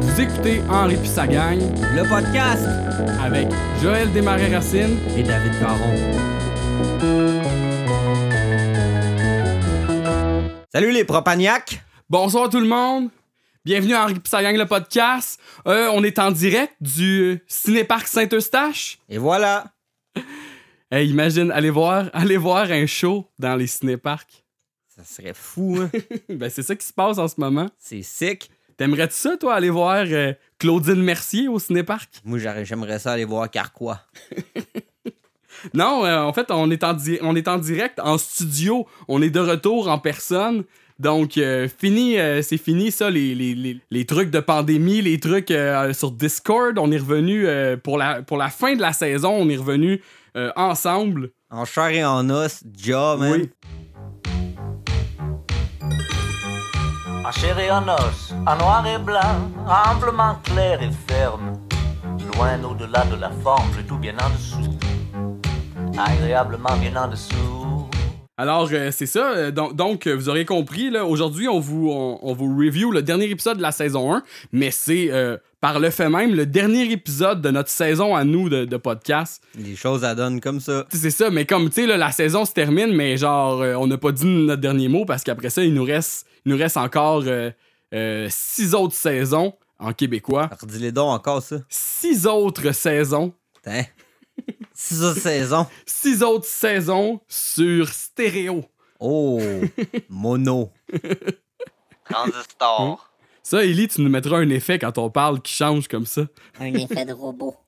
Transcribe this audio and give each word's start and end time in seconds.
Vous 0.00 0.20
écoutez 0.20 0.60
Henri 0.70 0.96
puis 0.96 1.08
sa 1.08 1.26
gang 1.26 1.58
Le 1.94 2.08
podcast 2.08 2.66
avec 3.20 3.48
Joël 3.82 4.12
Desmarais-Racine. 4.12 4.98
et 5.16 5.22
David 5.22 5.52
Caron. 5.58 5.94
Salut 10.72 10.92
les 10.92 11.04
propagnacs! 11.04 11.80
Bonsoir 12.10 12.48
tout 12.50 12.60
le 12.60 12.66
monde. 12.66 13.10
Bienvenue 13.64 13.94
à 13.94 14.04
Henri 14.04 14.14
puis 14.14 14.28
sa 14.28 14.42
gang, 14.42 14.56
le 14.56 14.66
podcast. 14.66 15.40
Euh, 15.66 15.88
on 15.94 16.04
est 16.04 16.18
en 16.18 16.30
direct 16.30 16.74
du 16.80 17.42
Cinéparc 17.46 18.06
Saint-Eustache. 18.06 18.98
Et 19.08 19.18
voilà! 19.18 19.64
Hey, 20.90 21.08
imagine, 21.08 21.50
allez 21.50 21.70
voir, 21.70 22.10
allez 22.12 22.36
voir 22.36 22.70
un 22.70 22.86
show 22.86 23.26
dans 23.38 23.56
les 23.56 23.66
cinéparcs. 23.66 24.43
Ça 24.96 25.02
serait 25.04 25.34
fou, 25.34 25.78
hein? 25.80 25.90
ben, 26.28 26.48
c'est 26.50 26.62
ça 26.62 26.76
qui 26.76 26.86
se 26.86 26.92
passe 26.92 27.18
en 27.18 27.26
ce 27.28 27.34
moment. 27.38 27.68
C'est 27.78 28.02
sick. 28.02 28.50
T'aimerais-tu 28.76 29.14
ça, 29.14 29.36
toi, 29.36 29.54
aller 29.54 29.70
voir 29.70 30.04
euh, 30.06 30.32
Claudine 30.58 31.02
Mercier 31.02 31.48
au 31.48 31.58
cinéparc? 31.58 32.20
Moi, 32.24 32.38
j'aimerais 32.62 32.98
ça 32.98 33.12
aller 33.12 33.24
voir 33.24 33.50
Carquois. 33.50 34.00
Non, 35.72 36.04
euh, 36.04 36.18
en 36.20 36.32
fait, 36.34 36.50
on 36.50 36.70
est 36.70 36.84
en, 36.84 36.92
di- 36.92 37.18
on 37.22 37.34
est 37.36 37.48
en 37.48 37.56
direct, 37.56 37.98
en 38.00 38.18
studio. 38.18 38.86
On 39.08 39.22
est 39.22 39.30
de 39.30 39.40
retour 39.40 39.88
en 39.88 39.98
personne. 39.98 40.64
Donc, 40.98 41.38
euh, 41.38 41.68
fini, 41.68 42.18
euh, 42.18 42.42
c'est 42.42 42.58
fini 42.58 42.90
ça, 42.90 43.08
les, 43.08 43.34
les, 43.34 43.54
les, 43.54 43.80
les 43.90 44.04
trucs 44.04 44.30
de 44.30 44.40
pandémie, 44.40 45.00
les 45.00 45.18
trucs 45.18 45.50
euh, 45.50 45.94
sur 45.94 46.10
Discord. 46.10 46.78
On 46.78 46.90
est 46.92 46.98
revenu 46.98 47.46
pour, 47.82 47.96
la, 47.96 48.22
pour 48.22 48.36
la 48.36 48.50
fin 48.50 48.74
de 48.76 48.80
la 48.82 48.92
saison, 48.92 49.30
on 49.30 49.48
est 49.48 49.56
revenu 49.56 50.02
ensemble. 50.56 51.30
En 51.50 51.64
chair 51.64 51.88
et 51.90 52.04
en 52.04 52.28
os, 52.28 52.62
job, 52.76 53.20
man. 53.20 53.32
Oui. 53.42 53.50
En 57.26 57.32
chair 57.32 57.58
et 57.58 57.70
en 57.70 57.88
os, 57.88 58.34
en 58.46 58.56
noir 58.56 58.86
et 58.86 58.98
blanc, 58.98 59.50
amplement 59.66 60.34
clair 60.42 60.82
et 60.82 60.90
ferme, 61.08 61.54
loin 62.34 62.62
au-delà 62.62 63.04
de 63.04 63.16
la 63.16 63.30
forme, 63.42 63.82
tout 63.88 63.96
bien 63.96 64.14
en 64.22 64.28
dessous, 64.28 64.78
agréablement 65.96 66.76
bien 66.76 66.94
en 66.96 67.08
dessous. 67.08 67.63
Alors, 68.36 68.68
euh, 68.72 68.90
c'est 68.90 69.06
ça. 69.06 69.32
euh, 69.32 69.50
donc, 69.52 69.76
donc, 69.76 70.06
euh, 70.06 70.12
vous 70.14 70.28
aurez 70.28 70.44
compris, 70.44 70.90
là, 70.90 71.04
aujourd'hui, 71.06 71.46
on 71.48 71.60
vous, 71.60 71.88
on, 71.90 72.18
on 72.22 72.32
vous 72.34 72.56
review 72.56 72.90
le 72.90 73.00
dernier 73.02 73.26
épisode 73.30 73.58
de 73.58 73.62
la 73.62 73.70
saison 73.70 74.12
1, 74.12 74.22
mais 74.52 74.72
c'est 74.72 75.08
euh, 75.12 75.36
par 75.60 75.78
le 75.78 75.90
fait 75.90 76.08
même 76.08 76.34
le 76.34 76.44
dernier 76.44 76.90
épisode 76.90 77.40
de 77.40 77.50
notre 77.50 77.68
saison 77.70 78.16
à 78.16 78.24
nous 78.24 78.48
de, 78.48 78.64
de 78.64 78.76
podcast. 78.76 79.42
Les 79.56 79.76
choses 79.76 80.04
à 80.04 80.14
donne 80.16 80.40
comme 80.40 80.58
ça. 80.58 80.84
C'est 80.92 81.10
ça, 81.10 81.30
mais 81.30 81.46
comme, 81.46 81.68
tu 81.70 81.86
sais, 81.86 81.96
la 81.96 82.10
saison 82.10 82.44
se 82.44 82.52
termine, 82.52 82.92
mais 82.92 83.16
genre, 83.16 83.62
euh, 83.62 83.74
on 83.76 83.86
n'a 83.86 83.98
pas 83.98 84.10
dit 84.10 84.26
notre 84.26 84.60
dernier 84.60 84.88
mot 84.88 85.04
parce 85.04 85.22
qu'après 85.22 85.50
ça, 85.50 85.62
il 85.62 85.72
nous 85.72 85.84
reste, 85.84 86.26
il 86.44 86.50
nous 86.52 86.58
reste 86.58 86.76
encore 86.76 87.22
six 88.28 88.74
autres 88.74 88.94
saisons 88.94 89.54
en 89.78 89.92
québécois. 89.92 90.50
Redis-les 90.60 90.90
donc 90.90 91.10
encore 91.10 91.40
ça. 91.42 91.56
Six 91.68 92.26
autres 92.26 92.72
saisons. 92.72 93.32
Hein? 93.66 93.82
Six 94.74 95.02
autres 95.04 95.20
saisons. 95.20 95.66
Six 95.86 96.22
autres 96.22 96.46
saisons 96.46 97.20
sur 97.28 97.88
stéréo. 97.88 98.64
Oh! 99.00 99.40
Mono. 100.08 100.70
Transistor. 102.10 103.10
Ça, 103.42 103.64
Ellie, 103.64 103.88
tu 103.88 104.00
nous 104.02 104.08
mettras 104.10 104.38
un 104.38 104.48
effet 104.50 104.78
quand 104.78 104.96
on 104.98 105.10
parle 105.10 105.40
qui 105.40 105.52
change 105.52 105.86
comme 105.88 106.06
ça. 106.06 106.22
Un 106.60 106.72
effet 106.74 107.04
de 107.04 107.12
robot. 107.12 107.54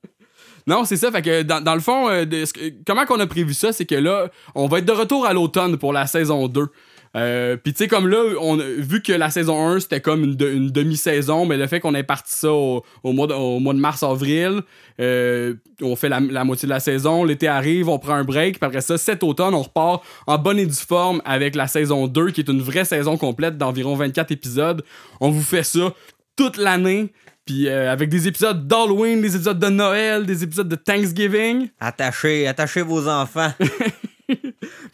Non, 0.69 0.83
c'est 0.83 0.97
ça. 0.97 1.09
Fait 1.13 1.21
que 1.21 1.43
dans, 1.43 1.63
dans 1.63 1.75
le 1.75 1.79
fond, 1.79 2.09
euh, 2.09 2.25
de- 2.25 2.43
comment 2.85 3.05
qu'on 3.05 3.21
a 3.21 3.25
prévu 3.25 3.53
ça, 3.53 3.71
c'est 3.71 3.85
que 3.85 3.95
là, 3.95 4.29
on 4.53 4.67
va 4.67 4.79
être 4.79 4.85
de 4.85 4.91
retour 4.91 5.25
à 5.25 5.31
l'automne 5.31 5.77
pour 5.77 5.93
la 5.93 6.07
saison 6.07 6.49
2. 6.49 6.67
Euh, 7.17 7.57
Puis 7.57 7.73
tu 7.73 7.79
sais, 7.79 7.87
comme 7.87 8.07
là, 8.07 8.21
on, 8.39 8.57
vu 8.57 9.01
que 9.01 9.11
la 9.11 9.29
saison 9.31 9.67
1, 9.67 9.79
c'était 9.79 10.01
comme 10.01 10.23
une, 10.23 10.35
de- 10.35 10.49
une 10.51 10.69
demi-saison, 10.69 11.45
mais 11.45 11.57
le 11.57 11.65
fait 11.67 11.79
qu'on 11.79 11.95
ait 11.95 12.03
parti 12.03 12.33
ça 12.33 12.51
au, 12.51 12.83
au 13.03 13.11
mois, 13.13 13.25
de, 13.27 13.33
au 13.33 13.59
mois 13.59 13.73
de 13.73 13.79
mars-avril, 13.79 14.61
euh, 14.99 15.55
on 15.81 15.95
fait 15.95 16.09
la, 16.09 16.19
la 16.19 16.43
moitié 16.43 16.67
de 16.67 16.73
la 16.73 16.79
saison, 16.79 17.23
l'été 17.23 17.47
arrive, 17.47 17.89
on 17.89 17.97
prend 17.97 18.13
un 18.13 18.23
break, 18.23 18.59
puis 18.59 18.67
après 18.67 18.81
ça, 18.81 18.97
cet 18.97 19.23
automne, 19.23 19.53
on 19.55 19.61
repart 19.63 20.03
en 20.27 20.37
bonne 20.37 20.59
et 20.59 20.65
due 20.65 20.73
forme 20.75 21.21
avec 21.25 21.55
la 21.55 21.67
saison 21.67 22.07
2, 22.07 22.29
qui 22.31 22.41
est 22.41 22.49
une 22.49 22.61
vraie 22.61 22.85
saison 22.85 23.17
complète 23.17 23.57
d'environ 23.57 23.95
24 23.95 24.31
épisodes. 24.31 24.83
On 25.19 25.29
vous 25.31 25.41
fait 25.41 25.63
ça 25.63 25.93
toute 26.35 26.57
l'année. 26.57 27.11
Puis 27.45 27.69
euh, 27.69 27.89
avec 27.89 28.09
des 28.09 28.27
épisodes 28.27 28.67
d'Halloween, 28.67 29.21
des 29.21 29.33
épisodes 29.33 29.57
de 29.57 29.69
Noël, 29.69 30.25
des 30.25 30.43
épisodes 30.43 30.67
de 30.67 30.75
Thanksgiving. 30.75 31.69
Attachez, 31.79 32.45
attachez 32.45 32.81
vos 32.81 33.07
enfants. 33.07 33.53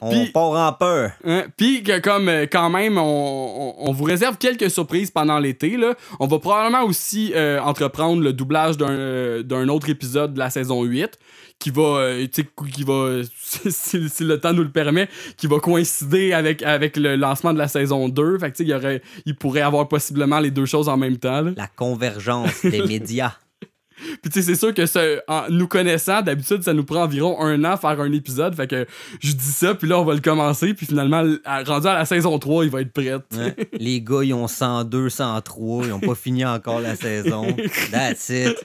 On 0.01 0.09
Puis- 0.09 0.31
part 0.31 0.51
en 0.51 0.74
peur. 0.74 1.12
Hein? 1.25 1.46
Puis 1.57 1.84
que 1.84 2.00
comme 2.00 2.28
euh, 2.29 2.46
quand 2.51 2.69
même, 2.69 2.97
on, 2.97 3.91
vous 3.94 4.03
réserve 4.03 4.38
quelques 4.38 4.69
surprises 4.69 5.12
pendant 5.12 5.40
l'été. 5.40 5.78
Là. 5.78 5.96
On 6.19 6.28
va 6.28 6.40
probablement 6.40 6.84
aussi 6.84 7.31
euh, 7.35 7.59
entreprendre 7.62 8.22
le 8.22 8.34
doublage 8.34 8.78
d'un 8.78 8.90
euh, 8.90 9.44
d'un 9.44 9.68
autre 9.69 9.90
épisode 9.90 10.34
de 10.34 10.40
la 10.40 10.50
saison 10.50 10.84
8 10.84 11.18
qui 11.59 11.69
va, 11.69 11.81
euh, 11.81 12.28
qui 12.28 12.84
va 12.84 13.22
si, 13.38 14.09
si 14.09 14.24
le 14.24 14.40
temps 14.40 14.51
nous 14.53 14.63
le 14.63 14.72
permet, 14.72 15.07
qui 15.38 15.47
va 15.47 15.59
coïncider 15.59 16.34
avec, 16.34 16.62
avec 16.63 16.97
le 16.97 17.16
lancement 17.16 17.53
de 17.53 17.57
la 17.57 17.68
saison 17.69 18.09
2. 18.09 18.40
Fait 18.40 18.51
que, 18.51 18.63
il 18.63 18.69
y 18.69 18.74
aurait, 18.74 19.01
il 19.25 19.35
pourrait 19.35 19.62
avoir 19.62 19.88
possiblement 19.88 20.40
les 20.40 20.51
deux 20.51 20.66
choses 20.66 20.90
en 20.90 20.97
même 20.97 21.18
temps. 21.18 21.41
là. 21.41 21.51
La 21.56 21.68
convergence 21.68 22.66
des 22.66 22.81
médias. 22.88 23.34
Puis 24.22 24.31
tu 24.31 24.31
sais, 24.31 24.41
c'est 24.41 24.56
sûr 24.56 24.74
que 24.74 24.86
ça, 24.86 25.02
en 25.28 25.50
nous 25.50 25.68
connaissant, 25.68 26.22
d'habitude, 26.22 26.64
ça 26.64 26.74
nous 26.74 26.84
prend 26.84 27.03
environ 27.03 27.40
un 27.41 27.64
an 27.64 27.78
faire 27.78 28.00
un 28.00 28.12
épisode. 28.12 28.56
Fait 28.56 28.68
que 28.68 28.86
je 29.22 29.31
dis 29.34 29.44
ça, 29.44 29.75
puis 29.75 29.88
là, 29.88 30.00
on 30.00 30.06
va 30.06 30.14
le 30.14 30.19
commencer. 30.22 30.74
Puis 30.74 30.86
finalement, 30.86 31.24
à- 31.46 31.64
rendu 31.64 31.88
à 31.88 31.94
la 31.94 32.06
saison 32.06 32.38
3, 32.40 32.66
il 32.66 32.72
va 32.72 32.81
être 32.81 32.92
prêt. 32.94 33.13
Les 33.74 34.02
gars, 34.02 34.24
ils 34.24 34.34
ont 34.34 34.47
102, 34.47 35.09
103. 35.09 35.86
Ils 35.88 35.94
ont 35.94 36.00
pas 36.00 36.16
fini 36.16 36.46
encore 36.46 36.80
la 36.80 36.96
saison. 36.96 37.56
That's 37.92 38.30
it. 38.30 38.56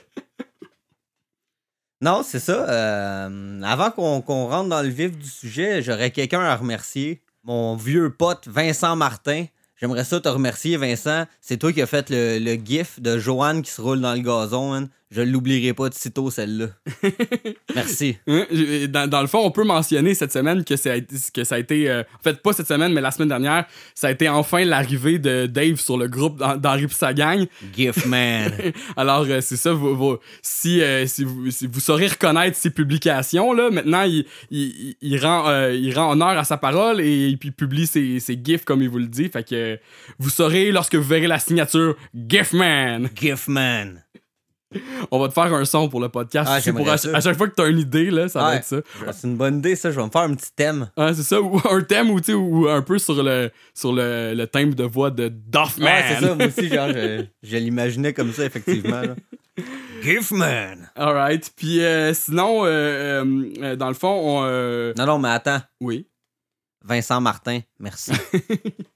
Non, 2.01 2.21
c'est 2.23 2.39
ça. 2.39 2.69
euh, 2.69 3.61
avant 3.63 3.91
qu'on 3.91 4.21
qu'on 4.21 4.47
rentre 4.47 4.69
dans 4.69 4.81
le 4.81 4.87
vif 4.87 5.17
du 5.17 5.27
sujet, 5.27 5.81
j'aurais 5.81 6.11
quelqu'un 6.11 6.39
à 6.41 6.55
remercier. 6.55 7.21
Mon 7.43 7.75
vieux 7.75 8.09
pote 8.09 8.47
Vincent 8.47 8.95
Martin. 8.95 9.45
J'aimerais 9.79 10.03
ça 10.03 10.19
te 10.19 10.27
remercier, 10.29 10.77
Vincent. 10.77 11.25
C'est 11.41 11.57
toi 11.57 11.71
qui 11.71 11.81
as 11.81 11.87
fait 11.87 12.09
le, 12.09 12.37
le 12.39 12.53
gif 12.63 12.99
de 12.99 13.17
Joanne 13.17 13.61
qui 13.61 13.71
se 13.71 13.81
roule 13.81 14.01
dans 14.01 14.13
le 14.13 14.19
gazon. 14.19 14.71
man. 14.71 14.89
Je 15.11 15.21
l'oublierai 15.23 15.73
pas 15.73 15.89
de 15.89 15.95
sitôt, 15.95 16.29
celle-là. 16.29 16.67
Merci. 17.75 18.17
Hein, 18.27 18.45
Dans, 18.89 19.09
dans 19.09 19.21
le 19.21 19.27
fond, 19.27 19.39
on 19.43 19.49
peut 19.49 19.63
mentionner 19.63 20.13
cette 20.13 20.31
semaine 20.31 20.63
que 20.63 20.75
ça 20.75 20.91
a 20.91 20.95
été, 20.97 21.15
que 21.33 21.43
ça 21.43 21.55
a 21.55 21.57
été 21.57 21.89
euh, 21.89 22.01
en 22.01 22.23
fait, 22.23 22.41
pas 22.43 22.53
cette 22.53 22.67
semaine, 22.67 22.93
mais 22.93 23.01
la 23.01 23.09
semaine 23.09 23.29
dernière, 23.29 23.65
ça 23.95 24.07
a 24.07 24.11
été 24.11 24.29
enfin 24.29 24.63
l'arrivée 24.65 25.17
de 25.17 25.47
Dave 25.47 25.77
sur 25.79 25.97
le 25.97 26.07
groupe 26.07 26.37
d'Hen- 26.37 26.57
d'Henri 26.59 26.85
sa 26.91 27.13
gang. 27.15 27.47
Gif 27.75 28.05
man. 28.05 28.51
Alors, 28.97 29.25
euh, 29.27 29.41
c'est 29.41 29.55
ça, 29.57 29.73
vous, 29.73 29.95
vous- 29.95 30.17
si, 30.43 30.79
euh, 30.81 31.07
si, 31.07 31.23
vous, 31.23 31.49
si 31.49 31.65
vous 31.65 31.79
saurez 31.79 32.07
reconnaître 32.07 32.55
ses 32.57 32.69
publications, 32.69 33.51
là, 33.53 33.71
maintenant, 33.71 34.03
il, 34.03 34.25
il, 34.51 34.95
il- 35.01 35.17
rend, 35.25 35.69
il 35.71 35.91
rend 35.97 36.11
honneur 36.11 36.37
à 36.37 36.43
sa 36.43 36.57
parole 36.57 37.01
et 37.01 37.27
il 37.29 37.37
publie 37.39 37.87
ses, 37.87 38.19
ses 38.19 38.39
gifs 38.43 38.63
comme 38.63 38.83
il 38.83 38.89
vous 38.89 38.99
le 38.99 39.07
dit. 39.07 39.29
Fait 39.29 39.43
que 39.47 39.68
euh, 39.73 39.77
vous 40.17 40.29
saurez 40.29 40.71
lorsque 40.71 40.95
vous 40.95 41.03
verrez 41.03 41.27
la 41.27 41.39
signature 41.39 41.95
Gifman. 42.13 43.09
Gif 43.15 43.47
man. 43.47 44.03
On 45.09 45.19
va 45.19 45.27
te 45.29 45.33
faire 45.33 45.51
un 45.51 45.65
son 45.65 45.89
pour 45.89 45.99
le 45.99 46.09
podcast. 46.09 46.49
Ah, 46.51 46.71
pour 46.71 46.87
à, 46.87 46.97
chaque 46.97 47.37
fois 47.37 47.47
que 47.47 47.55
tu 47.55 47.61
as 47.61 47.67
une 47.67 47.79
idée, 47.79 48.11
là, 48.11 48.29
ça 48.29 48.41
va 48.41 48.55
être 48.57 48.65
ça. 48.65 48.77
C'est 49.11 49.27
une 49.27 49.35
bonne 49.35 49.57
idée, 49.57 49.75
ça. 49.75 49.89
Je 49.89 49.95
vais 49.95 50.05
me 50.05 50.11
faire 50.11 50.21
un 50.21 50.35
petit 50.35 50.51
thème. 50.55 50.89
Ouais, 50.95 51.13
c'est 51.15 51.23
ça, 51.23 51.41
ou 51.41 51.59
un 51.69 51.81
thème 51.81 52.11
ou, 52.11 52.19
ou 52.33 52.67
un 52.67 52.83
peu 52.83 52.99
sur 52.99 53.23
le, 53.23 53.49
sur 53.73 53.93
le, 53.93 54.35
le 54.35 54.47
thème 54.47 54.75
de 54.75 54.83
voix 54.83 55.09
de 55.09 55.27
Doffman. 55.27 55.85
Ouais, 55.85 56.03
c'est 56.07 56.25
ça. 56.25 56.35
Moi 56.35 56.45
aussi, 56.45 56.69
genre, 56.69 56.89
je, 56.89 57.25
je 57.43 57.57
l'imaginais 57.57 58.13
comme 58.13 58.31
ça, 58.31 58.45
effectivement. 58.45 59.01
là. 59.01 59.15
Gif 60.03 60.31
man. 60.31 60.89
Alright. 60.95 61.51
Puis 61.55 61.81
euh, 61.81 62.13
sinon, 62.13 62.61
euh, 62.63 63.75
dans 63.75 63.87
le 63.87 63.95
fond, 63.95 64.21
on. 64.23 64.93
Non, 64.95 65.05
non, 65.05 65.17
mais 65.17 65.29
attends. 65.29 65.61
Oui. 65.81 66.07
Vincent 66.83 67.19
Martin, 67.19 67.59
merci. 67.79 68.11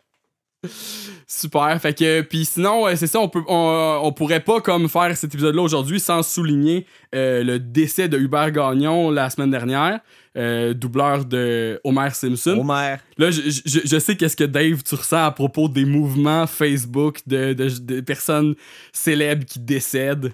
Super. 1.28 1.80
Fait 1.82 1.98
que, 1.98 2.22
puis 2.22 2.46
sinon, 2.46 2.86
c'est 2.96 3.08
ça, 3.08 3.20
on, 3.20 3.30
peut, 3.30 3.42
on, 3.48 4.02
on 4.04 4.12
pourrait 4.12 4.40
pas 4.40 4.62
comme 4.62 4.88
faire 4.88 5.16
cet 5.18 5.34
épisode-là 5.34 5.62
aujourd'hui 5.62 6.00
sans 6.00 6.22
souligner 6.24 6.86
euh, 7.16 7.44
le 7.44 7.60
décès 7.60 8.08
de 8.08 8.18
Hubert 8.18 8.52
Gagnon 8.52 9.10
la 9.10 9.30
semaine 9.30 9.52
dernière, 9.52 10.00
euh, 10.38 10.74
doubleur 10.74 11.26
de 11.26 11.80
Homer 11.84 12.10
Simpson. 12.12 12.58
Homer. 12.60 12.96
Là, 13.18 13.32
je, 13.32 13.42
je, 13.50 13.80
je 13.84 14.00
sais 14.00 14.16
qu'est-ce 14.16 14.36
que 14.38 14.44
Dave, 14.44 14.84
tu 14.84 14.96
ressens 14.96 15.26
à 15.26 15.32
propos 15.32 15.68
des 15.68 15.86
mouvements 15.86 16.48
Facebook 16.48 17.20
de, 17.28 17.54
de, 17.54 17.70
de 17.70 18.02
personnes 18.02 18.56
célèbres 18.92 19.46
qui 19.46 19.60
décèdent. 19.60 20.34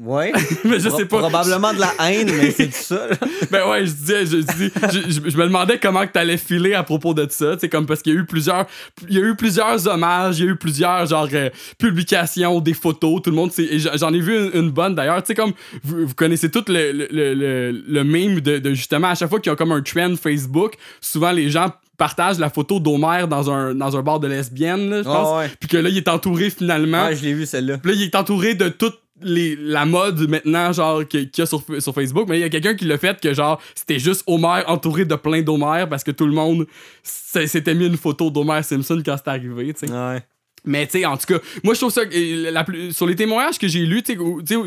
Ouais. 0.00 0.32
Mais 0.64 0.78
je 0.78 0.88
sais 0.90 1.06
pas. 1.06 1.18
Probablement 1.18 1.72
de 1.74 1.80
la 1.80 1.92
haine, 2.08 2.30
mais 2.36 2.52
c'est 2.52 2.72
ça. 2.72 3.08
là. 3.08 3.16
Ben 3.50 3.68
ouais, 3.68 3.84
je 3.86 3.90
disais, 3.92 4.26
je, 4.26 4.36
dis- 4.36 4.70
je, 4.92 5.10
je- 5.10 5.30
je 5.30 5.36
me 5.36 5.44
demandais 5.44 5.78
comment 5.78 6.06
que 6.06 6.12
t'allais 6.12 6.36
filer 6.36 6.74
à 6.74 6.82
propos 6.84 7.14
de 7.14 7.26
ça, 7.30 7.58
sais, 7.58 7.68
comme 7.68 7.84
parce 7.86 8.02
qu'il 8.02 8.14
y 8.14 8.16
a 8.16 8.20
eu 8.20 8.24
plusieurs, 8.24 8.66
il 9.08 9.16
y 9.16 9.20
a 9.20 9.24
eu 9.26 9.34
plusieurs 9.34 9.88
hommages, 9.88 10.38
il 10.38 10.44
y 10.44 10.48
a 10.48 10.52
eu 10.52 10.56
plusieurs 10.56 11.04
genre 11.06 11.28
euh, 11.32 11.50
publications, 11.78 12.60
des 12.60 12.74
photos, 12.74 13.22
tout 13.22 13.30
le 13.30 13.36
monde, 13.36 13.50
j'en 13.94 14.12
ai 14.12 14.20
vu 14.20 14.36
une, 14.36 14.50
une 14.64 14.70
bonne 14.70 14.94
d'ailleurs, 14.94 15.20
tu 15.22 15.28
sais 15.28 15.34
comme 15.34 15.52
vous, 15.82 16.06
vous 16.06 16.14
connaissez 16.14 16.50
tout 16.50 16.64
le 16.68 16.92
le, 16.92 17.08
le, 17.10 17.34
le, 17.34 17.82
le 17.88 18.04
meme 18.04 18.40
de, 18.40 18.58
de 18.58 18.70
justement 18.74 19.08
à 19.08 19.14
chaque 19.14 19.28
fois 19.30 19.40
qu'il 19.40 19.50
y 19.50 19.52
a 19.52 19.56
comme 19.56 19.72
un 19.72 19.80
trend 19.82 20.14
Facebook, 20.16 20.74
souvent 21.00 21.32
les 21.32 21.50
gens 21.50 21.72
partage 21.96 22.38
la 22.38 22.48
photo 22.50 22.78
d'Homer 22.78 23.24
dans 23.28 23.50
un, 23.50 23.74
dans 23.74 23.96
un 23.96 24.02
bar 24.02 24.20
de 24.20 24.28
lesbiennes, 24.28 24.98
je 24.98 25.02
pense. 25.02 25.48
Puis 25.58 25.68
que 25.68 25.76
là, 25.76 25.88
il 25.88 25.96
est 25.96 26.06
entouré 26.06 26.48
finalement. 26.50 27.06
Ouais, 27.06 27.16
je 27.16 27.24
l'ai 27.24 27.32
vu 27.34 27.44
celle-là. 27.44 27.78
Puis 27.78 27.90
là, 27.90 27.96
il 27.98 28.04
est 28.04 28.14
entouré 28.14 28.54
de 28.54 28.68
toute 28.68 29.00
les, 29.22 29.56
la 29.56 29.84
mode 29.84 30.28
maintenant, 30.28 30.72
genre, 30.72 31.06
qu'il 31.06 31.30
y 31.36 31.40
a 31.40 31.46
sur, 31.46 31.62
sur 31.78 31.94
Facebook. 31.94 32.28
Mais 32.28 32.38
il 32.38 32.40
y 32.40 32.44
a 32.44 32.48
quelqu'un 32.48 32.74
qui 32.74 32.84
l'a 32.84 32.98
fait 32.98 33.20
que, 33.20 33.32
genre, 33.34 33.60
c'était 33.74 33.98
juste 33.98 34.22
Homer 34.26 34.62
entouré 34.66 35.04
de 35.04 35.14
plein 35.14 35.42
d'Homer 35.42 35.84
parce 35.88 36.04
que 36.04 36.10
tout 36.10 36.26
le 36.26 36.32
monde 36.32 36.66
s'était 37.02 37.74
mis 37.74 37.86
une 37.86 37.96
photo 37.96 38.30
d'Homer 38.30 38.62
Simpson 38.62 39.00
quand 39.04 39.16
c'est 39.16 39.28
arrivé, 39.30 39.72
tu 39.74 39.86
sais. 39.86 39.92
Ouais. 39.92 40.22
Mais 40.64 40.86
tu 40.86 40.98
sais, 40.98 41.06
en 41.06 41.16
tout 41.16 41.26
cas, 41.26 41.38
moi 41.62 41.72
je 41.74 41.78
trouve 41.80 41.92
ça 41.92 42.00
euh, 42.02 42.50
la 42.50 42.64
plus- 42.64 42.92
sur 42.92 43.06
les 43.06 43.14
témoignages 43.14 43.58
que 43.58 43.68
j'ai 43.68 43.86
lus, 43.86 44.02
tu 44.02 44.18
sais, 44.44 44.58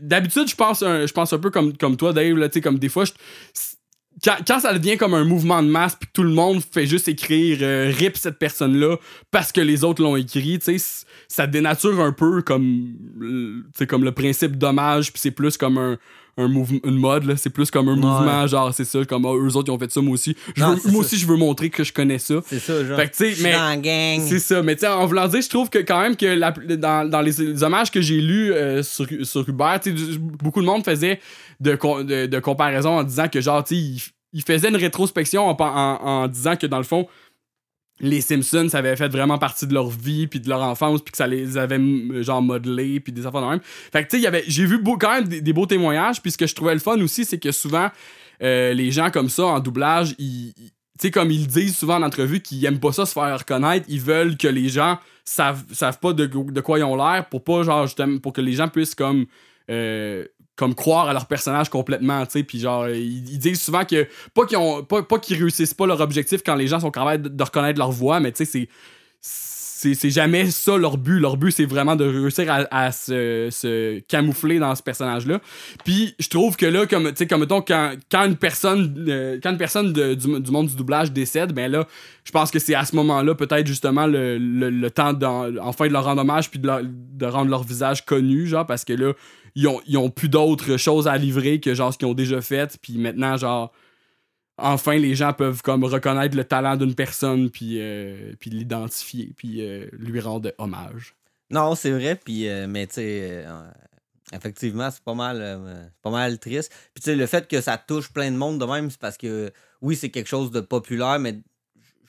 d'habitude 0.00 0.46
je 0.48 0.54
pense 0.54 0.82
un, 0.82 1.06
je 1.06 1.12
pense 1.14 1.32
un 1.32 1.38
peu 1.38 1.50
comme 1.50 1.74
comme 1.78 1.96
toi 1.96 2.12
Dave, 2.12 2.36
là, 2.36 2.48
tu 2.50 2.54
sais, 2.54 2.60
comme 2.60 2.78
des 2.78 2.90
fois 2.90 3.06
je- 3.06 3.12
quand, 4.22 4.36
quand 4.46 4.60
ça 4.60 4.76
devient 4.76 4.96
comme 4.96 5.14
un 5.14 5.24
mouvement 5.24 5.62
de 5.62 5.68
masse 5.68 5.96
puis 5.96 6.08
tout 6.12 6.22
le 6.22 6.30
monde 6.30 6.62
fait 6.62 6.86
juste 6.86 7.08
écrire 7.08 7.58
euh, 7.62 7.92
rip 7.96 8.16
cette 8.16 8.38
personne 8.38 8.76
là 8.76 8.96
parce 9.30 9.52
que 9.52 9.60
les 9.60 9.84
autres 9.84 10.02
l'ont 10.02 10.16
écrit, 10.16 10.58
ça 11.28 11.46
dénature 11.46 12.00
un 12.00 12.12
peu 12.12 12.42
comme 12.42 12.94
comme 13.88 14.04
le 14.04 14.12
principe 14.12 14.56
d'hommage 14.56 15.12
puis 15.12 15.20
c'est 15.20 15.30
plus 15.30 15.56
comme 15.56 15.78
un 15.78 15.98
un 16.40 16.48
mouvement 16.48 16.78
une 16.84 16.96
mode 16.96 17.24
là, 17.24 17.36
c'est 17.36 17.50
plus 17.50 17.70
comme 17.70 17.88
un 17.88 17.96
mouvement 17.96 18.46
genre 18.46 18.72
c'est 18.74 18.84
ça 18.84 19.04
comme 19.04 19.24
ah, 19.26 19.32
eux 19.34 19.56
autres 19.56 19.68
ils 19.68 19.70
ont 19.72 19.78
fait 19.78 19.90
ça 19.90 20.00
moi 20.00 20.14
aussi. 20.14 20.36
Je 20.56 20.62
Non, 20.62 20.70
veux- 20.74 20.80
c'est 20.82 20.90
moi 20.90 21.02
ça. 21.02 21.06
aussi 21.06 21.16
je 21.18 21.26
veux 21.26 21.36
montrer 21.36 21.70
que 21.70 21.84
je 21.84 21.92
connais 21.92 22.18
ça. 22.18 22.34
C'est 22.46 22.58
ça, 22.58 22.84
genre. 22.84 22.96
Fait 22.98 23.08
que, 23.08 23.28
Je 23.28 23.34
suis 23.34 23.42
mais- 23.42 23.52
dans 23.52 23.68
la 23.68 23.76
gang. 23.76 24.20
C'est 24.26 24.38
ça, 24.38 24.62
mais 24.62 24.74
tu 24.74 24.80
sais, 24.80 24.88
en 24.88 25.06
voulant 25.06 25.28
dire, 25.28 25.40
je 25.42 25.48
trouve 25.48 25.70
que 25.70 25.78
quand 25.78 26.00
même 26.00 26.16
que 26.16 26.26
la- 26.26 26.50
dans, 26.52 27.08
dans 27.08 27.20
les, 27.20 27.32
les 27.32 27.62
hommages 27.62 27.90
que 27.90 28.00
j'ai 28.00 28.20
lus 28.20 28.52
euh, 28.52 28.82
sur, 28.82 29.06
sur 29.22 29.48
Hubert, 29.48 29.80
beaucoup 30.42 30.60
de 30.60 30.66
monde 30.66 30.84
faisait 30.84 31.20
de, 31.60 31.72
de, 32.02 32.26
de 32.26 32.38
comparaison 32.40 32.98
en 32.98 33.02
disant 33.04 33.28
que 33.28 33.40
genre, 33.40 33.62
tu 33.64 33.74
il, 33.74 34.02
il 34.32 34.42
faisait 34.42 34.68
une 34.68 34.76
rétrospection 34.76 35.46
en, 35.48 35.56
en- 35.60 35.98
en 36.02 36.28
disant 36.28 36.56
que 36.56 36.66
dans 36.66 36.78
le 36.78 36.84
fond, 36.84 37.06
les 38.00 38.20
Simpsons, 38.20 38.68
ça 38.68 38.78
avait 38.78 38.96
fait 38.96 39.08
vraiment 39.08 39.38
partie 39.38 39.66
de 39.66 39.74
leur 39.74 39.88
vie 39.88 40.26
puis 40.26 40.40
de 40.40 40.48
leur 40.48 40.62
enfance 40.62 41.02
puis 41.02 41.12
que 41.12 41.18
ça 41.18 41.26
les 41.26 41.58
avait 41.58 41.76
m- 41.76 42.22
genre 42.22 42.42
modelé 42.42 43.00
puis 43.00 43.12
des 43.12 43.26
affaires 43.26 43.42
de 43.42 43.46
même. 43.46 43.60
Fait 43.62 44.04
que 44.04 44.10
tu 44.10 44.22
sais, 44.22 44.44
j'ai 44.46 44.66
vu 44.66 44.82
quand 44.82 45.14
même 45.14 45.28
des, 45.28 45.52
beaux 45.52 45.66
témoignages 45.66 46.20
puis 46.20 46.30
ce 46.30 46.38
que 46.38 46.46
je 46.46 46.54
trouvais 46.54 46.74
le 46.74 46.80
fun 46.80 47.00
aussi 47.00 47.24
c'est 47.24 47.38
que 47.38 47.52
souvent 47.52 47.90
euh, 48.42 48.72
les 48.72 48.90
gens 48.90 49.10
comme 49.10 49.28
ça 49.28 49.44
en 49.44 49.60
doublage, 49.60 50.14
ils 50.18 50.52
tu 50.54 51.06
sais 51.06 51.10
comme 51.10 51.30
ils 51.30 51.46
disent 51.46 51.76
souvent 51.76 51.96
en 51.96 52.02
entrevue 52.02 52.40
qu'ils 52.40 52.64
aiment 52.64 52.80
pas 52.80 52.92
ça 52.92 53.06
se 53.06 53.12
faire 53.12 53.38
reconnaître, 53.38 53.86
ils 53.88 54.00
veulent 54.00 54.36
que 54.36 54.48
les 54.48 54.68
gens 54.68 54.98
savent 55.24 55.64
savent 55.72 55.98
pas 55.98 56.12
de, 56.12 56.26
quoi 56.60 56.78
ils 56.78 56.84
ont 56.84 56.96
l'air 56.96 57.26
pour 57.30 57.44
pas 57.44 57.62
genre 57.62 57.88
pour 58.22 58.32
que 58.32 58.40
les 58.40 58.52
gens 58.52 58.68
puissent 58.68 58.94
comme 58.94 59.26
euh, 59.70 60.26
comme 60.60 60.74
croire 60.74 61.08
à 61.08 61.14
leur 61.14 61.24
personnage 61.24 61.70
complètement, 61.70 62.26
tu 62.26 62.32
sais, 62.32 62.42
puis 62.42 62.60
genre 62.60 62.86
ils, 62.86 63.38
disent 63.38 63.62
souvent 63.62 63.86
que 63.86 64.06
pas 64.34 64.44
qu'ils 64.44 64.58
ont 64.58 64.84
pas, 64.84 65.02
pas 65.02 65.18
réussissent 65.26 65.72
pas 65.72 65.86
leur 65.86 66.02
objectif 66.02 66.42
quand 66.44 66.54
les 66.54 66.66
gens 66.66 66.80
sont 66.80 66.90
capables 66.90 67.34
de, 67.34 67.42
reconnaître 67.42 67.78
leur 67.78 67.90
voix, 67.90 68.20
mais 68.20 68.30
tu 68.30 68.44
sais 68.44 68.44
c'est 68.44 68.68
c'est 69.94 70.10
jamais 70.10 70.50
ça 70.50 70.76
leur 70.76 70.98
but. 70.98 71.18
Leur 71.18 71.38
but, 71.38 71.52
c'est 71.52 71.64
vraiment 71.64 71.96
de 71.96 72.04
réussir 72.04 72.66
à, 72.70 72.92
se, 72.92 73.48
se 73.50 74.00
camoufler 74.00 74.58
dans 74.58 74.74
ce 74.74 74.82
personnage-là. 74.82 75.40
Puis 75.86 76.14
je 76.18 76.28
trouve 76.28 76.58
que 76.58 76.66
là, 76.66 76.84
comme, 76.84 77.08
tu 77.08 77.16
sais, 77.16 77.26
comme 77.26 77.40
mettons, 77.40 77.62
quand, 77.62 77.94
quand 78.10 78.26
une 78.26 78.36
personne, 78.36 79.06
euh, 79.08 79.38
quand 79.42 79.52
une 79.52 79.56
personne 79.56 79.94
de- 79.94 80.12
du, 80.12 80.50
monde 80.50 80.66
du 80.66 80.76
doublage 80.76 81.12
décède, 81.12 81.54
ben 81.54 81.72
là, 81.72 81.86
je 82.24 82.30
pense 82.30 82.50
que 82.50 82.58
c'est 82.58 82.74
à 82.74 82.84
ce 82.84 82.94
moment-là, 82.96 83.34
peut-être 83.34 83.66
justement, 83.66 84.06
le, 84.06 84.36
le, 84.36 84.68
le 84.68 84.90
temps 84.90 85.18
enfin 85.62 85.86
de 85.86 85.92
leur 85.94 86.04
rendre 86.04 86.20
hommage 86.20 86.50
puis 86.50 86.60
de, 86.60 86.68
de 86.84 87.24
rendre 87.24 87.50
leur 87.50 87.62
visage 87.62 88.04
connu, 88.04 88.46
genre, 88.46 88.66
parce 88.66 88.84
que 88.84 88.92
là, 88.92 89.14
ils 89.54 89.68
ont, 89.68 89.80
ils 89.86 89.98
ont 89.98 90.10
plus 90.10 90.28
d'autres 90.28 90.76
choses 90.76 91.08
à 91.08 91.16
livrer 91.16 91.60
que 91.60 91.74
genre 91.74 91.92
ce 91.92 91.98
qu'ils 91.98 92.08
ont 92.08 92.14
déjà 92.14 92.40
fait. 92.40 92.78
Puis 92.80 92.98
maintenant, 92.98 93.36
genre, 93.36 93.72
enfin 94.58 94.96
les 94.96 95.14
gens 95.14 95.32
peuvent 95.32 95.62
comme 95.62 95.84
reconnaître 95.84 96.36
le 96.36 96.44
talent 96.44 96.76
d'une 96.76 96.94
personne 96.94 97.50
puis 97.50 97.76
euh, 97.80 98.34
puis 98.38 98.50
l'identifier 98.50 99.32
puis 99.36 99.62
euh, 99.62 99.86
lui 99.92 100.20
rendre 100.20 100.52
hommage. 100.58 101.14
Non, 101.50 101.74
c'est 101.74 101.90
vrai, 101.90 102.14
puis 102.14 102.48
euh, 102.48 102.66
mais 102.68 102.86
tu 102.86 102.94
sais, 102.94 103.44
effectivement, 104.32 104.90
c'est 104.90 105.02
pas 105.02 105.14
mal 105.14 105.90
pas 106.02 106.10
mal 106.10 106.38
triste. 106.38 106.72
Puis 106.94 107.02
tu 107.02 107.10
sais, 107.10 107.16
le 107.16 107.26
fait 107.26 107.48
que 107.48 107.60
ça 107.60 107.76
touche 107.78 108.12
plein 108.12 108.30
de 108.30 108.36
monde 108.36 108.60
de 108.60 108.64
même, 108.64 108.90
c'est 108.90 109.00
parce 109.00 109.16
que 109.16 109.52
oui, 109.80 109.96
c'est 109.96 110.10
quelque 110.10 110.28
chose 110.28 110.50
de 110.50 110.60
populaire, 110.60 111.18
mais 111.18 111.40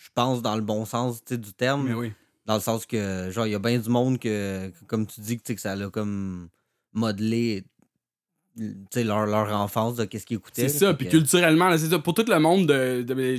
je 0.01 0.09
pense 0.13 0.41
dans 0.41 0.55
le 0.55 0.61
bon 0.61 0.85
sens 0.85 1.23
du 1.23 1.53
terme. 1.53 1.88
Mais 1.88 1.93
oui. 1.93 2.13
Dans 2.45 2.55
le 2.55 2.61
sens 2.61 2.88
que, 2.88 3.29
genre, 3.29 3.45
il 3.45 3.51
y 3.51 3.55
a 3.55 3.59
bien 3.59 3.77
du 3.77 3.89
monde 3.89 4.17
que, 4.17 4.71
comme 4.88 5.05
tu 5.05 5.21
dis, 5.21 5.39
que, 5.39 5.53
que 5.53 5.61
ça 5.61 5.75
l'a 5.75 5.89
comme 5.89 6.49
sais, 8.91 9.03
leur, 9.03 9.25
leur 9.25 9.51
enfance 9.55 9.95
de 9.95 10.05
qu'est-ce 10.05 10.25
qu'ils 10.25 10.38
écoutaient. 10.38 10.67
C'est 10.67 10.79
ça, 10.79 10.93
puis 10.93 11.07
culturellement, 11.07 11.75
c'est 11.77 11.89
ça. 11.89 11.99
Pour 11.99 12.13
tout 12.13 12.25
le 12.27 12.39
monde, 12.39 12.67
de, 12.67 13.01
de- 13.01 13.38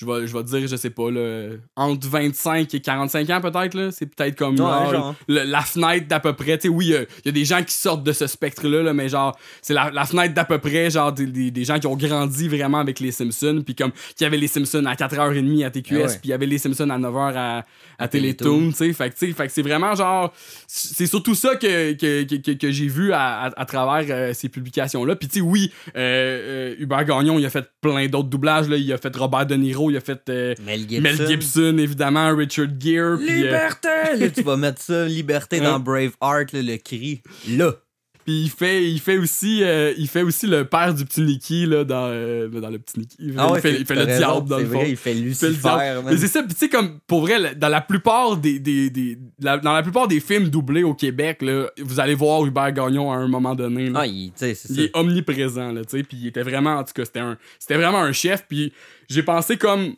je, 0.00 0.06
vais, 0.06 0.26
je 0.28 0.32
vais 0.36 0.44
te 0.44 0.48
dire, 0.56 0.68
je 0.68 0.76
sais 0.76 0.90
pas, 0.90 1.10
là, 1.10 1.50
entre 1.74 2.06
25 2.08 2.72
et 2.72 2.80
45 2.80 3.30
ans 3.30 3.40
peut-être, 3.40 3.90
c'est 3.92 4.06
peut-être 4.06 4.36
comme 4.36 4.52
Ouais, 4.52 4.58
genre, 4.58 4.92
genre. 4.92 5.14
le- 5.26 5.42
la 5.42 5.60
fenêtre 5.62 6.06
d'à 6.06 6.20
peu 6.20 6.32
près. 6.34 6.56
Tu 6.56 6.68
sais, 6.68 6.68
oui, 6.68 6.86
il 6.86 6.90
y 6.92 6.94
a- 6.96 7.00
il 7.02 7.26
y, 7.26 7.28
a 7.30 7.32
des 7.32 7.44
gens 7.44 7.62
qui 7.64 7.74
sortent 7.74 8.04
de 8.04 8.12
ce 8.12 8.28
spectre-là, 8.28 8.82
là, 8.84 8.92
mais 8.94 9.08
genre, 9.08 9.36
c'est 9.60 9.74
la, 9.74 9.90
la 9.90 10.04
fenêtre 10.04 10.34
d'à 10.34 10.44
peu 10.44 10.58
près, 10.58 10.88
genre, 10.90 11.12
des, 11.12 11.26
des- 11.26 11.50
des 11.50 11.64
gens 11.64 11.80
qui 11.80 11.88
ont 11.88 11.96
grandi 11.96 12.46
vraiment 12.48 12.78
avec 12.78 13.00
les 13.00 13.10
Simpsons, 13.10 13.62
puis 13.64 13.74
comme, 13.74 13.90
qui 14.16 14.24
avaient 14.24 14.36
les 14.36 14.46
Simpsons 14.46 14.84
à 14.86 14.94
4h30 14.94 15.64
à 15.64 15.70
TQS, 15.70 15.94
ouais. 15.96 16.06
puis 16.06 16.18
il 16.24 16.30
y 16.30 16.32
avait 16.32 16.46
les 16.46 16.58
Simpsons 16.58 16.90
à 16.90 16.98
9h 16.98 17.32
à, 17.36 17.58
à 17.58 17.64
À 17.98 18.06
Télétoon, 18.08 18.68
tu 18.68 18.74
sais. 18.76 18.92
Fait 18.92 19.10
que, 19.10 19.18
tu 19.18 19.26
sais, 19.26 19.32
fait 19.32 19.46
que 19.48 19.52
c'est 19.52 19.62
vraiment 19.62 19.94
genre, 19.96 20.32
c'est 20.68 21.06
surtout 21.06 21.34
ça 21.34 21.56
que, 21.56 21.94
que, 21.94 22.22
que, 22.22 22.36
que- 22.36 22.52
que 22.52 22.70
j'ai 22.70 22.86
vu 22.86 23.12
à, 23.12 23.40
à, 23.46 23.60
à 23.60 23.64
travers 23.64 24.04
euh, 24.14 24.32
ces 24.32 24.48
publications-là. 24.48 25.16
Puis, 25.16 25.26
tu 25.28 25.36
sais, 25.36 25.40
oui, 25.40 25.72
euh, 25.96 26.72
euh, 26.72 26.74
Hubert 26.78 27.04
Gagnon, 27.04 27.38
il 27.38 27.46
a 27.46 27.50
fait 27.50 27.68
plein 27.80 28.06
d'autres 28.06 28.28
doublages. 28.28 28.68
Là. 28.68 28.76
Il 28.76 28.92
a 28.92 28.98
fait 28.98 29.14
Robert 29.16 29.46
De 29.46 29.54
Niro, 29.56 29.87
il 29.90 29.96
a 29.96 30.00
fait 30.00 30.20
euh, 30.28 30.54
Mel 30.64 30.80
Gibson. 30.88 31.02
Mel 31.02 31.26
Gibson, 31.28 31.76
évidemment, 31.78 32.34
Richard 32.36 32.68
Gere. 32.78 33.12
euh, 33.12 33.16
Liberté! 33.16 34.16
Là, 34.18 34.30
tu 34.30 34.42
vas 34.42 34.56
mettre 34.56 34.80
ça, 34.82 35.06
liberté 35.06 35.60
dans? 35.60 35.78
Braveheart, 35.88 36.52
là, 36.52 36.62
le 36.62 36.76
cri. 36.76 37.22
Là. 37.48 37.72
Puis 38.28 38.42
il 38.42 38.50
fait, 38.50 38.84
il 38.84 39.00
fait 39.00 39.16
aussi, 39.16 39.62
euh, 39.64 39.94
il 39.96 40.06
fait 40.06 40.20
aussi 40.20 40.46
le 40.46 40.66
père 40.66 40.92
du 40.92 41.06
petit 41.06 41.22
Nicky 41.22 41.64
là, 41.64 41.82
dans, 41.84 42.08
euh, 42.10 42.46
dans 42.48 42.68
le 42.68 42.78
petit 42.78 42.98
Nicky. 43.00 43.16
Il 43.20 43.32
fait, 43.32 43.38
Ah 43.38 43.50
ouais, 43.50 43.58
il 43.58 43.62
fait, 43.62 43.80
il 43.80 43.86
fait 43.86 43.94
le 43.94 44.02
raison, 44.04 44.18
diable 44.18 44.48
dans 44.50 44.58
le 44.58 44.64
fond. 44.66 44.78
vrai, 44.78 44.90
il 44.90 44.96
fait 44.98 45.12
Il 45.16 45.34
fait 45.34 45.46
le 45.46 45.52
Lucifer. 45.52 45.56
diable. 45.62 46.04
man. 46.04 46.12
Mais 46.12 46.16
c'est 46.18 46.26
ça, 46.28 46.42
tu 46.42 46.54
sais, 46.54 46.68
comme 46.68 46.98
pour 47.06 47.22
vrai, 47.22 47.54
dans 47.54 47.68
la 47.70 47.80
plupart 47.80 48.36
des. 48.36 48.58
des, 48.58 48.90
des 48.90 49.16
la- 49.40 49.56
dans 49.56 49.72
la 49.72 49.82
plupart 49.82 50.08
des 50.08 50.20
films 50.20 50.50
doublés 50.50 50.82
au 50.82 50.92
Québec, 50.92 51.38
là, 51.40 51.70
vous 51.80 52.00
allez 52.00 52.14
voir 52.14 52.44
Hubert 52.44 52.70
Gagnon 52.72 53.10
à 53.10 53.16
un 53.16 53.28
moment 53.28 53.54
donné. 53.54 53.88
là. 53.88 54.00
Ah, 54.02 54.06
il, 54.06 54.30
c'est 54.34 54.50
Il 54.50 54.56
ça. 54.76 54.82
est 54.82 54.90
omniprésent, 54.94 55.72
là, 55.72 55.82
tu 55.86 55.96
sais, 55.96 56.02
puis 56.02 56.18
il 56.20 56.26
était 56.26 56.42
vraiment, 56.42 56.76
en 56.76 56.84
tout 56.84 56.92
cas, 56.94 57.06
c'était 57.06 57.20
un, 57.20 57.38
c'était 57.58 57.76
vraiment 57.76 58.00
un 58.02 58.12
chef, 58.12 58.44
puis 58.46 58.74
j'ai 59.08 59.22
pensé 59.22 59.56
comme, 59.56 59.94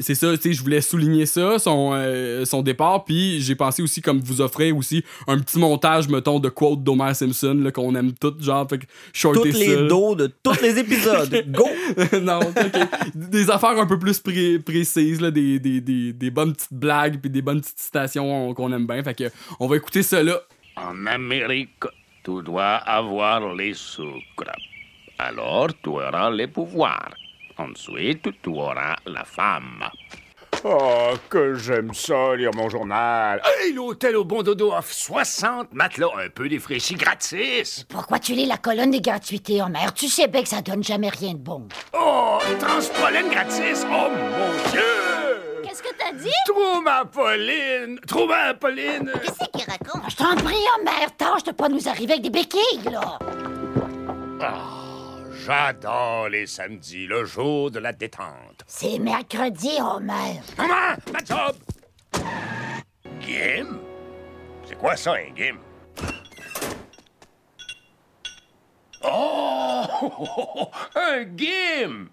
c'est 0.00 0.14
ça, 0.14 0.34
tu 0.36 0.42
sais, 0.42 0.52
je 0.52 0.62
voulais 0.62 0.80
souligner 0.80 1.26
ça, 1.26 1.58
son, 1.58 1.92
euh, 1.94 2.44
son 2.44 2.62
départ, 2.62 3.04
puis 3.04 3.40
j'ai 3.40 3.54
pensé 3.54 3.82
aussi 3.82 4.00
comme 4.02 4.20
vous 4.20 4.40
offrir 4.40 4.76
aussi 4.76 5.04
un 5.26 5.38
petit 5.38 5.58
montage, 5.58 6.08
mettons, 6.08 6.38
de 6.40 6.48
quotes 6.48 6.82
d'Homer 6.82 7.14
Simpson, 7.14 7.58
là, 7.62 7.70
qu'on 7.70 7.94
aime 7.94 8.12
toutes, 8.12 8.42
genre, 8.42 8.66
fait 8.68 8.78
que 8.78 8.86
shorter 9.12 9.50
Toutes 9.50 9.58
les 9.60 9.74
ça. 9.74 9.82
dos 9.84 10.14
de 10.14 10.26
tous 10.42 10.60
les 10.62 10.78
épisodes. 10.78 11.44
Go! 11.48 11.68
non, 12.22 12.40
ok. 12.40 12.80
Des 13.14 13.50
affaires 13.50 13.78
un 13.78 13.86
peu 13.86 13.98
plus 13.98 14.18
pré- 14.20 14.58
précises, 14.58 15.20
là, 15.20 15.30
des, 15.30 15.58
des, 15.58 15.80
des, 15.80 16.12
des 16.12 16.30
bonnes 16.30 16.52
petites 16.54 16.72
blagues, 16.72 17.20
puis 17.20 17.30
des 17.30 17.42
bonnes 17.42 17.60
petites 17.60 17.78
citations 17.80 18.48
on- 18.50 18.54
qu'on 18.54 18.72
aime 18.72 18.86
bien, 18.86 19.02
fait 19.02 19.14
que 19.14 19.24
on 19.58 19.66
va 19.66 19.76
écouter 19.76 20.02
ça 20.02 20.22
là. 20.22 20.40
En 20.76 21.06
Amérique, 21.06 21.84
tu 22.24 22.42
dois 22.44 22.76
avoir 22.76 23.54
les 23.54 23.74
sucres. 23.74 24.52
Alors 25.18 25.68
tu 25.82 25.90
auras 25.90 26.30
les 26.30 26.46
pouvoirs. 26.46 27.10
Ensuite, 27.60 28.28
tu 28.42 28.48
auras 28.50 28.96
la 29.04 29.24
femme. 29.24 29.84
Oh, 30.64 31.12
que 31.28 31.54
j'aime 31.54 31.92
ça, 31.92 32.34
lire 32.34 32.50
mon 32.54 32.68
journal. 32.68 33.42
Hey, 33.44 33.72
l'hôtel 33.72 34.16
au 34.16 34.24
bon 34.24 34.42
dodo 34.42 34.72
offre 34.72 34.92
60 34.92 35.72
matelas 35.72 36.08
un 36.24 36.28
peu 36.28 36.48
défraîchis 36.48 36.94
gratis. 36.94 37.84
Pourquoi 37.88 38.18
tu 38.18 38.32
lis 38.32 38.46
la 38.46 38.56
colonne 38.56 38.90
des 38.90 39.00
gratuités, 39.00 39.60
Homer? 39.62 39.92
Tu 39.94 40.08
sais 40.08 40.26
bien 40.28 40.42
que 40.42 40.48
ça 40.48 40.62
donne 40.62 40.82
jamais 40.82 41.10
rien 41.10 41.32
de 41.32 41.38
bon. 41.38 41.68
Oh, 41.92 42.38
transpollen 42.58 43.28
gratis. 43.28 43.84
Oh, 43.86 44.08
mon 44.10 44.70
Dieu. 44.70 45.62
Qu'est-ce 45.62 45.82
que 45.82 45.94
t'as 45.98 46.12
dit? 46.12 46.30
Trouve 46.46 46.82
ma 46.82 47.04
Pauline. 47.04 48.00
Trouve 48.06 48.28
ma 48.28 48.54
Pauline. 48.54 49.12
Qu'est-ce 49.22 49.50
qu'il 49.50 49.70
raconte? 49.70 50.10
Je 50.10 50.16
t'en 50.16 50.34
prie, 50.36 50.56
Homer, 50.78 51.06
tâche 51.16 51.44
de 51.44 51.52
pas 51.52 51.68
nous 51.68 51.88
arriver 51.88 52.12
avec 52.14 52.22
des 52.22 52.30
béquilles, 52.30 52.90
là. 52.90 53.18
J'adore 55.44 56.28
les 56.28 56.46
samedis, 56.46 57.06
le 57.06 57.24
jour 57.24 57.70
de 57.70 57.78
la 57.78 57.92
détente. 57.92 58.62
C'est 58.66 58.98
mercredi, 58.98 59.70
Homer. 59.80 60.40
Maman, 60.58 60.96
ma 61.12 61.18
job. 61.24 61.56
Game? 63.26 63.78
C'est 64.66 64.76
quoi 64.76 64.96
ça, 64.96 65.14
un 65.14 65.32
game? 65.34 65.58
Oh! 69.02 70.68
Un 70.94 71.24
game! 71.24 72.10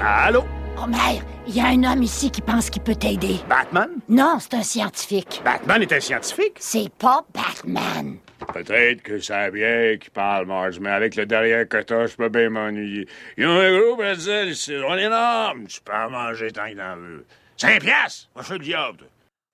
Allô? 0.00 0.44
Homer, 0.76 1.20
il 1.46 1.56
y 1.56 1.60
a 1.60 1.66
un 1.66 1.82
homme 1.84 2.02
ici 2.04 2.30
qui 2.30 2.40
pense 2.40 2.70
qu'il 2.70 2.82
peut 2.82 2.94
t'aider. 2.94 3.40
Batman? 3.48 3.90
Non, 4.08 4.38
c'est 4.40 4.54
un 4.54 4.62
scientifique. 4.62 5.42
Batman 5.44 5.82
est 5.82 5.92
un 5.92 6.00
scientifique? 6.00 6.56
C'est 6.60 6.90
pas 6.94 7.24
Batman. 7.34 8.18
Peut-être 8.52 9.02
que 9.02 9.18
c'est 9.18 9.32
la 9.32 9.50
bière 9.50 9.98
qui 9.98 10.10
parle, 10.10 10.46
Marge, 10.46 10.78
mais 10.78 10.90
avec 10.90 11.16
le 11.16 11.26
derrière 11.26 11.68
que 11.68 11.82
t'as, 11.82 12.06
je 12.06 12.16
peux 12.16 12.28
bien 12.28 12.50
m'ennuyer. 12.50 13.08
Ils 13.36 13.46
ont 13.46 13.58
un 13.58 13.78
gros 13.78 13.96
bretzel 13.96 14.48
ici, 14.48 14.74
on 14.86 14.96
est 14.96 15.04
énorme. 15.04 15.66
Tu 15.66 15.80
peux 15.80 15.92
en 15.92 16.10
manger 16.10 16.50
tant 16.50 16.68
que 16.68 16.76
t'en 16.76 16.96
veux. 16.96 17.24
5 17.56 17.80
piastres! 17.80 18.28
Va 18.34 18.42
chez 18.42 18.54
le 18.54 18.58
diable. 18.58 19.04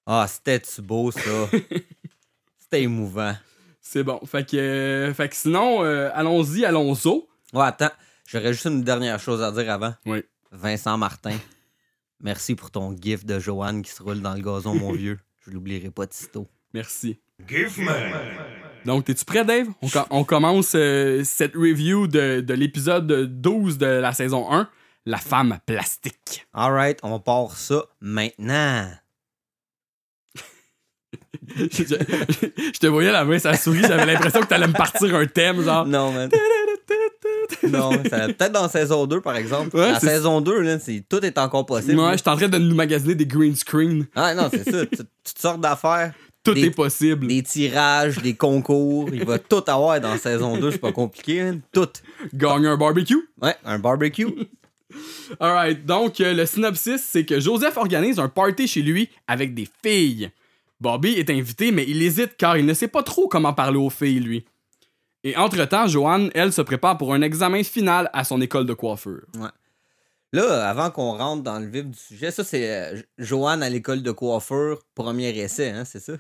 Ah, 0.06 0.26
c'était-tu 0.26 0.82
beau, 0.82 1.10
ça? 1.10 1.20
c'était 2.58 2.82
émouvant. 2.82 3.34
C'est 3.80 4.02
bon. 4.02 4.20
Fait 4.26 4.48
que, 4.48 4.56
euh, 4.56 5.14
fait 5.14 5.28
que 5.28 5.36
sinon, 5.36 5.84
euh, 5.84 6.10
allons-y, 6.14 6.64
allons-y. 6.64 7.08
Ouais, 7.56 7.64
attends, 7.64 7.90
j'aurais 8.26 8.52
juste 8.52 8.66
une 8.66 8.82
dernière 8.82 9.18
chose 9.20 9.42
à 9.42 9.50
dire 9.52 9.70
avant. 9.70 9.94
Oui. 10.06 10.24
Vincent 10.50 10.96
Martin, 10.96 11.36
merci 12.20 12.54
pour 12.54 12.70
ton 12.70 12.96
gif 12.96 13.24
de 13.24 13.38
Joanne 13.38 13.82
qui 13.82 13.90
se 13.90 14.02
roule 14.02 14.20
dans 14.20 14.34
le 14.34 14.40
gazon, 14.40 14.74
mon 14.74 14.92
vieux. 14.94 15.18
Je 15.46 15.50
l'oublierai 15.50 15.90
pas 15.90 16.06
de 16.06 16.12
sitôt. 16.12 16.48
Merci. 16.74 17.18
Give 17.46 17.78
man. 17.80 18.12
Donc, 18.88 19.04
t'es-tu 19.04 19.24
prêt, 19.26 19.44
Dave? 19.44 19.66
On, 19.82 19.88
co- 19.88 20.06
on 20.08 20.24
commence 20.24 20.72
euh, 20.74 21.22
cette 21.22 21.54
review 21.54 22.06
de, 22.06 22.40
de 22.40 22.54
l'épisode 22.54 23.06
12 23.06 23.76
de 23.76 23.84
la 23.84 24.12
saison 24.14 24.50
1, 24.50 24.66
La 25.04 25.18
femme 25.18 25.58
plastique. 25.66 26.46
Alright, 26.54 26.98
on 27.02 27.20
part 27.20 27.52
ça 27.52 27.82
maintenant. 28.00 28.88
je, 31.56 31.66
je- 31.68 32.72
je 32.74 32.78
te 32.78 32.86
voyais 32.86 33.12
la 33.12 33.24
main, 33.26 33.38
ça 33.38 33.54
sourit, 33.56 33.82
j'avais 33.82 34.06
l'impression 34.06 34.40
que 34.40 34.46
t'allais 34.46 34.66
me 34.68 34.72
partir 34.72 35.14
un 35.14 35.26
thème, 35.26 35.62
genre. 35.62 35.84
Non, 35.86 36.10
man. 36.12 36.30
non, 37.68 37.90
peut-être 38.02 38.52
dans 38.52 38.68
saison 38.68 39.06
2, 39.06 39.20
par 39.20 39.36
exemple. 39.36 39.76
Ouais, 39.76 39.92
la 39.92 40.00
c'est- 40.00 40.06
saison 40.08 40.40
2, 40.40 40.60
là, 40.62 40.78
tout 41.08 41.24
est 41.24 41.36
encore 41.38 41.66
possible. 41.66 41.98
Ouais, 42.00 42.12
je 42.12 42.22
suis 42.22 42.30
en 42.30 42.36
train 42.36 42.48
de 42.48 42.56
nous 42.58 42.74
magasiner 42.74 43.14
des 43.14 43.26
green 43.26 43.54
screen. 43.54 44.06
Ah 44.14 44.34
non, 44.34 44.48
c'est 44.50 44.64
ça. 44.70 44.86
Tu- 44.86 44.96
Toutes 44.96 45.38
sortes 45.38 45.60
d'affaires. 45.60 46.14
Tout 46.48 46.54
Des- 46.54 46.66
est 46.66 46.70
possible. 46.70 47.26
Des 47.26 47.42
tirages, 47.42 48.18
des 48.18 48.34
concours. 48.34 49.10
Il 49.12 49.24
va 49.24 49.38
tout 49.38 49.62
avoir 49.66 50.00
dans 50.00 50.16
saison 50.16 50.56
2. 50.56 50.70
C'est 50.70 50.78
pas 50.78 50.92
compliqué, 50.92 51.42
man. 51.42 51.60
Tout. 51.72 51.88
Gagner 52.32 52.68
un 52.68 52.76
barbecue. 52.76 53.28
Ouais, 53.42 53.54
un 53.64 53.78
barbecue. 53.78 54.26
Alright, 55.40 55.84
donc 55.84 56.20
euh, 56.20 56.32
le 56.32 56.46
synopsis, 56.46 57.02
c'est 57.02 57.26
que 57.26 57.38
Joseph 57.38 57.76
organise 57.76 58.18
un 58.18 58.28
party 58.28 58.66
chez 58.66 58.80
lui 58.80 59.10
avec 59.26 59.54
des 59.54 59.68
filles. 59.84 60.30
Bobby 60.80 61.10
est 61.10 61.28
invité, 61.28 61.70
mais 61.70 61.84
il 61.86 62.02
hésite 62.02 62.36
car 62.38 62.56
il 62.56 62.64
ne 62.64 62.72
sait 62.72 62.88
pas 62.88 63.02
trop 63.02 63.28
comment 63.28 63.52
parler 63.52 63.78
aux 63.78 63.90
filles, 63.90 64.20
lui. 64.20 64.46
Et 65.24 65.36
entre-temps, 65.36 65.86
Joanne, 65.86 66.30
elle, 66.34 66.52
se 66.52 66.62
prépare 66.62 66.96
pour 66.96 67.12
un 67.12 67.20
examen 67.20 67.62
final 67.62 68.08
à 68.14 68.24
son 68.24 68.40
école 68.40 68.64
de 68.64 68.72
coiffure. 68.72 69.26
Là, 70.32 70.68
avant 70.68 70.90
qu'on 70.90 71.16
rentre 71.16 71.42
dans 71.42 71.58
le 71.58 71.66
vif 71.66 71.84
du 71.84 71.98
sujet, 71.98 72.30
ça, 72.30 72.44
c'est 72.44 72.70
euh, 72.70 73.00
Joanne 73.18 73.62
à 73.62 73.68
l'école 73.68 74.02
de 74.02 74.12
coiffure, 74.12 74.82
premier 74.94 75.36
essai, 75.38 75.70
hein, 75.70 75.84
c'est 75.84 76.00
ça? 76.00 76.14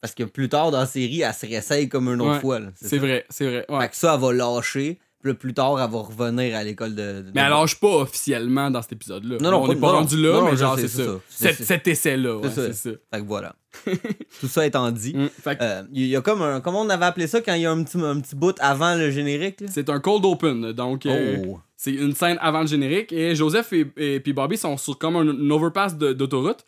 Parce 0.00 0.14
que 0.14 0.22
plus 0.24 0.48
tard 0.48 0.70
dans 0.70 0.78
la 0.80 0.86
série, 0.86 1.20
elle 1.20 1.34
se 1.34 1.46
réessaye 1.46 1.88
comme 1.88 2.08
une 2.08 2.20
autre 2.20 2.32
Ouais, 2.34 2.40
fois. 2.40 2.60
C'est 2.74 2.98
vrai, 2.98 3.26
c'est 3.28 3.44
vrai. 3.44 3.66
ouais. 3.68 3.80
Fait 3.82 3.88
que 3.90 3.96
ça, 3.96 4.14
elle 4.14 4.20
va 4.20 4.32
lâcher. 4.32 4.98
Puis 5.22 5.34
plus 5.34 5.52
tard, 5.52 5.78
elle 5.78 5.90
va 5.90 5.98
revenir 5.98 6.56
à 6.56 6.64
l'école 6.64 6.94
de. 6.94 7.20
de- 7.20 7.30
Mais 7.34 7.42
elle 7.42 7.50
lâche 7.50 7.78
pas 7.78 7.96
officiellement 7.98 8.70
dans 8.70 8.80
cet 8.80 8.92
épisode-là. 8.92 9.36
Non, 9.42 9.50
non, 9.50 9.62
on 9.64 9.68
n'est 9.68 9.76
pas 9.76 9.88
non, 9.88 9.98
rendu 9.98 10.16
là, 10.22 10.32
non, 10.40 10.50
mais 10.50 10.56
genre, 10.56 10.78
c'est 10.78 10.88
ça. 10.88 11.02
Cet, 11.28 11.86
essai-là, 11.86 12.38
ouais, 12.38 12.48
c'est 12.54 12.72
ça. 12.72 12.90
ça. 12.90 12.90
Fait 13.12 13.20
que 13.20 13.26
voilà. 13.26 13.54
Tout 14.40 14.48
ça 14.48 14.64
étant 14.66 14.90
dit, 14.90 15.12
Mm, 15.14 15.28
que 15.44 15.50
euh, 15.60 15.82
il 15.92 16.06
y 16.06 16.16
a 16.16 16.22
comme 16.22 16.40
un. 16.40 16.62
Comment 16.62 16.80
on 16.80 16.88
avait 16.88 17.04
appelé 17.04 17.26
ça 17.26 17.42
quand 17.42 17.52
il 17.52 17.60
y 17.60 17.66
a 17.66 17.70
un 17.70 17.82
petit, 17.82 17.98
un 17.98 18.18
petit 18.20 18.34
bout 18.34 18.56
avant 18.60 18.94
le 18.94 19.10
générique? 19.10 19.62
C'est 19.68 19.90
un 19.90 20.00
cold 20.00 20.24
open, 20.24 20.72
donc 20.72 21.04
euh, 21.04 21.36
Oh. 21.46 21.60
c'est 21.76 21.92
une 21.92 22.14
scène 22.14 22.38
avant 22.40 22.62
le 22.62 22.66
générique 22.66 23.12
et 23.12 23.34
Joseph 23.34 23.74
et, 23.74 23.86
et 23.98 24.20
puis 24.20 24.32
Bobby 24.32 24.56
sont 24.56 24.78
sur 24.78 24.98
comme 24.98 25.16
un, 25.16 25.28
un 25.28 25.50
overpass 25.50 25.96
d'autoroute. 25.98 26.64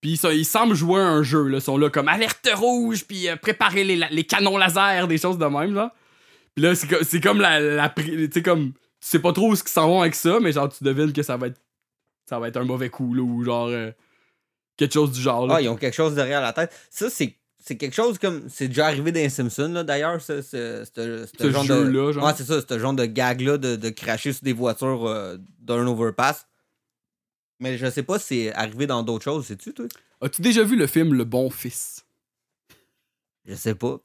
Puis 0.00 0.12
ils, 0.12 0.16
sont- 0.16 0.30
ils 0.30 0.44
semblent 0.46 0.74
jouer 0.74 1.00
à 1.00 1.06
un 1.08 1.22
jeu, 1.22 1.44
là. 1.48 1.58
Ils 1.58 1.62
sont 1.62 1.76
là 1.76 1.90
comme 1.90 2.08
alerte 2.08 2.48
rouge, 2.54 3.04
puis 3.06 3.28
euh, 3.28 3.36
préparer 3.36 3.84
les, 3.84 3.96
les 4.10 4.24
canons 4.24 4.56
laser, 4.56 5.06
des 5.08 5.18
choses 5.18 5.36
de 5.38 5.44
même, 5.46 5.74
genre. 5.74 5.90
Puis 6.54 6.64
là, 6.64 6.74
c'est 6.74 6.86
co- 6.88 7.02
c'est 7.04 7.20
comme 7.20 7.40
la, 7.40 7.60
la 7.60 7.88
Tu 7.90 8.30
sais, 8.32 8.42
comme. 8.42 8.72
Tu 8.72 9.08
sais 9.08 9.18
pas 9.18 9.32
trop 9.32 9.50
où 9.50 9.56
ce 9.56 9.62
qu'ils 9.62 9.72
s'en 9.72 9.88
vont 9.88 10.00
avec 10.02 10.14
ça, 10.14 10.38
mais 10.40 10.52
genre, 10.52 10.68
tu 10.68 10.84
devines 10.84 11.12
que 11.12 11.22
ça 11.22 11.36
va 11.36 11.46
être. 11.48 11.60
Ça 12.28 12.38
va 12.38 12.48
être 12.48 12.56
un 12.58 12.64
mauvais 12.64 12.88
coup, 12.90 13.12
là, 13.14 13.22
ou 13.22 13.44
genre. 13.44 13.68
euh, 13.68 13.90
quelque 14.76 14.92
chose 14.94 15.12
du 15.12 15.20
genre, 15.20 15.46
là. 15.46 15.54
Ah, 15.56 15.60
ils 15.62 15.68
ont 15.68 15.76
quelque 15.76 15.94
chose 15.94 16.14
derrière 16.14 16.40
la 16.40 16.52
tête. 16.52 16.72
Ça, 16.90 17.08
c'est. 17.10 17.36
C'est 17.62 17.76
quelque 17.76 17.94
chose 17.94 18.18
comme. 18.18 18.44
C'est 18.48 18.68
déjà 18.68 18.86
arrivé 18.86 19.12
dans 19.12 19.20
les 19.20 19.28
Simpsons, 19.28 19.70
là, 19.72 19.84
d'ailleurs, 19.84 20.18
ça, 20.22 20.40
ce, 20.42 20.82
ce- 20.96 21.26
ce 21.26 21.44
Ce 21.44 21.50
genre 21.50 21.62
jeu-là, 21.64 22.06
de. 22.06 22.12
genre. 22.12 22.24
Ouais, 22.24 22.32
c'est 22.34 22.44
ça, 22.44 22.54
ce 22.66 22.78
genre 22.78 22.94
de 22.94 23.04
gag-là 23.04 23.58
de, 23.58 23.76
de 23.76 23.90
cracher 23.90 24.32
sur 24.32 24.42
des 24.42 24.54
voitures 24.54 25.06
euh, 25.06 25.36
d'un 25.60 25.86
overpass. 25.86 26.46
Mais 27.60 27.76
je 27.78 27.90
sais 27.90 28.02
pas 28.02 28.18
si 28.18 28.26
c'est 28.26 28.54
arrivé 28.54 28.86
dans 28.86 29.02
d'autres 29.02 29.24
choses, 29.24 29.46
sais-tu, 29.46 29.72
toi? 29.72 29.86
As-tu 30.22 30.42
déjà 30.42 30.64
vu 30.64 30.76
le 30.76 30.86
film 30.86 31.14
Le 31.14 31.24
Bon 31.24 31.50
Fils? 31.50 32.04
Je 33.44 33.54
sais 33.54 33.74
pas. 33.74 33.98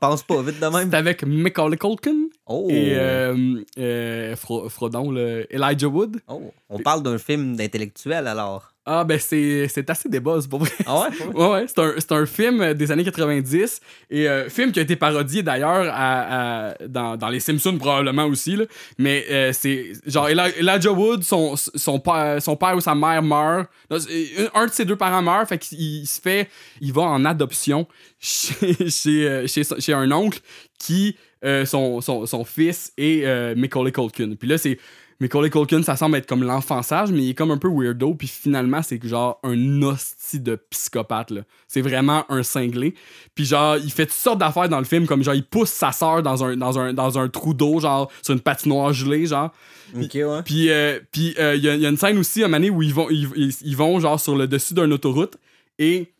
Pense 0.00 0.22
pas 0.22 0.42
vite 0.42 0.60
de 0.60 0.66
même. 0.66 0.90
C'est 0.90 0.96
avec 0.96 1.22
Macaulay 1.24 1.76
Culkin? 1.76 2.28
Oh! 2.48 2.66
et 2.70 2.94
euh, 2.96 3.62
euh, 3.78 4.34
Fro- 4.36 4.68
Frodon, 4.68 5.10
le 5.10 5.46
Elijah 5.54 5.86
Wood. 5.88 6.16
Oh, 6.28 6.52
On 6.70 6.78
parle 6.78 7.02
d'un 7.02 7.18
film 7.18 7.56
d'intellectuel 7.56 8.26
alors. 8.26 8.72
Ah, 8.90 9.04
ben 9.04 9.18
c'est 9.18 9.68
c'est 9.68 9.90
assez 9.90 10.08
des 10.08 10.18
buzz, 10.18 10.46
pour 10.46 10.60
vrai. 10.60 10.70
Ah 10.86 11.00
ouais? 11.02 11.08
Ouais, 11.34 11.50
ouais, 11.50 11.66
c'est 11.98 12.10
un, 12.12 12.24
film 12.24 12.72
des 12.72 12.90
années 12.90 13.04
90 13.04 13.80
et 14.08 14.26
euh, 14.26 14.48
film 14.48 14.72
qui 14.72 14.78
a 14.78 14.82
été 14.82 14.96
parodié 14.96 15.42
d'ailleurs 15.42 15.92
à, 15.92 16.68
à- 16.70 16.74
dans, 16.86 17.18
dans 17.18 17.28
les 17.28 17.38
Simpsons 17.40 17.76
probablement 17.76 18.24
aussi 18.24 18.56
là. 18.56 18.64
mais 18.96 19.26
euh, 19.30 19.52
c'est 19.52 19.92
genre 20.06 20.30
Eli- 20.30 20.54
Elijah 20.58 20.90
Wood 20.92 21.22
son, 21.22 21.54
son, 21.56 21.98
père, 22.00 22.40
son 22.40 22.56
père 22.56 22.76
ou 22.76 22.80
sa 22.80 22.94
mère 22.94 23.22
meurt 23.22 23.68
un 23.90 24.66
de 24.66 24.72
ses 24.72 24.86
deux 24.86 24.96
parents 24.96 25.20
meurt 25.20 25.46
fait 25.50 25.58
qu'il 25.58 25.78
il 25.78 26.06
se 26.06 26.18
fait 26.22 26.48
il 26.80 26.92
va 26.94 27.02
en 27.02 27.26
adoption 27.26 27.86
chez, 28.18 28.88
chez, 28.88 29.46
chez, 29.48 29.62
chez 29.78 29.92
un 29.92 30.10
oncle 30.12 30.40
qui 30.78 31.14
euh, 31.44 31.64
son, 31.64 32.00
son, 32.00 32.26
son 32.26 32.44
fils 32.44 32.92
est 32.96 33.24
euh, 33.24 33.54
Macaulay 33.56 33.92
Culkin 33.92 34.34
puis 34.38 34.48
là 34.48 34.58
c'est 34.58 34.78
Macaulay 35.20 35.50
Culkin, 35.50 35.82
ça 35.82 35.96
semble 35.96 36.16
être 36.16 36.28
comme 36.28 36.44
l'enfant 36.44 36.80
sage, 36.80 37.10
mais 37.10 37.24
il 37.24 37.30
est 37.30 37.34
comme 37.34 37.50
un 37.50 37.58
peu 37.58 37.66
weirdo, 37.68 38.14
puis 38.14 38.28
finalement, 38.28 38.82
c'est 38.82 39.04
genre 39.04 39.40
un 39.42 39.82
hostie 39.82 40.38
de 40.38 40.54
psychopathe, 40.70 41.32
là. 41.32 41.40
C'est 41.66 41.80
vraiment 41.80 42.24
un 42.30 42.44
cinglé. 42.44 42.94
Puis 43.34 43.44
genre, 43.44 43.78
il 43.78 43.90
fait 43.90 44.06
toutes 44.06 44.14
sortes 44.14 44.38
d'affaires 44.38 44.68
dans 44.68 44.78
le 44.78 44.84
film, 44.84 45.08
comme 45.08 45.24
genre, 45.24 45.34
il 45.34 45.42
pousse 45.44 45.70
sa 45.70 45.90
sœur 45.90 46.22
dans 46.22 46.44
un, 46.44 46.56
dans, 46.56 46.78
un, 46.78 46.92
dans 46.94 47.18
un 47.18 47.28
trou 47.28 47.52
d'eau, 47.52 47.80
genre, 47.80 48.08
sur 48.22 48.32
une 48.32 48.38
patinoire 48.40 48.92
gelée, 48.92 49.26
genre. 49.26 49.50
Ok, 49.96 50.14
ouais. 50.14 50.42
Puis 50.44 50.70
euh, 50.70 51.00
puis, 51.10 51.34
euh, 51.40 51.56
il 51.56 51.64
y, 51.64 51.68
a- 51.68 51.74
il 51.74 51.80
y 51.80 51.86
a 51.86 51.88
une 51.88 51.96
scène 51.96 52.16
aussi, 52.18 52.42
à 52.42 52.44
un 52.44 52.48
moment 52.50 52.58
donné, 52.58 52.70
où 52.70 52.80
ils 52.82 52.94
vont, 52.94 53.10
ils, 53.10 53.28
ils- 53.34 53.56
ils 53.64 53.76
vont 53.76 53.98
genre, 53.98 54.20
sur 54.20 54.36
le 54.36 54.46
dessus 54.46 54.74
d'une 54.74 54.92
autoroute, 54.92 55.36
et 55.80 56.12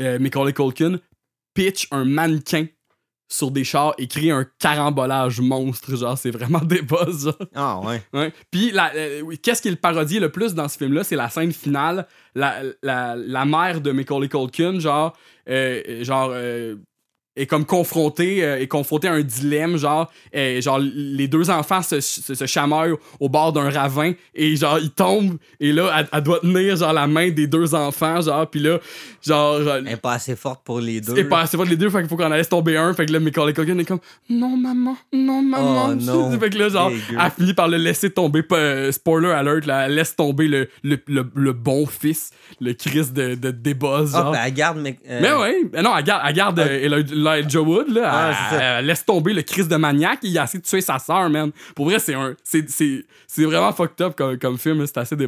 euh, 0.00 0.18
Macaulay 0.18 0.52
Culkin 0.52 0.98
pitch 1.54 1.86
un 1.92 2.04
mannequin 2.04 2.66
sur 3.32 3.50
des 3.50 3.64
chars 3.64 3.94
et 3.98 4.06
crée 4.06 4.30
un 4.30 4.46
carambolage 4.58 5.40
monstre, 5.40 5.96
genre, 5.96 6.18
c'est 6.18 6.30
vraiment 6.30 6.58
des 6.64 6.82
buzz, 6.82 7.24
genre. 7.24 7.48
Ah 7.54 7.80
ouais. 7.80 8.02
Ouais. 8.12 8.32
Puis, 8.50 8.72
euh, 8.94 9.22
qu'est-ce 9.42 9.62
qui 9.62 9.70
le 9.70 9.76
parodie 9.76 10.18
le 10.18 10.30
plus 10.30 10.54
dans 10.54 10.68
ce 10.68 10.76
film-là? 10.76 11.02
C'est 11.02 11.16
la 11.16 11.30
scène 11.30 11.52
finale. 11.52 12.06
La, 12.34 12.62
la, 12.82 13.16
la 13.16 13.44
mère 13.44 13.80
de 13.80 13.90
Macaulay 13.90 14.28
Culkin, 14.28 14.78
genre, 14.78 15.14
euh, 15.48 16.04
genre 16.04 16.30
euh, 16.32 16.76
est 17.36 17.46
comme 17.46 17.64
confrontée, 17.64 18.44
euh, 18.44 18.60
est 18.60 18.66
confrontée 18.66 19.08
à 19.08 19.12
un 19.14 19.22
dilemme, 19.22 19.76
genre, 19.76 20.10
euh, 20.36 20.60
genre, 20.60 20.78
les 20.80 21.28
deux 21.28 21.48
enfants 21.50 21.80
se, 21.82 22.00
se, 22.00 22.34
se 22.34 22.46
chamaillent 22.46 22.92
au 23.20 23.28
bord 23.28 23.52
d'un 23.52 23.70
ravin 23.70 24.12
et, 24.34 24.54
genre, 24.56 24.78
ils 24.78 24.90
tombent 24.90 25.36
et 25.60 25.72
là, 25.72 25.90
elle, 25.98 26.08
elle 26.12 26.22
doit 26.22 26.40
tenir, 26.40 26.76
genre, 26.76 26.92
la 26.92 27.06
main 27.06 27.30
des 27.30 27.46
deux 27.46 27.74
enfants, 27.74 28.20
genre, 28.20 28.46
puis 28.50 28.60
là, 28.60 28.78
genre, 29.24 29.60
Elle 29.76 29.88
est 29.88 29.96
pas 29.96 30.12
assez 30.12 30.36
forte 30.36 30.62
pour 30.64 30.80
les 30.80 31.00
deux. 31.00 31.14
c'est 31.14 31.24
pas 31.24 31.40
assez 31.40 31.56
fort 31.56 31.66
les 31.66 31.76
deux, 31.76 31.88
fait 31.90 32.00
qu'il 32.00 32.08
faut 32.08 32.16
qu'on 32.16 32.28
laisse 32.28 32.48
tomber 32.48 32.76
un. 32.76 32.92
Fait 32.94 33.06
que 33.06 33.12
là, 33.12 33.20
Macaulay 33.20 33.52
Culkin 33.54 33.78
est 33.78 33.84
comme 33.84 34.00
Non, 34.28 34.56
maman, 34.56 34.96
non, 35.12 35.42
maman. 35.42 35.88
Oh, 35.90 35.94
non. 36.00 36.38
fait 36.38 36.50
que 36.50 36.58
là, 36.58 36.68
genre, 36.68 36.90
elle 36.90 37.30
finit 37.30 37.54
par 37.54 37.68
le 37.68 37.76
laisser 37.78 38.10
tomber. 38.10 38.42
pas, 38.42 38.56
euh, 38.56 38.92
spoiler 38.92 39.30
alert, 39.30 39.64
là, 39.66 39.86
elle 39.86 39.94
laisse 39.94 40.14
tomber 40.16 40.48
le, 40.48 40.68
le, 40.82 40.98
le, 41.06 41.24
le 41.34 41.52
bon 41.52 41.86
fils, 41.86 42.30
le 42.60 42.74
Chris 42.74 43.10
de, 43.12 43.34
de 43.34 43.54
Ah, 43.84 44.04
genre. 44.04 44.32
ben 44.32 44.40
elle 44.44 44.52
garde. 44.54 44.78
Mais, 44.78 44.98
euh, 45.08 45.18
mais 45.22 45.32
ouais, 45.32 45.56
mais 45.72 45.82
non, 45.82 45.96
elle 45.96 46.04
garde, 46.04 46.22
elle 46.28 46.34
garde 46.34 46.58
euh, 46.58 46.84
Eli- 46.84 47.21
Elijah 47.30 47.60
Wood, 47.60 47.88
là. 47.90 48.10
Ah, 48.12 48.48
elle, 48.52 48.60
elle 48.80 48.86
laisse 48.86 49.04
tomber 49.04 49.32
le 49.32 49.42
Chris 49.42 49.66
de 49.66 49.76
maniaque. 49.76 50.20
Il 50.22 50.36
a 50.38 50.44
essayé 50.44 50.60
de 50.60 50.66
tuer 50.66 50.80
sa 50.80 50.98
sœur, 50.98 51.28
man. 51.30 51.50
Pour 51.74 51.86
vrai, 51.86 51.98
c'est 51.98 52.14
un. 52.14 52.34
C'est, 52.44 52.68
c'est, 52.70 53.04
c'est 53.26 53.44
vraiment 53.44 53.72
fucked 53.72 54.00
up 54.04 54.14
comme, 54.16 54.38
comme 54.38 54.58
film, 54.58 54.84
c'est 54.86 54.98
assez 54.98 55.16
là. 55.16 55.26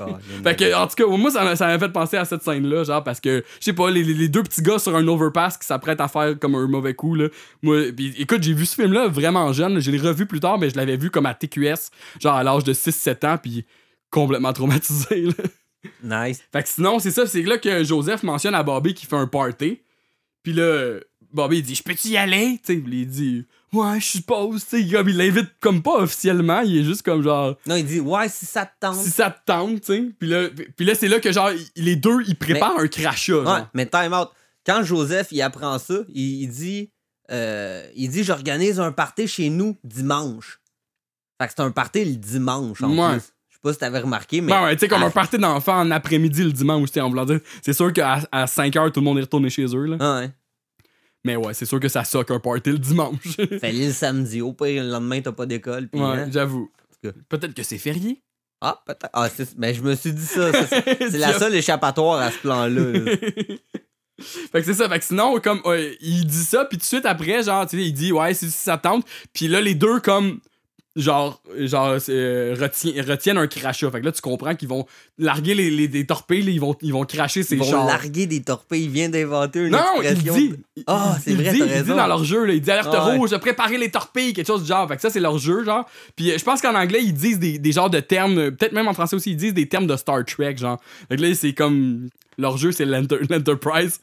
Ah, 0.00 0.06
Fait 0.42 0.56
que, 0.56 0.74
en 0.74 0.86
tout 0.86 0.94
cas, 0.94 1.06
moi, 1.06 1.30
ça 1.30 1.44
m'a 1.44 1.56
ça 1.56 1.66
m'a 1.66 1.78
fait 1.78 1.90
penser 1.90 2.16
à 2.16 2.24
cette 2.24 2.42
scène-là, 2.42 2.84
genre, 2.84 3.04
parce 3.04 3.20
que, 3.20 3.44
je 3.60 3.64
sais 3.66 3.72
pas, 3.74 3.90
les, 3.90 4.02
les- 4.02 4.28
deux 4.28 4.42
petits 4.42 4.62
gars 4.62 4.78
sur 4.78 4.96
un 4.96 5.06
overpass 5.06 5.58
qui 5.58 5.66
s'apprêtent 5.66 6.00
à 6.00 6.08
faire 6.08 6.38
comme 6.38 6.54
un 6.54 6.66
mauvais 6.66 6.94
coup, 6.94 7.14
là. 7.14 7.28
Moi, 7.62 7.92
pis, 7.94 8.14
écoute, 8.18 8.42
j'ai 8.42 8.54
vu 8.54 8.64
ce 8.66 8.74
film-là 8.76 9.08
vraiment 9.08 9.52
jeune, 9.52 9.80
je 9.80 9.90
l'ai 9.90 9.98
revu 9.98 10.24
plus 10.26 10.40
tard, 10.40 10.58
mais 10.58 10.70
je 10.70 10.76
l'avais 10.76 10.96
vu 10.96 11.10
comme 11.10 11.26
à 11.26 11.34
TQS, 11.34 11.90
genre 12.20 12.34
à 12.34 12.42
l'âge 12.42 12.64
de 12.64 12.72
6-7 12.72 13.26
ans, 13.26 13.36
puis 13.36 13.66
complètement 14.10 14.52
traumatisé, 14.54 15.26
là. 16.02 16.28
Nice. 16.28 16.42
Fait 16.50 16.62
que 16.62 16.68
sinon, 16.70 16.98
c'est 16.98 17.10
ça, 17.10 17.26
c'est 17.26 17.42
là 17.42 17.58
que 17.58 17.84
Joseph 17.84 18.22
mentionne 18.22 18.54
à 18.54 18.62
Bobby 18.62 18.94
qu'il 18.94 19.06
fait 19.06 19.16
un 19.16 19.26
party. 19.26 19.80
Puis 20.44 20.52
là, 20.52 21.00
Bobby 21.32 21.58
il 21.58 21.62
dit 21.64 21.74
Je 21.74 21.82
peux-tu 21.82 22.08
y 22.08 22.16
aller 22.16 22.60
Tu 22.64 22.74
sais, 22.74 22.80
puis 22.80 23.00
il 23.02 23.08
dit 23.08 23.44
Ouais, 23.72 23.98
je 23.98 24.04
suppose. 24.06 24.64
Tu 24.68 24.84
sais, 24.86 24.92
comme 24.94 25.08
il 25.08 25.16
l'invite 25.16 25.48
comme 25.58 25.82
pas 25.82 25.96
officiellement, 25.96 26.60
il 26.60 26.78
est 26.78 26.84
juste 26.84 27.02
comme 27.02 27.22
genre 27.24 27.56
Non, 27.66 27.74
il 27.74 27.84
dit 27.84 27.98
Ouais, 27.98 28.28
si 28.28 28.46
ça 28.46 28.64
te 28.66 28.72
tente. 28.78 28.94
Si 29.02 29.10
ça 29.10 29.30
te 29.30 29.40
tente, 29.44 29.80
tu 29.80 29.86
sais. 29.86 30.04
Puis 30.16 30.28
là, 30.28 30.48
puis 30.76 30.86
là 30.86 30.94
c'est 30.94 31.08
là 31.08 31.18
que 31.18 31.32
genre, 31.32 31.50
les 31.74 31.96
deux, 31.96 32.22
ils 32.28 32.36
préparent 32.36 32.78
un 32.78 32.86
crachat. 32.86 33.38
Ouais, 33.38 33.44
genre. 33.44 33.68
mais 33.74 33.86
time 33.86 34.12
out. 34.12 34.28
Quand 34.64 34.84
Joseph 34.84 35.28
il 35.32 35.42
apprend 35.42 35.78
ça, 35.80 35.94
il, 36.08 36.42
il 36.42 36.48
dit 36.48 36.90
euh, 37.32 37.84
il 37.96 38.10
dit 38.10 38.22
J'organise 38.22 38.78
un 38.78 38.92
party 38.92 39.26
chez 39.26 39.50
nous 39.50 39.76
dimanche. 39.82 40.60
Fait 41.40 41.48
que 41.48 41.54
c'est 41.56 41.62
un 41.62 41.72
party 41.72 42.04
le 42.04 42.14
dimanche 42.14 42.80
en 42.82 42.96
Ouais. 42.96 43.14
plus. 43.18 43.32
Pas 43.64 43.72
si 43.72 43.78
t'avais 43.78 44.00
remarqué, 44.00 44.42
mais. 44.42 44.52
Ben 44.52 44.62
ouais, 44.64 44.74
tu 44.76 44.80
sais, 44.80 44.88
comme 44.88 45.02
un 45.02 45.10
party 45.10 45.38
d'enfants 45.38 45.80
en 45.80 45.90
après-midi 45.90 46.44
le 46.44 46.52
dimanche, 46.52 46.92
tu 46.92 47.00
en 47.00 47.08
voulant 47.08 47.24
dire. 47.24 47.40
C'est 47.62 47.72
sûr 47.72 47.94
qu'à 47.94 48.20
à 48.30 48.46
5 48.46 48.76
heures, 48.76 48.92
tout 48.92 49.00
le 49.00 49.04
monde 49.04 49.16
est 49.16 49.22
retourné 49.22 49.48
chez 49.48 49.64
eux, 49.74 49.86
là. 49.86 49.96
Ah 50.00 50.18
ouais. 50.20 50.30
Mais 51.24 51.36
ouais, 51.36 51.54
c'est 51.54 51.64
sûr 51.64 51.80
que 51.80 51.88
ça 51.88 52.04
soque 52.04 52.30
un 52.30 52.38
party 52.40 52.72
le 52.72 52.78
dimanche. 52.78 53.36
Fallait 53.60 53.86
le 53.86 53.92
samedi. 53.94 54.42
Au 54.42 54.52
pire, 54.52 54.84
le 54.84 54.90
lendemain, 54.90 55.22
t'as 55.22 55.32
pas 55.32 55.46
d'école. 55.46 55.88
puis, 55.88 55.98
ouais, 55.98 56.06
hein. 56.06 56.28
j'avoue. 56.30 56.70
Peut-être 57.30 57.54
que 57.54 57.62
c'est 57.62 57.78
férié. 57.78 58.20
Ah, 58.60 58.82
peut-être. 58.84 59.08
Ah, 59.14 59.30
c'est- 59.34 59.58
ben, 59.58 59.74
je 59.74 59.80
me 59.80 59.94
suis 59.94 60.12
dit 60.12 60.26
ça. 60.26 60.52
c'est 60.52 60.98
c'est 61.10 61.18
la 61.18 61.32
seule 61.38 61.54
échappatoire 61.54 62.20
à 62.20 62.30
ce 62.32 62.38
plan-là. 62.40 62.68
là. 62.68 63.16
fait 64.20 64.60
que 64.60 64.62
c'est 64.62 64.74
ça. 64.74 64.90
Fait 64.90 64.98
que 64.98 65.04
sinon, 65.06 65.40
comme, 65.40 65.62
euh, 65.64 65.90
il 66.02 66.26
dit 66.26 66.44
ça, 66.44 66.66
puis 66.66 66.76
tout 66.76 66.82
de 66.82 66.86
suite 66.86 67.06
après, 67.06 67.42
genre, 67.42 67.66
tu 67.66 67.78
sais, 67.78 67.82
il 67.82 67.94
dit, 67.94 68.12
ouais, 68.12 68.34
si, 68.34 68.50
si 68.50 68.58
ça 68.58 68.76
tente. 68.76 69.06
Puis 69.32 69.48
là, 69.48 69.62
les 69.62 69.74
deux, 69.74 70.00
comme, 70.00 70.40
genre, 70.96 71.40
genre 71.58 71.96
euh, 72.08 72.54
retien- 72.58 73.02
retiennent 73.06 73.38
un 73.38 73.46
crachat. 73.46 73.90
Fait 73.90 74.00
que 74.00 74.04
là, 74.06 74.12
tu 74.12 74.20
comprends 74.20 74.54
qu'ils 74.54 74.68
vont 74.68 74.86
larguer 75.18 75.54
les, 75.54 75.70
les, 75.70 75.88
des 75.88 76.06
torpilles, 76.06 76.42
là, 76.42 76.50
ils 76.50 76.60
vont, 76.60 76.76
ils 76.82 76.92
vont 76.92 77.04
cracher 77.04 77.42
ces 77.42 77.56
Ils 77.56 77.58
vont 77.60 77.70
chars. 77.70 77.86
larguer 77.86 78.26
des 78.26 78.42
torpilles. 78.42 78.84
Il 78.84 78.90
vient 78.90 79.08
d'inventer 79.08 79.60
une 79.60 79.70
Non, 79.70 79.78
il 80.00 80.06
expression. 80.06 80.34
dit. 80.34 80.54
il- 80.76 80.84
Ah, 80.86 81.16
il- 81.16 81.22
c'est 81.22 81.34
vrai, 81.34 81.52
dit, 81.52 81.58
t'as 81.60 81.66
Il 81.78 81.82
dit 81.82 81.88
dans 81.88 82.06
leur 82.06 82.24
jeu, 82.24 82.44
là, 82.44 82.52
il 82.54 82.60
dit 82.60 82.70
alerte 82.70 82.88
Ah 82.92 83.06
ouais. 83.08 83.16
rouge, 83.16 83.36
préparez 83.38 83.78
les 83.78 83.90
torpilles, 83.90 84.32
quelque 84.32 84.46
chose 84.46 84.62
du 84.62 84.68
genre. 84.68 84.86
Fait 84.88 84.96
que 84.96 85.02
ça, 85.02 85.10
c'est 85.10 85.20
leur 85.20 85.38
jeu, 85.38 85.64
genre. 85.64 85.84
Puis 86.16 86.30
euh, 86.30 86.38
je 86.38 86.44
pense 86.44 86.60
qu'en 86.60 86.74
anglais, 86.74 87.00
ils 87.02 87.12
disent 87.14 87.38
des, 87.38 87.58
des 87.58 87.72
genres 87.72 87.90
de 87.90 88.00
termes, 88.00 88.38
euh, 88.38 88.50
peut-être 88.50 88.72
même 88.72 88.88
en 88.88 88.94
français 88.94 89.16
aussi, 89.16 89.30
ils 89.32 89.36
disent 89.36 89.54
des 89.54 89.68
termes 89.68 89.86
de 89.86 89.96
Star 89.96 90.24
Trek, 90.24 90.56
genre. 90.56 90.80
Fait 91.08 91.16
que 91.16 91.22
là, 91.22 91.34
c'est 91.34 91.52
comme. 91.54 92.08
Leur 92.38 92.56
jeu, 92.58 92.72
c'est 92.72 92.84
l'Enter- 92.84 93.20
l'Enterprise. 93.30 94.00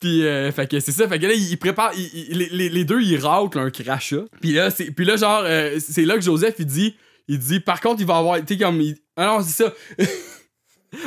Puis, 0.00 0.24
euh, 0.26 0.50
fait 0.52 0.68
que 0.70 0.80
c'est 0.80 0.92
ça. 0.92 1.08
Fait 1.08 1.18
que 1.18 1.26
là, 1.26 1.34
ils 1.34 1.56
préparent. 1.58 1.92
les 2.30 2.84
deux, 2.84 3.00
ils 3.02 3.18
raclent 3.18 3.58
un 3.58 3.70
crachat. 3.70 4.24
Puis 4.40 4.52
là, 4.52 4.70
c'est, 4.70 4.90
puis 4.90 5.04
là 5.04 5.16
genre, 5.16 5.42
euh, 5.44 5.78
c'est 5.80 6.04
là 6.04 6.14
que 6.16 6.20
Joseph, 6.22 6.54
il 6.58 6.66
dit. 6.66 6.96
Il 7.30 7.38
dit, 7.38 7.60
par 7.60 7.80
contre, 7.80 8.00
il 8.00 8.06
va 8.06 8.16
avoir. 8.16 8.38
Tu 8.38 8.54
sais, 8.54 8.58
comme. 8.58 8.80
il- 8.80 8.96
ah 9.16 9.26
non, 9.38 9.42
c'est 9.44 9.64
ça. 9.64 9.74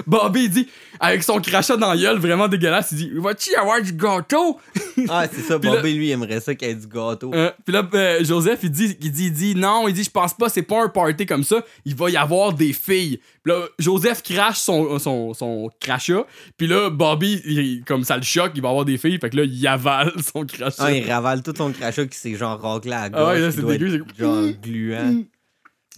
Bobby, 0.06 0.44
il 0.46 0.50
dit, 0.50 0.68
avec 1.00 1.24
son 1.24 1.40
crachat 1.40 1.76
dans 1.78 1.90
la 1.94 1.98
gueule, 1.98 2.18
vraiment 2.20 2.48
dégueulasse, 2.48 2.92
il 2.92 2.98
dit 2.98 3.12
Va-tu 3.16 3.52
y 3.52 3.56
avoir 3.56 3.82
du 3.82 3.94
gâteau? 3.94 4.60
Ah, 5.10 5.26
c'est 5.32 5.42
ça. 5.42 5.54
Là- 5.54 5.60
Bobby, 5.60 5.94
lui, 5.94 6.08
il 6.08 6.12
aimerait 6.12 6.40
ça 6.40 6.54
qu'il 6.56 6.68
y 6.68 6.72
ait 6.72 6.76
du 6.76 6.88
gâteau. 6.88 7.32
Euh, 7.34 7.52
Puis 7.66 7.74
là, 7.74 7.88
euh, 7.94 8.24
Joseph, 8.24 8.60
il 8.64 8.70
dit, 8.72 8.96
il 9.02 9.12
dit, 9.12 9.26
il 9.26 9.34
dit, 9.34 9.56
non, 9.56 9.88
il 9.88 9.94
dit, 9.94 10.04
je 10.04 10.10
pense 10.12 10.34
pas, 10.34 10.50
c'est 10.50 10.62
pas 10.62 10.84
un 10.84 10.90
party 10.90 11.26
comme 11.26 11.44
ça, 11.44 11.64
il 11.86 11.96
va 11.96 12.10
y 12.10 12.18
avoir 12.18 12.54
des 12.54 12.74
filles. 12.74 13.20
Puis 13.44 13.54
là, 13.54 13.66
Joseph 13.80 14.22
crache 14.22 14.60
son, 14.60 15.00
son, 15.00 15.34
son 15.34 15.70
crachat, 15.80 16.26
puis 16.58 16.68
là, 16.68 16.90
Bobby, 16.92 17.42
il- 17.46 17.84
comme 17.86 18.04
ça 18.04 18.18
le 18.18 18.24
choque, 18.24 18.52
il 18.56 18.62
va 18.62 18.70
avoir 18.70 18.86
des 18.86 18.98
filles, 19.00 19.18
fait 19.20 19.30
que 19.32 19.38
là, 19.38 19.44
il 19.46 19.68
avale 19.68 20.14
son 20.34 20.46
crachat. 20.46 20.76
Ah, 20.78 20.92
il 20.92 21.10
ravale 21.12 21.42
tout 21.42 21.54
son 21.58 21.72
crachat 21.72 22.06
qui 22.06 22.18
s'est 22.18 22.36
genre 22.36 22.60
raclé 22.62 22.92
à 22.92 23.10
la 23.10 23.18
Ah 23.18 23.28
ouais, 23.28 23.34
gauche. 23.34 23.42
là, 23.42 23.52
c'est 23.52 23.66
dégueu, 23.66 23.96
être 23.96 24.20
Genre 24.20 24.46
gluant. 24.64 25.24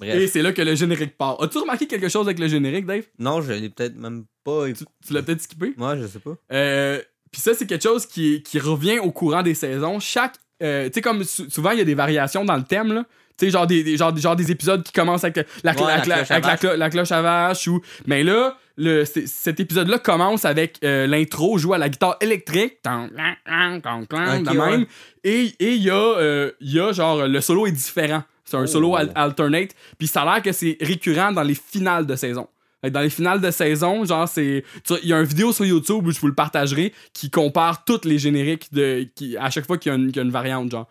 Et 0.03 0.27
c'est 0.27 0.41
là 0.41 0.51
que 0.51 0.61
le 0.61 0.75
générique 0.75 1.17
part. 1.17 1.41
As-tu 1.41 1.57
remarqué 1.59 1.87
quelque 1.87 2.09
chose 2.09 2.27
avec 2.27 2.39
le 2.39 2.47
générique, 2.47 2.85
Dave? 2.85 3.03
Non, 3.19 3.41
je 3.41 3.53
l'ai 3.53 3.69
peut-être 3.69 3.95
même 3.95 4.25
pas. 4.43 4.65
Tu, 4.67 4.85
tu 5.05 5.13
l'as 5.13 5.21
peut-être 5.21 5.41
skippé? 5.41 5.73
Moi, 5.77 5.97
je 5.97 6.07
sais 6.07 6.19
pas. 6.19 6.35
Euh, 6.51 6.99
Puis 7.31 7.41
ça, 7.41 7.53
c'est 7.53 7.65
quelque 7.65 7.83
chose 7.83 8.05
qui, 8.05 8.43
qui 8.43 8.59
revient 8.59 8.99
au 8.99 9.11
courant 9.11 9.41
des 9.43 9.53
saisons. 9.55 9.99
Chaque. 9.99 10.35
euh, 10.61 10.85
tu 10.87 10.93
sais, 10.95 11.01
comme 11.01 11.23
sou- 11.23 11.49
souvent, 11.49 11.71
il 11.71 11.79
y 11.79 11.81
a 11.81 11.85
des 11.85 11.95
variations 11.95 12.45
dans 12.45 12.55
le 12.57 12.63
thème, 12.63 12.93
là. 12.93 13.05
Tu 13.37 13.45
sais, 13.45 13.51
genre 13.51 13.65
des, 13.65 13.83
des- 13.83 13.97
genre, 13.97 14.15
genre 14.15 14.35
des 14.35 14.51
épisodes 14.51 14.83
qui 14.83 14.91
commencent 14.91 15.23
avec, 15.23 15.37
la, 15.63 15.71
Ouais, 15.73 15.81
la 15.81 15.97
la- 15.97 16.01
cloche 16.03 16.31
à 16.31 16.35
avec 16.35 16.45
vache. 16.45 16.59
clo- 16.59 16.75
la 16.77 16.89
cloche 16.91 17.11
à 17.11 17.21
vache. 17.23 17.67
Ou... 17.67 17.81
Mais 18.05 18.23
là, 18.23 18.55
le, 18.77 19.05
cet 19.05 19.59
épisode-là 19.59 19.97
commence 19.97 20.45
avec 20.45 20.77
euh, 20.83 21.07
l'intro 21.07 21.57
joué 21.57 21.75
à 21.75 21.77
la 21.79 21.89
guitare 21.89 22.15
électrique. 22.21 22.81
Tan, 22.83 23.09
tan, 23.09 23.33
tan, 23.43 23.81
tan, 23.81 24.05
tan, 24.05 24.37
Ok, 24.39 24.43
de 24.53 24.59
ouais. 24.59 24.69
même. 24.71 24.85
Et 25.23 25.51
et 25.59 25.73
il 25.73 25.81
y, 25.81 25.89
a, 25.89 25.95
euh, 25.95 26.51
y 26.61 26.79
a 26.79 26.91
genre, 26.91 27.27
le 27.27 27.41
solo 27.41 27.65
est 27.65 27.71
différent. 27.71 28.23
C'est 28.45 28.57
un 28.57 28.63
Oh. 28.63 28.67
solo 28.67 28.95
al- 28.95 29.11
alternate. 29.15 29.71
Puis 29.97 30.07
ça 30.07 30.21
a 30.23 30.25
l'air 30.35 30.43
que 30.43 30.51
c'est 30.51 30.77
récurrent 30.81 31.31
dans 31.31 31.43
les 31.43 31.55
finales 31.55 32.05
de 32.05 32.15
saison. 32.15 32.47
Dans 32.91 32.99
les 32.99 33.09
finales 33.09 33.39
de 33.39 33.49
saison, 33.49 34.03
genre, 34.03 34.27
c'est. 34.27 34.65
Il 35.03 35.07
y 35.07 35.13
a 35.13 35.19
une 35.19 35.25
vidéo 35.25 35.53
sur 35.53 35.63
YouTube 35.65 36.05
où 36.05 36.11
je 36.11 36.19
vous 36.19 36.27
le 36.27 36.33
partagerai 36.35 36.91
qui 37.13 37.29
compare 37.29 37.85
tous 37.85 38.01
les 38.03 38.19
génériques 38.19 38.73
de. 38.73 39.07
Qui, 39.15 39.37
à 39.37 39.49
chaque 39.49 39.65
fois 39.65 39.77
qu'il 39.77 39.89
y, 39.91 39.95
a 39.95 39.97
une- 39.97 40.07
qu'il 40.07 40.17
y 40.17 40.19
a 40.19 40.23
une 40.23 40.31
variante, 40.31 40.69
genre. 40.71 40.89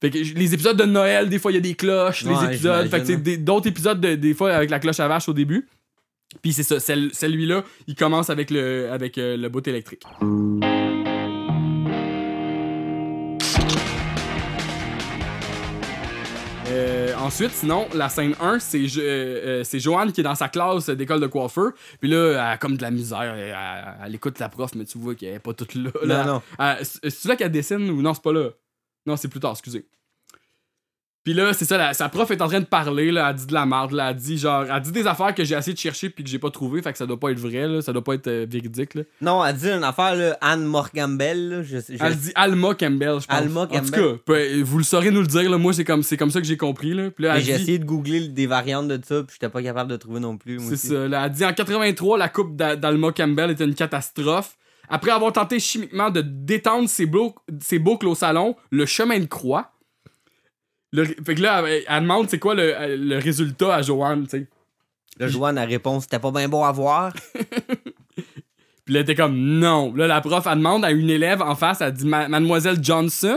Fait 0.00 0.10
que 0.10 0.18
les 0.18 0.54
épisodes 0.54 0.76
de 0.76 0.84
Noël, 0.84 1.28
des 1.28 1.40
fois, 1.40 1.50
il 1.50 1.56
y 1.56 1.58
a 1.58 1.60
des 1.60 1.74
cloches, 1.74 2.22
les 2.24 2.44
épisodes. 2.44 2.88
Fait 2.88 3.02
que 3.02 3.36
d'autres 3.36 3.66
épisodes, 3.66 4.00
de- 4.00 4.14
des 4.14 4.32
fois, 4.32 4.52
avec 4.52 4.70
la 4.70 4.78
cloche 4.78 5.00
à 5.00 5.08
vache 5.08 5.28
au 5.28 5.32
début. 5.32 5.66
Puis 6.40 6.52
c'est 6.52 6.62
ça, 6.62 6.78
celui-là, 6.78 7.64
il 7.88 7.96
commence 7.96 8.30
avec 8.30 8.50
le, 8.52 8.88
avec, 8.92 9.18
euh, 9.18 9.36
le 9.36 9.48
bout 9.48 9.66
électrique. 9.66 10.02
Ensuite, 17.28 17.52
sinon, 17.52 17.86
la 17.94 18.08
scène 18.08 18.34
1, 18.40 18.58
c'est 18.58 18.84
euh, 18.96 19.62
euh, 19.62 19.78
Joanne 19.78 20.12
qui 20.12 20.20
est 20.20 20.24
dans 20.24 20.34
sa 20.34 20.48
classe 20.48 20.88
d'école 20.88 21.20
de 21.20 21.26
coiffeur. 21.26 21.72
Puis 22.00 22.08
là, 22.10 22.30
elle 22.32 22.36
a 22.38 22.56
comme 22.56 22.76
de 22.76 22.82
la 22.82 22.90
misère. 22.90 23.20
Elle, 23.22 23.38
elle- 23.50 23.94
elle 24.06 24.14
écoute 24.14 24.38
la 24.38 24.48
prof, 24.48 24.70
mais 24.74 24.84
tu 24.84 24.98
vois 24.98 25.14
qu'elle 25.14 25.34
est 25.34 25.38
pas 25.38 25.52
toute 25.54 25.74
là. 25.74 25.90
là. 26.04 26.24
Non, 26.24 26.32
non. 26.34 26.42
Euh, 26.60 26.74
c'est 26.82 27.10
c'est 27.10 27.28
là 27.28 27.36
qu'elle 27.36 27.52
dessine 27.52 27.90
ou 27.90 28.02
non, 28.02 28.14
c'est 28.14 28.22
pas 28.22 28.32
là? 28.32 28.48
Non, 29.06 29.16
c'est 29.16 29.28
plus 29.28 29.40
tard, 29.40 29.52
excusez. 29.52 29.86
Puis 31.28 31.34
là, 31.36 31.52
c'est 31.52 31.66
ça, 31.66 31.76
la- 31.76 31.92
sa 31.92 32.08
prof 32.08 32.30
est 32.30 32.40
en 32.40 32.48
train 32.48 32.60
de 32.60 32.64
parler, 32.64 33.12
là, 33.12 33.28
elle 33.28 33.36
dit 33.36 33.44
de 33.46 33.52
la 33.52 33.66
merde, 33.66 33.92
là, 33.92 34.08
elle 34.12 34.16
dit 34.16 34.38
genre, 34.38 34.64
elle 34.74 34.80
dit 34.80 34.92
des 34.92 35.06
affaires 35.06 35.34
que 35.34 35.44
j'ai 35.44 35.54
essayé 35.56 35.74
de 35.74 35.78
chercher 35.78 36.08
puis 36.08 36.24
que 36.24 36.30
j'ai 36.30 36.38
pas 36.38 36.48
trouvé, 36.50 36.80
fait 36.80 36.90
que 36.90 36.96
ça 36.96 37.04
doit 37.04 37.20
pas 37.20 37.32
être 37.32 37.38
vrai, 37.38 37.68
là, 37.68 37.82
ça 37.82 37.92
doit 37.92 38.02
pas 38.02 38.14
être 38.14 38.28
euh, 38.28 38.46
véridique, 38.48 38.94
là. 38.94 39.02
Non, 39.20 39.44
elle 39.44 39.54
dit 39.54 39.68
une 39.68 39.84
affaire, 39.84 40.14
là, 40.14 40.38
Anne 40.40 40.64
Morgambel. 40.64 41.48
Là, 41.50 41.62
je, 41.62 41.76
je- 41.86 42.02
Elle 42.02 42.16
dit 42.16 42.32
Alma 42.34 42.74
Campbell, 42.74 43.20
je 43.20 43.26
pense. 43.26 43.28
Alma 43.28 43.60
En 43.60 43.66
tout 43.66 43.74
Campbell. 43.74 43.90
cas, 43.90 44.18
peu- 44.24 44.60
vous 44.62 44.78
le 44.78 44.84
saurez 44.84 45.10
nous 45.10 45.20
le 45.20 45.26
dire, 45.26 45.50
là, 45.50 45.58
moi 45.58 45.74
c'est 45.74 45.84
comme, 45.84 46.02
c'est 46.02 46.16
comme 46.16 46.30
ça 46.30 46.40
que 46.40 46.46
j'ai 46.46 46.56
compris, 46.56 46.94
là. 46.94 47.10
Puis 47.10 47.24
là, 47.24 47.34
mais 47.34 47.40
elle 47.40 47.44
j'ai 47.44 47.56
dit- 47.56 47.62
essayé 47.62 47.78
de 47.78 47.84
googler 47.84 48.28
des 48.28 48.46
variantes 48.46 48.88
de 48.88 48.98
ça, 49.04 49.22
puis 49.22 49.34
j'étais 49.34 49.50
pas 49.52 49.62
capable 49.62 49.90
de 49.90 49.96
trouver 49.96 50.20
non 50.20 50.38
plus. 50.38 50.58
C'est 50.70 50.76
ça. 50.78 51.08
Là, 51.08 51.26
elle 51.26 51.32
dit 51.32 51.44
en 51.44 51.52
83, 51.52 52.16
la 52.16 52.30
coupe 52.30 52.56
d'A- 52.56 52.76
d'Alma 52.76 53.12
Campbell 53.12 53.50
était 53.50 53.64
une 53.66 53.74
catastrophe. 53.74 54.56
Après 54.88 55.10
avoir 55.10 55.30
tenté 55.34 55.60
chimiquement 55.60 56.08
de 56.08 56.22
détendre 56.22 56.88
ses, 56.88 57.04
boucles, 57.04 57.36
ses 57.60 57.78
boucles 57.78 58.06
au 58.06 58.14
salon, 58.14 58.56
le 58.70 58.86
chemin 58.86 59.18
de 59.20 59.26
croix. 59.26 59.72
Le- 60.92 61.04
fait 61.04 61.34
que 61.34 61.42
là, 61.42 61.62
elle, 61.66 61.82
elle 61.86 62.02
demande 62.02 62.28
c'est 62.30 62.38
quoi 62.38 62.54
le, 62.54 62.74
le 62.96 63.18
résultat 63.18 63.74
à 63.76 63.82
Joanne, 63.82 64.24
tu 64.24 64.30
sais. 64.30 64.46
Là, 65.18 65.26
Joanne, 65.28 65.56
la 65.56 65.64
réponse, 65.64 66.04
c'était 66.04 66.18
pas 66.18 66.30
bien 66.30 66.48
beau 66.48 66.62
à 66.64 66.72
voir. 66.72 67.12
Puis 68.84 68.94
là, 68.94 69.00
elle 69.00 69.02
était 69.02 69.14
comme 69.14 69.36
non. 69.36 69.92
Là, 69.94 70.06
la 70.06 70.20
prof, 70.20 70.46
elle 70.50 70.58
demande 70.58 70.84
à 70.84 70.90
une 70.92 71.10
élève 71.10 71.42
en 71.42 71.54
face, 71.54 71.80
elle 71.80 71.92
dit 71.92 72.06
Ma- 72.06 72.28
Mademoiselle 72.28 72.78
Johnson? 72.82 73.36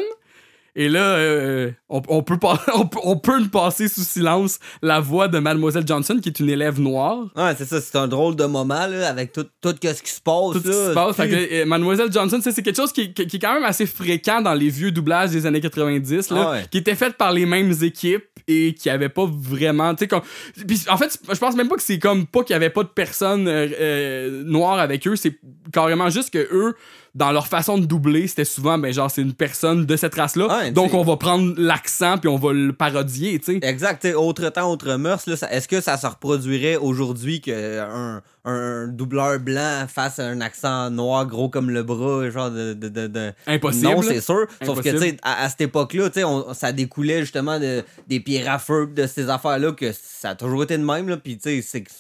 Et 0.76 0.88
là, 0.88 1.16
euh, 1.16 1.72
on, 1.90 2.02
on 2.08 2.24
peut 2.24 2.38
pas, 2.40 2.58
on, 3.04 3.18
peut 3.18 3.44
passer 3.52 3.88
sous 3.90 4.02
silence 4.04 4.60
la 4.82 5.00
voix 5.02 5.28
de 5.28 5.38
Mademoiselle 5.40 5.86
Johnson, 5.86 6.18
qui 6.22 6.30
est 6.30 6.40
une 6.40 6.50
élève 6.50 6.80
noire. 6.80 7.26
Ouais, 7.36 7.54
c'est 7.58 7.66
ça, 7.66 7.82
c'est 7.82 7.98
un 7.98 8.08
drôle 8.08 8.36
de 8.38 8.46
moment, 8.46 8.88
là, 8.88 9.10
avec 9.10 9.34
tout, 9.34 9.46
tout 9.62 9.76
ce 9.82 10.02
qui 10.02 10.12
se 10.12 10.22
passe. 10.22 10.54
tout 10.54 10.62
ce 10.64 10.68
qui 10.68 10.72
se 10.74 10.94
passe. 10.94 11.18
Que, 11.18 11.54
euh, 11.62 11.66
Mademoiselle 11.66 12.12
Johnson, 12.12 12.40
c'est 12.42 12.62
quelque 12.62 12.76
chose 12.78 12.94
qui, 12.94 13.14
qui- 13.14 13.28
qui 13.28 13.36
est 13.36 13.40
quand 13.40 13.54
même 13.54 13.66
assez 13.66 13.86
fréquent 13.86 14.42
dans 14.42 14.54
les 14.54 14.70
vieux 14.70 14.92
doublages 14.92 15.32
des 15.32 15.46
années 15.46 15.62
90, 15.62 16.30
là, 16.32 16.46
Ah 16.48 16.52
ouais. 16.52 16.66
qui 16.72 16.78
était 16.78 16.96
fait 16.96 17.16
par 17.18 17.34
les 17.34 17.46
mêmes 17.46 17.74
équipes 17.82 18.24
et 18.48 18.74
qui 18.74 18.90
avait 18.90 19.10
pas 19.10 19.26
vraiment, 19.30 19.94
comme... 20.10 20.22
Puis, 20.68 20.82
en 20.90 20.98
fait, 20.98 21.18
je 21.32 21.38
pense 21.38 21.56
même 21.56 21.68
pas 21.68 21.76
que 21.76 21.84
c'est 21.84 22.00
comme 22.00 22.26
pas 22.28 22.44
qu'il 22.44 22.54
y 22.54 22.56
avait 22.56 22.70
pas 22.70 22.84
de 22.84 22.90
personnes 22.90 23.48
euh, 23.48 23.68
euh, 23.80 24.44
noires 24.46 24.80
avec 24.80 25.06
eux, 25.08 25.16
c'est 25.16 25.38
carrément 25.72 26.10
juste 26.10 26.32
que 26.32 26.48
eux, 26.52 26.76
dans 27.14 27.32
leur 27.34 27.48
façon 27.48 27.78
de 27.78 27.86
doubler, 27.86 28.28
c'était 28.28 28.46
souvent, 28.46 28.78
ben 28.78 28.94
genre, 28.94 29.12
c'est 29.12 29.22
une 29.22 29.34
personne 29.34 29.86
de 29.86 29.96
cette 29.98 30.16
race-là, 30.16 30.48
Ouais, 30.48 30.72
donc 30.72 30.94
on 30.94 31.04
va 31.04 31.18
prendre 31.18 31.54
l'accent 31.58 32.18
puis 32.18 32.30
on 32.30 32.38
va 32.38 32.54
le 32.54 32.72
parodier, 32.72 33.38
tu 33.40 33.60
sais. 33.60 33.68
Exact, 33.68 34.00
t'sais, 34.00 34.14
autre 34.14 34.48
temps, 34.50 34.72
autre 34.72 34.94
mœurs, 34.96 35.28
est-ce 35.28 35.68
que 35.68 35.82
ça 35.82 35.98
se 35.98 36.08
reproduirait 36.08 36.78
aujourd'hui 36.78 37.42
qu'un 37.42 38.22
un 38.44 38.88
doubleur 38.88 39.40
blanc 39.40 39.86
fasse 39.88 40.18
un 40.20 40.42
accent 40.42 40.90
noir 40.90 41.26
gros 41.28 41.50
comme 41.50 41.70
le 41.70 41.84
bras, 41.84 42.28
genre 42.30 42.50
de. 42.50 42.74
de, 42.74 42.88
de, 42.90 43.08
de- 43.08 43.34
Impossible. 43.46 43.84
Non, 43.88 44.02
c'est 44.02 44.22
sûr. 44.22 44.48
Sauf 44.66 44.82
que, 44.82 44.90
tu 44.90 44.98
sais, 44.98 45.18
à, 45.22 45.44
à 45.44 45.50
cette 45.50 45.62
époque-là, 45.62 46.10
tu 46.10 46.22
sais, 46.22 46.26
ça 46.54 46.72
découlait 46.72 47.20
justement 47.22 47.60
de, 47.60 47.84
des 48.08 48.20
pierres 48.20 48.52
à 48.52 48.58
feu, 48.58 48.88
de 48.96 49.06
ces 49.06 49.30
affaires-là, 49.30 49.74
que 49.74 49.92
ça 49.92 50.30
a 50.30 50.36
toujours 50.36 50.64
été 50.64 50.78
de 50.78 50.84
même, 50.84 51.08
là, 51.10 51.18
puis 51.18 51.38
tu 51.38 51.62
sais, 51.62 51.62
c'est 51.62 51.82
que 51.84 51.92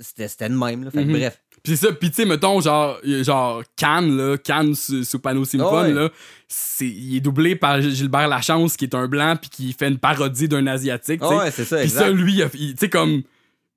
c'était 0.00 0.48
de 0.48 0.54
même, 0.56 0.84
là. 0.84 0.90
Fait 0.90 1.02
que 1.04 1.08
Mhm. 1.08 1.12
bref. 1.18 1.40
Pis 1.62 1.76
c'est 1.76 1.86
ça, 1.88 1.92
pis 1.92 2.08
tu 2.10 2.16
sais, 2.16 2.24
mettons, 2.24 2.60
genre, 2.60 2.98
genre 3.04 3.62
Cannes, 3.76 4.16
là, 4.16 4.36
Cannes 4.38 4.74
sous, 4.74 5.04
sous 5.04 5.18
panneau 5.18 5.44
symphone, 5.44 5.68
Ah 5.72 5.82
ouais. 5.88 5.92
là, 5.92 6.08
c'est, 6.48 6.86
il 6.88 7.16
est 7.16 7.20
doublé 7.20 7.54
par 7.54 7.80
Gilbert 7.82 8.28
Lachance, 8.28 8.76
qui 8.76 8.84
est 8.86 8.94
un 8.94 9.06
blanc, 9.08 9.36
puis 9.40 9.50
qui 9.50 9.72
fait 9.72 9.88
une 9.88 9.98
parodie 9.98 10.48
d'un 10.48 10.66
asiatique, 10.66 11.20
tu 11.20 11.28
sais. 11.28 11.34
Ouais, 11.34 11.50
c'est 11.50 11.64
ça, 11.64 11.76
Pis 11.76 11.82
exact. 11.84 12.00
ça, 12.00 12.10
lui, 12.10 12.42
tu 12.50 12.74
sais, 12.78 12.88
comme, 12.88 13.22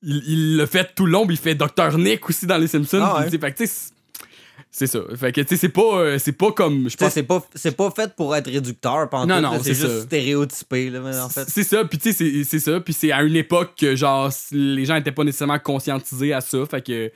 il, 0.01 0.23
il 0.27 0.57
le 0.57 0.65
fait 0.65 0.89
tout 0.95 1.05
le 1.05 1.11
long, 1.11 1.27
pis 1.27 1.33
il 1.33 1.37
fait 1.39 1.55
Dr. 1.55 1.97
Nick 1.97 2.29
aussi 2.29 2.45
dans 2.47 2.57
Les 2.57 2.67
Simpsons, 2.67 2.99
Ah 3.01 3.15
pis 3.15 3.19
ouais. 3.19 3.25
tu 3.25 3.31
sais, 3.31 3.39
fait 3.39 3.51
que 3.51 3.57
tu 3.57 3.67
sais, 3.67 3.73
c'est- 4.71 4.87
ça. 4.87 4.99
Fait 5.15 5.31
que, 5.31 5.41
tu 5.41 5.47
sais, 5.49 5.55
c'est 5.57 5.69
pas, 5.69 5.81
euh, 5.99 6.17
c'est 6.17 6.31
pas 6.31 6.51
comme. 6.51 6.89
Je 6.89 6.97
pense 6.97 7.13
c'est 7.13 7.21
pas, 7.23 7.45
c'est 7.53 7.77
pas 7.77 7.91
fait 7.91 8.15
pour 8.15 8.35
être 8.35 8.49
réducteur, 8.49 9.07
pantoute, 9.07 9.29
Non, 9.29 9.39
non, 9.41 9.59
c'est 9.61 9.75
juste 9.75 9.87
ça. 9.87 10.01
stéréotypé, 10.01 10.89
là, 10.89 11.25
en 11.25 11.29
fait. 11.29 11.45
C'est 11.47 11.63
ça, 11.63 11.85
puis 11.85 11.99
tu 11.99 12.11
sais, 12.11 12.17
c'est- 12.17 12.43
c'est 12.43 12.59
ça, 12.59 12.79
puis 12.79 12.91
c'est 12.93 13.11
à 13.11 13.21
une 13.21 13.35
époque 13.35 13.73
que, 13.77 13.95
genre, 13.95 14.31
les 14.51 14.85
gens 14.85 14.95
étaient 14.95 15.11
pas 15.11 15.23
nécessairement 15.23 15.59
conscientisés 15.59 16.33
à 16.33 16.41
ça, 16.41 16.57
fait 16.65 16.81
que 16.83 17.11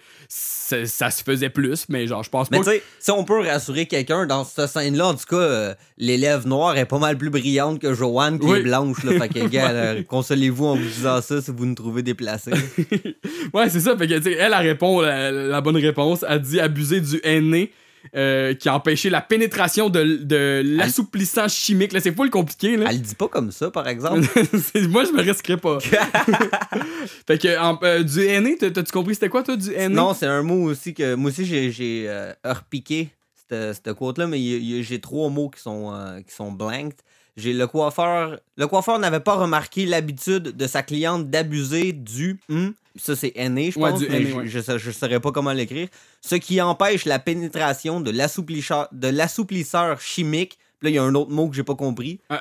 ça, 0.68 0.86
ça 0.86 1.10
se 1.12 1.24
faisait 1.24 1.50
plus, 1.50 1.86
mais 1.90 2.08
genre, 2.08 2.24
je 2.24 2.30
pense 2.30 2.52
Mais 2.52 2.58
pas 2.60 2.64
tu 2.66 2.70
sais, 2.72 2.84
si 3.00 3.12
on 3.12 3.24
peut 3.24 3.40
rassurer 3.40 3.86
quelqu'un 3.86 4.26
dans 4.26 4.44
cette 4.44 4.68
scène-là, 4.68 5.08
en 5.08 5.14
tout 5.14 5.26
cas, 5.30 5.36
euh, 5.38 5.74
l'élève 5.98 6.46
noire 6.46 6.78
est 6.78 6.86
pas 6.86 7.00
mal 7.00 7.18
plus 7.18 7.30
brillante 7.30 7.80
que 7.80 7.94
Joanne 7.94 8.38
qui 8.40 8.46
Oui. 8.48 8.60
est 8.60 8.64
blanche. 8.64 9.04
Là, 9.04 9.14
fait 9.20 9.30
que, 9.30 9.48
gars, 9.50 9.72
là, 9.72 10.04
consolez-vous 10.04 10.66
en 10.66 10.76
vous 10.76 10.84
disant 10.84 11.22
ça 11.22 11.42
si 11.42 11.52
vous 11.56 11.66
nous 11.66 11.76
trouvez 11.76 12.04
déplacé. 12.04 12.52
Ouais, 13.54 13.70
c'est 13.70 13.80
ça. 13.80 13.96
Fait 13.98 14.08
que, 14.08 14.16
tu 14.18 14.24
sais, 14.24 14.34
elle, 14.34 14.54
elle 14.58 14.68
répond 14.68 15.02
la, 15.02 15.32
la 15.32 15.62
bonne 15.62 15.78
réponse. 15.78 16.26
Elle 16.28 16.42
dit 16.42 16.60
abuser 16.60 17.00
du 17.02 17.20
aîné 17.24 17.72
euh, 18.15 18.54
qui 18.54 18.70
a 18.70 18.76
empêché 18.76 19.10
la 19.10 19.22
pénétration 19.22 19.89
de, 19.89 20.04
de 20.24 20.62
l'assouplissant 20.65 21.48
chimique. 21.48 21.93
Là, 21.93 22.00
c'est 22.00 22.12
pas 22.12 22.24
le 22.24 22.30
compliqué, 22.30 22.78
là. 22.78 22.88
Elle 22.89 22.98
le 22.98 23.02
dit 23.02 23.15
pas 23.15 23.28
comme 23.28 23.52
ça, 23.52 23.70
par 23.72 23.88
exemple. 23.88 24.22
Moi, 24.89 25.04
je 25.06 25.12
me 25.12 25.22
risquerais 25.22 25.58
pas. 25.58 25.80
fait 27.28 27.38
que, 27.38 27.60
en- 27.60 27.80
euh, 27.84 28.04
du 28.04 28.58
t'as- 28.58 28.72
t'as-tu 28.72 28.91
compris 28.91 29.15
c'était 29.15 29.30
quoi, 29.30 29.43
toi, 29.43 29.56
du 29.56 29.74
aîné? 29.74 29.93
non, 29.96 30.13
c'est 30.13 30.26
un 30.26 30.41
mot 30.43 30.63
aussi 30.70 30.93
que. 30.93 31.15
Moi 31.15 31.32
aussi, 31.32 31.46
j'ai, 31.46 32.06
euh, 32.08 32.34
repiqué 32.43 33.10
cette, 33.50 33.76
cette 33.76 33.93
quote-là, 33.93 34.28
mais 34.28 34.39
j'ai 34.84 35.00
trois 35.00 35.30
mots 35.30 35.50
qui 35.50 35.62
sont, 35.62 35.93
euh, 35.93 36.22
qui 36.22 36.34
sont 36.34 36.52
blanked. 36.52 36.96
J'ai 37.36 37.54
le 37.54 37.67
coiffeur. 37.67 38.39
Le 38.58 38.67
coiffeur 38.67 38.98
n'avait 38.98 39.20
pas 39.20 39.36
remarqué 39.36 39.86
l'habitude 39.86 40.56
de 40.58 40.67
sa 40.67 40.82
cliente 40.82 41.30
d'abuser 41.30 41.91
du. 41.93 42.39
hum, 42.50 42.74
ça, 43.00 43.15
c'est 43.15 43.32
aîné, 43.36 43.70
je 43.70 43.78
Ouais, 43.78 43.91
pense. 43.91 44.00
du 44.00 44.08
mais 44.10 44.17
aîné, 44.22 44.30
je- 44.32 44.36
ouais. 44.38 44.48
je, 44.48 44.60
sais- 44.60 44.80
je 44.80 44.89
saurais 44.89 45.20
pas 45.20 45.32
comment 45.32 45.54
l'écrire. 45.54 45.88
Ce 46.28 46.36
qui 46.36 46.60
empêche 46.60 47.06
la 47.06 47.20
pénétration 47.20 48.02
de 48.02 48.12
l'assouplisseur, 48.12 50.02
chimique. 50.02 50.58
Puis 50.80 50.88
là, 50.88 50.90
il 50.90 50.96
y 50.96 50.98
a 51.00 51.04
un 51.04 51.16
autre 51.16 51.32
mot 51.32 51.48
que 51.48 51.56
j'ai 51.56 51.63
pas 51.63 51.76
compris. 51.76 52.20
Elle- 52.30 52.38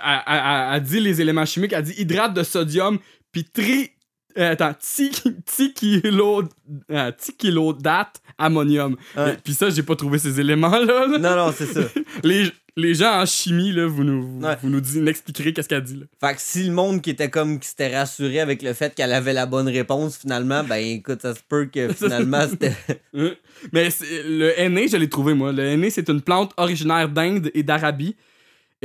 elle 0.75 0.83
dit 0.83 0.99
les 1.01 1.21
éléments 1.21 1.47
chimiques. 1.47 1.73
Elle 1.73 1.85
dit 1.85 1.95
hydrate 1.97 2.35
de 2.35 2.43
sodium, 2.43 2.99
puis 3.31 3.45
tri. 3.45 3.91
Euh, 4.39 4.53
attends, 4.53 4.75
ti- 4.81 5.11
tikilo, 5.45 6.43
euh, 6.91 7.13
tikilodate 7.19 8.21
ammonium. 8.39 8.97
Ouais. 9.17 9.37
Puis 9.43 9.55
ça, 9.55 9.71
j'ai 9.71 9.83
pas 9.83 9.97
trouvé 9.97 10.19
ces 10.19 10.41
éléments-là. 10.41 11.07
là. 11.07 11.19
Non, 11.19 11.37
non, 11.37 11.55
c'est 11.57 11.67
ça. 11.67 11.81
Les, 12.23 12.51
les 12.77 12.95
gens 12.95 13.21
en 13.23 13.25
chimie, 13.27 13.73
là, 13.73 13.87
vous 13.87 14.05
nous, 14.05 14.23
vous, 14.23 14.41
Ouais. 14.45 14.57
vous 14.63 14.69
nous 14.69 14.81
dites, 14.81 14.97
m'expliquerez 15.01 15.53
qu'est-ce 15.55 15.69
qu'elle 15.69 15.83
dit. 15.83 15.97
Là. 15.97 16.05
Fait 16.21 16.35
que 16.35 16.41
si 16.43 16.65
le 16.65 16.73
monde 16.73 17.01
qui 17.01 17.09
était 17.11 17.31
comme 17.31 17.59
qui 17.59 17.69
s'était 17.69 17.97
rassuré 17.97 18.39
avec 18.41 18.63
le 18.63 18.75
fait 18.75 18.95
qu'elle 18.95 19.13
avait 19.15 19.33
la 19.33 19.47
bonne 19.47 19.69
réponse 19.69 20.19
finalement, 20.19 20.63
ben 20.65 20.77
écoute, 20.77 21.23
ça 21.23 21.35
se 21.35 21.41
peut 21.49 21.65
que 21.67 21.91
finalement 21.95 22.47
c'était. 22.49 22.75
Mais 23.73 23.89
le 24.27 24.53
henné, 24.61 24.89
je 24.89 24.99
l'ai 24.99 25.09
trouvé, 25.09 25.33
moi. 25.33 25.53
Le 25.53 25.63
henné, 25.65 25.89
c'est 25.89 26.09
une 26.11 26.21
plante 26.21 26.53
originaire 26.59 27.09
d'Inde 27.09 27.51
et 27.55 27.63
d'Arabie. 27.63 28.17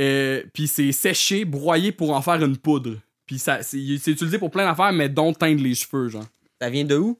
Euh, 0.00 0.42
puis 0.54 0.66
c'est 0.68 0.92
séché, 0.92 1.44
broyé 1.44 1.92
pour 1.92 2.12
en 2.16 2.22
faire 2.22 2.42
une 2.42 2.56
poudre. 2.56 2.96
Puis 3.32 3.38
ça, 3.38 3.62
c'est 3.62 3.78
utilisé 3.78 4.38
pour 4.38 4.50
plein 4.50 4.66
d'affaires, 4.66 4.92
mais 4.92 5.08
dont 5.08 5.32
teindre 5.32 5.62
les 5.62 5.74
cheveux, 5.74 6.08
genre. 6.10 6.26
Ça 6.60 6.68
vient 6.68 6.84
de 6.84 6.98
où? 6.98 7.18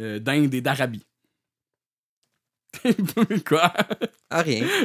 Euh, 0.00 0.18
D'Inde 0.18 0.52
et 0.52 0.60
d'Arabie. 0.60 1.06
Quoi? 3.46 3.72
Ah 4.28 4.42
rien. 4.42 4.66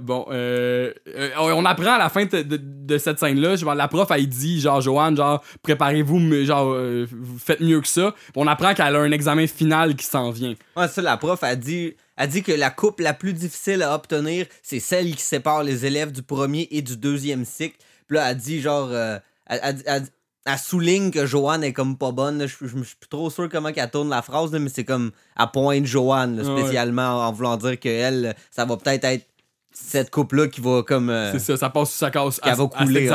Bon, 0.00 0.26
euh, 0.30 0.92
euh, 1.08 1.30
on 1.38 1.64
apprend 1.64 1.94
à 1.94 1.98
la 1.98 2.08
fin 2.10 2.26
de, 2.26 2.42
de- 2.42 2.60
de 2.62 2.98
cette 2.98 3.18
scène-là, 3.18 3.56
la 3.74 3.88
prof, 3.88 4.08
elle 4.10 4.28
dit, 4.28 4.60
genre, 4.60 4.80
Joanne, 4.82 5.16
genre, 5.16 5.42
préparez-vous, 5.62 6.44
genre, 6.44 6.72
euh, 6.74 7.06
faites 7.38 7.60
mieux 7.60 7.80
que 7.80 7.88
ça. 7.88 8.14
On 8.36 8.46
apprend 8.46 8.74
qu'elle 8.74 8.94
a 8.94 9.00
un 9.00 9.10
examen 9.10 9.46
final 9.46 9.96
qui 9.96 10.04
s'en 10.04 10.30
vient. 10.30 10.54
Ouais, 10.76 10.86
ça, 10.88 11.00
la 11.02 11.16
prof 11.16 11.42
a 11.42 11.56
dit, 11.56 11.94
a 12.16 12.26
dit 12.26 12.42
que 12.42 12.52
la 12.52 12.70
coupe 12.70 13.00
la 13.00 13.14
plus 13.14 13.32
difficile 13.32 13.82
à 13.82 13.94
obtenir, 13.94 14.46
c'est 14.62 14.80
celle 14.80 15.14
qui 15.14 15.22
sépare 15.22 15.62
les 15.62 15.84
élèves 15.86 16.12
du 16.12 16.22
premier 16.22 16.66
et 16.70 16.82
du 16.82 16.96
deuxième 16.96 17.44
cycle. 17.44 17.76
Puis 18.06 18.16
là, 18.16 18.30
elle 18.30 18.36
dit 18.36 18.60
genre. 18.60 18.88
euh, 18.90 19.18
elle, 19.46 19.60
elle- 19.62 19.82
elle- 19.86 20.06
elle 20.48 20.58
souligne 20.58 21.10
que 21.10 21.26
Joanne 21.26 21.64
est 21.64 21.72
comme 21.72 21.96
pas 21.98 22.12
bonne. 22.12 22.38
là. 22.38 22.46
Je 22.46 22.54
je- 22.60 22.66
je 22.78 22.84
suis 22.84 22.96
plus 22.96 23.08
trop 23.08 23.30
sûr 23.30 23.48
comment 23.48 23.72
qu'elle 23.72 23.90
tourne 23.90 24.08
la 24.10 24.22
phrase, 24.22 24.52
là, 24.52 24.60
mais 24.60 24.68
c'est 24.72 24.84
comme 24.84 25.10
à 25.34 25.48
pointe 25.48 25.86
Joanne, 25.86 26.36
là, 26.36 26.44
ouais. 26.44 26.60
spécialement 26.62 27.26
en 27.26 27.32
voulant 27.32 27.56
dire 27.56 27.78
que 27.80 27.88
elle, 27.88 28.34
ça 28.52 28.64
va 28.64 28.76
peut-être 28.76 29.04
être 29.04 29.26
cette 29.72 30.10
coupe-là 30.10 30.46
qui 30.48 30.60
va 30.60 30.82
comme. 30.84 31.10
euh, 31.10 31.32
C'est 31.32 31.40
ça, 31.40 31.56
ça 31.56 31.68
passe 31.70 31.90
sous 31.90 31.98
sa 31.98 32.10
casse 32.12 32.38
qu'elle 32.40 32.52
à, 32.52 32.56
va 32.56 32.62
couler. 32.68 33.08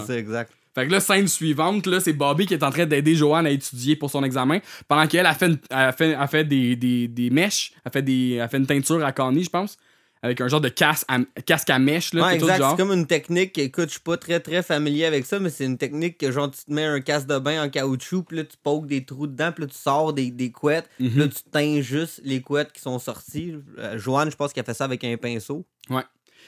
C'est 0.00 0.06
ça, 0.06 0.16
exact. 0.18 0.52
Fait 0.80 0.86
que 0.86 0.92
là, 0.92 1.00
scène 1.00 1.28
suivante, 1.28 1.86
là, 1.86 2.00
c'est 2.00 2.12
Bobby 2.14 2.46
qui 2.46 2.54
est 2.54 2.62
en 2.62 2.70
train 2.70 2.86
d'aider 2.86 3.14
Joanne 3.14 3.46
à 3.46 3.50
étudier 3.50 3.96
pour 3.96 4.10
son 4.10 4.24
examen, 4.24 4.60
pendant 4.88 5.06
qu'elle 5.06 5.26
a 5.26 5.34
fait, 5.34 5.46
une- 5.46 5.58
elle 5.70 5.92
fait, 5.92 6.16
elle 6.20 6.28
fait 6.28 6.44
des, 6.44 6.74
des, 6.76 7.06
des 7.08 7.28
mèches, 7.30 7.72
elle 7.84 7.92
fait, 7.92 8.02
des, 8.02 8.38
elle 8.42 8.48
fait 8.48 8.56
une 8.58 8.66
teinture 8.66 9.04
à 9.04 9.12
Connie, 9.12 9.44
je 9.44 9.50
pense, 9.50 9.76
avec 10.22 10.40
un 10.42 10.48
genre 10.48 10.60
de 10.60 10.68
casque 10.68 11.04
à, 11.08 11.18
casque 11.46 11.70
à 11.70 11.78
mèche, 11.78 12.12
là, 12.12 12.26
Ouais, 12.26 12.34
exact. 12.34 12.62
C'est 12.70 12.76
comme 12.76 12.92
une 12.92 13.06
technique. 13.06 13.56
Écoute, 13.56 13.86
je 13.86 13.92
suis 13.92 14.00
pas 14.00 14.16
très 14.18 14.38
très 14.40 14.62
familier 14.62 15.06
avec 15.06 15.24
ça, 15.24 15.38
mais 15.38 15.48
c'est 15.48 15.64
une 15.64 15.78
technique 15.78 16.18
que 16.18 16.30
genre 16.30 16.50
tu 16.50 16.62
te 16.64 16.70
mets 16.72 16.84
un 16.84 17.00
casque 17.00 17.26
de 17.26 17.38
bain 17.38 17.62
en 17.64 17.68
caoutchouc, 17.70 18.24
puis 18.24 18.36
là 18.38 18.44
tu 18.44 18.56
pokes 18.62 18.86
des 18.86 19.04
trous 19.04 19.26
dedans, 19.26 19.50
puis 19.52 19.64
là 19.64 19.68
tu 19.70 19.78
sors 19.78 20.12
des, 20.12 20.30
des 20.30 20.50
couettes, 20.50 20.88
puis 20.98 21.08
Mhm. 21.08 21.18
là 21.18 21.28
tu 21.28 21.42
teins 21.50 21.80
juste 21.80 22.20
les 22.24 22.40
couettes 22.42 22.72
qui 22.72 22.80
sont 22.82 22.98
sorties. 22.98 23.54
Euh, 23.78 23.96
Joanne, 23.98 24.30
je 24.30 24.36
pense 24.36 24.52
qu'elle 24.52 24.64
fait 24.64 24.74
ça 24.74 24.84
avec 24.84 25.02
un 25.04 25.16
pinceau. 25.16 25.64
Ouais. 25.88 26.02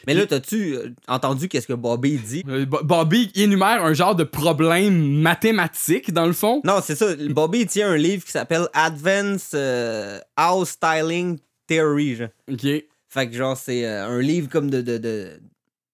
Mais 0.06 0.14
là, 0.14 0.26
t'as-tu 0.26 0.74
euh, 0.74 0.88
entendu 1.08 1.48
qu'est-ce 1.48 1.66
que 1.66 1.72
Bobby 1.72 2.16
dit? 2.18 2.42
Euh, 2.48 2.64
Bo- 2.66 2.82
Bobby 2.82 3.30
énumère 3.34 3.84
un 3.84 3.92
genre 3.94 4.14
de 4.14 4.24
problème 4.24 5.20
mathématique, 5.20 6.12
dans 6.12 6.26
le 6.26 6.32
fond. 6.32 6.60
Non, 6.64 6.80
c'est 6.82 6.96
ça. 6.96 7.06
Bobby 7.30 7.66
tient 7.66 7.90
un 7.90 7.96
livre 7.96 8.24
qui 8.24 8.30
s'appelle 8.30 8.66
Advanced 8.74 9.54
euh, 9.54 10.18
House 10.36 10.70
Styling 10.70 11.38
Theory. 11.66 12.16
genre. 12.16 12.28
OK. 12.50 12.66
Fait 13.08 13.28
que 13.28 13.36
genre, 13.36 13.56
c'est 13.56 13.84
euh, 13.86 14.06
un 14.06 14.20
livre 14.20 14.48
comme 14.48 14.70
de. 14.70 14.80
de, 14.80 14.98
de, 14.98 15.40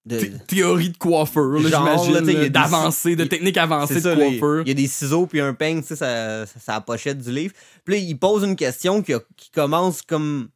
de- 0.07 0.19
Thé- 0.21 0.33
Théorie 0.47 0.89
de 0.91 0.97
coiffeur, 0.97 1.59
j'imagine. 1.59 2.49
D'avancée, 2.49 3.15
de 3.17 3.25
technique 3.25 3.57
avancée 3.59 4.01
de 4.01 4.15
coiffeur. 4.15 4.63
il 4.65 4.69
y 4.69 4.71
a 4.71 4.75
des 4.75 4.87
ciseaux 4.87 5.27
puis 5.27 5.41
un 5.41 5.53
peigne, 5.53 5.83
tu 5.83 5.89
sais, 5.89 5.97
ça, 5.97 6.47
ça, 6.47 6.61
ça 6.61 6.73
la 6.75 6.81
pochette 6.81 7.19
du 7.19 7.31
livre. 7.31 7.53
Puis 7.85 7.95
là, 7.97 8.01
il 8.01 8.19
pose 8.19 8.43
une 8.45 8.57
question 8.57 9.03
qui, 9.03 9.13
a- 9.15 9.21
qui 9.37 9.51
commence 9.51 10.01
comme. 10.03 10.49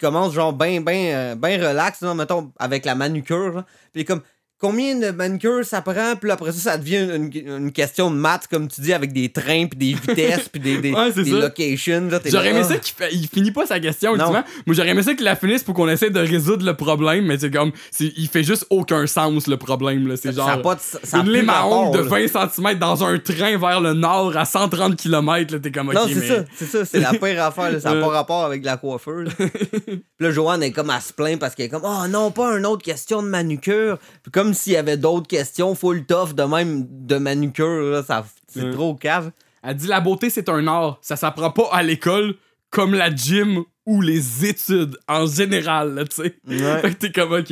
Commence 0.00 0.32
genre 0.34 0.52
ben, 0.52 0.82
ben, 0.82 1.36
ben 1.36 1.60
relax, 1.62 2.02
mettons, 2.02 2.52
avec 2.58 2.84
la 2.84 2.94
manucure. 2.94 3.64
comme. 4.04 4.22
Combien 4.60 4.94
de 4.96 5.10
manucures 5.10 5.64
ça 5.64 5.80
prend? 5.80 6.16
Puis 6.20 6.30
après 6.30 6.52
ça, 6.52 6.58
ça 6.72 6.78
devient 6.78 7.08
une, 7.16 7.30
une 7.34 7.72
question 7.72 8.10
de 8.10 8.16
maths, 8.16 8.46
comme 8.50 8.68
tu 8.68 8.82
dis, 8.82 8.92
avec 8.92 9.12
des 9.12 9.30
trains, 9.30 9.66
puis 9.66 9.78
des 9.78 9.94
vitesses, 9.94 10.48
puis 10.50 10.60
des, 10.60 10.76
des, 10.78 10.92
Ouais, 10.94 11.10
locations. 11.16 12.08
J'aurais 12.26 12.50
aimé 12.50 12.60
ah. 12.62 12.68
ça 12.68 12.76
qu'il 12.76 12.94
fait- 12.94 13.08
il 13.12 13.26
finit 13.26 13.52
pas 13.52 13.64
sa 13.66 13.80
question, 13.80 14.10
Non. 14.16 14.18
ultimement. 14.26 14.44
Moi, 14.66 14.76
j'aurais 14.76 14.90
aimé 14.90 15.02
ça 15.02 15.14
qu'il 15.14 15.24
la 15.24 15.34
finisse 15.36 15.62
pour 15.64 15.74
qu'on 15.74 15.88
essaie 15.88 16.10
de 16.10 16.20
résoudre 16.20 16.66
le 16.66 16.74
problème, 16.76 17.24
mais 17.24 17.38
c'est 17.38 17.50
comme, 17.50 17.72
il 18.00 18.28
fait 18.28 18.42
juste 18.44 18.66
aucun 18.70 19.06
sens, 19.06 19.46
le 19.46 19.56
problème, 19.56 20.06
là. 20.06 20.16
C'est 20.16 20.32
Ça 20.32 20.46
genre, 20.52 20.62
pas 20.62 20.74
de- 20.74 20.80
ça 21.04 21.18
une 21.20 21.32
lime 21.32 21.48
à 21.48 21.62
de 21.92 21.96
là. 21.98 22.02
20 22.02 22.50
cm 22.54 22.78
dans 22.78 23.02
un 23.04 23.18
train 23.18 23.56
vers 23.56 23.80
le 23.80 23.94
nord 23.94 24.36
à 24.36 24.44
130 24.44 24.94
km, 24.96 25.54
là, 25.54 25.58
t'es 25.58 25.72
comme, 25.72 25.88
ok, 25.88 25.94
Non, 25.94 26.02
c'est 26.06 26.14
mais- 26.16 26.28
ça, 26.28 26.44
c'est 26.54 26.66
ça, 26.66 26.84
c'est 26.84 27.00
la 27.00 27.12
pire 27.12 27.42
affaire, 27.42 27.72
là, 27.72 27.80
ça 27.80 27.90
n'a 27.92 27.96
Euh. 27.96 28.00
pas 28.02 28.08
rapport 28.08 28.44
avec 28.44 28.62
la 28.64 28.76
coiffeur. 28.76 29.22
là. 29.22 29.30
Puis 29.38 30.02
là, 30.20 30.30
Joanne 30.32 30.62
est 30.62 30.72
comme 30.72 30.90
à 30.90 31.00
se 31.00 31.12
plaindre 31.14 31.38
parce 31.38 31.54
qu'elle 31.54 31.66
est 31.66 31.70
comme 31.70 31.84
Oh 31.84 32.06
non, 32.08 32.30
pas 32.30 32.58
une 32.58 32.66
autre 32.66 32.82
question 32.84 33.22
de 33.22 33.28
manucure. 33.28 33.98
Puis 34.22 34.30
comme 34.30 34.49
s'il 34.54 34.72
y 34.74 34.76
avait 34.76 34.96
d'autres 34.96 35.26
questions 35.28 35.74
full 35.74 36.04
tough 36.06 36.34
de 36.34 36.42
même 36.42 36.86
de 37.06 37.16
manucure, 37.16 37.82
là, 37.90 38.02
ça, 38.02 38.24
c'est 38.48 38.62
Ouais. 38.64 38.70
trop 38.70 38.94
cave. 38.94 39.30
Elle 39.62 39.76
dit, 39.76 39.86
la 39.86 40.00
beauté, 40.00 40.30
c'est 40.30 40.48
un 40.48 40.66
art. 40.66 40.98
Ça 41.02 41.16
s'apprend 41.16 41.50
pas 41.50 41.68
à 41.72 41.82
l'école 41.82 42.34
comme 42.70 42.94
la 42.94 43.14
gym 43.14 43.62
ou 43.86 44.00
les 44.00 44.46
études 44.46 44.96
en 45.08 45.26
général, 45.26 45.94
là, 45.94 46.04
tu 46.04 46.22
sais. 46.22 46.36
Ouais. 46.46 46.56
Fait 46.82 46.90
que 46.90 46.94
t'es 46.98 47.12
comme, 47.12 47.32
OK. 47.32 47.50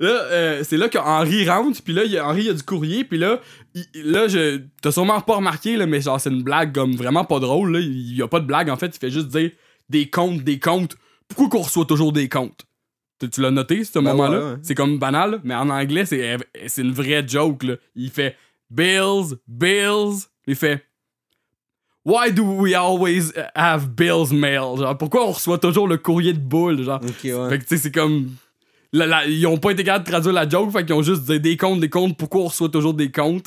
Là, 0.00 0.08
euh, 0.08 0.62
c'est 0.64 0.76
là 0.78 0.88
que 0.88 0.98
Henri 0.98 1.48
rentre, 1.48 1.82
puis 1.82 1.92
là, 1.92 2.04
y 2.04 2.16
a, 2.16 2.26
Henri, 2.26 2.42
il 2.42 2.46
y 2.46 2.50
a 2.50 2.54
du 2.54 2.62
courrier, 2.62 3.04
puis 3.04 3.18
là, 3.18 3.40
il- 3.74 3.86
là, 4.10 4.26
je, 4.28 4.62
t'as 4.80 4.90
sûrement 4.92 5.20
pas 5.20 5.36
remarqué, 5.36 5.76
là, 5.76 5.86
mais 5.86 6.00
genre, 6.00 6.18
c'est 6.20 6.30
une 6.30 6.42
blague 6.42 6.72
comme 6.74 6.96
vraiment 6.96 7.24
pas 7.24 7.38
drôle, 7.40 7.72
là. 7.72 7.80
Il 7.80 8.16
y 8.16 8.22
a 8.22 8.28
pas 8.28 8.40
de 8.40 8.46
blague, 8.46 8.70
en 8.70 8.76
fait, 8.76 8.86
il 8.96 8.98
fait 8.98 9.10
juste 9.10 9.28
dire 9.28 9.50
des 9.90 10.08
comptes, 10.08 10.42
des 10.42 10.58
comptes. 10.58 10.96
Pourquoi 11.28 11.48
qu'on 11.50 11.62
reçoit 11.64 11.84
toujours 11.84 12.12
des 12.12 12.28
comptes? 12.28 12.64
Tu, 13.24 13.30
tu 13.30 13.40
l'as 13.40 13.50
noté, 13.50 13.84
ce 13.84 13.98
Ben 13.98 14.02
moment-là? 14.12 14.38
ouais, 14.38 14.44
ouais. 14.52 14.58
C'est 14.62 14.74
comme 14.74 14.98
banal, 14.98 15.40
mais 15.44 15.54
en 15.54 15.68
anglais, 15.70 16.04
c'est, 16.06 16.36
c'est 16.66 16.82
une 16.82 16.92
vraie 16.92 17.26
joke, 17.26 17.62
là. 17.64 17.74
Il 17.96 18.10
fait 18.10 18.36
bills, 18.70 19.36
bills. 19.46 20.26
Il 20.46 20.56
fait 20.56 20.84
Why 22.04 22.32
do 22.32 22.42
we 22.44 22.74
always 22.74 23.32
have 23.54 23.88
bills 23.88 24.30
mail? 24.32 24.76
Genre, 24.78 24.96
pourquoi 24.98 25.26
on 25.26 25.32
reçoit 25.32 25.58
toujours 25.58 25.88
le 25.88 25.96
courrier 25.96 26.34
de 26.34 26.38
boule? 26.38 26.82
Genre, 26.82 27.00
ouais. 27.02 27.08
fait 27.48 27.58
que, 27.58 27.62
tu 27.62 27.68
sais, 27.68 27.78
c'est 27.78 27.92
comme. 27.92 28.30
la- 28.92 29.06
la- 29.06 29.26
ils 29.26 29.46
ont 29.46 29.56
pas 29.56 29.70
été 29.70 29.84
capables 29.84 30.04
de 30.04 30.10
traduire 30.10 30.32
la 30.34 30.46
joke, 30.48 30.70
fait 30.70 30.84
qu'ils 30.84 30.94
ont 30.94 31.02
juste 31.02 31.22
dit 31.22 31.40
des 31.40 31.56
comptes, 31.56 31.80
des 31.80 31.88
comptes, 31.88 32.16
pourquoi 32.18 32.42
on 32.42 32.46
reçoit 32.48 32.68
toujours 32.68 32.92
des 32.94 33.10
comptes? 33.10 33.46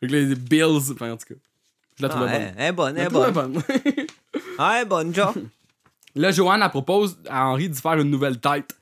Fait 0.00 0.06
que 0.06 0.12
les 0.12 0.34
bills. 0.34 0.92
Enfin, 0.92 1.12
en 1.12 1.16
tout 1.18 1.26
cas. 1.34 1.40
Je 1.98 2.02
la 2.04 2.08
Ah, 2.08 2.14
trouvais 2.16 2.30
bonne. 2.30 2.52
elle 2.56 2.66
est 2.68 2.72
bonne, 2.72 2.94
Je 2.96 3.00
elle 3.00 3.06
est 3.06 3.10
bonne. 3.32 3.52
bonne. 3.52 3.62
Ah, 4.60 4.72
elle 4.76 4.82
est 4.82 4.88
bonne, 4.88 5.14
genre. 5.14 5.34
Là, 6.14 6.30
Joanne, 6.32 6.62
elle 6.64 6.70
propose 6.70 7.18
à 7.28 7.46
Henri 7.48 7.68
d'y 7.68 7.80
faire 7.80 7.94
une 8.00 8.10
nouvelle 8.10 8.40
tête 8.40 8.74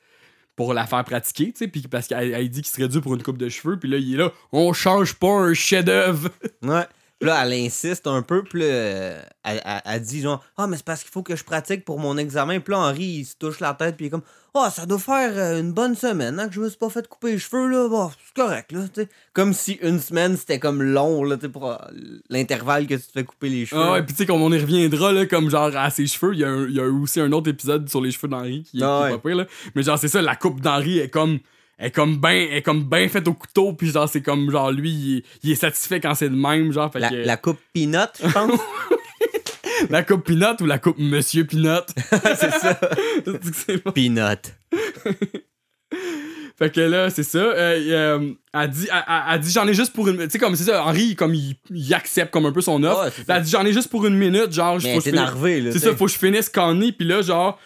pour 0.56 0.74
la 0.74 0.86
faire 0.86 1.04
pratiquer, 1.04 1.52
tu 1.52 1.70
sais, 1.70 1.88
parce 1.88 2.08
qu'elle 2.08 2.32
elle 2.32 2.48
dit 2.48 2.62
qu'il 2.62 2.72
serait 2.72 2.88
dû 2.88 3.00
pour 3.00 3.14
une 3.14 3.22
coupe 3.22 3.38
de 3.38 3.48
cheveux, 3.48 3.78
puis 3.78 3.88
là, 3.88 3.98
il 3.98 4.14
est 4.14 4.16
là, 4.16 4.32
on 4.52 4.72
change 4.72 5.14
pas 5.14 5.28
un 5.28 5.54
chef-d'œuvre. 5.54 6.30
Ouais. 6.62 6.86
Puis 7.18 7.28
là, 7.28 7.46
elle 7.46 7.52
insiste 7.52 8.06
un 8.06 8.22
peu, 8.22 8.42
puis 8.42 8.60
là, 8.60 9.22
elle 9.44 10.02
dit 10.02 10.20
genre, 10.20 10.44
ah, 10.56 10.66
mais 10.66 10.76
c'est 10.76 10.84
parce 10.84 11.02
qu'il 11.02 11.10
faut 11.10 11.22
que 11.22 11.36
je 11.36 11.44
pratique 11.44 11.84
pour 11.84 11.98
mon 11.98 12.18
examen. 12.18 12.60
Puis 12.60 12.72
là, 12.72 12.80
Henri, 12.80 13.04
il 13.04 13.24
se 13.24 13.36
touche 13.36 13.60
la 13.60 13.72
tête, 13.74 13.96
puis 13.96 14.06
il 14.06 14.08
est 14.08 14.10
comme, 14.10 14.22
ah, 14.58 14.70
ça 14.70 14.86
doit 14.86 14.98
faire 14.98 15.32
euh, 15.36 15.60
une 15.60 15.72
bonne 15.72 15.94
semaine, 15.94 16.38
hein, 16.40 16.48
que 16.48 16.54
je 16.54 16.60
me 16.60 16.68
suis 16.68 16.78
pas 16.78 16.88
fait 16.90 17.06
couper 17.08 17.32
les 17.32 17.38
cheveux, 17.38 17.68
là. 17.68 17.88
Bon, 17.88 18.10
c'est 18.10 18.34
correct, 18.42 18.72
là. 18.72 18.80
Comme 19.32 19.52
si 19.52 19.78
une 19.82 19.98
semaine, 20.00 20.36
c'était 20.36 20.58
comme 20.58 20.82
long, 20.82 21.24
là, 21.24 21.36
pour 21.52 21.70
euh, 21.70 21.76
l'intervalle 22.30 22.86
que 22.86 22.94
tu 22.94 23.00
te 23.02 23.12
fais 23.12 23.24
couper 23.24 23.48
les 23.48 23.66
cheveux. 23.66 23.80
Ah 23.84 23.92
ouais, 23.92 24.02
puis 24.02 24.12
tu 24.14 24.18
sais, 24.18 24.26
comme 24.26 24.42
on 24.42 24.52
y 24.52 24.58
reviendra, 24.58 25.12
là, 25.12 25.26
comme 25.26 25.50
genre 25.50 25.70
à 25.76 25.90
ses 25.90 26.06
cheveux, 26.06 26.34
il 26.34 26.40
y, 26.40 26.44
a 26.44 26.48
y 26.68 26.80
aussi 26.80 27.20
un 27.20 27.32
autre 27.32 27.50
épisode 27.50 27.88
sur 27.88 28.00
les 28.00 28.10
cheveux 28.10 28.28
d'Henri 28.28 28.62
qui, 28.62 28.78
qui 28.78 28.82
Ah 28.84 29.00
est 29.08 29.12
ouais. 29.12 29.18
pas 29.18 29.28
pire, 29.28 29.36
là. 29.36 29.46
Mais 29.74 29.82
genre, 29.82 29.98
c'est 29.98 30.08
ça, 30.08 30.22
la 30.22 30.36
coupe 30.36 30.60
d'Henri 30.60 30.98
est 30.98 31.08
comme. 31.10 31.38
est 31.78 31.90
comme 31.90 32.16
ben 32.16 32.48
est 32.50 32.62
comme 32.62 32.84
ben 32.84 33.06
faite 33.10 33.28
au 33.28 33.34
couteau 33.34 33.74
puis 33.74 33.90
genre 33.90 34.08
c'est 34.08 34.22
comme 34.22 34.50
genre 34.50 34.72
lui 34.72 34.90
il 34.90 35.16
est, 35.18 35.24
il 35.42 35.50
est 35.52 35.56
satisfait 35.56 36.00
quand 36.00 36.14
c'est 36.14 36.30
de 36.30 36.34
même 36.34 36.72
genre 36.72 36.90
fait 36.90 37.00
la, 37.00 37.10
que- 37.10 37.14
la 37.16 37.36
coupe 37.36 37.58
peanut, 37.74 38.08
je 38.22 38.32
pense. 38.32 38.58
la 39.90 40.02
coupe 40.02 40.24
Pinot 40.24 40.56
ou 40.60 40.66
la 40.66 40.78
coupe 40.78 40.98
Monsieur 40.98 41.44
Pinot 41.44 41.80
c'est 42.10 42.50
ça. 42.50 42.78
bon. 43.84 43.92
Peanut. 43.92 44.54
Fait 46.58 46.70
que 46.72 46.80
là, 46.80 47.10
c'est 47.10 47.22
ça. 47.22 47.38
Euh, 47.38 47.54
euh, 48.18 48.32
elle 48.54 48.70
dit, 48.70 48.88
elle, 48.90 49.04
elle- 49.06 49.22
elle 49.34 49.40
dit 49.40 49.50
j'en 49.52 49.68
ai 49.68 49.74
juste 49.74 49.92
pour 49.92 50.08
une. 50.08 50.16
Tu 50.24 50.30
sais, 50.30 50.38
comme 50.38 50.56
c'est 50.56 50.64
ça, 50.64 50.84
Henri, 50.84 51.14
comme 51.14 51.34
il, 51.34 51.54
il 51.70 51.92
accepte 51.92 52.32
comme 52.32 52.46
un 52.46 52.52
peu 52.52 52.62
son 52.62 52.82
offre. 52.82 53.04
Ouais, 53.04 53.10
elle 53.28 53.42
dit 53.42 53.50
j'en 53.50 53.64
ai 53.66 53.74
juste 53.74 53.88
pour 53.90 54.06
une 54.06 54.16
minute, 54.16 54.52
genre, 54.52 54.78
Mais 54.82 54.94
faut 54.94 55.00
que 55.00 55.04
je 55.04 55.10
finisse-. 55.10 55.72
C'est 55.74 55.78
ça, 55.80 55.94
faut 55.96 56.06
que 56.06 56.12
je 56.12 56.18
finisse 56.18 56.48
Connie, 56.48 56.92
puis 56.92 57.06
là, 57.06 57.20
genre, 57.20 57.60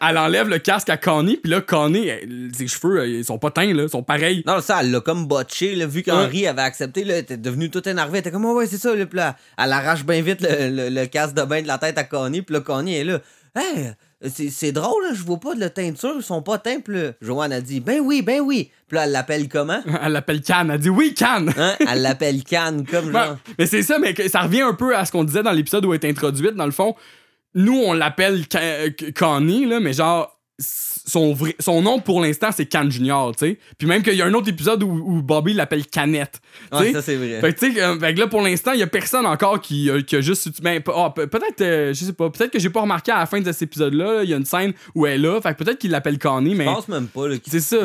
elle 0.00 0.16
enlève 0.18 0.48
le 0.48 0.58
casque 0.58 0.88
à 0.90 0.96
Connie, 0.96 1.36
puis 1.36 1.50
là, 1.50 1.60
Connie, 1.60 2.06
elle- 2.08 2.50
ses 2.56 2.66
cheveux, 2.66 3.00
euh, 3.00 3.06
ils 3.06 3.24
sont 3.24 3.38
pas 3.38 3.50
teints, 3.50 3.72
là, 3.74 3.82
ils 3.84 3.88
sont 3.90 4.02
pareils. 4.02 4.42
Non, 4.46 4.60
ça, 4.60 4.78
elle 4.80 4.90
l'a 4.90 5.00
comme 5.00 5.26
botché, 5.26 5.74
là, 5.74 5.86
vu 5.86 6.02
qu'Henri 6.02 6.46
avait 6.46 6.62
accepté, 6.62 7.04
là, 7.04 7.14
elle 7.14 7.20
était 7.20 7.36
devenue 7.36 7.70
toute 7.70 7.86
énervée. 7.86 8.18
Elle 8.18 8.20
était 8.20 8.30
comme, 8.30 8.44
oh, 8.46 8.54
ouais, 8.54 8.66
c'est 8.66 8.78
ça, 8.78 8.94
là, 8.94 9.04
puis 9.06 9.18
là, 9.18 9.36
elle 9.58 9.72
arrache 9.72 10.04
bien 10.04 10.22
vite 10.22 10.40
le, 10.40 10.70
le, 10.70 10.88
le 10.88 11.06
casque 11.06 11.34
de 11.34 11.42
bain 11.42 11.60
de 11.62 11.66
la 11.66 11.78
tête 11.78 11.98
à 11.98 12.04
Connie, 12.04 12.42
puis 12.42 12.54
là, 12.54 12.60
Connie 12.60 12.96
est 12.96 13.04
là. 13.04 13.20
Hey, 13.54 13.92
c'est, 14.50 14.72
drôle, 14.72 15.02
là, 15.04 15.10
je 15.14 15.22
vois 15.22 15.38
pas 15.40 15.54
de 15.54 15.60
la 15.60 15.70
teinture, 15.70 16.14
ils 16.16 16.22
sont 16.22 16.42
pas 16.42 16.58
teints, 16.58 16.80
puis 16.80 16.94
là, 16.94 17.10
Joanne 17.20 17.52
a 17.52 17.60
dit, 17.60 17.80
ben 17.80 18.00
oui, 18.00 18.22
ben 18.22 18.40
oui. 18.40 18.70
Puis 18.88 18.96
là, 18.96 19.04
elle 19.04 19.12
l'appelle 19.12 19.48
comment? 19.48 19.80
Elle 20.02 20.12
l'appelle 20.12 20.40
Cannes, 20.40 20.70
elle 20.72 20.80
dit 20.80 20.88
oui, 20.88 21.12
Cannes! 21.14 21.52
Hein? 21.58 21.74
Elle 21.86 22.02
l'appelle 22.02 22.42
Cannes, 22.44 22.86
comme 22.86 23.12
genre. 23.12 23.36
mais 23.58 23.66
c'est 23.66 23.82
ça, 23.82 23.98
mais 23.98 24.14
ça 24.28 24.40
revient 24.42 24.62
un 24.62 24.74
peu 24.74 24.96
à 24.96 25.04
ce 25.04 25.12
qu'on 25.12 25.24
disait 25.24 25.42
dans 25.42 25.52
l'épisode 25.52 25.84
où 25.84 25.92
elle 25.92 26.00
est 26.04 26.08
introduite. 26.08 26.54
Dans 26.54 26.66
le 26.66 26.70
fond, 26.72 26.94
nous, 27.56 27.74
on 27.74 27.94
l'appelle 27.94 28.44
Connie, 29.14 29.66
là, 29.66 29.80
mais 29.80 29.94
genre, 29.94 30.38
son, 31.06 31.32
vrai, 31.32 31.54
son 31.60 31.82
nom 31.82 32.00
pour 32.00 32.20
l'instant, 32.20 32.48
c'est 32.52 32.66
Can 32.66 32.90
Junior, 32.90 33.34
tu 33.36 33.46
sais. 33.46 33.58
Puis 33.78 33.86
même 33.86 34.02
qu'il 34.02 34.14
y 34.14 34.22
a 34.22 34.26
un 34.26 34.34
autre 34.34 34.48
épisode 34.48 34.82
où, 34.82 34.88
où 34.90 35.22
Bobby 35.22 35.52
l'appelle 35.54 35.86
Canette. 35.86 36.40
Ouais, 36.72 36.92
ça, 36.92 37.02
c'est 37.02 37.16
vrai. 37.16 37.40
Fait 37.40 37.52
que, 37.54 37.80
euh, 37.80 37.98
fait 37.98 38.14
que 38.14 38.20
là, 38.20 38.26
pour 38.26 38.42
l'instant, 38.42 38.72
il 38.72 38.80
y 38.80 38.82
a 38.82 38.86
personne 38.86 39.24
encore 39.26 39.60
qui, 39.60 39.88
euh, 39.90 40.02
qui 40.02 40.16
a 40.16 40.20
juste. 40.20 40.60
Ben, 40.62 40.82
ah, 40.94 41.12
pe- 41.14 41.26
peut-être, 41.26 41.60
euh, 41.60 41.94
je 41.94 42.04
sais 42.04 42.12
pas, 42.12 42.28
peut-être 42.30 42.50
que 42.50 42.58
j'ai 42.58 42.70
pas 42.70 42.80
remarqué 42.80 43.12
à 43.12 43.18
la 43.18 43.26
fin 43.26 43.40
de 43.40 43.52
cet 43.52 43.62
épisode-là, 43.62 44.22
il 44.24 44.30
y 44.30 44.34
a 44.34 44.36
une 44.36 44.44
scène 44.44 44.72
où 44.94 45.06
elle 45.06 45.14
est 45.14 45.28
là. 45.28 45.40
Fait 45.40 45.54
que 45.54 45.62
peut-être 45.64 45.78
qu'il 45.78 45.90
l'appelle 45.90 46.18
Connie, 46.18 46.54
mais. 46.54 46.64
Je 46.64 46.70
pense 46.70 46.88
même 46.88 47.06
pas, 47.06 47.28
là, 47.28 47.36
qu'il, 47.38 47.52
C'est 47.52 47.60
ça, 47.60 47.76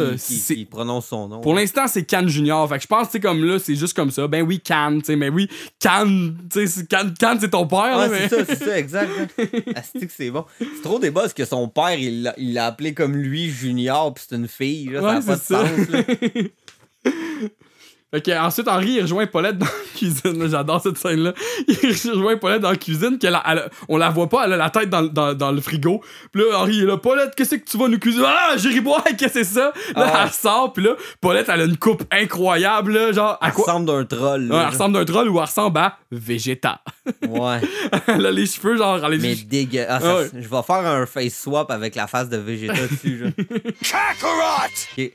prononce 0.69 1.07
son 1.07 1.27
nom. 1.27 1.41
Pour 1.41 1.53
l'instant, 1.55 1.87
c'est 1.87 2.03
Can 2.09 2.27
Junior. 2.27 2.67
Fait 2.67 2.77
que 2.77 2.83
je 2.83 2.87
pense, 2.87 3.09
tu 3.09 3.19
comme 3.19 3.43
là, 3.43 3.59
c'est 3.59 3.75
juste 3.75 3.93
comme 3.95 4.11
ça. 4.11 4.27
Ben 4.27 4.41
oui, 4.43 4.59
Can, 4.59 4.97
tu 4.99 5.05
sais, 5.05 5.15
mais 5.15 5.29
oui, 5.29 5.47
Can, 5.81 6.05
tu 6.07 6.33
sais, 6.51 6.67
c'est- 6.67 6.87
Can, 6.89 7.09
Can, 7.19 7.37
c'est 7.39 7.49
ton 7.51 7.67
père, 7.67 7.97
là, 7.97 8.07
Ouais, 8.07 8.09
mais... 8.09 8.29
c'est 8.29 8.35
ça, 8.39 8.45
c'est 8.47 8.63
ça, 8.65 8.79
exact. 8.79 9.09
hein. 9.37 9.45
Asti 9.75 10.07
que 10.07 10.13
c'est 10.15 10.31
bon. 10.31 10.45
C'est 10.59 10.81
trop 10.81 10.99
débat 10.99 11.21
parce 11.21 11.33
que 11.33 11.45
son 11.45 11.67
père, 11.67 11.93
il 11.97 12.23
l'a, 12.23 12.33
il 12.37 12.53
l'a 12.53 12.67
appelé 12.67 12.93
comme 12.93 13.10
lui 13.15 13.49
Junior, 13.49 14.13
puis 14.13 14.25
c'est 14.27 14.35
une 14.35 14.47
fille. 14.47 14.85
Là, 14.89 15.01
Ouais, 15.01 15.09
ça 15.09 15.19
n'a 15.19 15.21
pas 15.21 15.35
de 15.35 15.41
ça. 15.41 15.67
sens. 15.67 15.89
là. 15.89 17.11
Fait 18.13 18.21
que, 18.21 18.31
ensuite, 18.37 18.67
Henri, 18.67 18.91
il 18.97 19.01
rejoint 19.03 19.25
Paulette 19.25 19.57
dans 19.57 19.65
la 19.65 19.71
cuisine. 19.97 20.47
J'adore 20.49 20.81
cette 20.81 20.97
scène-là. 20.97 21.33
Il 21.67 21.75
rejoint 21.87 22.35
Paulette 22.37 22.61
dans 22.61 22.71
la 22.71 22.75
cuisine. 22.75 23.17
qu'elle 23.17 23.35
a- 23.35 23.43
elle 23.47 23.59
a- 23.59 23.69
on 23.87 23.97
la 23.97 24.09
voit 24.09 24.27
pas, 24.27 24.45
elle 24.45 24.53
a 24.53 24.57
la 24.57 24.69
tête 24.69 24.89
dans, 24.89 25.03
dans, 25.03 25.33
dans 25.33 25.51
le 25.51 25.61
frigo. 25.61 26.01
Puis 26.33 26.41
là, 26.41 26.59
Henri 26.59 26.81
est 26.81 26.85
là. 26.85 26.97
Paulette, 26.97 27.33
qu'est-ce 27.35 27.55
que 27.55 27.63
tu 27.69 27.77
vas 27.77 27.87
nous 27.87 27.99
cuisiner? 27.99 28.25
Ah, 28.27 28.57
Jéribois, 28.57 29.01
qu'est-ce 29.17 29.19
que 29.19 29.29
c'est 29.29 29.43
ça? 29.45 29.71
Là, 29.95 30.11
Ah. 30.13 30.21
elle 30.25 30.31
sort. 30.31 30.73
Puis 30.73 30.83
là, 30.83 30.91
Paulette, 31.21 31.47
elle 31.49 31.61
a 31.61 31.63
une 31.65 31.77
coupe 31.77 32.03
incroyable, 32.11 32.91
là. 32.93 33.11
Genre, 33.13 33.37
à 33.39 33.47
Elle 33.47 33.53
quoi? 33.53 33.65
ressemble 33.65 33.85
d'un 33.85 34.03
troll. 34.05 34.51
Ouais, 34.51 34.57
elle 34.59 34.67
ressemble 34.67 34.93
d'un 34.95 35.05
troll 35.05 35.29
ou 35.29 35.37
elle 35.37 35.45
ressemble 35.45 35.77
à 35.79 35.97
Vegeta. 36.11 36.81
Ouais, 37.27 37.59
elle 38.07 38.25
a 38.25 38.31
les 38.31 38.45
cheveux, 38.45 38.77
genre, 38.77 38.99
elle 39.03 39.13
les 39.13 39.17
mais 39.17 39.35
dégueu. 39.35 39.85
Ah, 39.87 39.99
ça- 39.99 40.15
ouais. 40.17 40.29
Je 40.33 40.47
vais 40.47 40.61
faire 40.63 40.85
un 40.85 41.05
face 41.05 41.33
swap 41.41 41.71
avec 41.71 41.95
la 41.95 42.07
face 42.07 42.29
de 42.29 42.37
Vegeta 42.37 42.73
dessus. 42.87 43.19
Genre. 43.19 43.31
Ok. 44.97 45.11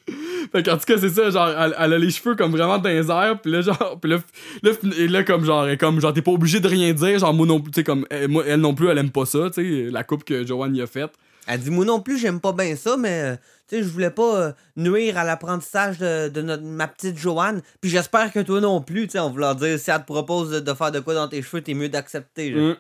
Fait 0.53 0.63
qu'en 0.63 0.77
tout 0.77 0.85
cas, 0.87 0.95
c'est 0.99 1.09
ça, 1.11 1.31
genre, 1.31 1.49
elle, 1.49 1.75
elle 1.79 1.93
a 1.93 1.99
les 1.99 2.11
cheveux 2.11 2.35
comme 2.35 2.53
vraiment 2.53 2.79
dans 2.87 2.95
les 2.95 3.11
airs, 3.11 3.41
pis 3.41 3.51
là, 3.51 3.61
genre, 3.63 3.99
pis 4.01 4.09
là, 4.09 4.19
là, 4.63 4.73
là, 4.83 5.25
comme 5.25 5.45
genre, 5.45 5.67
comme, 5.79 6.01
genre, 6.01 6.13
t'es 6.13 6.23
pas 6.23 6.33
obligé 6.33 6.61
de 6.61 6.69
rien 6.69 6.93
dire, 6.93 7.19
genre, 7.19 7.35
moi 7.35 7.47
non 7.47 7.61
plus, 7.61 7.71
tu 7.73 7.81
sais, 7.81 7.85
comme, 7.85 8.07
elle, 8.11 8.29
moi, 8.29 8.45
elle 8.47 8.61
non 8.61 8.75
plus, 8.75 8.89
elle 8.89 8.99
aime 8.99 9.11
pas 9.11 9.27
ça, 9.27 9.51
tu 9.53 9.85
sais, 9.87 9.91
la 9.91 10.05
coupe 10.05 10.25
que 10.25 10.47
Joanne 10.47 10.75
y 10.77 10.83
a 10.83 10.87
faite. 10.87 11.13
Elle 11.47 11.61
dit 11.61 11.71
Moi 11.71 11.85
non 11.85 12.01
plus, 12.01 12.19
j'aime 12.19 12.41
pas 12.41 12.53
bien 12.53 12.75
ça, 12.75 12.97
mais 12.97 13.23
euh, 13.23 13.37
tu 13.69 13.77
sais, 13.77 13.83
je 13.83 13.89
voulais 13.89 14.11
pas 14.11 14.37
euh, 14.37 14.53
nuire 14.77 15.17
à 15.17 15.25
l'apprentissage 15.25 15.99
de, 15.99 16.29
de 16.29 16.43
notre, 16.43 16.65
ma 16.65 16.89
petite 16.89 17.17
Joanne. 17.17 17.63
Puis 17.81 17.91
j'espère 17.91 18.33
que 18.33 18.41
toi 18.41 18.61
non 18.61 18.81
plus, 18.81 19.07
tu 19.07 19.13
sais, 19.13 19.21
on 19.21 19.31
voulant 19.31 19.55
dire 19.55 19.79
si 19.79 19.91
elle 19.91 20.01
te 20.01 20.07
propose 20.07 20.51
de, 20.51 20.61
de 20.61 20.75
faire 20.75 20.91
de 20.91 21.01
quoi 21.01 21.15
dans 21.15 21.29
tes 21.29 21.43
cheveux, 21.43 21.63
t'es 21.63 21.75
mieux 21.75 21.89
d'accepter. 21.89 22.53
genre. 22.53 22.77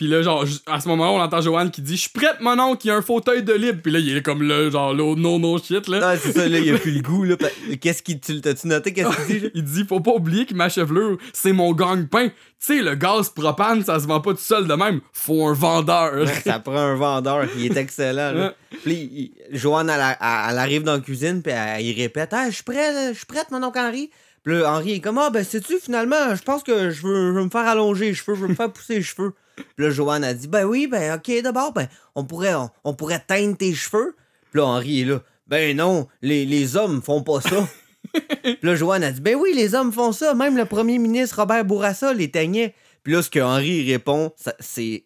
Pis 0.00 0.06
là, 0.06 0.22
genre, 0.22 0.46
à 0.64 0.80
ce 0.80 0.88
moment-là, 0.88 1.10
on 1.10 1.20
entend 1.20 1.42
Joanne 1.42 1.70
qui 1.70 1.82
dit, 1.82 1.94
je 1.94 2.00
suis 2.00 2.08
prête, 2.10 2.36
mon 2.40 2.58
oncle, 2.58 2.86
il 2.86 2.88
y 2.88 2.90
a 2.90 2.96
un 2.96 3.02
fauteuil 3.02 3.42
de 3.42 3.52
libre, 3.52 3.82
pis 3.82 3.90
là, 3.90 3.98
il 3.98 4.16
est 4.16 4.22
comme 4.22 4.42
là, 4.42 4.70
genre, 4.70 4.94
là, 4.94 5.14
no, 5.14 5.38
no 5.38 5.58
shit, 5.58 5.86
là. 5.88 6.00
Ah, 6.02 6.16
c'est 6.16 6.32
ça, 6.32 6.48
là, 6.48 6.58
il 6.58 6.74
a 6.74 6.78
plus 6.78 6.92
le 6.92 7.00
goût, 7.02 7.24
là. 7.24 7.36
Qu'est-ce 7.78 8.02
qu'il. 8.02 8.18
Tu 8.18 8.40
t'as-tu 8.40 8.66
noté 8.68 8.94
qu'est-ce 8.94 9.26
qu'il 9.26 9.40
dit? 9.42 9.50
Il 9.54 9.62
dit, 9.62 9.84
faut 9.86 10.00
pas 10.00 10.12
oublier 10.12 10.46
que 10.46 10.54
ma 10.54 10.70
chevelure, 10.70 11.18
c'est 11.34 11.52
mon 11.52 11.72
gagne-pain. 11.74 12.28
Tu 12.28 12.32
sais, 12.60 12.80
le 12.80 12.94
gaz 12.94 13.28
propane, 13.28 13.84
ça 13.84 14.00
se 14.00 14.06
vend 14.06 14.22
pas 14.22 14.30
tout 14.32 14.38
seul 14.40 14.66
de 14.66 14.72
même. 14.72 15.02
Faut 15.12 15.46
un 15.46 15.52
vendeur. 15.52 16.14
Ouais, 16.14 16.26
ça 16.46 16.58
prend 16.64 16.78
un 16.78 16.94
vendeur, 16.94 17.44
il 17.58 17.66
est 17.66 17.76
excellent. 17.76 18.32
Là. 18.32 18.54
Puis 18.82 18.94
il- 18.94 19.32
Joanne, 19.58 19.90
elle, 19.90 20.00
elle- 20.00 20.16
elle 20.50 20.58
arrive 20.58 20.82
dans 20.82 20.94
la 20.94 21.00
cuisine, 21.00 21.42
puis 21.42 21.52
elle, 21.52 21.84
il 21.84 21.92
répète 22.00 22.30
Ah, 22.32 22.46
je 22.48 22.54
suis 22.54 22.64
prête, 22.64 22.94
je 23.12 23.18
suis 23.18 23.26
prête, 23.26 23.50
mon 23.50 23.62
oncle 23.62 23.78
Henri. 23.78 24.08
Puis 24.44 24.54
là, 24.60 24.72
Henri 24.72 24.92
est 24.94 25.00
comme 25.00 25.18
Ah, 25.18 25.28
ben, 25.28 25.44
sais-tu, 25.44 25.78
finalement, 25.78 26.34
je 26.34 26.40
pense 26.40 26.62
que 26.62 26.88
je 26.88 27.06
veux, 27.06 27.32
je 27.34 27.38
veux 27.38 27.44
me 27.44 27.50
faire 27.50 27.68
allonger 27.68 28.06
les 28.06 28.14
cheveux, 28.14 28.34
je 28.34 28.40
veux 28.40 28.48
me 28.48 28.54
faire 28.54 28.72
pousser 28.72 28.94
les 28.94 29.02
cheveux. 29.02 29.34
Puis 29.76 29.86
là, 29.86 29.90
Joanne 29.90 30.24
a 30.24 30.34
dit 30.34 30.48
Ben 30.48 30.64
oui, 30.64 30.86
ben, 30.86 31.14
ok, 31.14 31.42
d'abord, 31.42 31.72
ben, 31.72 31.88
on 32.14 32.24
pourrait, 32.24 32.54
on, 32.54 32.70
on 32.84 32.94
pourrait 32.94 33.22
teindre 33.26 33.56
tes 33.56 33.74
cheveux. 33.74 34.16
Puis 34.50 34.60
là, 34.60 34.66
Henri 34.66 35.02
est 35.02 35.04
là 35.04 35.22
Ben 35.46 35.76
non, 35.76 36.08
les, 36.22 36.44
les 36.44 36.76
hommes 36.76 37.02
font 37.02 37.22
pas 37.22 37.40
ça. 37.40 37.68
Puis 38.42 38.58
là, 38.62 38.74
Joanne 38.74 39.04
a 39.04 39.12
dit 39.12 39.20
Ben 39.20 39.36
oui, 39.36 39.52
les 39.54 39.74
hommes 39.74 39.92
font 39.92 40.12
ça. 40.12 40.34
Même 40.34 40.56
le 40.56 40.64
premier 40.64 40.98
ministre 40.98 41.36
Robert 41.36 41.64
Bourassa 41.64 42.12
les 42.12 42.30
teignait. 42.30 42.74
Puis 43.02 43.12
là, 43.12 43.22
ce 43.22 43.30
que 43.30 43.40
Henri 43.40 43.90
répond, 43.90 44.32
c'est 44.58 45.04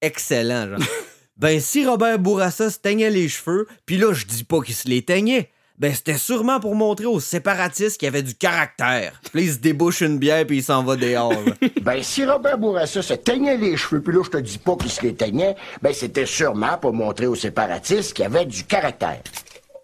excellent. 0.00 0.68
Genre. 0.68 0.88
ben, 1.36 1.60
si 1.60 1.86
Robert 1.86 2.18
Bourassa 2.18 2.70
se 2.70 2.78
teignait 2.78 3.10
les 3.10 3.28
cheveux, 3.28 3.68
puis 3.86 3.98
là, 3.98 4.12
je 4.12 4.26
dis 4.26 4.44
pas 4.44 4.60
qu'il 4.60 4.74
se 4.74 4.88
les 4.88 5.02
teignait. 5.02 5.50
Ben, 5.78 5.92
c'était 5.94 6.18
sûrement 6.18 6.60
pour 6.60 6.74
montrer 6.74 7.06
aux 7.06 7.18
séparatistes 7.20 7.98
qu'il 7.98 8.08
avait 8.08 8.22
du 8.22 8.34
caractère. 8.34 9.20
Puis 9.32 9.44
il 9.44 9.52
se 9.52 9.58
débouche 9.58 10.00
une 10.02 10.18
bière, 10.18 10.46
puis 10.46 10.58
il 10.58 10.62
s'en 10.62 10.82
va 10.84 10.96
dehors. 10.96 11.32
Ben, 11.82 12.00
si 12.00 12.24
Robert 12.24 12.58
Bourassa 12.58 13.02
se 13.02 13.14
teignait 13.14 13.56
les 13.56 13.76
cheveux, 13.76 14.00
puis 14.00 14.14
là, 14.14 14.22
je 14.24 14.30
te 14.30 14.36
dis 14.36 14.58
pas 14.58 14.76
qu'il 14.76 14.90
se 14.90 15.02
les 15.02 15.14
teignait, 15.14 15.56
ben, 15.82 15.92
c'était 15.92 16.26
sûrement 16.26 16.78
pour 16.78 16.92
montrer 16.92 17.26
aux 17.26 17.34
séparatistes 17.34 18.12
qu'il 18.12 18.24
avait 18.24 18.46
du 18.46 18.62
caractère. 18.62 19.20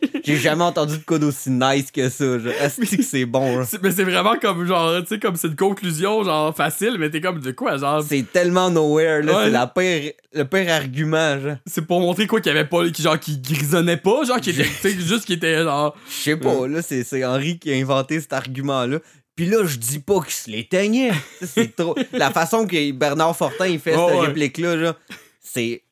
J'ai 0.25 0.37
jamais 0.37 0.63
entendu 0.65 0.99
de 0.99 1.03
code 1.03 1.25
aussi 1.25 1.51
nice 1.51 1.91
que 1.91 2.09
ça. 2.09 2.39
genre. 2.39 2.53
Est-ce 2.61 2.81
que 2.97 3.03
c'est 3.03 3.25
bon? 3.25 3.65
C'est- 3.65 3.83
Mais 3.83 3.91
c'est 3.91 4.05
vraiment 4.05 4.37
comme, 4.41 4.65
genre, 4.67 5.01
tu 5.01 5.07
sais, 5.09 5.19
comme 5.19 5.37
c'est 5.37 5.49
une 5.49 5.57
conclusion, 5.57 6.23
genre, 6.25 6.55
facile, 6.55 6.97
mais 6.99 7.11
t'es 7.11 7.21
comme, 7.21 7.41
de 7.41 7.51
quoi, 7.51 7.77
genre, 7.79 8.03
C'est 8.03 8.25
tellement 8.33 8.71
nowhere, 8.71 9.23
là. 9.23 9.37
Ouais. 9.39 9.45
C'est 9.47 9.51
la 9.51 9.67
pire, 9.67 10.13
le 10.33 10.45
pire 10.45 10.73
argument, 10.73 11.41
genre. 11.41 11.57
c'est 11.67 11.87
pour 11.87 12.01
montrer 12.01 12.27
quoi 12.27 12.41
qu'il 12.41 12.53
y 12.53 12.57
avait 12.57 12.69
pas, 12.69 12.89
qui, 12.91 13.03
genre, 13.03 13.19
qui 13.19 13.39
grisonnait 13.39 13.97
pas, 13.97 14.25
genre, 14.25 14.41
qui 14.41 14.51
était, 14.51 14.65
juste 14.93 15.25
qui 15.25 15.33
était, 15.35 15.63
genre, 15.63 15.97
Je 16.09 16.15
sais 16.15 16.37
pas, 16.37 16.67
là, 16.69 16.81
c'est, 16.83 17.03
c'est 17.05 17.25
Henri 17.25 17.59
qui 17.59 17.73
a 17.73 17.77
inventé 17.77 18.21
cet 18.21 18.33
argument-là. 18.33 18.99
Puis 19.35 19.47
là, 19.47 19.65
je 19.65 19.77
dis 19.77 20.01
pas 20.01 20.21
qu'il 20.23 20.33
se 20.33 20.51
les 20.51 20.65
teignait. 20.67 21.13
Ça, 21.41 21.47
c'est 21.47 21.77
trop. 21.77 21.95
La 22.13 22.31
façon 22.33 22.67
que 22.67 22.91
Bernard 22.93 23.37
Fortin 23.37 23.67
il 23.69 23.79
fait 23.79 23.95
Oh, 23.97 24.07
cette 24.09 24.19
ouais. 24.21 24.27
réplique-là, 24.27 24.75
là, 24.75 24.97
c'est 25.41 25.83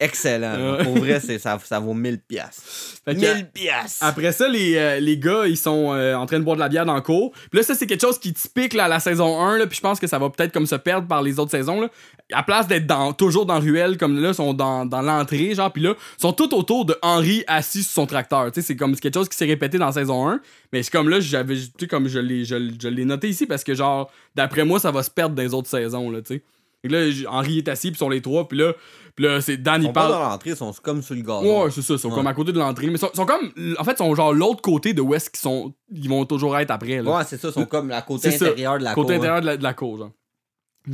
excellent. 0.00 0.82
Pour 0.84 0.98
vrai, 0.98 1.20
c'est, 1.20 1.38
ça, 1.38 1.58
ça 1.64 1.78
vaut 1.78 1.94
1000 1.94 2.18
piastres. 2.18 2.62
Fait 3.04 3.14
que- 3.14 3.20
1000 3.20 3.50
piastres! 3.50 4.04
Après 4.04 4.32
ça, 4.32 4.48
les, 4.48 4.76
euh, 4.76 5.00
les 5.00 5.18
gars, 5.18 5.46
ils 5.46 5.56
sont 5.56 5.92
euh, 5.94 6.14
en 6.14 6.26
train 6.26 6.38
de 6.38 6.44
boire 6.44 6.56
de 6.56 6.60
la 6.60 6.68
bière 6.68 6.84
dans 6.86 6.94
le 6.94 7.00
cours. 7.00 7.32
Puis 7.32 7.58
là, 7.58 7.62
ça, 7.62 7.74
c'est 7.74 7.86
quelque 7.86 8.00
chose 8.00 8.18
qui 8.18 8.28
est 8.30 8.32
typique 8.32 8.74
là, 8.74 8.84
à 8.84 8.88
la 8.88 9.00
saison 9.00 9.40
1. 9.40 9.58
Là, 9.58 9.66
puis 9.66 9.76
je 9.76 9.80
pense 9.80 9.98
que 9.98 10.06
ça 10.06 10.18
va 10.18 10.28
peut-être 10.30 10.52
comme 10.52 10.66
se 10.66 10.74
perdre 10.74 11.06
par 11.08 11.22
les 11.22 11.38
autres 11.38 11.50
saisons. 11.50 11.80
Là. 11.80 11.88
À 12.32 12.42
place 12.42 12.66
d'être 12.66 12.86
dans, 12.86 13.12
toujours 13.12 13.46
dans 13.46 13.60
Ruelle, 13.60 13.96
comme 13.98 14.20
là, 14.20 14.30
ils 14.30 14.34
sont 14.34 14.52
dans, 14.54 14.84
dans 14.84 15.02
l'entrée, 15.02 15.54
genre. 15.54 15.72
Puis 15.72 15.82
là, 15.82 15.94
ils 16.18 16.20
sont 16.20 16.32
tout 16.32 16.54
autour 16.54 16.84
de 16.84 16.96
Henri 17.02 17.44
assis 17.46 17.82
sur 17.82 17.92
son 17.92 18.06
tracteur. 18.06 18.50
Tu 18.52 18.60
sais, 18.60 18.66
c'est 18.66 18.76
comme 18.76 18.94
c'est 18.94 19.00
quelque 19.00 19.14
chose 19.14 19.28
qui 19.28 19.36
s'est 19.36 19.46
répété 19.46 19.78
dans 19.78 19.92
saison 19.92 20.28
1. 20.28 20.40
Mais 20.72 20.82
c'est 20.82 20.90
comme 20.90 21.08
là, 21.08 21.20
j'avais, 21.20 21.54
tu 21.56 21.70
sais, 21.80 21.86
comme 21.86 22.08
je 22.08 22.18
l'ai, 22.18 22.44
je, 22.44 22.56
je 22.80 22.88
l'ai 22.88 23.04
noté 23.04 23.28
ici 23.28 23.46
parce 23.46 23.62
que, 23.64 23.74
genre, 23.74 24.10
d'après 24.34 24.64
moi, 24.64 24.80
ça 24.80 24.90
va 24.90 25.02
se 25.02 25.10
perdre 25.10 25.34
dans 25.34 25.42
les 25.42 25.54
autres 25.54 25.68
saisons, 25.68 26.10
là, 26.10 26.20
tu 26.20 26.34
sais. 26.34 26.42
Et 26.84 26.88
là, 26.88 27.00
Henri 27.28 27.58
est 27.58 27.68
assis, 27.68 27.90
puis 27.90 27.98
sont 27.98 28.08
les 28.08 28.20
trois. 28.20 28.46
Puis 28.46 28.58
là, 28.58 28.72
puis 29.16 29.24
là 29.24 29.40
c'est 29.40 29.56
Dan, 29.56 29.80
Ils 29.80 29.84
il 29.84 29.86
sont 29.88 29.92
pas 29.92 30.02
parle. 30.08 30.12
dans 30.12 30.28
l'entrée, 30.28 30.50
ils 30.50 30.56
sont 30.56 30.72
comme 30.82 31.02
sur 31.02 31.14
le 31.16 31.22
gazon. 31.22 31.64
Ouais, 31.64 31.70
c'est 31.72 31.82
ça, 31.82 31.94
ils 31.94 31.98
sont 31.98 32.08
Ouais. 32.10 32.14
comme 32.14 32.26
à 32.28 32.34
côté 32.34 32.52
de 32.52 32.58
l'entrée. 32.60 32.86
Mais 32.86 32.92
ils 32.92 32.98
sont, 32.98 33.10
sont 33.12 33.26
comme. 33.26 33.50
En 33.78 33.82
fait, 33.84 33.92
ils 33.92 33.96
sont 33.96 34.14
genre 34.14 34.32
l'autre 34.32 34.62
côté 34.62 34.94
de 34.94 35.00
où 35.00 35.14
est-ce 35.14 35.28
qu'ils 35.30 35.40
sont. 35.40 35.74
Ils 35.90 36.08
vont 36.08 36.24
toujours 36.26 36.56
être 36.58 36.70
après. 36.70 37.02
Là. 37.02 37.16
Ouais, 37.18 37.24
c'est 37.24 37.38
ça, 37.40 37.48
ils 37.48 37.54
sont 37.54 37.66
comme 37.66 37.90
à 37.90 38.02
côté 38.02 38.30
C'est 38.30 38.38
ça, 38.38 38.44
intérieur 38.46 38.78
de 38.78 38.84
la 38.84 38.94
côté 38.94 39.06
cour. 39.06 39.12
hein. 39.14 39.16
intérieur 39.18 39.40
de 39.40 39.46
la, 39.46 39.56
de 39.56 39.62
la 39.62 39.74
cour, 39.74 39.98
genre. 39.98 40.12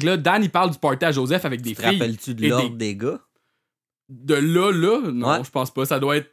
Là, 0.03 0.17
Dan, 0.17 0.43
il 0.43 0.51
parle 0.51 0.71
du 0.71 0.79
party 0.79 1.05
à 1.05 1.13
Joseph 1.13 1.45
avec 1.45 1.61
des 1.61 1.75
Te 1.75 1.83
filles. 1.83 1.99
rappelles-tu 1.99 2.35
de 2.35 2.49
l'ordre 2.49 2.71
des- 2.71 2.77
des 2.77 2.97
gars? 2.97 3.19
De 4.09 4.35
là, 4.35 4.71
là, 4.73 5.11
non, 5.13 5.29
Ouais. 5.29 5.45
je 5.45 5.51
pense 5.51 5.71
pas. 5.71 5.85
Ça 5.85 5.99
doit 6.01 6.17
être. 6.17 6.31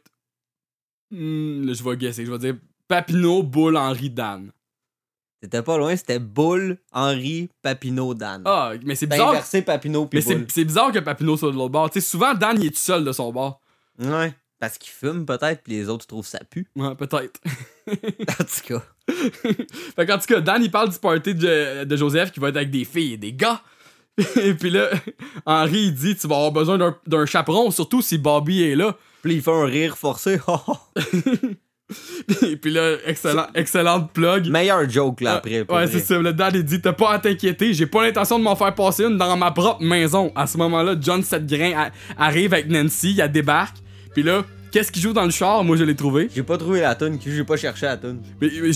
Hmm, 1.10 1.66
là, 1.66 1.72
je 1.72 1.82
vais 1.82 1.96
guesser. 1.96 2.24
Je 2.24 2.30
vais 2.30 2.38
dire 2.38 2.56
Papineau, 2.88 3.42
Boule, 3.42 3.76
Henri, 3.76 4.10
Dan. 4.10 4.50
C'était 5.42 5.62
pas 5.62 5.78
loin, 5.78 5.96
c'était 5.96 6.18
Boule, 6.18 6.76
Henri, 6.92 7.48
Papineau, 7.62 8.12
Dan. 8.14 8.42
Ah, 8.44 8.72
mais 8.84 8.94
c'est 8.94 9.06
T'as 9.06 9.14
bizarre. 9.16 9.30
inversé 9.30 9.62
Papineau 9.62 10.04
puis 10.06 10.18
Mais 10.28 10.44
c'est 10.48 10.64
bizarre 10.64 10.92
que 10.92 10.98
Papineau 10.98 11.36
soit 11.38 11.50
de 11.50 11.56
l'autre 11.56 11.70
bord. 11.70 11.90
Tu 11.90 12.00
sais, 12.00 12.06
souvent, 12.06 12.34
Dan, 12.34 12.56
il 12.60 12.66
est 12.66 12.70
tout 12.70 12.76
seul 12.76 13.04
de 13.04 13.12
son 13.12 13.32
bord. 13.32 13.60
Ouais. 13.98 14.34
Parce 14.58 14.76
qu'il 14.76 14.92
fume 14.92 15.24
peut-être, 15.24 15.62
puis 15.62 15.72
les 15.72 15.88
autres 15.88 16.06
trouvent 16.06 16.26
ça 16.26 16.40
pue. 16.50 16.66
Ouais, 16.76 16.94
peut-être. 16.94 17.40
En 17.90 18.44
tout 18.44 18.66
cas. 18.68 18.82
fait 19.96 20.06
qu'en 20.06 20.18
tout 20.18 20.26
cas, 20.26 20.40
Dan, 20.40 20.62
il 20.62 20.70
parle 20.70 20.90
du 20.90 20.98
party 20.98 21.34
de, 21.34 21.84
de 21.84 21.96
Joseph 21.96 22.30
qui 22.32 22.38
va 22.40 22.50
être 22.50 22.56
avec 22.56 22.70
des 22.70 22.84
filles 22.84 23.14
et 23.14 23.16
des 23.16 23.32
gars. 23.32 23.62
et 24.36 24.52
puis 24.54 24.68
là, 24.70 24.90
Henri, 25.46 25.84
il 25.86 25.94
dit 25.94 26.14
Tu 26.16 26.28
vas 26.28 26.36
avoir 26.36 26.52
besoin 26.52 26.76
d'un- 26.76 26.96
d'un 27.06 27.24
chaperon, 27.26 27.70
surtout 27.70 28.02
si 28.02 28.18
Bobby 28.18 28.62
est 28.62 28.76
là. 28.76 28.96
Puis 29.22 29.34
il 29.36 29.42
fait 29.42 29.50
un 29.50 29.64
rire 29.64 29.96
forcé. 29.96 30.38
et 32.42 32.56
puis 32.56 32.70
là, 32.70 32.96
excellent, 33.06 33.46
excellente 33.54 34.12
plug. 34.12 34.48
Meilleur 34.48 34.88
joke 34.88 35.20
là 35.20 35.34
après. 35.34 35.64
pour 35.64 35.76
ouais, 35.76 35.86
c'est 35.86 36.00
ça. 36.00 36.18
Le 36.18 36.32
Dan, 36.32 36.52
il 36.54 36.64
dit 36.64 36.80
T'as 36.80 36.92
pas 36.92 37.12
à 37.12 37.18
t'inquiéter, 37.18 37.72
j'ai 37.74 37.86
pas 37.86 38.02
l'intention 38.02 38.38
de 38.38 38.44
m'en 38.44 38.56
faire 38.56 38.74
passer 38.74 39.04
une 39.04 39.16
dans 39.16 39.36
ma 39.36 39.50
propre 39.50 39.82
maison. 39.82 40.32
À 40.34 40.46
ce 40.46 40.56
moment-là, 40.58 40.94
John 41.00 41.22
Setgrain 41.22 41.90
arrive 42.16 42.54
avec 42.54 42.68
Nancy, 42.68 43.18
elle 43.20 43.32
débarque. 43.32 43.76
Puis 44.14 44.22
là, 44.22 44.42
qu'est-ce 44.70 44.90
qu'il 44.92 45.02
joue 45.02 45.12
dans 45.12 45.24
le 45.24 45.30
char? 45.30 45.62
Moi, 45.64 45.76
je 45.76 45.84
l'ai 45.84 45.94
trouvé. 45.94 46.28
J'ai 46.34 46.42
pas 46.42 46.56
trouvé 46.58 46.80
la 46.80 46.94
tune, 46.94 47.18
j'ai 47.24 47.44
pas 47.44 47.56
cherché 47.56 47.86
la 47.86 47.96
tune. 47.96 48.18
Mais, 48.40 48.48
mais 48.62 48.72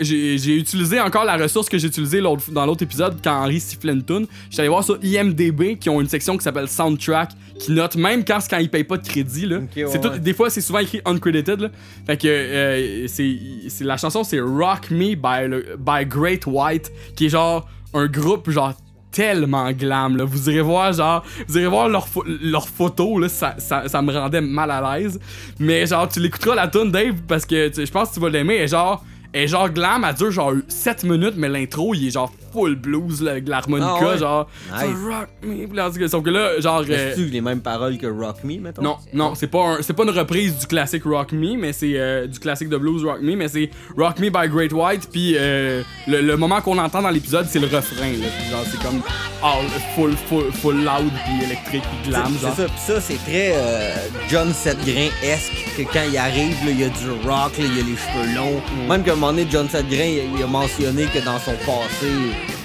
j'ai- 0.00 0.56
utilisé 0.56 1.00
encore 1.00 1.24
la 1.24 1.36
ressource 1.36 1.68
que 1.68 1.78
j'ai 1.78 1.88
utilisée 1.88 2.20
dans 2.20 2.66
l'autre 2.66 2.82
épisode 2.82 3.16
quand 3.22 3.42
Henry 3.42 3.60
sifflait 3.60 3.92
une 3.92 4.04
tune. 4.04 4.26
J'étais 4.50 4.60
allé 4.62 4.68
voir 4.68 4.84
sur 4.84 4.98
IMDB 5.02 5.76
qui 5.78 5.88
ont 5.90 6.00
une 6.00 6.08
section 6.08 6.36
qui 6.36 6.44
s'appelle 6.44 6.68
Soundtrack 6.68 7.30
qui 7.58 7.72
note 7.72 7.96
même 7.96 8.24
quand, 8.24 8.38
quand 8.48 8.58
ils 8.58 8.68
payent 8.70 8.84
pas 8.84 8.96
de 8.98 9.06
crédit. 9.06 9.46
Là. 9.46 9.58
Ouais, 9.76 10.00
tout- 10.00 10.18
des 10.18 10.34
fois, 10.34 10.50
c'est 10.50 10.60
souvent 10.60 10.78
écrit 10.80 11.00
uncredited. 11.04 11.60
Là. 11.60 11.68
Fait 12.06 12.16
que 12.16 12.28
euh, 12.28 13.06
c'est 13.08 13.36
c'est- 13.68 13.84
la 13.84 13.96
chanson, 13.96 14.24
c'est 14.24 14.40
Rock 14.40 14.90
Me 14.90 15.14
by, 15.14 15.48
le- 15.48 15.76
by 15.78 16.04
Great 16.06 16.44
White 16.46 16.92
qui 17.14 17.26
est 17.26 17.28
genre 17.30 17.68
un 17.94 18.06
groupe 18.06 18.50
genre 18.50 18.74
tellement 19.16 19.72
glam 19.72 20.18
là. 20.18 20.24
vous 20.24 20.50
irez 20.50 20.60
voir 20.60 20.92
genre 20.92 21.24
vous 21.48 21.56
irez 21.58 21.68
voir 21.68 21.88
leurs 21.88 22.06
leurs 22.42 22.68
photos 22.68 23.22
là 23.22 23.28
ça, 23.30 23.54
ça, 23.56 23.88
ça 23.88 24.02
me 24.02 24.12
rendait 24.12 24.42
mal 24.42 24.70
à 24.70 24.98
l'aise 24.98 25.18
mais 25.58 25.86
genre 25.86 26.06
tu 26.06 26.20
l'écouteras 26.20 26.54
la 26.54 26.68
tune 26.68 26.90
Dave 26.90 27.14
parce 27.26 27.46
que 27.46 27.70
je 27.74 27.90
pense 27.90 28.10
que 28.10 28.14
tu 28.14 28.20
vas 28.20 28.28
l'aimer 28.28 28.56
et 28.56 28.68
genre 28.68 29.02
est 29.32 29.46
genre 29.46 29.68
glam 29.70 30.04
elle 30.08 30.14
dure 30.14 30.30
genre 30.30 30.52
7 30.68 31.04
minutes 31.04 31.34
mais 31.36 31.48
l'intro 31.48 31.94
il 31.94 32.08
est 32.08 32.10
genre 32.10 32.30
full 32.52 32.74
blues 32.76 33.22
là, 33.22 33.32
avec 33.32 33.48
l'harmonica 33.48 33.96
Ah 34.00 34.06
ouais? 34.10 34.18
genre 34.18 34.48
Nice. 34.72 34.96
rock 35.06 35.28
me 35.42 35.66
Puis 35.66 35.76
là, 35.76 36.08
sauf 36.08 36.22
que 36.24 36.30
là 36.30 36.58
genre 36.60 36.82
euh, 36.88 37.12
Est-ce 37.12 37.20
les 37.20 37.40
mêmes 37.40 37.60
paroles 37.60 37.98
que 37.98 38.06
Rock 38.06 38.44
Me, 38.44 38.58
mettons? 38.58 38.82
non, 38.82 38.96
non, 39.12 39.34
c'est 39.34 39.46
pas 39.48 39.62
un- 39.62 39.82
c'est 39.82 39.92
pas 39.92 40.04
une 40.04 40.10
reprise 40.10 40.56
du 40.58 40.66
classique 40.66 41.02
Rock 41.04 41.32
Me, 41.32 41.56
mais 41.56 41.72
c'est 41.72 41.92
euh, 41.96 42.26
du 42.26 42.38
classique 42.38 42.68
de 42.68 42.76
blues 42.78 43.04
Rock 43.04 43.20
Me, 43.20 43.36
mais 43.36 43.48
c'est 43.48 43.70
Rock 43.96 44.18
Me 44.20 44.30
by 44.30 44.48
Great 44.48 44.72
White. 44.72 45.08
Puis 45.12 45.34
euh, 45.36 45.82
le, 46.06 46.20
le 46.22 46.36
moment 46.36 46.60
qu'on 46.60 46.78
entend 46.78 47.02
dans 47.02 47.10
l'épisode, 47.10 47.46
c'est 47.48 47.58
le 47.58 47.66
refrain. 47.66 48.10
Là, 48.12 48.26
Puis 48.38 48.50
genre 48.50 48.64
c'est 48.70 48.82
comme 48.82 49.02
all, 49.42 49.66
full, 49.94 50.12
full, 50.28 50.50
full 50.52 50.76
loud 50.76 51.12
puis 51.24 51.44
électrique 51.44 51.82
puis 52.02 52.10
glam. 52.10 52.32
C'est 52.40 52.46
genre. 52.46 52.56
ça, 52.56 52.64
pis 52.64 52.80
ça, 52.86 53.00
c'est 53.00 53.18
très 53.24 53.52
euh, 53.54 53.94
John 54.30 54.52
Setgrain-esque, 54.52 55.52
que 55.76 55.82
quand 55.92 56.04
il 56.10 56.16
arrive, 56.16 56.56
il 56.68 56.80
y 56.80 56.84
a 56.84 56.88
du 56.88 57.10
rock, 57.28 57.52
il 57.58 57.64
y 57.76 57.80
a 57.80 57.82
les 57.82 57.96
cheveux 57.96 58.34
longs. 58.34 58.62
Mm. 58.84 58.88
Même 58.88 59.04
un 59.10 59.15
moment 59.16 59.32
donné, 59.32 59.46
John 59.50 59.68
Setgrain, 59.68 60.12
il, 60.36 60.42
a 60.42 60.46
mentionné 60.46 61.04
que 61.06 61.24
dans 61.24 61.38
son 61.38 61.52
passé 61.64 62.10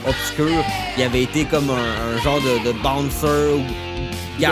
obscur, 0.08 0.64
il 0.98 1.04
avait 1.04 1.24
été 1.24 1.46
comme 1.46 1.70
un, 1.70 1.74
un 2.16 2.22
genre 2.24 2.40
de, 2.42 2.68
de 2.68 2.74
bouncer 2.84 3.54
ou 3.56 3.62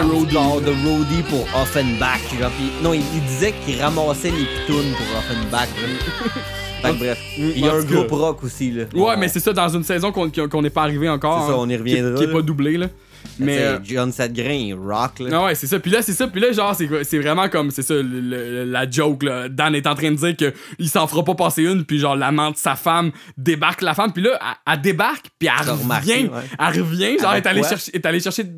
roadie. 0.02 0.34
de 0.34 0.88
roadie 0.88 1.24
pour 1.30 1.46
Offenbach. 1.62 2.20
Genre, 2.40 2.52
pis- 2.52 2.84
non, 2.84 2.94
il, 2.94 3.02
il 3.14 3.22
disait 3.22 3.54
qu'il 3.66 3.82
ramassait 3.82 4.32
les 4.32 4.46
pitounes 4.46 4.94
pour 4.94 5.20
Offenbach. 5.20 5.68
fait 6.82 6.92
que 6.94 6.98
bref, 6.98 7.20
il 7.38 7.60
y 7.60 7.68
a 7.68 7.74
un 7.74 7.84
groupe 7.84 8.12
rock 8.12 8.44
aussi. 8.44 8.72
Là. 8.72 8.84
Ouais, 8.94 9.18
mais 9.18 9.28
c'est 9.28 9.40
ça 9.40 9.54
dans 9.54 9.70
une 9.70 9.84
saison 9.84 10.12
qu'on 10.12 10.62
n'est 10.62 10.70
pas 10.70 10.84
arrivé 10.84 11.10
encore. 11.10 11.42
C'est 11.42 11.48
ça, 11.48 11.54
hein, 11.54 11.60
on 11.60 11.70
y 11.70 11.76
reviendra, 11.76 12.12
Qui, 12.20 12.26
qui 12.26 12.30
est 12.30 12.34
pas 12.34 12.42
doublé 12.42 12.78
là. 12.78 12.88
Mais 13.38 13.60
euh, 13.62 13.80
John 13.84 14.12
Setgrain, 14.12 14.54
il 14.54 14.74
rock. 14.74 15.20
Là. 15.20 15.30
Ah 15.34 15.46
ouais, 15.46 15.56
c'est 15.56 15.68
ça. 15.68 15.80
Puis 15.80 15.92
là, 15.92 16.02
c'est 16.02 16.14
ça. 16.14 16.28
Puis 16.28 16.42
là, 16.42 16.52
genre, 16.52 16.74
c'est 16.76 16.88
c'est 17.04 17.20
vraiment 17.20 17.48
comme, 17.50 17.72
c'est 17.72 17.82
ça, 17.84 17.94
le- 17.94 18.02
le- 18.02 18.64
la 18.66 18.90
joke, 18.90 19.24
là. 19.24 19.48
Dan 19.50 19.76
est 19.76 19.86
en 19.88 19.96
train 19.96 20.12
de 20.12 20.16
dire 20.18 20.36
que 20.36 20.54
il 20.80 20.90
s'en 20.90 21.06
fera 21.08 21.24
pas 21.24 21.36
passer 21.36 21.64
une, 21.64 21.86
puis 21.86 22.00
genre, 22.00 22.16
l'amant 22.16 22.52
de 22.52 22.58
sa 22.58 22.76
femme 22.76 23.12
débarque 23.38 23.82
la 23.82 23.94
femme, 23.94 24.12
puis 24.14 24.24
là, 24.24 24.40
elle, 24.42 24.74
elle 24.74 24.82
débarque, 24.82 25.28
puis 25.38 25.48
elle 25.50 25.70
remarqué, 25.70 26.14
revient. 26.14 26.28
ouais. 26.30 26.42
Elle 26.60 26.82
revient, 26.82 27.20
genre, 27.20 27.34
elle 27.34 27.38
est 27.44 27.48
allée 27.48 27.64
chercher, 27.64 27.96
est 27.96 28.06
allée 28.06 28.20
chercher 28.20 28.44
de, 28.44 28.56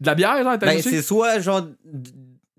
de 0.00 0.06
la 0.06 0.14
bière, 0.14 0.36
genre, 0.42 0.52
elle 0.52 0.60
est 0.60 0.70
allée 0.72 0.82
Ben, 0.82 0.90
c'est 0.90 1.02
soit 1.02 1.38
genre 1.40 1.62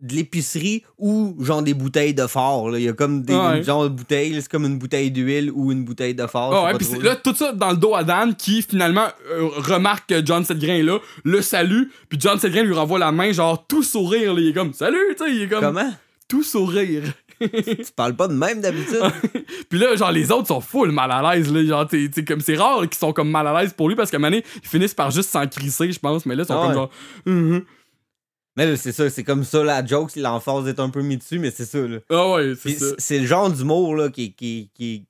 de 0.02 0.14
l'épicerie 0.16 0.84
ou 1.00 1.36
genre 1.40 1.64
des 1.64 1.74
bouteilles 1.74 2.14
de 2.14 2.28
phare. 2.28 2.70
là. 2.70 2.78
Il 2.78 2.86
y 2.86 2.88
a 2.88 2.94
comme 2.94 3.24
des 3.24 3.34
Ouais. 3.34 3.64
genre 3.64 3.84
de 3.86 3.90
bouteilles, 3.90 4.34
c'est 4.42 4.48
comme 4.50 4.66
une 4.66 4.78
bouteille 4.78 5.10
d'huile 5.10 5.52
ou 5.54 5.72
une 5.72 5.84
bouteille 5.84 6.14
de 6.14 6.28
phare. 6.28 6.64
Ouais, 6.66 6.74
puis 6.78 6.88
là, 7.02 7.16
tout 7.16 7.34
ça 7.34 7.52
dans 7.52 7.72
le 7.72 7.78
dos 7.78 7.96
à 7.96 8.04
Dan 8.04 8.36
qui 8.36 8.62
finalement 8.62 9.08
euh, 9.32 9.48
remarque 9.58 10.10
que 10.10 10.24
John 10.26 10.44
Setgrain 10.46 10.76
est 10.76 10.84
là, 10.84 11.00
le 11.24 11.42
salue, 11.42 11.84
puis 12.10 12.20
John 12.22 12.38
Setgrain 12.40 12.64
lui 12.64 12.74
renvoie 12.74 13.00
la 13.00 13.12
main, 13.12 13.32
genre 13.32 13.66
tout 13.68 13.82
sourire, 13.84 14.34
là, 14.36 14.40
il 14.42 14.50
est 14.50 14.54
comme 14.54 14.74
salut, 14.74 14.98
tu 15.18 15.24
sais, 15.26 15.32
il 15.36 15.42
est 15.44 15.48
comme 15.48 15.62
Comment? 15.62 15.92
tout 16.28 16.44
sourire. 16.44 17.04
Tu 17.40 17.76
parles 17.96 18.16
pas 18.16 18.28
de 18.28 18.34
même 18.34 18.62
d'habitude? 18.62 18.98
Puis 19.70 19.78
là, 19.78 19.96
genre, 19.96 20.12
les 20.12 20.32
autres 20.32 20.48
sont 20.48 20.60
full 20.60 20.92
mal 20.92 21.12
à 21.12 21.36
l'aise, 21.36 21.54
là. 21.54 21.64
Genre, 21.64 21.88
t'sais, 21.88 22.10
t'sais, 22.10 22.26
comme 22.26 22.42
c'est 22.42 22.56
rare 22.56 22.82
qu'ils 22.82 22.96
sont 22.96 23.14
comme 23.14 23.30
mal 23.30 23.46
à 23.46 23.62
l'aise 23.62 23.74
pour 23.74 23.90
lui 23.90 23.96
parce 23.96 24.10
qu'à 24.10 24.18
un 24.18 24.20
moment 24.20 24.32
donné, 24.32 24.44
ils 24.64 24.68
finissent 24.68 24.96
par 24.96 25.12
juste 25.12 25.30
s'en 25.30 25.46
crisser, 25.46 25.92
je 25.92 26.00
pense. 26.00 26.26
Mais 26.26 26.34
là, 26.36 26.42
ils 26.42 26.48
sont 26.48 26.56
Ah 26.60 26.62
comme 26.62 26.70
ouais. 26.70 27.54
genre. 27.54 27.62
Mais 28.66 28.76
c'est 28.78 28.92
ça, 28.92 29.10
c'est 29.10 29.24
comme 29.24 29.44
ça 29.44 29.64
la 29.64 29.86
joke, 29.86 30.12
si 30.12 30.20
l'emphase 30.20 30.68
est 30.68 30.80
un 30.80 30.90
peu 30.90 31.02
mis 31.02 31.18
dessus, 31.18 31.38
mais 31.40 31.52
c'est 31.52 31.66
ça. 31.66 31.80
Là. 31.80 32.00
Ah 32.10 32.32
ouais, 32.34 32.54
c'est 32.62 32.72
ça. 32.80 32.86
c'est 32.98 33.20
le 33.20 33.26
genre 33.28 33.50
d'humour 33.52 33.96
là, 33.96 34.10
qui, 34.10 34.34
qui, 34.34 34.70
qui, 34.74 35.06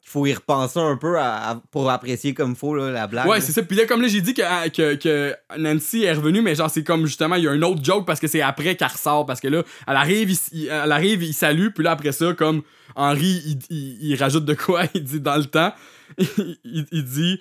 qu'il 0.00 0.10
faut 0.10 0.26
y 0.26 0.32
repenser 0.34 0.78
un 0.78 0.96
peu 0.96 1.18
à- 1.18 1.50
à- 1.50 1.62
pour 1.70 1.90
apprécier 1.90 2.34
comme 2.34 2.54
faut 2.54 2.74
là, 2.74 2.90
la 2.90 3.06
blague. 3.06 3.26
Ouais, 3.26 3.40
c'est 3.40 3.52
ça. 3.52 3.62
Puis 3.62 3.76
là, 3.76 3.86
comme 3.86 4.02
là, 4.02 4.08
j'ai 4.08 4.20
dit 4.20 4.34
que, 4.34 4.68
que, 4.68 4.94
que 4.94 5.34
Nancy 5.58 6.04
est 6.04 6.12
revenue, 6.12 6.42
mais 6.42 6.54
genre, 6.54 6.70
c'est 6.70 6.84
comme 6.84 7.06
justement, 7.06 7.36
il 7.36 7.44
y 7.44 7.48
a 7.48 7.50
un 7.52 7.62
autre 7.62 7.82
joke 7.82 8.06
parce 8.06 8.20
que 8.20 8.28
c'est 8.28 8.42
après 8.42 8.76
qu'elle 8.76 8.88
ressort. 8.88 9.24
Parce 9.26 9.40
que 9.40 9.48
là, 9.48 9.62
elle 9.88 9.96
arrive, 9.96 10.30
il, 10.30 10.38
il- 10.52 10.66
elle 10.68 10.92
arrive, 10.92 11.22
il 11.22 11.32
salue, 11.34 11.68
puis 11.74 11.82
là, 11.84 11.92
après 11.92 12.12
ça, 12.12 12.32
comme 12.34 12.62
Henri, 12.96 13.42
il, 13.46 13.58
il- 13.70 13.98
il 14.10 14.16
rajoute 14.16 14.44
de 14.44 14.54
quoi 14.54 14.82
Il 14.94 15.02
dit 15.04 15.20
dans 15.20 15.36
le 15.36 15.46
temps, 15.46 15.72
il 16.64 16.84
dit, 17.04 17.40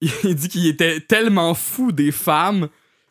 il 0.00 0.34
dit 0.34 0.48
qu'il 0.48 0.66
était 0.68 1.00
tellement 1.00 1.54
fou 1.54 1.90
des 1.92 2.12
femmes, 2.12 2.68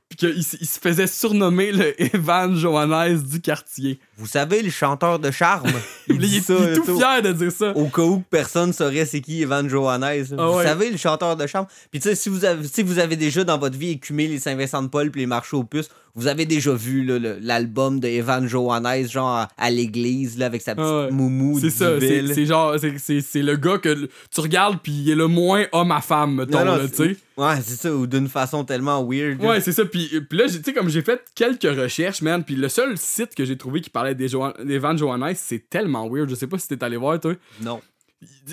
puis 0.09 0.17
qu'il 0.17 0.43
se 0.43 0.79
faisait 0.79 1.07
surnommer 1.07 1.71
le 1.71 1.99
Evan 2.15 2.55
Johannes 2.55 3.21
du 3.23 3.41
quartier. 3.41 3.99
Vous 4.17 4.27
savez, 4.27 4.61
le 4.61 4.69
chanteur 4.69 5.19
de 5.19 5.29
charme, 5.31 5.71
il 6.07 6.15
Il, 6.15 6.23
est- 6.23 6.27
dit 6.27 6.39
ça. 6.41 6.53
il 6.57 6.63
est 6.69 6.73
tout 6.75 6.83
tout. 6.85 6.97
fier 6.97 7.21
de 7.21 7.31
dire 7.33 7.51
ça. 7.51 7.75
au 7.75 7.87
cas 7.87 8.01
où 8.03 8.23
personne 8.29 8.71
saurait 8.73 9.05
c'est 9.05 9.21
qui 9.21 9.41
Evan 9.41 9.67
Johannes. 9.69 10.03
Ah 10.37 10.47
vous 10.47 10.57
ouais. 10.57 10.63
savez, 10.63 10.89
le 10.89 10.97
chanteur 10.97 11.35
de 11.35 11.45
charme. 11.47 11.65
Puis 11.91 11.99
tu 11.99 12.09
sais, 12.09 12.15
si 12.15 12.29
vous 12.29 12.45
avez, 12.45 12.65
si 12.67 12.81
vous 12.83 12.99
avez 12.99 13.15
déjà 13.15 13.43
dans 13.43 13.57
votre 13.57 13.77
vie 13.77 13.91
écumé 13.91 14.27
les 14.27 14.39
Saint-Vincent-de-Paul 14.39 15.11
puis 15.11 15.21
les 15.21 15.27
marchés 15.27 15.57
aux 15.57 15.63
puces, 15.63 15.89
vous 16.17 16.27
avez 16.27 16.45
déjà 16.45 16.71
vu 16.71 17.03
l'album 17.41 17.99
de 17.99 18.07
Evan 18.07 18.47
Johannes, 18.47 19.05
genre 19.09 19.27
à, 19.35 19.49
à 19.57 19.69
l'église, 19.69 20.37
là, 20.37 20.45
avec 20.45 20.61
sa 20.61 20.73
petite 20.73 20.87
Ah 20.89 21.05
ouais. 21.07 21.11
moumou 21.11 21.59
C'est 21.59 21.69
ça, 21.69 21.99
c'est 21.99 22.45
genre, 22.45 22.75
c'est- 22.79 23.41
le 23.41 23.55
gars 23.57 23.79
que 23.79 24.07
tu 24.33 24.39
regardes 24.41 24.79
puis 24.81 24.93
il 24.93 25.09
est 25.11 25.15
le 25.15 25.27
moins 25.27 25.65
homme 25.73 25.91
à 25.91 25.99
femme, 25.99 26.35
mettons, 26.35 26.87
tu 26.87 26.93
sais. 26.95 27.17
Ouais, 27.37 27.55
c'est 27.61 27.75
ça, 27.75 27.93
ou 27.93 28.07
d'une 28.07 28.29
façon 28.29 28.63
tellement 28.63 29.03
weird. 29.05 29.43
Ouais, 29.43 29.59
c'est 29.59 29.73
ça. 29.73 29.83
Puis, 29.83 30.09
puis 30.29 30.37
là, 30.39 30.45
tu 30.47 30.53
sais, 30.63 30.71
comme 30.71 30.87
j'ai 30.87 31.01
fait 31.01 31.21
quelques 31.35 31.63
recherches, 31.63 32.21
man, 32.21 32.41
puis 32.45 32.55
le 32.55 32.69
seul 32.69 32.97
site 32.97 33.35
que 33.35 33.43
j'ai 33.43 33.57
trouvé 33.57 33.81
qui 33.81 33.89
des 34.13 34.27
Johan- 34.27 34.53
d'Evan 34.63 34.97
Johannes, 34.97 35.33
c'est 35.35 35.69
tellement 35.69 36.07
weird. 36.09 36.29
Je 36.29 36.35
sais 36.35 36.47
pas 36.47 36.57
si 36.59 36.67
t'es 36.67 36.83
allé 36.83 36.97
voir, 36.97 37.19
toi. 37.19 37.33
Non. 37.61 37.81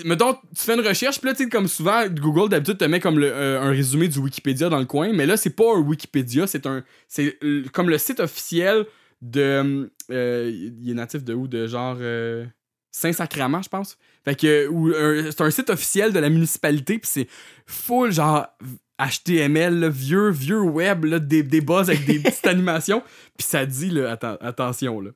Mettons, 0.05 0.33
tu 0.33 0.39
fais 0.63 0.75
une 0.75 0.85
recherche, 0.85 1.19
puis 1.19 1.29
là, 1.29 1.35
tu 1.35 1.43
sais, 1.43 1.49
comme 1.49 1.67
souvent, 1.67 2.05
Google, 2.07 2.49
d'habitude, 2.49 2.77
te 2.77 2.85
met 2.85 2.99
comme 2.99 3.17
le- 3.19 3.31
euh, 3.31 3.61
un 3.61 3.69
résumé 3.69 4.07
du 4.07 4.19
Wikipédia 4.19 4.69
dans 4.69 4.77
le 4.79 4.85
coin, 4.85 5.11
mais 5.13 5.25
là, 5.25 5.37
c'est 5.37 5.49
pas 5.55 5.75
un 5.75 5.79
Wikipédia, 5.79 6.45
c'est 6.47 6.65
un. 6.67 6.83
C'est 7.07 7.37
euh, 7.43 7.63
comme 7.73 7.89
le 7.89 7.97
site 7.97 8.19
officiel 8.19 8.85
de. 9.21 9.89
euh, 10.11 10.51
il 10.53 10.89
est 10.91 10.93
natif 10.93 11.23
de 11.23 11.33
où? 11.33 11.47
De 11.47 11.65
genre. 11.67 11.97
euh, 12.01 12.45
Saint-Sacrement, 12.91 13.61
je 13.63 13.69
pense. 13.69 13.97
Fait 14.25 14.35
que. 14.35 14.69
c'est 15.31 15.41
un 15.41 15.49
site 15.49 15.69
officiel 15.71 16.13
de 16.13 16.19
la 16.19 16.29
municipalité, 16.29 16.99
puis 16.99 17.09
c'est 17.11 17.27
full, 17.65 18.11
genre. 18.11 18.45
HTML, 18.99 19.79
là, 19.79 19.89
vieux, 19.89 20.29
vieux 20.29 20.61
web, 20.61 21.05
là, 21.05 21.17
des, 21.19 21.41
des 21.41 21.61
buzz 21.61 21.89
avec 21.89 22.05
des 22.05 22.19
petites 22.23 22.45
animations. 22.45 23.01
Puis 23.37 23.47
ça 23.47 23.65
dit, 23.65 23.89
là, 23.89 24.15
atten- 24.15 24.37
attention, 24.39 25.01
là. 25.01 25.09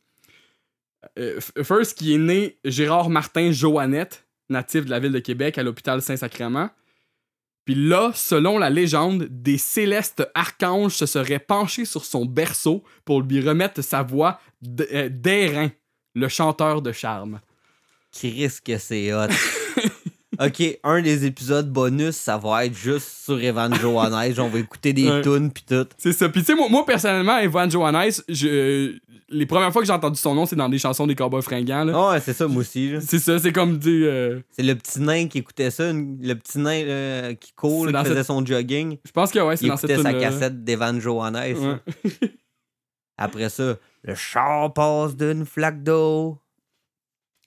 Euh, 1.20 1.40
first, 1.64 1.98
qui 1.98 2.16
est 2.16 2.18
né 2.18 2.58
Gérard 2.66 3.10
Martin 3.10 3.52
Joannette, 3.52 4.26
natif 4.50 4.86
de 4.86 4.90
la 4.90 5.00
ville 5.00 5.12
de 5.12 5.20
Québec, 5.20 5.58
à 5.58 5.64
l'hôpital 5.64 6.02
Saint-Sacrement. 6.02 6.70
Puis 7.66 7.76
là, 7.76 8.12
selon 8.16 8.58
la 8.58 8.70
légende, 8.70 9.28
des 9.30 9.58
célestes 9.58 10.26
archanges 10.34 10.94
se 10.94 11.06
seraient 11.06 11.40
penchés 11.40 11.86
sur 11.86 12.06
son 12.06 12.26
berceau 12.26 12.84
pour 13.04 13.22
lui 13.22 13.42
remettre 13.42 13.82
sa 13.82 14.04
voix 14.04 14.40
euh, 14.94 15.10
d'airain, 15.10 15.72
le 16.16 16.30
chanteur 16.30 16.82
de 16.82 16.94
charme. 16.94 17.42
Qui 18.12 18.30
risque 18.30 18.64
que 18.68 18.78
c'est 18.78 19.14
hot. 19.14 19.28
Ok, 20.40 20.80
un 20.84 21.02
des 21.02 21.26
épisodes 21.26 21.70
bonus, 21.72 22.16
ça 22.16 22.38
va 22.38 22.66
être 22.66 22.76
juste 22.76 23.08
sur 23.26 23.42
Evan 23.42 23.74
Johannes. 23.76 24.34
On 24.40 24.48
va 24.50 24.60
écouter 24.60 24.94
des 24.94 25.10
Ouais. 25.10 25.22
tunes 25.22 25.52
pis 25.52 25.64
tout. 25.64 25.86
C'est 25.98 26.14
ça. 26.14 26.30
Puis 26.30 26.42
tu 26.42 26.48
sais, 26.48 26.56
moi, 26.56 26.68
moi, 26.70 26.86
personnellement, 26.86 27.38
Evan 27.40 27.70
Johannes, 27.70 28.12
je, 28.30 28.96
les 29.30 29.46
premières 29.46 29.72
fois 29.74 29.82
que 29.82 29.86
j'ai 29.88 29.94
entendu 29.94 30.20
son 30.20 30.34
nom, 30.36 30.46
c'est 30.46 30.56
dans 30.56 30.70
des 30.70 30.78
chansons 30.80 31.06
des 31.08 31.16
Cowboys 31.16 31.42
fringants. 31.42 31.84
là. 31.84 32.10
Ouais, 32.12 32.20
c'est 32.20 32.34
ça, 32.34 32.48
moi 32.48 32.62
aussi. 32.62 32.94
C'est 33.02 33.20
ça, 33.20 33.40
c'est 33.40 33.52
comme 33.52 33.78
du. 33.78 34.06
euh, 34.06 34.40
C'est 34.52 34.64
le 34.64 34.76
petit 34.76 35.00
nain 35.02 35.28
qui 35.28 35.40
écoutait 35.40 35.72
ça, 35.72 35.90
une- 35.90 36.18
le 36.22 36.34
petit 36.36 36.60
nain 36.60 36.82
euh, 36.86 37.34
qui 37.34 37.52
court, 37.54 37.88
qui 37.88 37.94
faisait 37.94 38.16
cette- 38.16 38.24
son 38.28 38.46
jogging. 38.46 38.98
je 39.06 39.12
pense 39.12 39.32
que 39.32 39.40
ouais, 39.40 39.58
c'est 39.58 39.68
dans 39.68 39.76
cette 39.78 39.90
écoutait 39.90 40.12
sa 40.12 40.20
cassette 40.20 40.64
d'Evan 40.64 41.00
Johannes. 41.02 41.58
Ouais. 41.58 42.04
Après 43.18 43.50
ça, 43.50 43.76
le 44.04 44.16
char 44.16 44.74
passe 44.74 45.16
d'une 45.16 45.46
flaque 45.46 45.84
d'eau. 45.84 46.38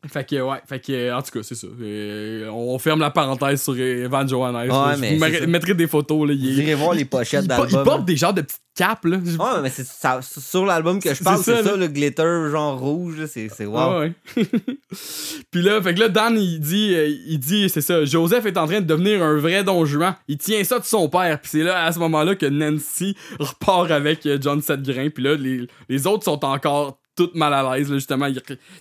Fait 0.09 0.25
que, 0.27 0.41
ouais, 0.41 0.57
fait 0.67 0.81
que, 0.81 1.13
en 1.13 1.21
tout 1.21 1.31
cas, 1.31 1.41
c'est 1.43 1.55
ça. 1.55 1.67
Euh, 1.83 2.49
on 2.51 2.79
ferme 2.79 3.01
la 3.01 3.11
parenthèse 3.11 3.63
sur 3.63 3.77
Evan 3.79 4.27
Johannes. 4.27 4.67
là. 4.67 4.97
mais 4.99 5.19
je 5.35 5.45
vous 5.45 5.51
mettrai 5.51 5.75
des 5.75 5.87
photos. 5.87 6.27
Là, 6.27 6.33
il, 6.35 6.59
irez 6.59 6.75
voir 6.75 6.95
les 6.95 7.05
pochettes 7.05 7.47
po- 7.47 7.65
il 7.67 7.73
d'album. 7.73 7.85
porte 7.85 8.05
des 8.07 8.17
genres 8.17 8.33
de 8.33 8.41
petites 8.41 8.63
capes. 8.75 9.05
Là. 9.05 9.19
Ouais, 9.19 9.61
mais 9.63 9.69
c'est 9.69 9.87
ça- 9.87 10.21
sur 10.23 10.65
l'album 10.65 11.01
que 11.03 11.13
je 11.13 11.23
parle, 11.23 11.43
c'est 11.43 11.63
ça, 11.63 11.77
le 11.77 11.87
glitter 11.89 12.49
genre 12.51 12.79
rouge, 12.81 13.27
c'est 13.27 13.67
wow. 13.67 13.77
Ah 13.79 13.99
ouais. 14.01 14.13
Puis 15.51 15.63
là, 15.63 15.83
fait 15.83 15.95
que 15.95 16.01
là, 16.01 16.09
Dan, 16.09 16.37
il 16.39 16.61
dit, 16.61 16.95
euh, 16.95 17.09
il 17.27 17.39
dit, 17.39 17.69
c'est 17.69 17.81
ça, 17.81 18.05
Joseph 18.05 18.47
est 18.47 18.57
en 18.57 18.67
train 18.67 18.81
de 18.81 18.87
devenir 18.87 19.23
un 19.23 19.37
vrai 19.37 19.65
don 19.65 19.85
Juan. 19.85 20.15
Il 20.29 20.39
tient 20.39 20.63
ça 20.65 20.79
de 20.79 20.85
son 20.85 21.09
père. 21.09 21.41
Puis 21.41 21.51
c'est 21.53 21.63
là, 21.63 21.85
à 21.85 21.93
ce 21.93 21.99
moment-là, 21.99 22.35
que 22.37 22.47
Nancy 22.47 23.17
repart 23.39 23.91
avec 23.91 24.25
euh, 24.27 24.39
John 24.41 24.63
Setgrain. 24.63 25.11
Puis 25.11 25.23
là, 25.25 25.35
les, 25.35 25.67
les 25.89 26.07
autres 26.07 26.25
sont 26.25 26.43
encore 26.45 27.00
toutes 27.17 27.35
mal 27.35 27.53
à 27.53 27.77
l'aise, 27.77 27.91
là, 27.91 27.97
justement. 27.97 28.27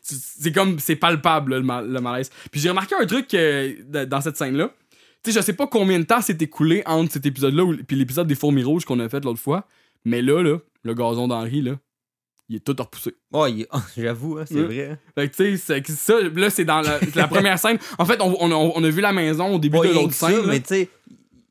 C'est 0.01 0.51
comme, 0.51 0.79
c'est 0.79 0.95
palpable, 0.95 1.51
là, 1.53 1.57
le, 1.59 1.63
mal- 1.65 1.89
le 1.91 1.99
malaise. 2.01 2.29
Puis 2.51 2.61
j'ai 2.61 2.69
remarqué 2.69 2.95
un 2.99 3.05
truc 3.05 3.33
euh, 3.33 3.73
dans 4.05 4.21
cette 4.21 4.37
scène-là. 4.37 4.71
Tu 5.23 5.31
sais, 5.31 5.39
je 5.39 5.45
sais 5.45 5.53
pas 5.53 5.67
combien 5.67 5.99
de 5.99 6.05
temps 6.05 6.21
s'est 6.21 6.37
écoulé 6.39 6.81
entre 6.85 7.11
cet 7.13 7.25
épisode-là 7.25 7.65
puis 7.85 7.97
l'épisode 7.97 8.27
des 8.27 8.35
fourmis 8.35 8.63
rouges 8.63 8.85
qu'on 8.85 8.99
a 8.99 9.09
fait 9.09 9.23
l'autre 9.25 9.39
fois. 9.41 9.67
Mais 10.05 10.21
là, 10.21 10.41
là, 10.41 10.57
le 10.83 10.93
gazon 10.93 11.27
d'Henri, 11.27 11.61
là, 11.61 11.73
il 12.47 12.55
est 12.55 12.59
tout 12.61 12.75
repoussé. 12.79 13.13
Ouais, 13.33 13.51
il- 13.51 13.67
j'avoue, 13.97 14.37
hein, 14.37 14.45
c'est 14.47 14.55
Ouais. 14.55 14.63
vrai. 14.63 14.99
Fait 15.15 15.29
que 15.29 15.35
tu 15.35 15.57
sais, 15.57 15.83
ça, 15.85 16.13
là, 16.21 16.49
c'est 16.49 16.63
dans 16.65 16.79
la, 16.81 16.99
la 17.15 17.27
première 17.27 17.59
scène. 17.59 17.77
En 17.97 18.05
fait, 18.05 18.21
on, 18.21 18.33
on, 18.39 18.49
a- 18.51 18.55
on 18.55 18.83
a 18.83 18.89
vu 18.89 19.01
la 19.01 19.11
maison 19.11 19.53
au 19.55 19.59
début 19.59 19.79
de 19.79 19.93
l'autre 19.93 20.13
scène. 20.13 20.45
mais 20.47 20.61
tu 20.61 20.67
sais, 20.69 20.89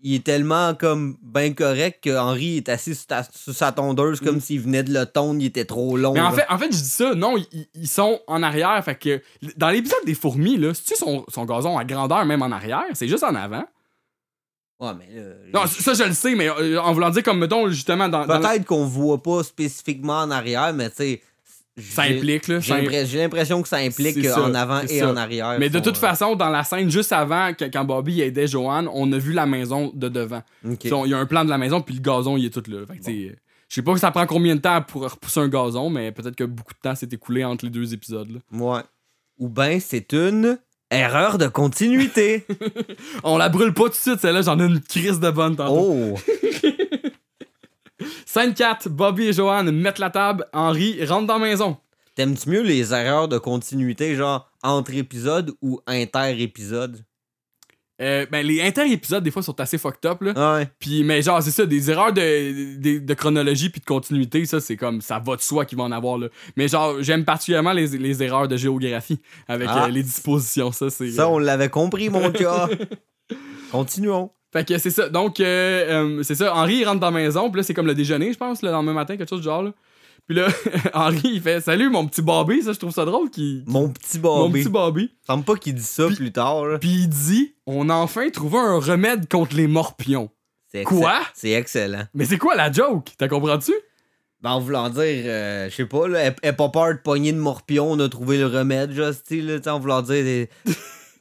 il 0.02 0.14
est 0.14 0.24
tellement 0.24 0.74
comme 0.74 1.16
ben 1.22 1.54
correct 1.54 2.02
que 2.04 2.16
Henri 2.16 2.58
est 2.58 2.68
assis 2.68 2.94
sur, 2.94 3.06
ta- 3.06 3.22
sur 3.34 3.54
sa 3.54 3.72
tondeuse 3.72 4.20
comme 4.20 4.40
s'il 4.40 4.60
venait 4.60 4.82
de 4.82 4.92
le 4.92 5.06
tondre, 5.06 5.40
il 5.40 5.46
était 5.46 5.64
trop 5.64 5.96
long. 5.96 6.12
Mm. 6.12 6.14
Mais 6.14 6.20
en 6.20 6.30
là. 6.30 6.36
fait, 6.36 6.46
en 6.48 6.58
fait, 6.58 6.66
je 6.66 6.78
dis 6.78 6.88
ça, 6.88 7.14
non, 7.14 7.36
ils, 7.36 7.66
ils 7.74 7.88
sont 7.88 8.20
en 8.26 8.42
arrière. 8.42 8.82
Fait 8.84 8.94
que 8.94 9.20
dans 9.56 9.70
l'épisode 9.70 10.04
des 10.06 10.14
fourmis, 10.14 10.56
là, 10.56 10.72
c'est-tu 10.74 10.94
son, 10.96 11.24
son 11.28 11.44
gazon 11.44 11.76
à 11.76 11.84
grandeur 11.84 12.24
même 12.24 12.42
en 12.42 12.50
arrière? 12.52 12.84
C'est 12.94 13.08
juste 13.08 13.24
en 13.24 13.34
avant? 13.34 13.64
Ouais, 14.80 14.92
mais 14.96 15.08
là, 15.52 15.60
Non, 15.62 15.66
ça, 15.66 15.92
je 15.94 16.04
le 16.04 16.12
sais, 16.12 16.36
mais 16.36 16.48
euh, 16.48 16.80
en 16.80 16.92
voulant 16.92 17.10
dire, 17.10 17.24
comme 17.24 17.40
mettons, 17.40 17.68
justement, 17.68 18.08
dans. 18.08 18.24
dans- 18.26 18.40
Peut-être 18.40 18.64
qu'on 18.64 18.84
voit 18.84 19.20
pas 19.20 19.42
spécifiquement 19.42 20.20
en 20.20 20.30
arrière, 20.30 20.72
mais 20.72 20.88
tu 20.90 20.96
sais. 20.96 21.22
Ça 21.78 22.02
implique, 22.02 22.48
là. 22.48 22.60
J'ai 22.60 23.18
l'impression 23.18 23.62
que 23.62 23.68
ça 23.68 23.76
implique 23.78 24.24
ça, 24.24 24.42
en 24.42 24.54
avant 24.54 24.80
et 24.82 24.98
ça. 24.98 25.10
en 25.10 25.16
arrière. 25.16 25.56
Mais 25.58 25.70
de 25.70 25.78
toute 25.78 25.96
euh, 25.96 26.00
façon, 26.00 26.34
dans 26.36 26.48
la 26.48 26.64
scène 26.64 26.90
juste 26.90 27.12
avant, 27.12 27.52
que- 27.54 27.64
quand 27.66 27.84
Bobby 27.84 28.20
aidait 28.20 28.46
Joanne, 28.46 28.88
on 28.92 29.10
a 29.12 29.18
vu 29.18 29.32
la 29.32 29.46
maison 29.46 29.90
de 29.94 30.08
devant. 30.08 30.42
Il 30.64 30.90
y 31.10 31.14
a 31.14 31.18
un 31.18 31.26
plan 31.26 31.44
de 31.44 31.50
la 31.50 31.58
maison, 31.58 31.80
puis 31.80 31.94
le 31.94 32.00
gazon, 32.00 32.36
il 32.36 32.46
est 32.46 32.50
tout 32.50 32.62
là. 32.70 32.78
Fait 32.86 33.12
Je 33.68 33.74
sais 33.74 33.82
pas 33.82 33.92
que 33.92 34.00
ça 34.00 34.10
prend 34.10 34.26
combien 34.26 34.56
de 34.56 34.60
temps 34.60 34.80
pour 34.82 35.02
repousser 35.10 35.40
un 35.40 35.48
gazon, 35.48 35.90
mais 35.90 36.12
peut-être 36.12 36.36
que 36.36 36.44
beaucoup 36.44 36.72
de 36.74 36.80
temps 36.80 36.94
s'est 36.94 37.08
écoulé 37.12 37.44
entre 37.44 37.64
les 37.64 37.70
deux 37.70 37.92
épisodes. 37.92 38.30
là. 38.30 38.38
Ouais. 38.52 38.80
Ou 39.38 39.48
ben 39.48 39.78
c'est 39.78 40.12
une 40.12 40.58
erreur 40.90 41.38
de 41.38 41.46
continuité. 41.46 42.46
On 43.22 43.36
la 43.36 43.48
brûle 43.50 43.74
pas 43.74 43.84
tout 43.84 43.90
de 43.90 43.94
suite, 43.94 44.20
celle-là, 44.20 44.42
j'en 44.42 44.58
ai 44.58 44.64
une 44.64 44.80
crise 44.80 45.20
de 45.20 45.30
bonne 45.30 45.54
tantôt. 45.54 45.94
oh! 45.94 46.14
Scène 48.38 48.54
4, 48.54 48.88
Bobby 48.88 49.24
et 49.24 49.32
Joanne 49.32 49.72
mettent 49.72 49.98
la 49.98 50.10
table, 50.10 50.46
Henri 50.52 51.04
rentre 51.04 51.26
dans 51.26 51.38
la 51.38 51.44
maison. 51.44 51.76
T'aimes-tu 52.14 52.48
mieux 52.50 52.62
les 52.62 52.94
erreurs 52.94 53.26
de 53.26 53.36
continuité, 53.36 54.14
genre 54.14 54.48
entre 54.62 54.94
épisodes 54.94 55.50
ou 55.60 55.80
inter-épisodes? 55.88 57.04
Euh, 58.00 58.26
ben, 58.30 58.46
les 58.46 58.62
inter-épisodes, 58.62 59.24
des 59.24 59.32
fois, 59.32 59.42
sont 59.42 59.58
assez 59.60 59.76
fucked 59.76 60.08
up, 60.08 60.22
là. 60.22 60.32
Ah 60.36 60.54
Ouais. 60.58 60.68
Puis, 60.78 61.02
mais 61.02 61.20
genre, 61.20 61.42
c'est 61.42 61.50
ça, 61.50 61.66
des 61.66 61.90
erreurs 61.90 62.12
de, 62.12 62.78
de, 62.80 62.98
de 63.00 63.14
chronologie 63.14 63.70
puis 63.70 63.80
de 63.80 63.84
continuité, 63.86 64.46
ça, 64.46 64.60
c'est 64.60 64.76
comme, 64.76 65.00
ça 65.00 65.18
va 65.18 65.34
de 65.34 65.40
soi 65.40 65.64
qu'il 65.64 65.76
va 65.76 65.82
en 65.82 65.90
avoir, 65.90 66.16
là. 66.16 66.28
Mais 66.56 66.68
genre, 66.68 67.02
j'aime 67.02 67.24
particulièrement 67.24 67.72
les, 67.72 67.88
les 67.98 68.22
erreurs 68.22 68.46
de 68.46 68.56
géographie 68.56 69.20
avec 69.48 69.68
Ah. 69.68 69.86
euh, 69.86 69.88
les 69.88 70.04
dispositions, 70.04 70.70
ça, 70.70 70.90
c'est... 70.90 71.10
Ça, 71.10 71.24
euh, 71.24 71.26
on 71.30 71.38
l'avait 71.38 71.70
compris, 71.70 72.08
mon 72.08 72.28
gars. 72.28 72.68
Continuons. 73.72 74.30
Fait 74.52 74.66
que 74.66 74.78
c'est 74.78 74.90
ça. 74.90 75.08
Donc, 75.08 75.40
euh, 75.40 76.18
euh, 76.18 76.22
c'est 76.22 76.34
ça. 76.34 76.54
Henri, 76.54 76.76
il 76.76 76.84
rentre 76.84 77.00
dans 77.00 77.10
la 77.10 77.18
maison. 77.18 77.50
Puis 77.50 77.58
là, 77.60 77.62
c'est 77.62 77.74
comme 77.74 77.86
le 77.86 77.94
déjeuner, 77.94 78.32
je 78.32 78.38
pense, 78.38 78.62
le 78.62 78.70
lendemain 78.70 78.94
matin, 78.94 79.16
quelque 79.16 79.28
chose 79.28 79.40
du 79.40 79.44
genre. 79.44 79.62
Là. 79.62 79.72
Puis 80.26 80.36
là, 80.36 80.48
Henri, 80.94 81.20
il 81.24 81.40
fait 81.42 81.60
Salut, 81.60 81.90
mon 81.90 82.06
petit 82.06 82.22
Bobby. 82.22 82.62
Ça, 82.62 82.72
je 82.72 82.78
trouve 82.78 82.92
ça 82.92 83.04
drôle. 83.04 83.30
Qu'il... 83.30 83.62
Mon 83.66 83.88
petit 83.90 84.18
Mon 84.18 84.48
Bobby. 84.48 84.60
petit 84.62 84.70
Bobby. 84.70 85.10
Semble 85.26 85.44
pas 85.44 85.56
qu'il 85.56 85.74
dit 85.74 85.82
ça 85.82 86.06
plus 86.06 86.32
tard. 86.32 86.64
là. 86.64 86.78
Puis 86.78 86.88
il 86.90 87.08
dit 87.08 87.54
On 87.66 87.88
a 87.90 87.94
enfin 87.94 88.28
trouvé 88.30 88.58
un 88.58 88.78
remède 88.78 89.28
contre 89.28 89.54
les 89.56 89.66
morpions. 89.66 90.30
C'est 90.70 90.84
Quoi? 90.84 91.20
C'est 91.34 91.52
excellent. 91.52 92.04
Mais 92.14 92.26
c'est 92.26 92.36
quoi 92.38 92.54
la 92.54 92.70
joke? 92.70 93.08
T'as 93.16 93.28
compris-tu 93.28 93.72
Ben, 94.42 94.50
en 94.50 94.60
voulant 94.60 94.90
dire, 94.90 95.02
euh, 95.24 95.70
je 95.70 95.74
sais 95.74 95.86
pas, 95.86 96.06
là, 96.08 96.18
elle, 96.20 96.36
elle 96.42 96.50
a 96.50 96.52
pas 96.52 96.68
peur 96.68 96.92
de 96.92 96.98
pogner 96.98 97.32
de 97.32 97.38
morpion, 97.38 97.90
on 97.90 97.98
a 98.00 98.08
trouvé 98.10 98.36
le 98.36 98.46
remède, 98.46 98.94
tu 98.94 99.34
sais, 99.40 99.68
en 99.70 99.78
voulant 99.78 100.02
dire. 100.02 100.46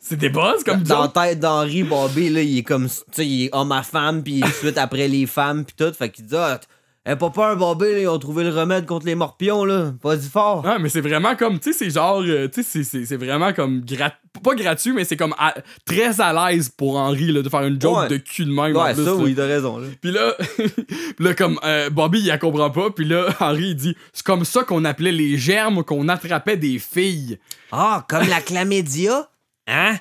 C'est 0.09 0.15
des 0.15 0.29
buzz 0.29 0.63
comme 0.65 0.83
dans 0.83 1.01
la 1.01 1.07
tête 1.09 1.39
d'Henri 1.39 1.83
Bobby, 1.83 2.29
là, 2.29 2.41
il 2.41 2.59
est 2.59 2.63
comme, 2.63 2.87
tu 2.87 2.93
sais, 3.11 3.25
il 3.27 3.45
est 3.45 3.49
homme 3.53 3.71
à 3.73 3.83
femme, 3.83 4.23
puis 4.23 4.41
suite 4.61 4.77
après 4.77 5.07
les 5.07 5.25
femmes, 5.25 5.65
puis 5.65 5.75
tout, 5.77 5.93
fait 5.93 6.09
qu'il 6.09 6.25
dit, 6.25 6.35
ah, 6.37 6.59
elle 7.03 7.13
a 7.13 7.15
pas 7.15 7.29
peur, 7.29 7.55
Bobby, 7.57 7.85
là, 7.91 7.99
ils 7.99 8.07
ont 8.07 8.19
trouvé 8.19 8.43
le 8.43 8.49
remède 8.49 8.85
contre 8.85 9.05
les 9.05 9.15
morpions, 9.15 9.63
là, 9.65 9.93
pas 10.01 10.15
du 10.17 10.27
fort. 10.27 10.63
Ouais, 10.65 10.77
mais 10.79 10.87
c'est 10.89 11.01
vraiment 11.01 11.35
comme, 11.35 11.59
tu 11.59 11.71
sais, 11.73 11.79
c'est 11.85 11.89
genre, 11.89 12.21
euh, 12.21 12.47
tu 12.47 12.63
sais, 12.63 12.83
c'est- 12.83 13.15
vraiment 13.17 13.51
comme, 13.53 13.81
grat... 13.81 14.13
pas 14.43 14.55
gratuit, 14.55 14.91
mais 14.93 15.03
c'est 15.05 15.15
comme 15.17 15.33
à- 15.37 15.55
très 15.85 16.19
à 16.21 16.51
l'aise 16.51 16.67
pour 16.69 16.97
Henri, 16.97 17.31
là, 17.31 17.41
de 17.41 17.49
faire 17.49 17.63
une 17.63 17.81
joke 17.81 17.97
Ouais. 17.97 18.07
de 18.09 18.17
cul 18.17 18.43
de 18.45 18.51
même. 18.51 18.75
en 18.77 18.83
ouais, 18.85 18.93
plus, 18.93 19.03
ça, 19.05 19.15
oui, 19.15 19.35
t'as 19.35 19.45
raison, 19.45 19.77
là. 19.77 19.87
Puis 20.01 20.11
là, 20.11 20.33
là 21.19 21.33
comme 21.33 21.59
euh, 21.65 21.89
Bobby, 21.89 22.19
il 22.19 22.27
la 22.27 22.37
comprend 22.37 22.69
pas. 22.69 22.89
Puis 22.91 23.05
là, 23.05 23.25
Henri, 23.39 23.69
il 23.69 23.75
dit 23.75 23.95
C'est 24.13 24.25
comme 24.25 24.43
ça 24.45 24.63
qu'on 24.63 24.83
appelait 24.85 25.11
les 25.13 25.37
germes 25.37 25.83
qu'on 25.83 26.07
attrapait 26.09 26.57
des 26.57 26.77
filles. 26.79 27.39
Ah, 27.71 28.05
comme 28.09 28.27
la 28.27 28.41
chlamydia? 28.41 29.29
Hein? 29.69 29.97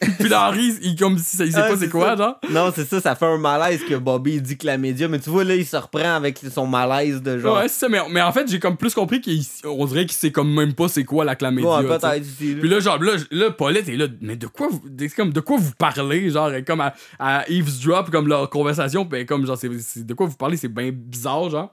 Puis 0.18 0.28
là, 0.28 0.48
Henri, 0.48 0.74
il, 0.82 0.96
comme 0.96 1.16
si 1.18 1.36
ça- 1.36 1.44
il 1.44 1.52
sait 1.52 1.60
Ah, 1.62 1.68
pas 1.68 1.76
c'est 1.76 1.88
quoi, 1.88 2.08
ça. 2.10 2.16
genre. 2.16 2.38
Non, 2.50 2.72
c'est 2.74 2.84
ça, 2.84 3.00
ça 3.00 3.14
fait 3.14 3.24
un 3.26 3.38
malaise 3.38 3.80
que 3.88 3.94
Bobby 3.94 4.34
il 4.34 4.42
dit 4.42 4.58
chlamydia, 4.58 5.06
mais 5.06 5.20
tu 5.20 5.30
vois, 5.30 5.44
là, 5.44 5.54
il 5.54 5.64
se 5.64 5.76
reprend 5.76 6.16
avec 6.16 6.40
son 6.52 6.66
malaise 6.66 7.22
de 7.22 7.38
genre. 7.38 7.56
Ouais, 7.58 7.68
c'est 7.68 7.78
ça. 7.80 7.88
Mais, 7.88 8.00
mais 8.10 8.20
en 8.20 8.32
fait, 8.32 8.48
j'ai 8.50 8.58
comme 8.58 8.76
plus 8.76 8.92
compris 8.92 9.20
qu'on 9.62 9.84
dirait 9.86 10.04
qu'il 10.06 10.16
sait 10.16 10.32
comme 10.32 10.52
même 10.52 10.74
pas 10.74 10.88
c'est 10.88 11.04
quoi 11.04 11.24
la 11.24 11.36
chlamydia. 11.36 11.70
Ouais, 11.80 11.86
peut-être. 11.98 12.26
Puis 12.36 12.68
là, 12.68 12.80
genre, 12.80 13.00
là, 13.02 13.12
là, 13.30 13.50
Paulette 13.52 13.88
est 13.88 13.96
là, 13.96 14.08
mais 14.20 14.34
de 14.36 14.48
quoi 14.48 14.68
vous, 14.68 14.82
comme, 15.16 15.32
de 15.32 15.40
quoi 15.40 15.58
vous 15.58 15.72
parlez, 15.78 16.28
genre, 16.30 16.50
comme 16.66 16.80
à, 16.80 16.92
à 17.20 17.48
eavesdrop, 17.48 18.10
comme 18.10 18.26
leur 18.28 18.50
conversation, 18.50 19.04
ben, 19.04 19.24
comme, 19.24 19.46
genre, 19.46 19.56
c'est, 19.56 20.04
de 20.04 20.14
quoi 20.14 20.26
vous 20.26 20.36
parlez, 20.36 20.56
c'est 20.56 20.68
bien 20.68 20.90
bizarre, 20.92 21.48
genre. 21.50 21.72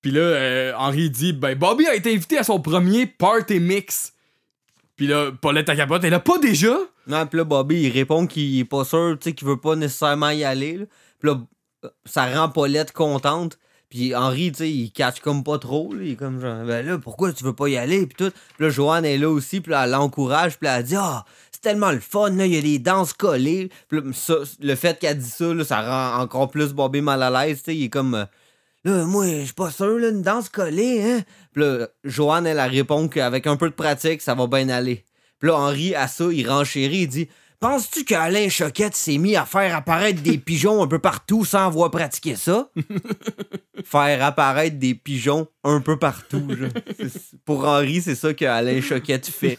Puis 0.00 0.10
là, 0.10 0.20
euh, 0.20 0.72
Henri 0.78 1.10
dit, 1.10 1.34
ben, 1.34 1.54
Bobby 1.54 1.86
a 1.86 1.94
été 1.94 2.14
invité 2.14 2.38
à 2.38 2.42
son 2.44 2.60
premier 2.60 3.04
party 3.06 3.60
mix. 3.60 4.14
Puis 5.00 5.06
là, 5.06 5.30
Paulette 5.32 5.70
à 5.70 5.76
capote, 5.76 6.04
elle 6.04 6.12
a 6.12 6.20
pas 6.20 6.36
déjà? 6.36 6.76
Non, 7.06 7.26
puis 7.26 7.38
là, 7.38 7.44
Bobby, 7.44 7.84
il 7.84 7.90
répond 7.90 8.26
qu'il 8.26 8.58
est 8.58 8.66
pas 8.66 8.84
sûr, 8.84 9.16
tu 9.18 9.30
sais, 9.30 9.34
qu'il 9.34 9.48
veut 9.48 9.56
pas 9.56 9.74
nécessairement 9.74 10.28
y 10.28 10.44
aller. 10.44 10.76
là. 10.76 10.84
Puis 11.18 11.30
là, 11.30 11.38
euh, 11.86 11.88
ça 12.04 12.26
rend 12.26 12.50
Paulette 12.50 12.92
contente. 12.92 13.58
Puis 13.88 14.14
Henri, 14.14 14.52
tu 14.52 14.58
sais, 14.58 14.70
il 14.70 14.92
catch 14.92 15.20
comme 15.20 15.42
pas 15.42 15.58
trop. 15.58 15.94
là. 15.94 16.02
Il 16.02 16.12
est 16.12 16.16
comme 16.16 16.38
genre, 16.38 16.66
ben 16.66 16.84
là, 16.84 16.98
pourquoi 16.98 17.32
tu 17.32 17.42
veux 17.44 17.54
pas 17.54 17.68
y 17.68 17.78
aller? 17.78 18.06
Puis 18.06 18.14
tout. 18.14 18.30
Puis 18.58 18.66
là, 18.66 18.68
Joanne 18.68 19.06
est 19.06 19.16
là 19.16 19.30
aussi. 19.30 19.62
Puis 19.62 19.72
là, 19.72 19.84
elle 19.84 19.92
l'encourage. 19.92 20.58
Puis 20.58 20.66
là, 20.66 20.80
elle 20.80 20.84
dit, 20.84 20.96
ah, 20.98 21.24
c'est 21.50 21.62
tellement 21.62 21.92
le 21.92 22.00
fun, 22.00 22.28
là, 22.32 22.44
il 22.44 22.54
y 22.54 22.58
a 22.58 22.60
des 22.60 22.78
danses 22.78 23.14
collées. 23.14 23.70
Puis 23.88 24.02
là, 24.02 24.12
ça, 24.12 24.34
le 24.60 24.74
fait 24.74 24.98
qu'elle 24.98 25.16
dit 25.16 25.30
ça, 25.30 25.54
là, 25.54 25.64
ça 25.64 25.80
rend 25.80 26.22
encore 26.22 26.50
plus 26.50 26.74
Bobby 26.74 27.00
mal 27.00 27.22
à 27.22 27.30
l'aise. 27.30 27.62
Tu 27.62 27.64
sais, 27.64 27.74
il 27.74 27.84
est 27.84 27.88
comme, 27.88 28.16
euh, 28.16 28.24
là, 28.84 29.06
moi, 29.06 29.26
je 29.26 29.44
suis 29.44 29.54
pas 29.54 29.70
sûr, 29.70 29.98
là, 29.98 30.10
une 30.10 30.20
danse 30.20 30.50
collée, 30.50 31.02
hein? 31.02 31.24
Puis 31.52 31.62
là, 31.62 31.88
Joanne, 32.04 32.46
elle, 32.46 32.58
elle 32.58 32.70
répond 32.70 33.08
qu'avec 33.08 33.46
un 33.46 33.56
peu 33.56 33.68
de 33.68 33.74
pratique, 33.74 34.20
ça 34.22 34.34
va 34.34 34.46
bien 34.46 34.68
aller. 34.68 35.04
Puis 35.38 35.48
là, 35.48 35.56
Henri, 35.56 35.94
à 35.94 36.06
ça, 36.06 36.26
il 36.30 36.48
renchérit, 36.48 37.02
il 37.02 37.08
dit 37.08 37.28
Penses-tu 37.60 38.04
qu'Alain 38.04 38.48
Choquette 38.48 38.94
s'est 38.94 39.18
mis 39.18 39.36
à 39.36 39.44
faire 39.44 39.76
apparaître 39.76 40.22
des 40.22 40.38
pigeons 40.38 40.82
un 40.82 40.86
peu 40.86 40.98
partout 40.98 41.44
sans 41.44 41.66
avoir 41.66 41.90
pratiqué 41.90 42.34
ça? 42.34 42.70
Faire 43.84 44.24
apparaître 44.24 44.78
des 44.78 44.94
pigeons 44.94 45.46
un 45.62 45.80
peu 45.80 45.98
partout. 45.98 46.46
Pour 47.44 47.66
Henri, 47.66 48.00
c'est 48.00 48.14
ça 48.14 48.32
que 48.32 48.46
Alain 48.46 48.80
Choquette 48.80 49.26
fait. 49.26 49.58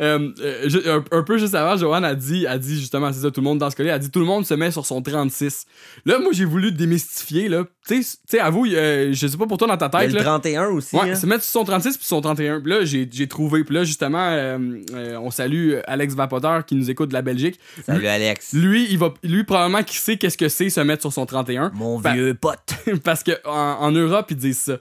Euh, 0.00 0.30
euh, 0.40 1.02
un, 1.12 1.18
un 1.18 1.22
peu 1.22 1.38
juste 1.38 1.54
avant, 1.54 1.76
Joanne 1.76 2.04
a 2.04 2.14
dit, 2.14 2.46
a 2.46 2.58
dit 2.58 2.78
justement, 2.78 3.12
c'est 3.12 3.20
ça, 3.20 3.30
tout 3.30 3.40
le 3.40 3.44
monde 3.44 3.58
dans 3.58 3.70
ce 3.70 3.76
cas-là, 3.76 3.94
a 3.94 3.98
dit 3.98 4.10
tout 4.10 4.20
le 4.20 4.26
monde 4.26 4.46
se 4.46 4.54
met 4.54 4.70
sur 4.70 4.86
son 4.86 5.02
36. 5.02 5.66
Là, 6.06 6.18
moi, 6.18 6.30
j'ai 6.32 6.44
voulu 6.44 6.72
démystifier, 6.72 7.48
là. 7.48 7.64
Tu 7.86 8.02
sais, 8.02 8.38
avoue, 8.38 8.66
euh, 8.66 9.10
je 9.12 9.26
sais 9.26 9.36
pas 9.36 9.46
pour 9.46 9.58
toi 9.58 9.66
dans 9.66 9.76
ta 9.76 9.88
tête, 9.88 10.12
le 10.12 10.18
là. 10.18 10.24
31 10.24 10.66
aussi. 10.68 10.94
Ouais, 10.94 11.10
hein. 11.10 11.14
se 11.14 11.26
mettre 11.26 11.42
sur 11.42 11.60
son 11.60 11.64
36 11.64 11.96
puis 11.96 12.06
son 12.06 12.20
31. 12.20 12.60
Puis 12.60 12.70
là, 12.70 12.84
j'ai 12.84 13.08
j'ai 13.10 13.26
trouvé. 13.26 13.64
Puis 13.64 13.74
là, 13.74 13.84
justement, 13.84 14.56
on 15.20 15.30
salue 15.30 15.74
Alex 15.86 16.14
Vapoteur 16.14 16.64
qui 16.64 16.76
nous 16.76 16.90
écoute 16.90 17.08
de 17.08 17.14
la 17.14 17.22
Belgique. 17.22 17.58
Salut 17.84 18.06
Alex. 18.06 18.52
Lui, 18.52 18.86
il 18.90 18.98
va, 18.98 19.12
lui 19.24 19.44
probablement, 19.44 19.82
qui 19.82 19.96
sait 19.96 20.16
qu'est-ce 20.16 20.38
que 20.38 20.48
c'est 20.48 20.70
se 20.70 20.80
mettre 20.80 21.02
sur 21.02 21.12
son 21.12 21.26
31. 21.26 21.72
Mon 21.74 21.98
vieux 21.98 22.34
pote. 22.34 22.58
parce 23.04 23.22
que 23.22 23.32
en, 23.44 23.78
en 23.80 23.90
Europe, 23.90 24.26
ils 24.30 24.36
disent 24.36 24.60
ça. 24.60 24.78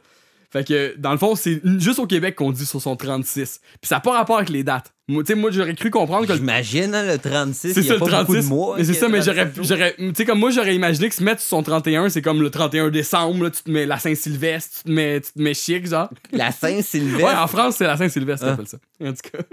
Fait 0.52 0.68
que, 0.68 0.96
dans 0.98 1.12
le 1.12 1.20
fond, 1.20 1.36
c'est 1.36 1.62
juste 1.80 2.00
au 2.00 2.08
Québec 2.08 2.36
qu'on 2.36 2.52
dit 2.52 2.66
sur 2.66 2.82
son 2.82 2.96
36. 2.96 3.60
Puis 3.80 3.88
ça 3.88 3.96
n'a 3.96 4.00
pas 4.02 4.14
rapport 4.14 4.38
avec 4.38 4.50
les 4.50 4.64
dates. 4.64 4.92
Moi, 5.08 5.24
tu 5.24 5.28
sais, 5.28 5.36
moi, 5.36 5.52
j'aurais 5.52 5.76
cru 5.76 5.92
comprendre 5.92 6.26
que 6.28 6.36
J'imagine, 6.36 6.94
hein, 6.96 7.04
le 7.06 7.18
36, 7.20 7.74
c'est 7.74 7.84
ça 7.84 7.94
le 7.94 8.00
pas 8.00 8.06
36. 8.08 8.26
beaucoup 8.26 8.42
de 8.42 8.46
mois. 8.48 8.76
mais 8.78 8.84
c'est 8.84 8.94
ça, 8.96 9.10
mais 9.10 9.22
j'aurais, 9.22 9.46
37 9.52 9.56
jours. 9.56 9.66
j'aurais, 9.66 9.96
tu 9.96 10.12
sais, 10.16 10.26
comme 10.26 10.40
moi, 10.40 10.50
j'aurais 10.50 10.76
imaginé 10.76 11.08
que 11.10 11.14
se 11.16 11.24
mettre 11.24 11.42
sur 11.42 11.50
son 11.50 11.62
31, 11.64 12.10
c'est 12.10 12.22
comme 12.24 12.42
le 12.42 12.50
31 12.50 12.90
décembre, 12.90 13.44
là, 13.44 13.50
tu 13.52 13.62
te 13.62 13.70
mets 13.70 13.86
la 13.86 14.00
Saint-Sylvestre, 14.00 14.78
tu 14.78 14.84
te 14.86 14.90
mets, 14.92 15.22
tu 15.22 15.32
te 15.34 15.40
mets 15.42 15.54
chic, 15.54 15.88
genre. 15.88 16.10
La 16.32 16.52
Saint-Sylvestre? 16.52 17.26
Ouais, 17.28 17.36
en 17.36 17.48
France, 17.48 17.76
c'est 17.78 17.86
la 17.88 17.98
Saint-Sylvestre, 17.98 18.46
Ah. 18.48 18.54
appelle 18.54 18.68
ça. 18.68 18.78
En 19.04 19.14
tout 19.14 19.30
cas. 19.32 19.44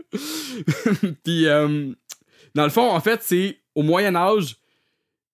Puis, 1.25 1.47
euh, 1.47 1.93
dans 2.55 2.65
le 2.65 2.71
fond, 2.71 2.91
en 2.91 3.01
fait, 3.01 3.21
c'est 3.23 3.59
au 3.75 3.83
Moyen-Âge, 3.83 4.57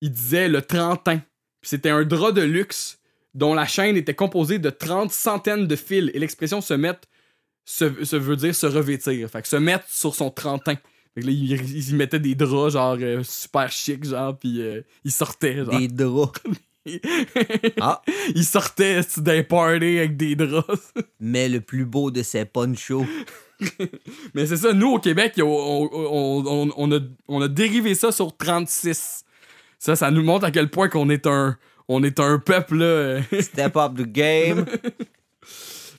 il 0.00 0.10
disait 0.10 0.48
le 0.48 0.60
trentin. 0.62 1.18
Puis 1.60 1.68
c'était 1.70 1.90
un 1.90 2.02
drap 2.04 2.32
de 2.32 2.42
luxe 2.42 2.98
dont 3.34 3.54
la 3.54 3.66
chaîne 3.66 3.96
était 3.96 4.14
composée 4.14 4.58
de 4.58 4.70
30 4.70 5.10
centaines 5.12 5.66
de 5.66 5.76
fils. 5.76 6.10
Et 6.14 6.18
l'expression 6.18 6.60
se 6.60 6.74
mettre 6.74 7.00
se, 7.64 8.04
se 8.04 8.16
veut 8.16 8.36
dire 8.36 8.54
se 8.54 8.66
revêtir. 8.66 9.28
Fait 9.30 9.42
que 9.42 9.48
se 9.48 9.56
mettre 9.56 9.84
sur 9.88 10.14
son 10.14 10.30
trentin. 10.30 10.74
Fait 11.14 11.20
que 11.20 11.26
là, 11.26 11.32
ils 11.32 11.52
il, 11.52 11.90
y 11.90 11.94
mettaient 11.94 12.18
des 12.18 12.34
draps, 12.34 12.72
genre, 12.72 12.96
euh, 13.00 13.22
super 13.22 13.70
chic, 13.70 14.04
genre, 14.04 14.36
puis 14.38 14.60
euh, 14.62 14.80
ils 15.04 15.10
sortaient, 15.12 15.64
genre. 15.64 15.78
Des 15.78 15.88
draps. 15.88 16.40
Ah, 17.80 18.02
Ils 18.34 18.44
sortaient 18.44 19.00
d'un 19.18 19.44
party 19.44 19.98
avec 19.98 20.16
des 20.16 20.34
draps. 20.34 20.92
mais 21.20 21.48
le 21.48 21.60
plus 21.60 21.84
beau 21.84 22.10
de 22.10 22.22
ces 22.24 22.44
ponchos. 22.44 23.06
Mais 24.34 24.46
c'est 24.46 24.56
ça, 24.56 24.72
nous 24.72 24.88
au 24.94 24.98
Québec, 24.98 25.34
on, 25.38 25.42
on- 25.44 25.90
on- 25.92 26.46
on- 26.46 26.72
on 26.76 26.92
a, 26.92 26.98
on 27.28 27.40
a 27.40 27.46
dérivé 27.46 27.94
ça 27.94 28.10
sur 28.10 28.36
36. 28.36 29.24
Ça, 29.78 29.94
ça 29.94 30.10
nous 30.10 30.24
montre 30.24 30.44
à 30.44 30.50
quel 30.50 30.70
point 30.70 30.88
qu'on 30.88 31.08
est 31.10 31.28
un, 31.28 31.56
on 31.88 32.02
est 32.02 32.20
un 32.20 32.38
peuple. 32.38 32.76
Là. 32.76 33.22
Step 33.40 33.76
up 33.76 33.94
the 33.96 34.06
game. 34.06 34.64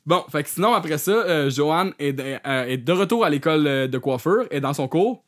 bon, 0.06 0.24
fait 0.32 0.44
que 0.44 0.50
sinon, 0.50 0.74
après 0.74 0.98
ça, 0.98 1.12
euh, 1.12 1.50
est 2.00 2.14
de, 2.14 2.24
euh, 2.46 2.66
est 2.66 2.78
de 2.78 2.92
retour 2.92 3.26
à 3.26 3.30
l'école 3.30 3.68
euh, 3.68 3.88
de 3.88 3.98
coiffure, 3.98 4.46
est 4.52 4.62
dans 4.62 4.74
son 4.74 4.88
cours. 4.88 5.24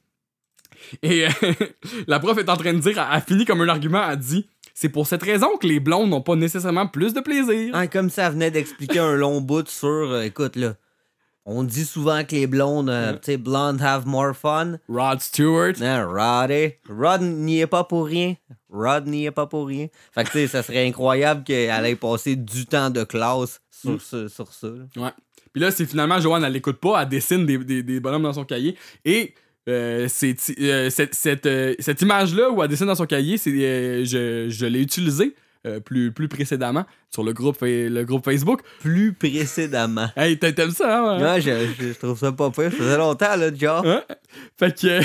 Et 1.01 1.25
la 2.07 2.19
prof 2.19 2.37
est 2.37 2.49
en 2.49 2.57
train 2.57 2.73
de 2.73 2.79
dire, 2.79 2.91
elle 2.97 3.17
a 3.17 3.21
fini 3.21 3.45
comme 3.45 3.61
un 3.61 3.69
argument, 3.69 4.07
elle 4.09 4.17
dit 4.17 4.47
C'est 4.73 4.89
pour 4.89 5.07
cette 5.07 5.23
raison 5.23 5.57
que 5.57 5.65
les 5.67 5.79
blondes 5.79 6.09
n'ont 6.09 6.21
pas 6.21 6.35
nécessairement 6.35 6.87
plus 6.87 7.13
de 7.13 7.21
plaisir. 7.21 7.71
Ah, 7.73 7.87
comme 7.87 8.09
ça 8.09 8.29
venait 8.29 8.51
d'expliquer 8.51 8.99
un 8.99 9.15
long 9.15 9.41
bout 9.41 9.67
sur. 9.67 9.87
euh, 9.89 10.21
écoute, 10.21 10.55
là. 10.55 10.75
On 11.47 11.63
dit 11.63 11.85
souvent 11.85 12.23
que 12.23 12.35
les 12.35 12.47
blondes, 12.47 12.89
euh, 12.89 13.13
tu 13.13 13.19
sais, 13.33 13.37
blondes 13.37 13.79
have 13.81 14.07
more 14.07 14.35
fun. 14.35 14.79
Rod 14.89 15.21
Stewart. 15.21 15.73
Non, 15.79 16.07
Rod, 16.11 16.49
eh. 16.49 16.79
Rod 16.89 17.21
n'y 17.21 17.59
est 17.59 17.67
pas 17.67 17.83
pour 17.83 18.07
rien. 18.07 18.35
Rod 18.71 19.05
n'y 19.05 19.25
est 19.25 19.31
pas 19.31 19.45
pour 19.45 19.67
rien. 19.67 19.87
Fait 20.13 20.23
que, 20.23 20.31
tu 20.31 20.39
sais, 20.39 20.47
ça 20.47 20.63
serait 20.63 20.87
incroyable 20.87 21.43
qu'elle 21.43 21.85
ait 21.85 21.95
passé 21.95 22.35
du 22.35 22.65
temps 22.65 22.89
de 22.89 23.03
classe 23.03 23.61
sur, 23.69 23.91
Mm. 23.91 23.99
ce- 23.99 24.27
sur 24.27 24.51
ça. 24.51 24.67
là. 24.67 25.03
Ouais. 25.03 25.11
Puis 25.53 25.61
là, 25.61 25.69
c'est 25.71 25.85
finalement, 25.85 26.19
Joanne, 26.19 26.43
elle 26.43 26.51
l'écoute 26.53 26.77
pas, 26.77 27.01
elle 27.03 27.09
dessine 27.09 27.45
des, 27.45 27.57
des, 27.59 27.83
des 27.83 27.99
bonhommes 27.99 28.23
dans 28.23 28.33
son 28.33 28.43
cahier. 28.43 28.75
Et 29.05 29.33
euh, 29.69 30.07
c'est, 30.09 30.35
euh, 30.59 30.89
cette, 30.89 31.13
cette, 31.15 31.47
cette 31.79 32.01
image-là 32.01 32.49
où 32.49 32.61
elle 32.63 32.69
dessine 32.69 32.87
dans 32.87 32.95
son 32.95 33.05
cahier, 33.05 33.37
c'est, 33.37 34.03
je, 34.03 34.47
je 34.49 34.65
l'ai 34.65 34.81
utilisée 34.81 35.35
euh, 35.65 35.79
plus, 35.79 36.11
plus 36.11 36.27
précédemment 36.27 36.85
sur 37.09 37.23
le 37.23 37.33
groupe, 37.33 37.57
le 37.61 38.03
groupe 38.03 38.23
Facebook. 38.25 38.61
Plus 38.81 39.13
précédemment. 39.13 40.07
Hey, 40.17 40.37
t'a- 40.37 40.51
t'aimes 40.51 40.71
ça, 40.71 41.13
hein? 41.15 41.21
Ouais, 41.21 41.41
je, 41.41 41.93
trouve 41.93 42.17
ça 42.17 42.31
pas 42.31 42.49
pire. 42.51 42.71
Ça 42.71 42.77
faisait 42.77 42.97
longtemps, 42.97 43.35
là, 43.37 43.53
genre. 43.53 43.85
Hein? 43.85 44.01
Fait 44.59 44.77
que. 44.77 44.99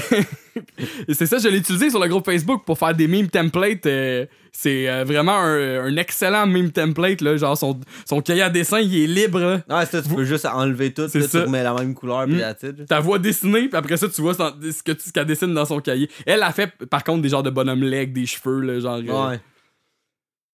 c'est 1.12 1.26
ça, 1.26 1.38
je 1.38 1.48
l'ai 1.48 1.58
utilisé 1.58 1.90
sur 1.90 2.00
le 2.00 2.08
groupe 2.08 2.24
Facebook 2.24 2.64
pour 2.64 2.78
faire 2.78 2.94
des 2.94 3.06
meme 3.06 3.28
templates. 3.28 3.86
euh, 3.86 4.26
c'est 4.52 4.88
euh, 4.90 5.04
vraiment 5.04 5.36
un, 5.38 5.84
un 5.84 5.96
excellent 5.96 6.44
meme 6.46 6.72
template, 6.72 7.20
là. 7.20 7.36
Genre, 7.36 7.56
son, 7.56 7.78
son 8.04 8.20
cahier 8.20 8.42
à 8.42 8.50
dessin, 8.50 8.80
il 8.80 8.96
est 9.02 9.06
libre. 9.06 9.38
là. 9.38 9.60
Ouais, 9.68 9.86
ça, 9.86 10.02
tu 10.02 10.08
peux 10.08 10.24
juste 10.24 10.46
enlever 10.46 10.92
tout. 10.92 11.02
Là, 11.02 11.08
tu 11.08 11.22
ça. 11.22 11.42
remets 11.42 11.62
la 11.62 11.72
même 11.74 11.94
couleur, 11.94 12.24
puis 12.24 12.34
Mm. 12.34 12.38
la 12.40 12.54
titre. 12.54 12.84
ta 12.88 12.98
voix 13.00 13.18
dessinée, 13.20 13.68
puis 13.68 13.76
après 13.76 13.96
ça, 13.96 14.08
tu 14.08 14.20
vois 14.20 14.34
ce 14.34 14.70
ce 14.72 14.82
que 14.82 14.92
tu- 14.92 15.08
ce 15.08 15.12
qu'elle 15.12 15.26
dessine 15.26 15.54
dans 15.54 15.64
son 15.64 15.78
cahier. 15.80 16.10
Elle 16.26 16.42
a 16.42 16.50
fait, 16.52 16.72
par 16.90 17.04
contre, 17.04 17.22
des 17.22 17.28
genres 17.28 17.44
de 17.44 17.50
bonhomme 17.50 17.82
leg, 17.84 18.12
des 18.12 18.26
cheveux, 18.26 18.60
là, 18.60 18.80
genre. 18.80 18.96
euh, 19.08 19.30
Ouais. 19.30 19.40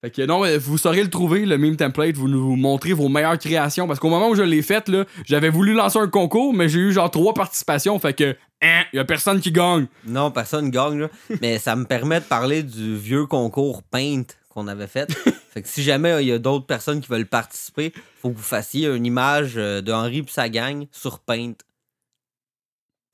Fait 0.03 0.11
que 0.11 0.22
non, 0.22 0.44
euh, 0.44 0.59
vous 0.59 0.76
saurez 0.76 1.03
le 1.03 1.09
trouver, 1.09 1.47
le 1.47 1.57
meme 1.57 1.76
template, 1.76 2.16
vous 2.16 2.28
nous 2.28 2.55
montrez 2.57 2.92
vos 2.92 3.09
meilleures 3.09 3.38
créations. 3.38 3.86
Parce 3.86 3.99
qu'au 3.99 4.11
moment 4.11 4.28
où 4.28 4.34
je 4.34 4.42
l'ai 4.42 4.62
fait, 4.62 4.88
là, 4.88 5.05
j'avais 5.24 5.49
voulu 5.49 5.72
lancer 5.72 5.99
un 5.99 6.09
concours, 6.09 6.53
mais 6.53 6.68
j'ai 6.68 6.80
eu 6.80 6.92
genre 6.92 7.11
trois 7.11 7.32
participations. 7.32 7.99
Fait 7.99 8.12
que, 8.12 8.36
hein, 8.62 8.82
y 8.92 8.99
a 8.99 9.05
personne 9.05 9.40
qui 9.40 9.53
gagne. 9.53 9.86
Non, 10.07 10.30
personne 10.30 10.70
gagne, 10.70 11.01
là. 11.01 11.09
Mais 11.40 11.59
ça 11.59 11.76
me 11.76 11.84
permet 11.84 12.20
de 12.20 12.26
parler 12.26 12.62
du 12.62 12.97
vieux 12.97 13.26
concours 13.26 13.82
Paint 13.82 14.24
qu'on 14.51 14.68
avait 14.68 14.86
fait. 14.86 15.11
fait 15.51 15.62
que 15.62 15.68
si 15.68 15.82
jamais 15.82 16.22
il 16.22 16.28
y 16.28 16.32
a 16.32 16.38
d'autres 16.38 16.66
personnes 16.66 17.01
qui 17.01 17.09
veulent 17.09 17.26
participer, 17.26 17.92
faut 18.20 18.30
que 18.30 18.36
vous 18.36 18.42
fassiez 18.42 18.88
une 18.88 19.07
image 19.07 19.55
euh, 19.57 19.80
de 19.80 19.92
Henri 19.92 20.22
puis 20.22 20.32
sa 20.32 20.49
gang 20.49 20.86
sur 20.92 21.20
Paint. 21.20 21.55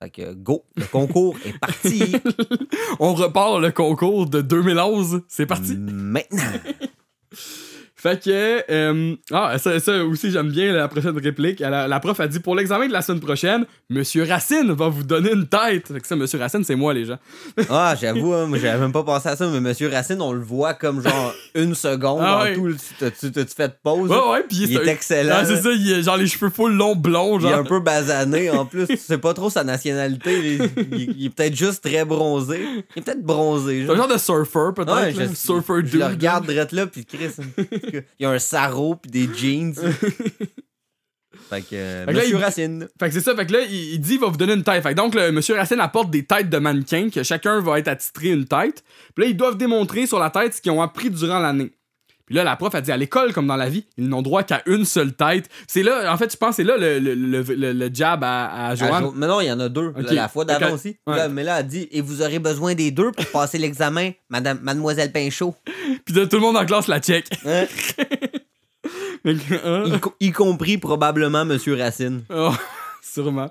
Fait 0.03 0.11
que 0.11 0.33
go, 0.33 0.65
le 0.75 0.85
concours 0.85 1.37
est 1.45 1.57
parti 1.61 2.03
On 2.99 3.15
repart 3.15 3.61
le 3.61 3.71
concours 3.71 4.29
de 4.29 4.41
2011. 4.41 5.23
C'est 5.29 5.47
parti. 5.47 5.77
maintenant. 5.77 6.43
Fait 8.03 8.21
que, 8.21 8.65
euh, 8.69 9.15
ah, 9.31 9.57
ça, 9.59 9.79
ça 9.79 10.05
aussi, 10.05 10.33
j'aime 10.33 10.51
bien 10.51 10.73
la 10.73 10.89
prochaine 10.89 11.17
réplique. 11.17 11.61
La, 11.61 11.87
la 11.87 12.01
prof 12.01 12.19
a 12.19 12.27
dit 12.27 12.41
pour 12.41 12.57
l'examen 12.57 12.89
de 12.89 12.93
la 12.93 13.01
semaine 13.01 13.21
prochaine, 13.21 13.65
Monsieur 13.91 14.25
Racine 14.25 14.73
va 14.73 14.89
vous 14.89 15.05
donner 15.05 15.31
une 15.33 15.47
tête. 15.47 15.87
Fait 15.87 16.01
que 16.01 16.07
ça, 16.09 16.17
Monsieur 16.17 16.41
Racine, 16.41 16.65
c'est 16.65 16.75
moi, 16.75 16.93
les 16.95 17.05
gens. 17.05 17.19
Ah, 17.71 17.95
j'avoue, 18.01 18.33
hein, 18.35 18.47
moi 18.47 18.59
j'avais 18.59 18.81
même 18.81 18.91
pas 18.93 19.05
pensé 19.05 19.29
à 19.29 19.37
ça, 19.37 19.47
mais 19.49 19.61
Monsieur 19.61 19.89
Racine, 19.89 20.21
on 20.21 20.33
le 20.33 20.41
voit 20.41 20.75
comme 20.75 21.01
genre 21.01 21.33
une 21.55 21.75
seconde 21.77 22.23
Ah 22.25 22.39
dans 22.39 22.43
ouais. 22.43 22.55
tout 22.55 22.77
t'as-tu 22.99 23.55
fait 23.57 23.69
de 23.69 23.75
pause? 23.83 24.11
Ouais, 24.11 24.17
ouais, 24.33 24.43
pis 24.49 24.67
Il 24.69 24.77
est 24.77 24.87
excellent, 24.89 25.37
Ah, 25.39 25.45
c'est 25.45 25.63
ça, 25.63 25.71
il 25.71 25.93
est 25.93 26.03
genre 26.03 26.17
les 26.17 26.27
cheveux 26.27 26.51
full 26.51 26.73
longs, 26.75 26.97
blonds, 26.97 27.39
Il 27.39 27.47
est 27.47 27.51
genre. 27.51 27.61
un 27.61 27.65
peu 27.65 27.79
basané 27.79 28.51
en 28.51 28.67
plus. 28.67 28.87
Tu 28.89 28.97
sais 28.97 29.19
pas 29.19 29.33
trop 29.33 29.49
sa 29.49 29.63
nationalité. 29.65 30.57
Il, 30.57 30.71
il- 30.99 31.15
il 31.19 31.27
est 31.27 31.31
peut-être 31.31 31.55
juste 31.55 31.85
très 31.85 32.05
bronzé. 32.05 32.61
Il 32.97 32.99
est 33.01 33.03
peut-être 33.03 33.23
bronzé. 33.23 33.81
C'est 33.83 33.87
genre. 33.87 33.95
un 33.95 33.99
genre 33.99 34.09
de 34.09 34.19
surfer, 34.19 34.71
peut-être. 34.75 34.95
Ouais, 34.95 35.13
je, 35.17 35.35
surfer 35.37 35.75
je 35.85 35.91
dude. 35.93 36.01
le 36.01 36.07
regarde 36.07 36.47
drette 36.47 36.73
là, 36.73 36.87
puis 36.87 37.05
Chris, 37.05 37.29
il 37.97 38.23
y 38.23 38.27
a 38.27 38.31
un 38.31 38.39
sarrau 38.39 38.97
puis 38.97 39.11
des 39.11 39.29
jeans. 39.35 39.75
fait 41.51 41.63
que, 41.63 41.75
euh, 41.75 42.05
Fait 42.07 42.13
que 42.13 42.17
là, 42.17 42.23
Monsieur 42.23 42.37
il- 42.39 42.43
Racine. 42.43 42.89
Fait 42.99 43.09
que 43.09 43.15
c'est 43.15 43.21
ça, 43.21 43.35
fait 43.35 43.47
que 43.47 43.53
là, 43.53 43.61
il, 43.63 43.95
il 43.95 44.01
dit 44.01 44.15
il 44.15 44.21
va 44.21 44.29
vous 44.29 44.37
donner 44.37 44.55
une 44.55 44.65
tête. 44.65 44.83
Fait 44.83 44.91
que 44.91 44.95
donc, 44.97 45.15
le 45.15 45.33
monsieur 45.33 45.55
Racine 45.55 45.81
apporte 45.81 46.11
des 46.11 46.25
têtes 46.25 46.51
de 46.51 46.59
mannequins, 46.59 47.09
que 47.11 47.23
chacun 47.23 47.61
va 47.61 47.79
être 47.79 47.89
attitré 47.89 48.29
une 48.31 48.47
tête. 48.47 48.85
Puis 49.15 49.25
là, 49.25 49.31
ils 49.31 49.37
doivent 49.37 49.57
démontrer 49.57 50.07
sur 50.07 50.19
la 50.19 50.31
tête 50.31 50.55
ce 50.55 50.61
qu'ils 50.63 50.73
ont 50.73 50.83
appris 50.83 51.11
durant 51.11 51.39
l'année. 51.39 51.73
Puis 52.33 52.39
là, 52.39 52.45
la 52.45 52.57
prof 52.57 52.75
a 52.75 52.81
dit 52.81 52.91
à 52.91 52.97
l'école, 52.97 53.35
comme 53.35 53.47
dans 53.47 53.57
la 53.57 53.69
vie, 53.69 53.85
ils 53.99 54.09
n'ont 54.09 54.23
droit 54.23 54.43
qu'à 54.43 54.63
une 54.65 54.87
seule 54.87 55.13
tête. 55.13 55.51
C'est 55.67 55.83
là, 55.83 56.11
en 56.11 56.17
fait, 56.17 56.33
je 56.33 56.37
pense, 56.39 56.57
que 56.57 56.63
c'est 56.63 56.65
là 56.65 56.79
le, 56.79 56.99
le, 56.99 57.15
le, 57.43 57.91
jab 57.93 58.25
à, 58.25 58.47
à 58.47 58.69
À 58.71 58.75
Joanne. 58.75 59.03
Jo- 59.05 59.13
mais 59.15 59.27
non, 59.27 59.43
il 59.43 59.49
y 59.49 59.53
en 59.53 59.61
a 59.61 59.69
deux. 59.69 59.93
La, 59.99 60.13
la 60.15 60.29
fois 60.31 60.47
d'avant 60.47 60.73
aussi. 60.73 60.97
Ouais. 61.07 61.15
Là, 61.15 61.29
mais 61.29 61.45
là, 61.45 61.61
elle 61.61 61.67
dit 61.67 61.89
Et 61.93 62.01
vous 62.01 62.23
aurez 62.23 62.39
besoin 62.39 62.75
des 62.75 62.91
deux 62.91 63.13
pour 63.13 63.27
passer 63.27 63.59
l'examen, 63.59 64.13
madame, 64.31 64.61
mademoiselle 64.63 65.13
Pinchot. 65.13 65.55
Puis 66.07 66.15
là, 66.15 66.27
tout 66.27 66.37
le 66.37 66.41
monde 66.43 66.57
en 66.57 66.65
classe 66.65 66.89
la 66.89 67.01
check. 67.01 67.27
Hein? 67.45 67.67
Hein? 69.25 69.85
y 70.21 70.33
compris 70.33 70.79
probablement 70.79 71.45
Monsieur 71.45 71.77
Racine. 71.77 72.23
Oh, 72.35 72.51
sûrement. 73.03 73.51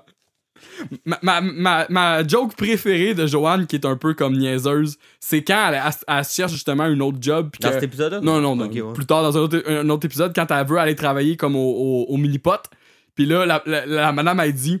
Ma, 1.04 1.18
ma, 1.22 1.40
ma, 1.40 1.86
ma 1.88 2.26
joke 2.26 2.54
préférée 2.56 3.14
de 3.14 3.26
Joanne, 3.26 3.66
qui 3.66 3.76
est 3.76 3.84
un 3.86 3.96
peu 3.96 4.14
comme 4.14 4.36
niaiseuse, 4.36 4.96
c'est 5.20 5.42
quand 5.44 5.68
elle, 5.68 5.80
elle- 5.84 6.16
elle 6.18 6.24
cherche 6.24 6.52
justement 6.52 6.86
une 6.86 7.02
autre 7.02 7.18
job. 7.20 7.50
Dans 7.60 7.68
que- 7.68 7.74
cet 7.74 7.82
épisode-là? 7.84 8.20
Non, 8.20 8.40
non, 8.40 8.56
non. 8.56 8.66
Ouais. 8.68 8.92
Plus 8.94 9.06
tard 9.06 9.22
dans 9.22 9.36
un 9.36 9.40
autre, 9.40 9.62
un 9.68 9.88
autre 9.90 10.06
épisode, 10.06 10.32
quand 10.34 10.50
elle 10.50 10.66
veut 10.66 10.78
aller 10.78 10.94
travailler 10.96 11.36
comme 11.36 11.56
au, 11.56 11.58
au, 11.60 12.06
au 12.08 12.16
mini-pot. 12.16 12.60
Puis 13.14 13.26
là, 13.26 13.44
la, 13.46 13.62
la- 13.66 13.86
la 13.86 14.12
madame, 14.12 14.40
elle 14.40 14.52
dit 14.52 14.80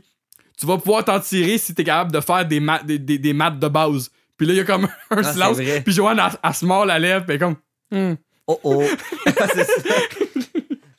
Tu 0.58 0.66
vas 0.66 0.78
pouvoir 0.78 1.04
t'en 1.04 1.20
tirer 1.20 1.58
si 1.58 1.74
t'es 1.74 1.84
capable 1.84 2.12
de 2.12 2.20
faire 2.20 2.46
des, 2.46 2.60
ma- 2.60 2.82
des, 2.82 2.98
des, 2.98 3.18
des 3.18 3.32
maths 3.32 3.58
de 3.58 3.68
base. 3.68 4.10
Puis 4.36 4.46
là, 4.46 4.54
il 4.54 4.56
y 4.56 4.60
a 4.60 4.64
comme 4.64 4.84
un 5.10 5.16
Ah, 5.18 5.22
silence. 5.32 5.58
Puis 5.84 5.92
Joanne, 5.94 6.18
elle, 6.18 6.38
elle 6.42 6.54
se 6.54 6.64
mord 6.64 6.86
la 6.86 6.98
lèvre. 6.98 7.24
Puis 7.26 7.34
elle 7.34 7.36
est 7.36 7.38
comme 7.38 7.56
Hmm. 7.90 8.14
Oh 8.46 8.58
oh. 8.64 8.82
C'est 9.54 9.64
ça. 9.64 9.94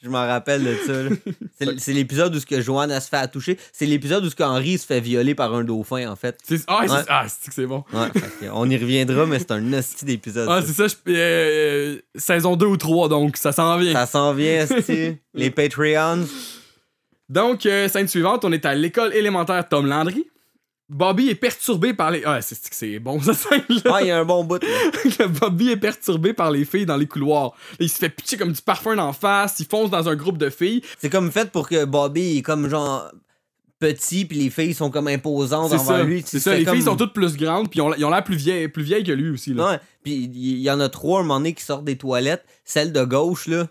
Je 0.04 0.10
m'en 0.10 0.28
rappelle 0.28 0.64
de 0.66 0.76
ça. 0.86 1.72
C'est 1.78 1.94
l'épisode 1.94 2.36
où 2.36 2.40
ce 2.40 2.46
que 2.46 2.60
Joanne 2.62 3.00
se 3.00 3.08
fait 3.08 3.18
à 3.18 3.28
toucher. 3.28 3.58
C'est 3.72 3.86
l'épisode 3.86 4.26
où 4.26 4.30
ce 4.30 4.44
Henri 4.44 4.78
se 4.78 4.86
fait 4.86 5.00
violer 5.00 5.34
par 5.34 5.54
un 5.54 5.64
dauphin, 5.64 6.12
en 6.12 6.16
fait. 6.18 6.38
Ah, 6.68 6.82
c'est- 6.86 6.92
Ouais. 6.94 7.00
ah, 7.08 7.26
c'est 7.28 7.48
que 7.50 7.54
c'est 7.56 7.66
bon? 7.66 7.86
Ouais, 7.94 8.50
on 8.52 8.70
y 8.70 8.76
reviendra, 8.78 9.26
mais 9.26 9.40
c'est 9.40 9.52
un 9.52 9.72
hostie 9.74 10.04
d'épisode. 10.06 10.48
Ah, 10.52 10.62
c'est 10.66 10.74
ça. 10.74 10.88
je- 10.88 10.96
euh, 11.12 11.96
euh, 11.96 11.98
saison 12.16 12.56
2 12.58 12.66
ou 12.66 12.76
3, 12.78 13.08
donc 13.08 13.38
ça 13.38 13.54
s'en 13.54 13.78
vient. 13.78 13.94
Ça 13.94 14.06
s'en 14.06 14.34
vient. 14.34 14.66
Les 15.34 15.50
Patreons. 15.52 16.26
Donc, 17.30 17.66
euh, 17.66 17.88
scène 17.88 18.08
suivante, 18.10 18.44
on 18.46 18.52
est 18.52 18.66
à 18.66 18.76
l'école 18.76 19.14
élémentaire 19.16 19.68
Tom 19.70 19.86
Landry. 19.88 20.26
Bobby 20.90 21.30
est 21.30 21.36
perturbé 21.36 21.94
par 21.94 22.12
les. 22.12 22.24
Ah, 22.26 22.42
c'est 22.42 22.58
c'est 22.72 23.00
bon, 23.00 23.20
ça 23.34 23.34
là. 23.56 23.64
Ah, 23.86 24.02
il 24.02 24.08
y 24.08 24.12
a 24.12 24.20
un 24.20 24.26
bon 24.26 24.44
bout. 24.44 24.62
là. 25.20 25.28
Bobby 25.28 25.70
est 25.72 25.78
perturbé 25.78 26.34
par 26.34 26.52
les 26.52 26.66
filles 26.66 26.86
dans 26.86 26.98
les 26.98 27.08
couloirs. 27.08 27.54
Il 27.80 27.90
se 27.90 27.98
fait 27.98 28.10
pitcher 28.10 28.38
comme 28.38 28.52
du 28.52 28.62
parfum 28.62 28.96
d'en 28.96 29.14
face, 29.14 29.60
il 29.60 29.66
fonce 29.66 29.90
dans 29.90 30.08
un 30.10 30.16
groupe 30.16 30.38
de 30.38 30.50
filles. 30.50 30.82
C'est 31.00 31.10
comme 31.10 31.32
fait 31.32 31.50
pour 31.52 31.70
que 31.70 31.86
Bobby 31.86 32.38
est 32.38 32.42
comme 32.42 32.68
genre 32.70 33.10
petit, 33.80 34.24
puis 34.26 34.38
les 34.38 34.50
filles 34.50 34.74
sont 34.74 34.90
comme 34.92 35.08
imposantes 35.08 35.70
C'est 35.72 35.76
envers 35.78 35.98
ça. 35.98 36.04
lui. 36.04 36.24
C'est 36.26 36.40
ça, 36.40 36.56
les 36.56 36.64
comme- 36.64 36.76
filles 36.76 36.84
sont 36.84 36.96
toutes 36.96 37.14
plus 37.14 37.36
grandes, 37.36 37.70
puis 37.70 37.80
ils 37.80 38.06
ont 38.06 38.10
l'air 38.10 38.24
plus 38.24 38.36
vieilles, 38.38 38.68
plus 38.70 38.84
vieilles 38.84 39.04
que 39.04 39.12
lui 39.12 39.30
aussi. 39.30 39.54
Là. 39.54 39.72
Ouais. 39.72 39.80
Puis 40.04 40.14
il 40.34 40.60
y, 40.62 40.70
en 40.72 40.80
a 40.80 40.88
trois, 40.90 41.20
un 41.20 41.24
moment 41.24 41.40
donné, 41.40 41.54
qui 41.54 41.64
sortent 41.64 41.84
des 41.86 41.98
toilettes. 41.98 42.46
Celle 42.64 42.92
de 42.94 43.04
gauche, 43.04 43.48
là. 43.48 43.68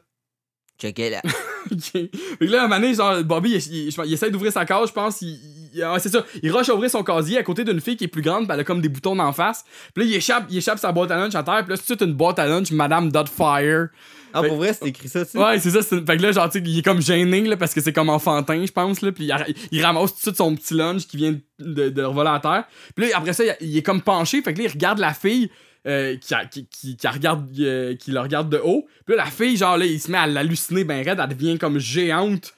Checkez 0.80 1.10
là. 1.10 1.22
Ok. 1.70 1.78
Fait 1.92 2.10
que 2.40 2.44
là, 2.46 2.62
à 2.62 2.64
un 2.64 2.68
moment 2.68 2.80
donné, 2.80 2.94
genre, 2.94 3.22
Bobby, 3.22 3.52
il, 3.54 4.12
essaie 4.12 4.30
d'ouvrir 4.32 4.52
sa 4.52 4.64
case, 4.66 4.88
je 4.88 4.92
pense. 4.92 5.22
Il- 5.22 5.38
ah, 5.82 5.96
c'est 5.98 6.08
ça. 6.10 6.24
Il 6.42 6.52
rush 6.52 6.68
à 6.68 6.74
ouvrir 6.74 6.90
son 6.90 7.02
casier 7.02 7.38
à 7.38 7.42
côté 7.42 7.64
d'une 7.64 7.80
fille 7.80 7.96
qui 7.96 8.04
est 8.04 8.08
plus 8.08 8.22
grande, 8.22 8.46
pis 8.46 8.52
elle 8.52 8.60
a 8.60 8.64
comme 8.64 8.80
des 8.80 8.88
boutons 8.88 9.16
d'en 9.16 9.32
face. 9.32 9.64
Puis 9.94 10.04
là, 10.04 10.10
il 10.10 10.14
échappe, 10.16 10.44
il 10.50 10.58
échappe 10.58 10.78
sa 10.78 10.92
boîte 10.92 11.10
à 11.10 11.16
lunch 11.16 11.34
à 11.34 11.42
terre, 11.42 11.62
puis 11.64 11.70
là, 11.70 11.76
c'est 11.76 11.86
tout 11.86 11.94
de 11.94 11.98
suite 11.98 12.02
une 12.02 12.14
boîte 12.14 12.38
à 12.38 12.46
lunch, 12.46 12.70
Madame 12.72 13.10
Dotfire. 13.10 13.88
Ah, 14.34 14.40
Fait- 14.42 14.48
pour 14.48 14.56
vrai, 14.56 14.72
c'est 14.72 14.88
écrit 14.88 15.08
ça, 15.08 15.24
tu? 15.26 15.36
Ouais, 15.38 15.58
c'est 15.58 15.70
ça. 15.70 15.82
c'est- 15.82 16.04
Fait 16.06 16.16
que 16.16 16.22
là, 16.22 16.32
genre, 16.32 16.48
il 16.54 16.78
est 16.78 16.82
comme 16.82 17.02
gêné, 17.02 17.42
là, 17.42 17.56
parce 17.56 17.74
que 17.74 17.80
c'est 17.82 17.92
comme 17.92 18.08
enfantin, 18.08 18.64
je 18.64 18.72
pense, 18.72 19.02
là. 19.02 19.12
Puis 19.12 19.24
il, 19.24 19.32
ra- 19.32 19.44
il 19.70 19.84
ramasse 19.84 20.10
tout 20.12 20.16
de 20.16 20.22
suite 20.22 20.36
son 20.36 20.54
petit 20.54 20.74
lunch 20.74 21.06
qui 21.06 21.16
vient 21.18 21.38
de, 21.58 21.88
de 21.90 22.02
revoler 22.02 22.30
à 22.30 22.40
terre. 22.40 22.64
Puis 22.96 23.08
là, 23.10 23.16
après 23.18 23.34
ça, 23.34 23.44
il, 23.44 23.68
il 23.68 23.76
est 23.76 23.82
comme 23.82 24.00
penché, 24.00 24.40
fait 24.42 24.54
que 24.54 24.58
là, 24.58 24.64
il 24.68 24.72
regarde 24.72 24.98
la 24.98 25.12
fille. 25.14 25.50
euh, 25.86 26.16
qui, 26.16 26.32
a- 26.32 26.44
qui, 26.46 26.64
qui, 26.68 26.96
qui 26.96 27.04
la 27.06 27.10
regarde, 27.10 27.44
euh, 27.58 27.96
qui 27.96 28.12
le 28.12 28.20
regarde 28.20 28.48
de 28.48 28.58
haut. 28.62 28.86
Puis 29.04 29.16
là, 29.16 29.24
la 29.24 29.30
fille, 29.32 29.56
genre, 29.56 29.76
là, 29.76 29.84
il 29.84 29.98
se 30.00 30.12
met 30.12 30.16
à 30.18 30.28
l'halluciner 30.28 30.84
ben 30.84 31.04
raide, 31.04 31.18
elle 31.20 31.36
devient 31.36 31.58
comme 31.58 31.80
géante. 31.80 32.54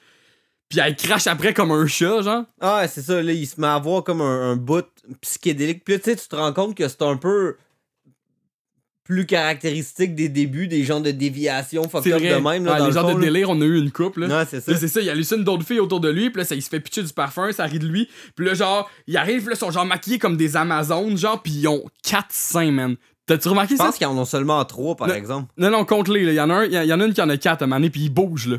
Puis 0.69 0.79
elle 0.79 0.95
crache 0.95 1.27
après 1.27 1.53
comme 1.53 1.71
un 1.71 1.85
chat, 1.87 2.21
genre. 2.21 2.43
Ah, 2.59 2.87
c'est 2.87 3.01
ça, 3.03 3.21
là, 3.21 3.31
il 3.31 3.45
se 3.45 3.59
met 3.61 3.67
à 3.67 3.77
voir 3.79 4.03
comme 4.03 4.21
un, 4.21 4.51
un 4.51 4.55
bout 4.55 4.85
psychédélique. 5.21 5.83
Puis 5.83 5.93
là, 5.95 5.99
tu 5.99 6.05
sais, 6.11 6.15
tu 6.15 6.27
te 6.27 6.35
rends 6.35 6.53
compte 6.53 6.75
que 6.75 6.87
c'est 6.87 7.03
un 7.03 7.17
peu 7.17 7.55
plus 9.03 9.27
caractéristique 9.27 10.15
des 10.15 10.29
débuts, 10.29 10.67
des 10.67 10.83
genres 10.83 10.99
de 11.01 11.11
déviations 11.11 11.83
C'est 11.83 11.89
fucked 12.09 12.13
up 12.13 12.21
de 12.21 12.27
même, 12.43 12.65
là, 12.65 12.71
Ouais, 12.73 12.77
dans 12.79 12.85
les 12.85 12.89
le 12.89 12.91
genres 12.91 13.11
fond, 13.11 13.15
de 13.15 13.21
délire, 13.21 13.51
on 13.51 13.61
a 13.61 13.65
eu 13.65 13.77
une 13.77 13.91
couple, 13.91 14.21
là. 14.21 14.27
Non, 14.27 14.47
c'est 14.49 14.61
ça. 14.61 14.75
C'est 14.75 14.87
ça, 14.87 14.99
il 14.99 15.07
hallucine 15.11 15.43
d'autres 15.43 15.63
filles 15.63 15.79
autour 15.79 15.99
de 15.99 16.09
lui, 16.09 16.31
puis 16.31 16.39
là, 16.41 16.45
ça, 16.45 16.55
il 16.55 16.61
se 16.63 16.69
fait 16.69 16.79
pitcher 16.79 17.03
du 17.03 17.13
parfum, 17.13 17.51
ça 17.51 17.65
rit 17.65 17.77
de 17.77 17.85
lui. 17.85 18.09
Puis 18.35 18.47
là, 18.47 18.55
genre, 18.55 18.89
il 19.05 19.15
arrive, 19.15 19.47
là, 19.47 19.53
ils 19.53 19.59
sont 19.59 19.69
genre 19.69 19.85
maquillés 19.85 20.17
comme 20.17 20.37
des 20.37 20.55
Amazones, 20.57 21.15
genre, 21.17 21.39
puis 21.43 21.51
ils 21.53 21.67
ont 21.67 21.83
quatre 22.01 22.31
seins, 22.31 22.71
man. 22.71 22.95
T'as-tu 23.27 23.47
remarqué 23.49 23.75
Je 23.75 23.77
ça? 23.77 23.85
pense 23.85 23.97
qu'ils 23.97 24.07
en 24.07 24.17
ont 24.17 24.25
seulement 24.25 24.63
trois, 24.65 24.95
par 24.95 25.07
Non. 25.07 25.13
exemple. 25.13 25.53
Non, 25.57 25.69
non, 25.69 25.85
compte-les, 25.85 26.25
là. 26.25 26.31
Il 26.31 26.35
y 26.35 26.39
en 26.41 26.49
a 26.49 26.53
un, 26.55 26.65
il 26.65 26.73
y, 26.73 26.93
en 26.93 26.99
a 26.99 27.05
une 27.05 27.13
qui 27.13 27.21
en 27.21 27.29
a 27.29 27.37
quatre 27.37 27.61
à 27.61 27.67
maner, 27.67 27.91
puis 27.91 28.01
il 28.01 28.09
bouge, 28.09 28.47
là. 28.47 28.57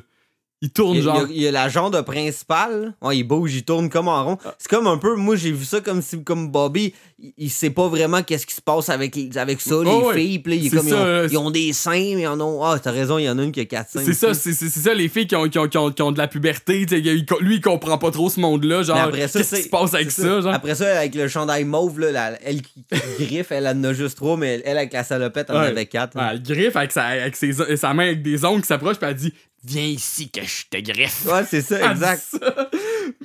Il 0.62 0.70
tourne, 0.70 0.96
Il 0.96 1.02
genre. 1.02 1.26
il 1.28 1.42
y 1.42 1.46
a 1.46 1.50
la 1.50 1.68
jambe 1.68 2.00
principale. 2.02 2.94
Ouais, 3.02 3.18
il 3.18 3.24
bouge, 3.24 3.54
il 3.54 3.64
tourne 3.64 3.90
comme 3.90 4.08
en 4.08 4.24
rond. 4.24 4.38
Ah. 4.44 4.54
C'est 4.58 4.70
comme 4.70 4.86
un 4.86 4.96
peu. 4.96 5.14
Moi, 5.14 5.36
j'ai 5.36 5.52
vu 5.52 5.64
ça 5.64 5.80
comme 5.80 6.00
si, 6.00 6.22
comme 6.24 6.50
Bobby, 6.50 6.94
il, 7.38 7.50
sait 7.50 7.70
pas 7.70 7.88
vraiment 7.88 8.22
qu'est-ce 8.22 8.46
qui 8.46 8.54
se 8.54 8.60
passe 8.60 8.90
avec, 8.90 9.16
les- 9.16 9.38
avec 9.38 9.60
ça, 9.62 9.74
les 9.82 9.90
Oh, 9.90 10.08
ouais. 10.08 10.14
filles. 10.16 10.38
Puis 10.40 10.68
comme, 10.68 10.86
ils, 10.86 10.94
ont, 10.94 10.98
euh, 10.98 11.28
ils 11.30 11.38
ont 11.38 11.50
des 11.50 11.72
seins, 11.72 11.92
mais 12.14 12.22
ils 12.22 12.26
en 12.26 12.38
ont. 12.40 12.62
Ah, 12.62 12.78
t'as 12.78 12.90
raison, 12.90 13.16
il 13.16 13.24
y 13.24 13.28
en 13.30 13.38
a 13.38 13.42
une 13.42 13.52
qui 13.52 13.60
a 13.60 13.64
quatre 13.64 13.90
seins. 13.90 14.02
C'est 14.04 14.12
ça, 14.12 14.34
c'est 14.34 14.52
ça, 14.52 14.92
les 14.92 15.08
filles 15.08 15.26
qui 15.26 15.34
ont, 15.34 15.48
qui 15.48 15.58
ont, 15.58 15.66
qui 15.66 15.78
ont, 15.78 15.90
qui 15.90 16.02
ont 16.02 16.12
de 16.12 16.18
la 16.18 16.28
puberté, 16.28 16.82
il- 16.82 17.26
lui, 17.40 17.56
il 17.56 17.60
comprend 17.62 17.96
pas 17.96 18.10
trop 18.10 18.28
ce 18.28 18.38
monde-là, 18.40 18.82
genre, 18.82 18.96
Mais 18.96 19.02
après 19.02 19.28
ça, 19.28 19.38
qu'est-ce 19.38 19.56
qui 19.56 19.62
se 19.62 19.68
passe 19.70 19.94
avec 19.94 20.10
ça, 20.10 20.40
genre? 20.42 20.52
Après 20.52 20.74
ça, 20.74 20.98
avec 20.98 21.14
le 21.14 21.26
chandail 21.28 21.64
mauve, 21.64 22.00
là, 22.00 22.12
la- 22.12 22.42
elle 22.42 22.60
qui, 22.60 22.84
griffe, 23.20 23.50
elle 23.50 23.66
en 23.66 23.82
a 23.84 23.92
juste 23.94 24.16
trois, 24.18 24.36
mais 24.36 24.54
elle, 24.56 24.62
elle, 24.66 24.78
avec 24.78 24.92
la 24.92 25.02
salopette, 25.04 25.46
elle 25.48 25.56
en 25.56 25.60
Ouais. 25.60 25.66
avait 25.68 25.86
quatre. 25.86 26.16
Ouais, 26.16 26.22
elle 26.32 26.42
griffe 26.42 26.76
avec, 26.76 26.92
sa, 26.92 27.04
avec 27.04 27.34
ses, 27.36 27.76
sa 27.76 27.94
main 27.94 28.08
avec 28.08 28.22
des 28.22 28.44
ongles 28.44 28.60
qui 28.60 28.68
s'approchent, 28.68 28.98
puis 28.98 29.08
elle 29.08 29.16
dit 29.16 29.32
Viens 29.64 29.82
ici 29.82 30.30
que 30.30 30.42
je 30.44 30.66
te 30.70 30.80
griffe. 30.92 31.24
Ouais, 31.26 31.42
c'est 31.48 31.60
ça, 31.62 31.90
exact. 31.90 32.22
ça. 32.30 32.68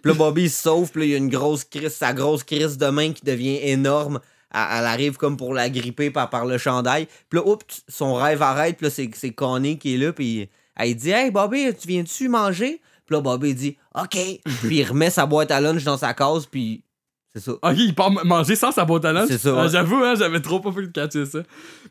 Puis 0.02 0.12
là, 0.12 0.18
Bobby 0.18 0.44
il 0.44 0.50
se 0.50 0.62
sauve, 0.64 0.92
puis 0.92 1.02
là, 1.02 1.06
il 1.06 1.12
y 1.12 1.14
a 1.16 1.18
une 1.18 1.30
grosse 1.30 1.64
crise, 1.64 1.90
sa 1.94 2.14
grosse 2.14 2.44
crise 2.44 2.78
de 2.78 2.88
main 2.88 3.14
qui 3.14 3.24
devient 3.24 3.60
énorme. 3.62 4.20
Elle, 4.54 4.62
elle 4.80 4.86
arrive 4.86 5.18
comme 5.18 5.38
pour 5.38 5.54
la 5.54 5.70
gripper 5.70 6.10
par, 6.12 6.30
par 6.30 6.46
le 6.46 6.58
chandail. 6.58 7.08
Puis 7.30 7.40
là, 7.40 7.48
oups, 7.48 7.84
son 7.88 8.16
rêve 8.16 8.42
arrête, 8.42 8.78
puis 8.78 8.86
là, 8.88 8.90
c'est, 8.90 9.10
c'est 9.16 9.32
Connie 9.32 9.78
qui 9.78 9.94
est 9.96 9.98
là, 9.98 10.12
puis 10.14 10.50
elle 10.76 10.96
dit 10.96 11.12
Hey 11.12 11.32
Bobby, 11.32 11.68
tu 11.80 11.88
viens-tu 11.88 12.28
manger? 12.30 12.82
Puis 13.06 13.16
là, 13.16 13.22
Bobby 13.22 13.54
dit 13.54 13.78
OK. 13.96 14.18
puis 14.62 14.78
il 14.78 14.84
remet 14.84 15.10
sa 15.10 15.26
boîte 15.26 15.52
à 15.52 15.62
lunch 15.62 15.84
dans 15.84 15.98
sa 15.98 16.14
case, 16.14 16.46
puis 16.46 16.84
c'est 17.34 17.40
ça. 17.40 17.54
Ok, 17.54 17.76
il 17.78 17.96
part 17.96 18.12
manger 18.26 18.58
sans 18.58 18.74
sa 18.74 18.84
boîte 18.84 19.06
à 19.06 19.14
lunch? 19.14 19.30
C'est 19.30 19.38
ça, 19.38 19.56
Ah. 19.58 19.68
J'avoue, 19.70 20.04
hein, 20.04 20.16
j'avais 20.18 20.42
trop 20.42 20.60
pas 20.60 20.72
fait 20.74 20.82
de 20.82 20.88
catcher 20.88 21.26
ça. 21.26 21.40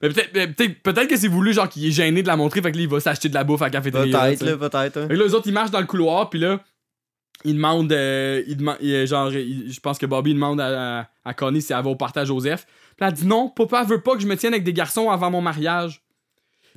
Mais 0.03 0.11
peut-être 0.11 0.83
peut-être 0.83 1.09
que 1.09 1.17
c'est 1.17 1.29
voulu, 1.29 1.55
genre, 1.55 1.67
qu'il 1.67 1.87
est 1.87 1.91
gêné 1.93 2.23
de 2.23 2.27
la 2.27 2.37
montrer, 2.37 2.61
fait 2.61 2.71
que 2.73 2.77
là, 2.77 2.83
il 2.83 2.89
va 2.91 3.01
s'acheter 3.01 3.31
de 3.31 3.35
la 3.35 3.43
bouffe 3.45 3.63
à 3.63 3.67
la 3.67 3.71
cafétéria. 3.71 4.21
Peut-être, 4.21 4.43
là, 4.45 4.57
peut-être. 4.59 4.97
hein. 4.99 5.09
Fait 5.09 5.15
que 5.15 5.19
là, 5.19 5.25
eux 5.27 5.35
autres, 5.35 5.47
ils 5.49 5.55
marchent 5.55 5.71
dans 5.71 5.81
le 5.81 5.87
couloir, 5.87 6.29
puis 6.29 6.41
là, 6.41 6.61
ils 7.45 7.55
demandent. 7.55 7.93
euh, 7.93 8.43
ils 8.47 8.57
demandent 8.57 8.79
il- 8.81 9.07
genre, 9.07 9.33
il- 9.33 9.73
je 9.73 9.81
pense 9.81 9.99
que 9.99 10.07
Bobby 10.07 10.35
demande 10.35 10.61
à, 10.61 11.01
à, 11.01 11.07
à 11.25 11.35
Connie 11.35 11.63
si 11.63 11.73
elle 11.73 11.83
va 11.83 11.91
au 11.91 11.97
partage 11.97 12.29
Joseph. 12.29 12.67
Puis 12.97 13.07
elle 13.07 13.13
dit 13.15 13.27
non, 13.27 13.49
papa 13.49 13.83
veut 13.85 14.01
pas 14.03 14.15
que 14.15 14.21
je 14.21 14.27
me 14.27 14.37
tienne 14.37 14.53
avec 14.53 14.65
des 14.65 14.73
garçons 14.73 15.11
avant 15.11 15.31
mon 15.31 15.41
mariage. 15.41 16.03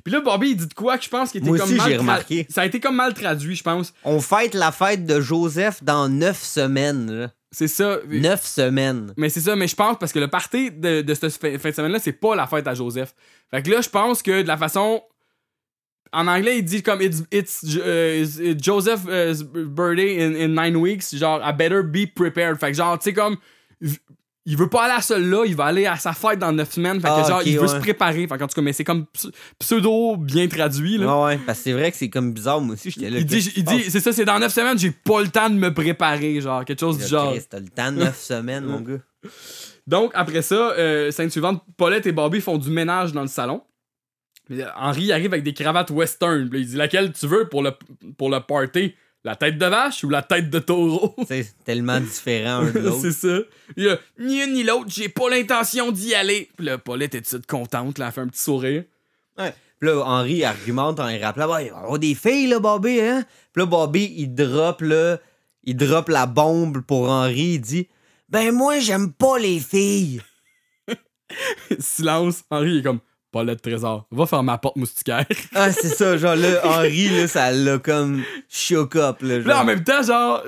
Puis 0.04 0.12
là, 0.12 0.20
Bobby, 0.20 0.50
il 0.50 0.56
dit 0.56 0.66
de 0.66 0.74
quoi 0.74 0.98
que 0.98 1.04
je 1.04 1.08
pense 1.08 1.30
qu'il 1.30 1.40
était 1.40 1.48
Moi 1.48 1.58
comme 1.58 1.68
aussi, 1.68 1.78
mal 1.78 1.88
j'ai 1.90 1.96
remarqué. 1.96 2.46
Ça 2.50 2.60
a 2.62 2.66
été 2.66 2.78
comme 2.78 2.96
mal 2.96 3.14
traduit, 3.14 3.56
je 3.56 3.62
pense. 3.62 3.94
On 4.04 4.20
fête 4.20 4.52
la 4.54 4.70
fête 4.70 5.06
de 5.06 5.18
Joseph 5.20 5.82
dans 5.82 6.08
neuf 6.10 6.42
semaines. 6.42 7.10
là. 7.10 7.30
C'est 7.50 7.68
ça. 7.68 7.98
Neuf 8.08 8.42
semaines. 8.44 9.14
Mais 9.16 9.28
c'est 9.30 9.40
ça, 9.40 9.54
mais 9.56 9.66
je 9.68 9.76
pense 9.76 9.96
parce 9.98 10.12
que 10.12 10.18
le 10.18 10.28
party 10.28 10.72
de, 10.72 11.00
de 11.02 11.14
cette 11.14 11.32
fin 11.58 11.70
de 11.70 11.74
semaine-là, 11.74 12.00
c'est 12.00 12.12
pas 12.12 12.34
la 12.34 12.46
fête 12.46 12.66
à 12.66 12.74
Joseph. 12.74 13.14
Fait 13.50 13.62
que 13.62 13.70
là, 13.70 13.80
je 13.80 13.88
pense 13.88 14.22
que 14.22 14.42
de 14.42 14.48
la 14.48 14.56
façon. 14.58 15.02
En 16.14 16.26
anglais, 16.28 16.58
il 16.58 16.64
dit 16.64 16.82
comme 16.82 17.02
It's, 17.02 17.22
it's, 17.32 17.62
uh, 17.62 18.22
it's 18.22 18.62
Joseph 18.64 19.00
uh, 19.06 19.34
birthday 19.66 20.22
in, 20.24 20.34
in 20.36 20.48
nine 20.54 20.76
weeks. 20.76 21.14
Genre, 21.14 21.40
I 21.42 21.52
better 21.52 21.82
be 21.82 22.06
prepared. 22.14 22.58
Fait 22.58 22.70
que 22.70 22.76
genre, 22.76 22.98
tu 22.98 23.04
sais, 23.10 23.12
comme. 23.12 23.36
Il 24.46 24.58
veut 24.58 24.68
pas 24.68 24.84
aller 24.84 24.92
à 24.94 25.00
celle-là, 25.00 25.44
il 25.46 25.56
va 25.56 25.64
aller 25.64 25.86
à 25.86 25.96
sa 25.96 26.12
fête 26.12 26.38
dans 26.38 26.52
neuf 26.52 26.72
semaines. 26.72 27.00
Fait 27.00 27.08
que 27.08 27.12
Ah, 27.16 27.26
genre, 27.26 27.42
il 27.46 27.54
veut 27.56 27.62
ouais. 27.62 27.68
se 27.68 27.76
préparer. 27.76 28.26
Fait 28.28 28.36
qu'en 28.36 28.46
tout 28.46 28.54
cas, 28.54 28.60
mais 28.60 28.74
c'est 28.74 28.84
comme 28.84 29.06
ps- 29.06 29.30
pseudo 29.58 30.18
bien 30.18 30.46
traduit, 30.48 30.98
là. 30.98 31.06
Ouais, 31.06 31.24
ouais. 31.24 31.38
Parce 31.46 31.60
que 31.60 31.64
c'est 31.64 31.72
vrai 31.72 31.90
que 31.90 31.96
c'est 31.96 32.10
comme 32.10 32.34
bizarre, 32.34 32.60
moi 32.60 32.74
aussi, 32.74 32.90
j'étais 32.90 33.08
là. 33.08 33.20
Il 33.20 33.24
dit, 33.24 33.52
il 33.56 33.64
dit 33.64 33.84
c'est 33.88 34.00
ça, 34.00 34.12
c'est 34.12 34.26
dans 34.26 34.38
neuf 34.38 34.52
semaines, 34.52 34.78
j'ai 34.78 34.90
pas 34.90 35.22
le 35.22 35.28
temps 35.28 35.48
de 35.48 35.54
me 35.54 35.72
préparer, 35.72 36.42
genre, 36.42 36.62
quelque 36.66 36.80
chose 36.80 36.98
du 36.98 37.06
genre. 37.06 37.32
T'as 37.48 37.58
le 37.58 37.68
temps 37.70 37.90
de 37.90 37.96
neuf 38.00 38.20
semaines, 38.20 38.64
mon 38.66 38.80
gars. 38.82 38.98
Donc, 39.86 40.10
après 40.12 40.42
ça, 40.42 40.72
euh, 40.72 41.10
scène 41.10 41.30
suivante, 41.30 41.62
Paulette 41.78 42.06
et 42.06 42.12
Bobby 42.12 42.42
font 42.42 42.58
du 42.58 42.68
ménage 42.68 43.12
dans 43.14 43.22
le 43.22 43.28
salon. 43.28 43.62
Euh, 44.50 44.66
Henri 44.76 45.12
arrive 45.12 45.32
avec 45.32 45.44
des 45.44 45.54
cravates 45.54 45.90
western. 45.90 46.48
Puis 46.48 46.60
il 46.60 46.66
dit 46.66 46.76
laquelle 46.76 47.12
tu 47.12 47.26
veux 47.26 47.48
pour 47.48 47.62
le, 47.62 47.72
pour 48.16 48.30
le 48.30 48.40
party? 48.40 48.94
La 49.24 49.36
tête 49.36 49.56
de 49.56 49.64
vache 49.64 50.04
ou 50.04 50.10
la 50.10 50.22
tête 50.22 50.50
de 50.50 50.58
taureau? 50.58 51.16
C'est 51.26 51.46
tellement 51.64 51.98
différent 51.98 52.60
un 52.60 52.70
de 52.70 52.78
l'autre. 52.80 53.00
C'est 53.00 53.12
ça. 53.12 53.38
Il 53.74 53.88
a 53.88 53.98
ni 54.18 54.42
une 54.42 54.52
ni 54.52 54.62
l'autre, 54.64 54.88
j'ai 54.88 55.08
pas 55.08 55.30
l'intention 55.30 55.92
d'y 55.92 56.14
aller. 56.14 56.50
Puis 56.56 56.66
là, 56.66 56.76
Paulette 56.76 57.14
est 57.14 57.22
toute 57.22 57.46
contente, 57.46 57.98
là, 57.98 58.08
elle 58.08 58.12
fait 58.12 58.20
un 58.20 58.28
petit 58.28 58.42
sourire. 58.42 58.84
Ouais. 59.38 59.54
Puis 59.80 59.88
là, 59.88 60.04
Henri 60.04 60.44
argumente 60.44 61.00
en 61.00 61.08
y 61.08 61.18
rappelant 61.18 61.50
Ouais, 61.50 61.66
il 61.66 61.70
va 61.70 61.76
y 61.76 61.82
avoir 61.82 61.98
des 61.98 62.14
filles, 62.14 62.48
là, 62.48 62.60
Bobby, 62.60 63.00
hein? 63.00 63.24
Puis 63.54 63.62
là, 63.62 63.66
Bobby, 63.66 64.12
il 64.14 64.34
drop, 64.34 64.82
là, 64.82 65.18
il 65.62 65.76
drop 65.76 66.10
la 66.10 66.26
bombe 66.26 66.82
pour 66.82 67.08
Henri. 67.08 67.54
Il 67.54 67.60
dit 67.60 67.88
Ben, 68.28 68.52
moi, 68.52 68.78
j'aime 68.78 69.10
pas 69.10 69.38
les 69.38 69.58
filles. 69.58 70.20
Silence. 71.78 72.44
Henri 72.50 72.80
est 72.80 72.82
comme 72.82 73.00
Paulette 73.34 73.62
Trésor, 73.62 74.06
va 74.12 74.26
faire 74.26 74.44
ma 74.44 74.58
porte 74.58 74.76
moustiquaire. 74.76 75.26
Ah, 75.56 75.72
c'est 75.72 75.88
ça, 75.88 76.16
genre 76.16 76.36
là, 76.36 76.60
Henri, 76.62 77.08
là, 77.08 77.26
ça 77.26 77.50
l'a 77.50 77.78
comme 77.78 78.22
shook 78.48 78.94
up, 78.94 79.22
là. 79.22 79.40
Genre. 79.40 79.48
Là, 79.48 79.62
en 79.62 79.64
même 79.64 79.82
temps, 79.82 80.04
genre, 80.04 80.44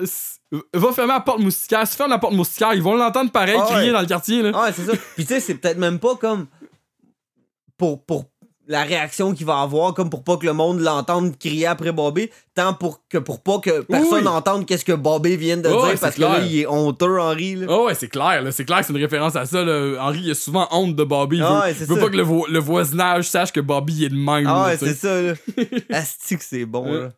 va 0.73 0.93
fermer 0.93 1.15
la 1.15 1.21
porte 1.21 1.41
moustiquaire. 1.41 1.85
Si 1.85 1.97
ferme 1.97 2.11
la 2.11 2.19
porte 2.19 2.35
moustiquaire, 2.35 2.75
ils 2.75 2.83
vont 2.83 2.95
l'entendre 2.95 3.33
pareil 3.33 3.57
Ah 3.61 3.67
crier 3.67 3.87
ouais. 3.87 3.93
dans 3.93 4.03
le 4.03 4.07
quartier, 4.07 4.41
là. 4.41 4.53
Ah, 4.55 4.71
c'est 4.73 4.85
ça. 4.85 4.93
Puis 5.17 5.27
tu 5.27 5.35
sais, 5.35 5.41
c'est 5.41 5.57
peut-être 5.57 5.79
même 5.79 5.99
pas 5.99 6.15
comme 6.15 6.47
pour, 7.77 8.05
pour 8.05 8.27
la 8.69 8.83
réaction 8.83 9.33
qu'il 9.33 9.47
va 9.47 9.61
avoir, 9.61 9.95
comme 9.95 10.11
pour 10.11 10.25
pas 10.25 10.37
que 10.37 10.47
le 10.47 10.53
monde 10.53 10.81
l'entende 10.81 11.39
crier 11.39 11.67
après 11.67 11.93
Bobby, 11.93 12.29
tant 12.55 12.75
pour 12.75 13.01
que 13.09 13.19
pour 13.19 13.41
pas 13.41 13.59
que 13.59 13.83
personne 13.83 14.19
oui. 14.19 14.25
n'entende 14.25 14.67
qu'est-ce 14.67 14.85
que 14.85 14.93
Bobby 14.93 15.37
vient 15.37 15.57
de 15.57 15.69
dire, 15.69 15.95
parce 16.01 16.17
que 16.17 16.21
là, 16.21 16.41
il 16.41 16.61
est 16.61 16.67
honteux, 16.67 17.21
Henri. 17.21 17.55
Là. 17.55 17.67
Oh 17.69 17.87
ouais, 17.87 17.95
c'est 17.95 18.09
clair, 18.09 18.43
là. 18.43 18.51
C'est 18.51 18.65
clair 18.65 18.81
que 18.81 18.87
c'est 18.87 18.93
une 18.93 18.99
référence 19.01 19.37
à 19.37 19.47
ça, 19.47 19.63
là. 19.63 19.97
Henri, 20.03 20.21
il 20.25 20.31
a 20.31 20.35
souvent 20.35 20.67
honte 20.73 20.97
de 20.97 21.05
Bobby. 21.05 21.37
Il 21.37 21.43
Ah 21.43 21.67
veut, 21.71 21.95
ouais, 21.95 22.01
pas 22.01 22.09
que 22.09 22.17
le, 22.17 22.23
vo- 22.23 22.47
le 22.49 22.59
voisinage 22.59 23.29
sache 23.29 23.53
que 23.53 23.61
Bobby 23.61 24.05
est 24.05 24.09
de 24.09 24.15
même. 24.17 24.47
Ah 24.49 24.67
ouais, 24.67 24.77
c'est 24.77 24.95
ça, 24.95 25.23
là. 25.23 25.35
Asti 25.93 26.37
que 26.37 26.45
c'est 26.45 26.65
bon, 26.65 26.93
là. 26.93 27.09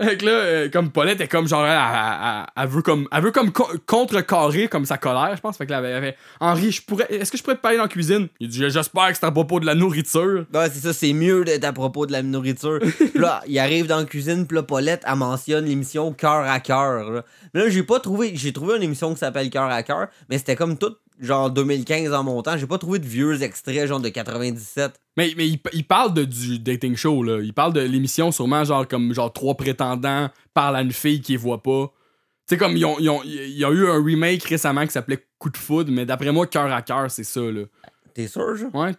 Fait 0.00 0.16
que 0.16 0.24
là, 0.26 0.30
euh, 0.30 0.68
comme 0.70 0.90
Paulette 0.90 1.20
est 1.20 1.26
comme 1.28 1.48
genre, 1.48 1.66
elle, 1.66 1.72
elle- 1.72 2.18
elle- 2.22 2.46
elle 2.62 2.68
veut 2.68 2.82
comme, 2.82 3.08
elle 3.10 3.22
veut 3.22 3.32
comme 3.32 3.50
co- 3.50 3.68
contrecarrer 3.86 4.68
comme 4.68 4.84
sa 4.84 4.96
colère, 4.96 5.32
je 5.34 5.40
pense. 5.40 5.56
Fait 5.56 5.66
que 5.66 5.72
là, 5.72 5.80
elle 5.80 5.92
avait, 5.94 6.16
Henri, 6.40 6.70
je 6.70 6.82
pourrais, 6.82 7.06
est-ce 7.10 7.32
que 7.32 7.38
je 7.38 7.42
pourrais 7.42 7.56
te 7.56 7.60
parler 7.60 7.76
dans 7.78 7.84
la 7.84 7.88
cuisine? 7.88 8.28
Il 8.38 8.48
dit, 8.48 8.58
j'espère 8.70 9.08
que 9.08 9.14
c'est 9.18 9.26
à 9.26 9.32
propos 9.32 9.58
de 9.60 9.66
la 9.66 9.74
nourriture. 9.74 10.44
Ouais, 10.54 10.68
c'est 10.72 10.80
ça, 10.80 10.92
c'est 10.92 11.12
mieux 11.12 11.44
d'être 11.44 11.64
à 11.64 11.72
propos 11.72 12.06
de 12.06 12.12
la 12.12 12.22
nourriture. 12.22 12.78
Là, 13.14 13.42
il 13.48 13.58
arrive 13.58 13.86
dans 13.86 13.98
la 13.98 14.04
cuisine, 14.04 14.46
puis 14.46 14.54
là, 14.56 14.62
Paulette, 14.62 15.02
elle 15.06 15.16
mentionne 15.16 15.64
l'émission 15.64 16.12
Cœur 16.12 16.48
à 16.48 16.60
cœur. 16.60 17.10
là. 17.10 17.24
Mais 17.52 17.62
là, 17.64 17.68
j'ai 17.68 17.82
pas 17.82 17.98
trouvé, 17.98 18.32
j'ai 18.34 18.52
trouvé 18.52 18.76
une 18.76 18.82
émission 18.84 19.12
qui 19.12 19.18
s'appelle 19.18 19.50
Cœur 19.50 19.64
à 19.70 19.82
cœur, 19.82 20.06
mais 20.30 20.38
c'était 20.38 20.56
comme 20.56 20.78
tout, 20.78 20.94
genre 21.20 21.50
2015 21.50 22.12
en 22.12 22.22
montant. 22.24 22.56
J'ai 22.56 22.66
pas 22.66 22.78
trouvé 22.78 22.98
de 22.98 23.06
vieux 23.06 23.42
extraits, 23.42 23.86
genre 23.86 24.00
de 24.00 24.08
97. 24.08 25.00
Mais, 25.16 25.32
mais 25.36 25.48
il, 25.48 25.58
il 25.72 25.84
parle 25.84 26.14
de, 26.14 26.24
du 26.24 26.58
dating 26.58 26.96
show, 26.96 27.22
là. 27.22 27.40
Il 27.42 27.52
parle 27.52 27.72
de 27.72 27.80
l'émission, 27.80 28.30
sûrement, 28.32 28.64
genre, 28.64 28.86
comme, 28.86 29.12
genre, 29.14 29.32
trois 29.32 29.54
prétendants 29.56 30.30
parlent 30.54 30.76
à 30.76 30.82
une 30.82 30.92
fille 30.92 31.20
qui 31.20 31.36
voit 31.36 31.62
pas. 31.62 31.92
Tu 32.48 32.54
sais, 32.54 32.58
comme, 32.58 32.76
ils 32.76 32.84
ont, 32.84 32.96
ils 32.98 33.10
ont- 33.10 33.22
il 33.24 33.58
y 33.58 33.64
a 33.64 33.70
eu 33.70 33.86
un 33.88 34.02
remake 34.02 34.42
récemment 34.44 34.84
qui 34.86 34.92
s'appelait 34.92 35.26
coup 35.38 35.50
de 35.50 35.56
foudre, 35.56 35.90
mais 35.92 36.06
d'après 36.06 36.32
moi, 36.32 36.46
cœur 36.46 36.72
à 36.72 36.82
cœur, 36.82 37.10
c'est 37.10 37.24
ça, 37.24 37.40
là. 37.40 37.62
T'es 38.14 38.26
sûr, 38.26 38.56
genre? 38.56 38.74
Ouais, 38.74 38.94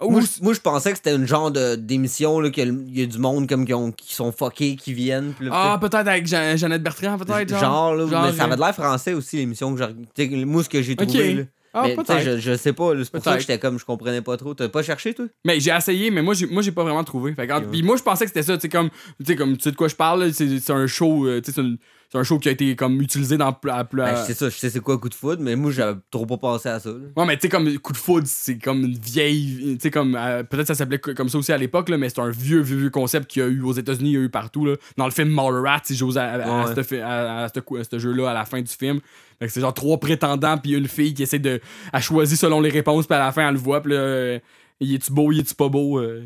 Oh, 0.00 0.10
Moi, 0.10 0.20
je- 0.22 0.42
moi, 0.42 0.52
je 0.52 0.60
pensais 0.60 0.90
que 0.90 0.96
c'était 0.98 1.14
une 1.14 1.26
genre 1.26 1.50
de- 1.52 1.76
d'émission, 1.76 2.40
là, 2.40 2.50
qu'il 2.50 2.84
y 2.92 3.02
a 3.02 3.06
du 3.06 3.18
monde 3.18 3.48
comme 3.48 3.64
qui, 3.64 3.72
ont- 3.74 3.92
qui 3.92 4.14
sont 4.14 4.32
fuckés, 4.32 4.74
qui 4.76 4.92
viennent. 4.92 5.32
là, 5.40 5.50
ah, 5.52 5.78
peut-être 5.80 5.94
avec 6.08 6.26
Jean- 6.26 6.56
Jeannette 6.56 6.82
Bertrand, 6.82 7.16
peut-être, 7.16 7.48
genre. 7.48 7.60
genre, 7.60 7.94
là, 7.94 8.04
mais 8.26 8.32
ça 8.36 8.44
avait 8.44 8.56
de 8.56 8.60
l'air 8.60 8.74
français 8.74 9.14
aussi, 9.14 9.36
l'émission 9.36 9.74
que 9.74 9.82
j'ai. 10.16 10.44
Moi, 10.44 10.64
ce 10.64 10.68
que 10.68 10.82
j'ai 10.82 10.96
trouvé, 10.96 11.34
là. 11.34 11.42
Ah, 11.76 11.82
mais 11.88 11.96
peut-être. 11.96 12.20
je, 12.22 12.38
je 12.38 12.56
sais 12.56 12.72
pas, 12.72 12.92
c'est 13.02 13.10
pour 13.10 13.22
ça 13.24 13.34
que 13.34 13.40
j'étais 13.40 13.58
comme, 13.58 13.80
je 13.80 13.84
comprenais 13.84 14.20
pas 14.22 14.36
trop. 14.36 14.54
T'as 14.54 14.68
pas 14.68 14.84
cherché, 14.84 15.12
toi? 15.12 15.26
Mais 15.44 15.58
j'ai 15.58 15.72
essayé, 15.72 16.10
mais 16.12 16.22
moi 16.22 16.32
j'ai, 16.34 16.46
moi, 16.46 16.62
j'ai 16.62 16.70
pas 16.70 16.84
vraiment 16.84 17.02
trouvé. 17.02 17.34
Fait 17.34 17.48
que, 17.48 17.52
Ok, 17.52 17.62
ouais. 17.62 17.68
Puis 17.72 17.82
moi, 17.82 17.96
je 17.96 18.02
pensais 18.04 18.24
que 18.26 18.30
c'était 18.30 18.44
ça. 18.44 18.54
Tu 18.56 18.60
sais, 18.62 18.68
comme, 18.68 18.90
tu 18.90 19.26
sais, 19.26 19.34
comme, 19.34 19.56
tu 19.56 19.64
sais 19.64 19.70
de 19.72 19.76
quoi 19.76 19.88
je 19.88 19.96
parle, 19.96 20.32
c'est, 20.32 20.60
c'est 20.60 20.72
un 20.72 20.86
show, 20.86 21.26
euh, 21.26 21.40
tu 21.40 21.46
sais, 21.50 21.56
c'est, 21.56 21.60
une- 21.62 21.78
c'est 22.10 22.18
un 22.18 22.22
show 22.22 22.38
qui 22.38 22.48
a 22.48 22.52
été 22.52 22.76
comme 22.76 23.00
utilisé 23.00 23.36
dans. 23.36 23.52
pl- 23.52 23.72
à 23.74 23.84
pl- 23.84 24.04
Ben, 24.04 24.16
je 24.16 24.22
sais 24.26 24.34
ça, 24.34 24.48
je 24.48 24.56
sais 24.56 24.70
c'est 24.70 24.80
quoi 24.80 24.98
coup 24.98 25.08
de 25.08 25.14
foudre, 25.14 25.42
mais 25.42 25.56
moi, 25.56 25.70
j'avais 25.72 25.98
trop 26.10 26.26
pas 26.26 26.36
pensé 26.36 26.68
à 26.68 26.78
ça. 26.78 26.90
là. 26.90 26.96
Ouais, 27.16 27.26
mais 27.26 27.36
tu 27.36 27.42
sais, 27.42 27.48
comme 27.48 27.76
coup 27.78 27.92
de 27.92 27.98
foudre, 27.98 28.26
c'est 28.30 28.58
comme 28.58 28.84
une 28.84 28.96
vieille. 28.98 29.74
Tu 29.76 29.80
sais, 29.80 29.90
comme. 29.90 30.14
euh, 30.16 30.42
peut-être 30.44 30.66
ça 30.68 30.74
s'appelait 30.74 30.98
co- 30.98 31.14
comme 31.14 31.28
ça 31.28 31.38
aussi 31.38 31.52
à 31.52 31.58
l'époque, 31.58 31.88
là, 31.88 31.96
mais 31.98 32.08
c'est 32.08 32.20
un 32.20 32.30
vieux, 32.30 32.60
vieux, 32.60 32.76
vieux 32.76 32.90
concept 32.90 33.28
qu'il 33.30 33.42
y 33.42 33.44
a 33.44 33.48
eu 33.48 33.62
aux 33.62 33.72
États-Unis, 33.72 34.10
il 34.10 34.14
y 34.14 34.18
a 34.18 34.20
eu 34.20 34.28
partout. 34.30 34.64
Là. 34.66 34.76
Dans 34.96 35.06
le 35.06 35.10
film 35.10 35.28
Mallrats, 35.30 35.82
ils 35.90 35.96
jouent 35.96 36.16
à, 36.16 36.22
à, 36.22 36.34
à 36.62 36.66
Ouais. 36.74 36.82
ce 36.84 36.94
à- 37.00 37.44
à 37.44 37.98
jeu-là 37.98 38.30
à 38.30 38.34
la 38.34 38.44
fin 38.44 38.60
du 38.62 38.70
film. 38.72 39.00
C'est 39.46 39.60
genre 39.60 39.74
trois 39.74 39.98
prétendants, 39.98 40.56
puis 40.58 40.72
une 40.74 40.88
fille 40.88 41.12
qui 41.14 41.22
essaie 41.24 41.38
de. 41.38 41.60
Elle 41.92 42.00
choisit 42.02 42.38
selon 42.38 42.60
les 42.60 42.70
réponses, 42.70 43.06
puis 43.06 43.14
à 43.16 43.18
la 43.18 43.32
fin, 43.32 43.46
elle 43.48 43.54
le 43.54 43.60
voit, 43.60 43.82
puis 43.82 43.92
là. 43.92 44.38
il 44.80 44.94
est-tu 44.94 45.12
beau, 45.12 45.32
il 45.32 45.40
est-tu 45.40 45.54
pas 45.54 45.68
beau? 45.68 45.98
euh, 45.98 46.22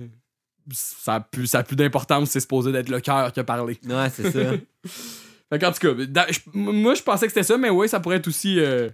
ça 0.72 1.14
a 1.14 1.20
plus, 1.20 1.46
ça 1.46 1.60
a 1.60 1.62
plus 1.62 1.76
d'importance, 1.76 2.30
c'est 2.30 2.40
supposé 2.40 2.72
d'être 2.72 2.90
le 2.90 3.00
cœur 3.00 3.32
qui 3.32 3.40
a 3.40 3.44
parlé. 3.44 3.78
Ouais, 3.88 4.10
c'est 4.14 4.30
ça. 4.30 4.40
Fait 5.50 5.58
qu'en 5.58 5.72
tout 5.72 5.78
cas, 5.80 6.26
moi 6.52 6.94
je 6.94 7.02
pensais 7.02 7.26
que 7.26 7.32
c'était 7.32 7.42
ça, 7.42 7.56
mais 7.56 7.70
ouais, 7.70 7.88
ça 7.88 8.00
pourrait 8.00 8.16
être 8.16 8.28
aussi. 8.28 8.58
euh, 8.60 8.90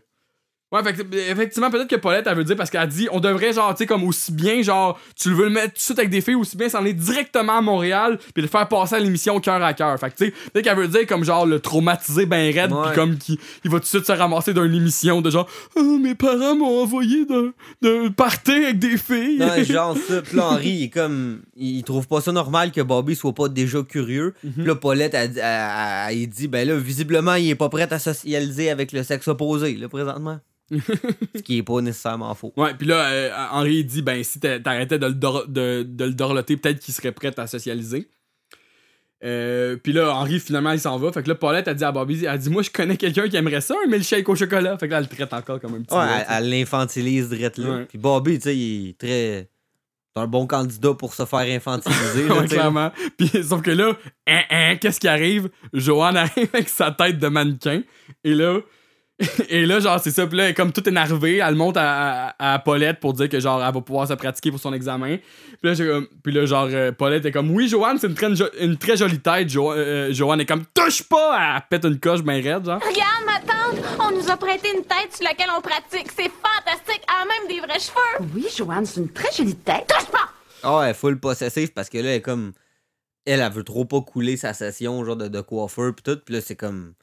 Ouais, 0.74 0.82
fait 0.82 0.92
que, 0.92 1.16
effectivement, 1.30 1.70
peut-être 1.70 1.88
que 1.88 1.94
Paulette, 1.94 2.26
elle 2.26 2.36
veut 2.36 2.42
dire 2.42 2.56
parce 2.56 2.68
qu'elle 2.68 2.88
dit 2.88 3.06
on 3.12 3.20
devrait, 3.20 3.52
genre, 3.52 3.72
tu 3.74 3.78
sais, 3.78 3.86
comme 3.86 4.02
aussi 4.02 4.32
bien, 4.32 4.60
genre, 4.60 4.98
tu 5.14 5.30
le 5.30 5.36
veux 5.36 5.44
le 5.44 5.50
mettre 5.50 5.68
tout 5.68 5.76
de 5.76 5.80
suite 5.80 5.98
avec 6.00 6.10
des 6.10 6.20
filles, 6.20 6.34
aussi 6.34 6.56
bien 6.56 6.68
s'en 6.68 6.78
aller 6.80 6.92
directement 6.92 7.58
à 7.58 7.60
Montréal, 7.60 8.18
puis 8.34 8.42
le 8.42 8.48
faire 8.48 8.66
passer 8.66 8.96
à 8.96 8.98
l'émission 8.98 9.38
cœur 9.38 9.62
à 9.62 9.72
cœur. 9.72 9.96
Fait 10.00 10.10
que, 10.10 10.16
tu 10.16 10.24
sais, 10.26 10.30
peut-être 10.52 10.64
qu'elle 10.64 10.76
veut 10.76 10.88
dire 10.88 11.06
comme 11.06 11.22
genre 11.24 11.46
le 11.46 11.60
traumatiser 11.60 12.26
ben 12.26 12.52
raide, 12.52 12.70
puis 12.70 12.94
comme 12.94 13.16
qu'il 13.18 13.38
il 13.64 13.70
va 13.70 13.78
tout 13.78 13.84
de 13.84 13.88
suite 13.88 14.04
se 14.04 14.10
ramasser 14.12 14.52
d'une 14.52 14.74
émission 14.74 15.20
de 15.20 15.30
genre 15.30 15.48
oh, 15.76 15.98
mes 15.98 16.16
parents 16.16 16.56
m'ont 16.56 16.82
envoyé 16.82 17.24
d'un 17.24 17.52
d'un 17.80 18.10
party 18.10 18.50
avec 18.50 18.80
des 18.80 18.96
filles. 18.96 19.38
Non, 19.38 19.62
genre 19.64 19.96
ça. 19.96 20.22
Puis 20.22 20.36
là, 20.36 20.48
Henri, 20.48 20.70
il 20.70 20.82
est 20.84 20.88
comme. 20.90 21.42
Il 21.56 21.84
trouve 21.84 22.08
pas 22.08 22.20
ça 22.20 22.32
normal 22.32 22.72
que 22.72 22.80
Bobby 22.80 23.14
soit 23.14 23.32
pas 23.32 23.48
déjà 23.48 23.82
curieux. 23.84 24.34
Mhm. 24.42 24.52
Puis 24.54 24.64
là, 24.64 24.74
Paulette, 24.74 25.14
elle, 25.14 25.30
elle- 25.36 25.42
elle- 26.10 26.18
il 26.18 26.26
dit, 26.26 26.48
ben 26.48 26.66
là, 26.66 26.74
visiblement, 26.76 27.34
il 27.34 27.48
est 27.50 27.54
pas 27.54 27.68
prêt 27.68 27.86
à 27.92 27.98
socialiser 28.00 28.70
avec 28.70 28.90
le 28.90 29.04
sexe 29.04 29.28
opposé, 29.28 29.74
là, 29.74 29.88
présentement. 29.88 30.40
Ce 30.70 31.42
qui 31.42 31.58
est 31.58 31.62
pas 31.62 31.80
nécessairement 31.80 32.34
faux. 32.34 32.52
Ouais, 32.56 32.74
puis 32.74 32.86
là, 32.86 33.06
euh, 33.10 33.30
Henri 33.52 33.84
dit 33.84 34.02
ben 34.02 34.22
si 34.24 34.40
t'a- 34.40 34.58
t'arrêtais 34.60 34.98
de 34.98 35.06
le, 35.06 35.14
dor- 35.14 35.46
de, 35.46 35.82
de 35.86 36.04
le 36.04 36.14
dorloter, 36.14 36.56
peut-être 36.56 36.80
qu'il 36.80 36.94
serait 36.94 37.12
prêt 37.12 37.32
à 37.38 37.46
socialiser. 37.46 38.08
Euh, 39.24 39.76
puis 39.76 39.92
là, 39.92 40.14
Henri, 40.14 40.38
finalement, 40.38 40.72
il 40.72 40.80
s'en 40.80 40.98
va. 40.98 41.10
Fait 41.10 41.22
que 41.22 41.28
là, 41.28 41.34
Paulette 41.34 41.66
a 41.68 41.74
dit 41.74 41.84
à 41.84 41.92
Bobby, 41.92 42.24
elle 42.26 42.38
dit 42.38 42.50
Moi, 42.50 42.62
je 42.62 42.70
connais 42.70 42.96
quelqu'un 42.96 43.28
qui 43.28 43.36
aimerait 43.36 43.62
ça, 43.62 43.74
un 43.84 43.88
milkshake 43.88 44.28
au 44.28 44.34
chocolat. 44.34 44.76
Fait 44.76 44.86
que 44.86 44.92
là, 44.92 44.98
elle 44.98 45.04
le 45.10 45.14
traite 45.16 45.32
encore 45.32 45.60
comme 45.60 45.74
un 45.76 45.80
petit. 45.82 45.94
Ouais, 45.94 46.00
gars, 46.04 46.26
elle, 46.28 46.44
elle 46.44 46.50
l'infantilise 46.50 47.28
direct 47.30 47.56
là. 47.58 47.84
Puis 47.88 47.96
Bobby, 47.98 48.36
tu 48.38 48.42
sais, 48.44 48.56
il 48.56 48.88
est 48.90 48.98
très. 48.98 49.48
C'est 50.16 50.22
un 50.22 50.26
bon 50.26 50.46
candidat 50.46 50.94
pour 50.94 51.12
se 51.14 51.24
faire 51.24 51.40
infantiliser. 51.40 52.24
ouais, 52.30 52.46
clairement. 52.46 52.92
Puis 53.16 53.30
sauf 53.42 53.62
que 53.62 53.70
là, 53.70 53.96
hein, 54.28 54.42
hein, 54.50 54.76
qu'est-ce 54.76 55.00
qui 55.00 55.08
arrive? 55.08 55.48
Joanne 55.72 56.16
arrive 56.18 56.48
avec 56.52 56.68
sa 56.68 56.90
tête 56.92 57.18
de 57.18 57.28
mannequin. 57.28 57.82
Et 58.24 58.34
là. 58.34 58.60
Et 59.48 59.64
là, 59.64 59.78
genre, 59.78 60.00
c'est 60.00 60.10
ça. 60.10 60.26
Puis 60.26 60.36
là, 60.36 60.44
elle 60.44 60.50
est 60.50 60.54
comme 60.54 60.72
toute 60.72 60.88
énervée. 60.88 61.36
Elle 61.36 61.54
monte 61.54 61.76
à, 61.76 62.30
à, 62.36 62.54
à 62.54 62.58
Paulette 62.58 62.98
pour 62.98 63.12
dire 63.12 63.28
que, 63.28 63.38
genre, 63.38 63.64
elle 63.64 63.72
va 63.72 63.80
pouvoir 63.80 64.08
se 64.08 64.14
pratiquer 64.14 64.50
pour 64.50 64.58
son 64.58 64.72
examen. 64.72 65.18
Puis 65.18 65.58
là, 65.62 65.74
j'ai 65.74 65.86
comme- 65.86 66.08
puis 66.22 66.32
là 66.32 66.44
genre, 66.46 66.66
euh, 66.70 66.90
Paulette 66.90 67.24
est 67.24 67.30
comme, 67.30 67.50
oui, 67.52 67.68
Joanne, 67.68 67.96
c'est 67.98 68.08
une 68.08 68.14
très, 68.14 68.32
une 68.60 68.76
très 68.76 68.96
jolie 68.96 69.20
tête. 69.20 69.48
Jo- 69.48 69.72
euh, 69.72 70.12
Joanne 70.12 70.40
est 70.40 70.46
comme, 70.46 70.64
touche 70.74 71.04
pas! 71.04 71.54
Elle 71.56 71.62
pète 71.70 71.84
une 71.84 72.00
coche 72.00 72.22
bien 72.22 72.34
raide, 72.42 72.64
genre. 72.66 72.80
Regarde, 72.80 73.24
ma 73.24 73.38
tante, 73.40 73.84
on 74.00 74.16
nous 74.20 74.28
a 74.30 74.36
prêté 74.36 74.68
une 74.76 74.82
tête 74.82 75.14
sur 75.14 75.24
laquelle 75.24 75.50
on 75.56 75.60
pratique. 75.60 76.10
C'est 76.16 76.30
fantastique, 76.30 77.02
elle 77.06 77.22
a 77.22 77.24
même 77.24 77.48
des 77.48 77.60
vrais 77.64 77.78
cheveux. 77.78 78.28
Oui, 78.34 78.46
Joanne, 78.56 78.84
c'est 78.84 79.00
une 79.00 79.12
très 79.12 79.30
jolie 79.32 79.54
tête. 79.54 79.86
Touche 79.88 80.08
pas! 80.10 80.28
Ah 80.64 80.78
ouais, 80.80 80.92
full 80.94 81.20
possessif 81.20 81.72
parce 81.72 81.88
que 81.88 81.98
là, 81.98 82.08
elle 82.10 82.16
est 82.16 82.20
comme. 82.20 82.52
Elle, 83.26 83.40
elle 83.40 83.52
veut 83.52 83.64
trop 83.64 83.84
pas 83.84 84.00
couler 84.02 84.36
sa 84.36 84.52
session, 84.52 85.02
genre 85.04 85.16
de, 85.16 85.28
de 85.28 85.40
coiffeur 85.40 85.94
pis 85.94 86.02
tout. 86.02 86.18
Pis 86.26 86.32
là, 86.32 86.40
c'est 86.40 86.56
comme. 86.56 86.94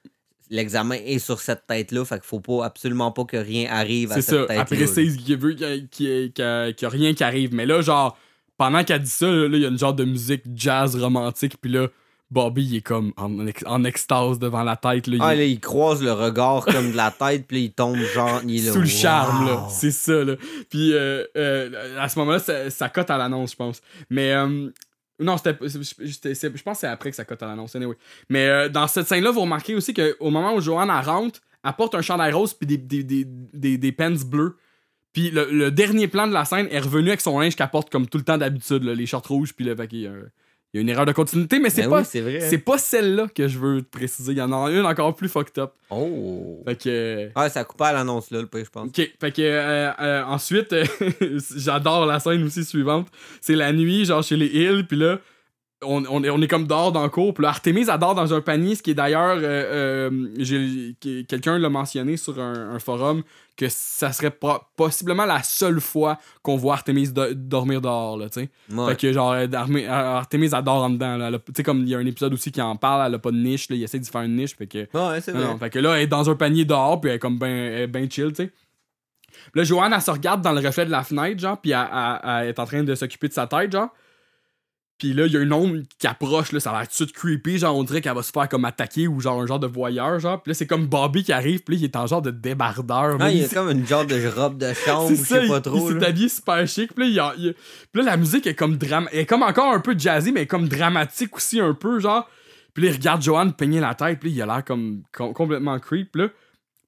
L'examen 0.52 0.96
est 1.06 1.18
sur 1.20 1.40
cette 1.40 1.66
tête-là, 1.66 2.04
fait 2.06 2.16
qu'il 2.16 2.26
faut 2.28 2.40
pas 2.42 2.66
absolument 2.66 3.12
pas 3.12 3.24
que 3.26 3.38
rien 3.38 3.68
arrive 3.72 4.12
à 4.12 4.16
C'est 4.16 4.22
cette 4.22 4.36
ça. 4.42 4.46
tête-là. 4.46 4.66
Elle 4.70 4.78
précise 4.78 5.18
qu'il 5.18 5.38
veut 5.38 5.54
qu'il 5.54 5.66
y 5.68 5.72
ait- 5.72 5.86
qu'il 5.90 6.06
y 6.06 6.10
ait- 6.12 6.30
qu'il 6.30 6.44
y 6.46 6.48
ait- 6.48 6.74
qu'il 6.76 6.86
y 6.86 6.86
a 6.86 6.90
rien 6.90 7.14
qui 7.14 7.24
arrive. 7.24 7.54
Mais 7.56 7.66
là, 7.66 7.82
genre, 7.82 8.18
pendant 8.58 8.84
qu'elle 8.84 9.02
dit 9.02 9.10
ça, 9.10 9.28
là, 9.28 9.48
il 9.52 9.62
y 9.62 9.66
a 9.66 9.70
une 9.70 9.80
genre 9.80 9.94
de 9.94 10.04
musique 10.04 10.44
jazz 10.54 10.96
romantique. 10.96 11.56
Puis 11.62 11.72
là, 11.72 11.88
Bobby, 12.30 12.64
il 12.66 12.76
est 12.78 12.82
comme 12.82 13.12
en, 13.18 13.46
ex- 13.48 13.64
en 13.66 13.84
extase 13.86 14.40
devant 14.40 14.64
la 14.64 14.76
tête. 14.76 15.08
Là, 15.08 15.16
il 15.16 15.22
Ah, 15.22 15.34
est 15.34 15.38
là, 15.38 15.44
il 15.46 15.60
croise 15.60 16.02
le 16.04 16.12
regard 16.14 16.66
comme 16.66 16.92
de 16.92 16.98
la 16.98 17.12
tête, 17.12 17.46
puis 17.48 17.64
il 17.66 17.72
tombe 17.72 17.98
genre. 18.14 18.42
Il 18.46 18.62
est 18.62 18.68
là, 18.68 18.74
sous 18.74 18.80
le 18.82 18.86
charme, 18.88 19.48
là. 19.48 19.68
C'est 19.70 19.92
ça, 19.92 20.24
là. 20.24 20.36
Puis 20.70 20.94
euh, 20.94 21.24
euh, 21.38 21.98
à 22.00 22.08
ce 22.10 22.20
moment-là, 22.20 22.40
ça, 22.40 22.70
ça 22.70 22.90
cote 22.90 23.10
à 23.10 23.18
l'annonce, 23.18 23.52
je 23.52 23.56
pense. 23.56 23.82
Mais. 24.10 24.34
euh, 24.34 24.70
non, 25.22 25.38
c'était, 25.38 25.58
je 25.62 26.64
pense 26.64 26.78
que 26.78 26.82
c'est 26.82 26.88
après 26.88 27.10
que 27.10 27.16
ça 27.16 27.26
cote 27.26 27.42
à 27.44 27.48
l'annonce. 27.48 27.76
Anyway. 27.76 27.96
Mais 28.30 28.48
euh, 28.48 28.70
dans 28.70 28.88
cette 28.88 29.08
scène-là, 29.08 29.32
vous 29.32 29.42
remarquez 29.42 29.76
aussi 29.76 29.94
qu'au 29.94 30.30
moment 30.30 30.54
où 30.54 30.62
Joanne 30.62 30.90
rentre, 30.90 31.40
elle 31.64 31.74
porte 31.74 31.96
un 31.96 32.02
chandail 32.02 32.34
rose 32.34 32.54
puis 32.54 32.66
des, 32.66 32.78
des, 33.78 33.92
pants 33.92 34.12
bleus. 34.26 34.58
Puis 35.14 35.30
le, 35.30 35.46
le 35.52 35.72
dernier 35.72 36.08
plan 36.08 36.28
de 36.28 36.34
la 36.34 36.46
scène 36.46 36.68
est 36.72 36.80
revenu 36.80 37.10
avec 37.10 37.22
son 37.22 37.40
linge 37.40 37.56
qu'elle 37.56 37.70
porte 37.70 37.90
comme 37.90 38.08
tout 38.08 38.18
le 38.18 38.24
temps 38.24 38.38
d'habitude, 38.38 38.84
les 38.84 39.06
shorts 39.06 39.28
rouges. 39.28 39.54
Puis 39.54 39.66
qu'il 39.88 40.00
y 40.00 40.08
a, 40.08 40.12
il 40.74 40.78
y 40.78 40.80
a 40.80 40.82
une 40.84 40.90
erreur 40.90 41.06
de 41.06 41.12
continuité, 41.12 41.60
mais 41.60 41.70
c'est 41.70 41.82
Ben 41.84 41.90
pas, 41.90 42.00
oui, 42.00 42.06
c'est 42.10 42.22
vrai. 42.22 42.40
c'est 42.40 42.58
pas 42.58 42.78
celle-là 42.78 43.28
que 43.34 43.48
je 43.48 43.60
veux 43.60 43.82
te 43.82 43.90
préciser. 43.98 44.32
Il 44.32 44.38
y 44.38 44.42
en 44.42 44.52
a 44.54 44.72
une 44.72 44.86
encore 44.86 45.14
plus 45.16 45.28
fucked 45.28 45.58
up. 45.62 45.72
Oh. 45.90 46.62
Fait 46.66 46.76
que. 46.76 46.90
euh, 46.90 47.30
Ah, 47.36 47.50
ça 47.50 47.64
coupait 47.66 47.84
à 47.86 47.94
l'annonce, 47.94 48.32
là, 48.32 48.40
le 48.40 48.48
pire, 48.48 48.64
je 48.66 48.70
pense. 48.70 48.88
Ok, 48.88 49.12
fait 49.20 49.32
que 49.34 49.42
euh, 49.42 49.92
euh, 50.00 50.24
ensuite, 50.24 50.74
j'adore 51.56 52.06
la 52.06 52.20
scène 52.20 52.44
aussi 52.44 52.64
suivante. 52.64 53.08
C'est 53.42 53.56
la 53.56 53.74
nuit, 53.74 54.06
genre 54.06 54.24
chez 54.24 54.38
les 54.38 54.48
Hills, 54.48 54.86
puis 54.88 54.98
là, 54.98 55.20
on, 55.84 56.04
on, 56.10 56.24
est- 56.24 56.30
on 56.30 56.42
est 56.42 56.48
comme 56.48 56.68
dehors 56.68 56.92
dans 56.92 57.04
le 57.04 57.10
cours, 57.10 57.34
puis 57.34 57.44
là, 57.44 57.50
Artemis 57.50 57.90
adore 57.90 58.14
dans 58.16 58.34
un 58.34 58.42
panier, 58.42 58.76
ce 58.76 58.84
qui 58.84 58.92
est 58.92 58.96
d'ailleurs, 58.96 59.38
euh, 59.42 60.10
euh, 60.10 61.24
quelqu'un 61.28 61.58
l'a 61.58 61.70
mentionné 61.70 62.18
sur 62.18 62.40
un, 62.40 62.72
un 62.76 62.80
forum, 62.80 63.24
que 63.58 63.68
ça 63.70 64.12
serait 64.12 64.36
possiblement 64.76 65.26
la 65.26 65.44
seule 65.44 65.80
fois 65.82 66.18
qu'on 66.42 66.56
voit 66.56 66.74
Artemis 66.76 67.10
do- 67.12 67.34
dormir 67.34 67.82
dehors, 67.82 68.18
là, 68.18 68.30
tu 68.30 68.42
sais. 68.42 68.50
Ouais. 68.74 68.90
Fait 68.92 68.96
que 69.00 69.14
genre, 69.14 69.34
euh, 69.34 69.48
Artemis 69.90 70.54
adore 70.54 70.84
en 70.84 70.90
dedans, 70.92 71.18
là. 71.18 71.32
Tu 71.32 71.52
sais, 71.58 71.64
comme 71.64 71.82
il 71.84 71.90
y 71.90 71.96
a 71.96 71.98
un 71.98 72.06
épisode 72.06 72.34
aussi 72.34 72.52
qui 72.52 72.62
en 72.62 72.76
parle, 72.76 73.08
elle 73.08 73.16
a 73.16 73.20
pas 73.20 73.32
de 73.32 73.38
niche, 73.38 73.70
là, 73.70 73.76
il 73.76 73.84
essaie 73.84 74.00
de 74.00 74.06
faire 74.06 74.22
une 74.22 74.36
niche, 74.36 74.56
fait 74.56 74.68
que. 74.68 74.78
Ouais, 74.80 75.22
c'est 75.22 75.34
Non, 75.34 75.40
vrai. 75.40 75.48
non, 75.50 75.58
fait 75.58 75.70
que 75.70 75.80
là, 75.80 75.96
elle 75.98 76.04
est 76.04 76.08
dans 76.08 76.30
un 76.30 76.36
panier 76.36 76.66
dehors, 76.66 77.00
puis 77.02 77.10
elle 77.10 77.16
est 77.18 77.20
comme 77.20 77.38
ben, 77.38 77.88
ben 77.90 78.10
chill, 78.10 78.30
tu 78.34 78.44
sais. 78.46 78.52
Là, 79.56 79.64
Joanne, 79.64 79.94
elle 79.94 80.02
se 80.02 80.12
regarde 80.12 80.42
dans 80.42 80.52
le 80.52 80.60
reflet 80.66 80.86
de 80.86 80.92
la 80.92 81.04
fenêtre, 81.04 81.40
genre, 81.40 81.60
puis 81.60 81.72
elle, 81.72 81.88
elle- 81.92 82.20
elle 82.42 82.48
est 82.50 82.60
en 82.60 82.66
train 82.66 82.84
de 82.84 82.94
s'occuper 82.96 83.28
de 83.28 83.34
sa 83.34 83.48
tête, 83.48 83.72
genre. 83.72 83.90
Puis 85.02 85.14
là, 85.14 85.26
il 85.26 85.34
y 85.34 85.38
a 85.38 85.40
une 85.40 85.52
ombre 85.52 85.80
qui 85.98 86.06
approche, 86.06 86.52
là, 86.52 86.60
ça 86.60 86.70
a 86.70 86.74
l'air 86.78 86.82
tout 86.88 86.92
de 86.92 86.96
suite 87.10 87.12
creepy, 87.14 87.58
genre, 87.58 87.76
on 87.76 87.84
dirait 87.84 88.02
qu'elle 88.02 88.14
va 88.14 88.22
se 88.22 88.30
faire 88.32 88.48
comme 88.48 88.66
attaquer 88.66 89.08
ou 89.08 89.20
genre 89.20 89.42
un 89.42 89.48
genre 89.48 89.60
de 89.60 89.66
voyeur, 89.66 90.20
genre. 90.20 90.40
Puis 90.44 90.52
là, 90.52 90.54
c'est 90.54 90.68
comme 90.68 90.86
Bobby 90.86 91.24
qui 91.24 91.34
arrive, 91.34 91.64
puis 91.64 91.74
là, 91.76 91.80
il 91.82 91.86
est 91.86 91.96
en 91.96 92.06
genre 92.06 92.22
de 92.22 92.30
débardeur. 92.30 93.18
Ah, 93.20 93.32
il 93.32 93.44
a 93.44 93.48
C'est- 93.48 93.56
comme 93.56 93.72
une 93.72 93.88
genre 93.88 94.06
de 94.06 94.28
robe 94.28 94.60
de 94.60 94.72
chambre, 94.86 95.08
c'est 95.10 95.16
je 95.16 95.22
sais 95.24 95.40
il, 95.46 95.50
pas 95.50 95.56
il 95.58 95.62
trop. 95.64 95.88
s'est 95.90 95.96
là. 96.00 96.08
habillé 96.10 96.30
super 96.30 96.68
chic. 96.68 96.94
Puis 96.94 97.16
là, 97.16 97.32
il 97.36 97.44
il 97.46 97.54
puis 97.92 98.04
là, 98.04 98.12
la 98.12 98.18
musique 98.18 98.46
est 98.46 98.54
comme 98.54 98.78
drama... 98.78 99.10
est 99.12 99.26
comme 99.26 99.42
encore 99.42 99.74
un 99.74 99.80
peu 99.80 99.98
jazzy, 99.98 100.32
mais 100.32 100.46
comme 100.46 100.68
dramatique 100.68 101.36
aussi 101.36 101.60
un 101.60 101.74
peu, 101.74 102.00
genre. 102.00 102.30
Puis 102.76 102.84
là, 102.84 102.92
il 102.92 102.94
regarde 102.94 103.24
Joanne 103.24 103.54
peigner 103.54 103.80
la 103.80 103.96
tête, 103.96 104.20
puis 104.20 104.30
là, 104.30 104.36
il 104.36 104.42
a 104.44 104.46
l'air 104.46 104.64
comme 104.64 105.02
com- 105.12 105.34
complètement 105.34 105.80
creep, 105.80 106.16
là. 106.16 106.28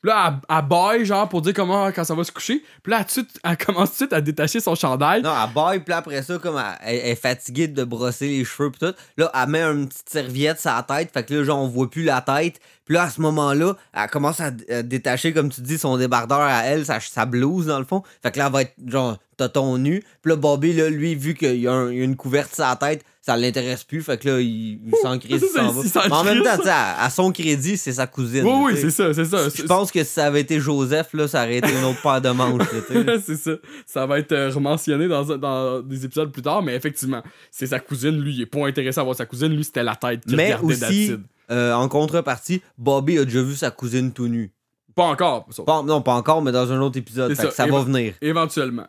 Puis 0.03 0.11
là, 0.11 0.33
elle, 0.49 0.57
elle 0.57 0.67
baille, 0.67 1.05
genre, 1.05 1.29
pour 1.29 1.41
dire 1.41 1.53
comment 1.53 1.89
quand 1.93 2.03
ça 2.03 2.13
va 2.13 2.25
se 2.25 2.31
coucher. 2.33 2.61
Puis 2.83 2.91
là, 2.91 3.05
elle, 3.15 3.25
elle 3.41 3.57
commence 3.57 3.91
tout 3.91 3.93
de 3.93 3.97
suite 3.99 4.13
à 4.13 4.19
détacher 4.19 4.59
son 4.59 4.75
chandail. 4.75 5.21
Non, 5.21 5.31
elle 5.31 5.53
baille, 5.53 5.79
puis 5.79 5.93
après 5.93 6.21
ça, 6.21 6.37
comme 6.39 6.61
elle, 6.81 6.95
est 6.95 7.15
fatiguée 7.15 7.69
de 7.69 7.85
brosser 7.85 8.27
les 8.27 8.43
cheveux, 8.43 8.69
pis 8.69 8.79
tout. 8.79 8.93
Là, 9.15 9.31
elle 9.33 9.49
met 9.49 9.61
une 9.61 9.87
petite 9.87 10.09
serviette 10.09 10.59
sur 10.59 10.71
la 10.71 10.83
tête, 10.83 11.09
fait 11.13 11.23
que 11.23 11.33
là, 11.33 11.43
genre, 11.45 11.61
on 11.61 11.69
voit 11.69 11.89
plus 11.89 12.03
la 12.03 12.19
tête. 12.19 12.59
Puis 12.83 12.95
là, 12.95 13.03
à 13.03 13.09
ce 13.09 13.21
moment-là, 13.21 13.75
elle 13.93 14.09
commence 14.09 14.41
à, 14.41 14.51
détacher, 14.51 15.31
comme 15.31 15.49
tu 15.49 15.61
dis, 15.61 15.77
son 15.77 15.95
débardeur 15.95 16.41
à 16.41 16.63
elle, 16.65 16.85
sa, 16.85 16.99
sa 16.99 17.25
blouse, 17.25 17.67
dans 17.67 17.79
le 17.79 17.85
fond. 17.85 18.03
Fait 18.21 18.31
que 18.31 18.39
là, 18.39 18.47
elle 18.47 18.51
va 18.51 18.61
être, 18.63 18.75
genre, 18.85 19.17
tonton 19.37 19.77
nu. 19.77 20.03
Puis 20.21 20.31
là, 20.31 20.35
Bobby, 20.35 20.73
là, 20.73 20.89
lui, 20.89 21.15
vu 21.15 21.33
qu'il 21.33 21.55
y, 21.55 21.61
y 21.61 21.67
a 21.69 21.89
une 21.89 22.17
couverte 22.17 22.53
sur 22.53 22.65
la 22.65 22.75
tête, 22.75 23.05
ça 23.25 23.37
l'intéresse 23.37 23.85
plus. 23.85 24.01
Fait 24.03 24.17
que 24.17 24.27
là, 24.27 24.41
il, 24.41 24.81
il 24.85 24.93
s'en 25.01 25.13
il 25.17 25.39
ça, 25.39 25.47
s'en 25.47 25.71
va. 25.71 25.81
Mais 26.07 26.11
en 26.13 26.23
même 26.25 26.43
temps, 26.43 26.59
à, 26.67 27.05
à 27.05 27.09
son 27.09 27.31
crédit, 27.31 27.77
c'est 27.77 27.93
sa 27.93 28.05
cousine. 28.05 28.43
oui, 28.45 28.73
oui, 28.73 28.73
c'est 28.75 28.91
ça, 28.91 29.13
c'est 29.13 29.23
ça. 29.25 29.47
Je 29.49 29.63
pense 29.63 29.91
que 29.93 30.03
si 30.03 30.11
ça 30.11 30.25
avait 30.25 30.41
été 30.41 30.59
Joseph, 30.59 31.13
là, 31.13 31.27
ça 31.29 31.43
aurait 31.43 31.57
été 31.57 31.71
une 31.71 31.85
autre 31.85 32.01
paire 32.01 32.19
de 32.19 32.29
manches, 32.31 32.61
c'est 33.25 33.37
ça. 33.37 33.51
Ça 33.85 34.05
va 34.05 34.19
être 34.19 34.33
euh, 34.33 34.51
rementionné 34.53 35.07
dans, 35.07 35.23
dans 35.37 35.81
des 35.81 36.03
épisodes 36.03 36.31
plus 36.33 36.41
tard, 36.41 36.61
mais 36.61 36.75
effectivement, 36.75 37.23
c'est 37.49 37.67
sa 37.67 37.79
cousine. 37.79 38.19
Lui, 38.19 38.35
il 38.35 38.41
est 38.41 38.45
pas 38.45 38.67
intéressé 38.67 38.99
à 38.99 39.03
voir 39.03 39.15
sa 39.15 39.25
cousine. 39.25 39.55
Lui, 39.55 39.63
c'était 39.63 39.83
la 39.83 39.95
tête 39.95 40.25
qui 40.25 40.35
Mais 40.35 40.53
regardait 40.53 40.85
aussi, 40.85 41.15
euh, 41.49 41.73
en 41.73 41.87
contrepartie, 41.87 42.61
Bobby 42.77 43.17
a 43.19 43.23
déjà 43.25 43.41
vu 43.41 43.55
sa 43.55 43.71
cousine 43.71 44.11
tout 44.11 44.27
nue. 44.27 44.51
Pas 44.95 45.05
encore. 45.05 45.47
Pas- 45.65 45.81
non, 45.81 46.01
pas 46.01 46.13
encore, 46.13 46.41
mais 46.41 46.51
dans 46.51 46.71
un 46.71 46.79
autre 46.81 46.97
épisode. 46.99 47.29
Que 47.29 47.35
ça. 47.35 47.49
ça 47.51 47.65
va- 47.65 47.81
venir. 47.83 48.13
Éventuellement. 48.21 48.85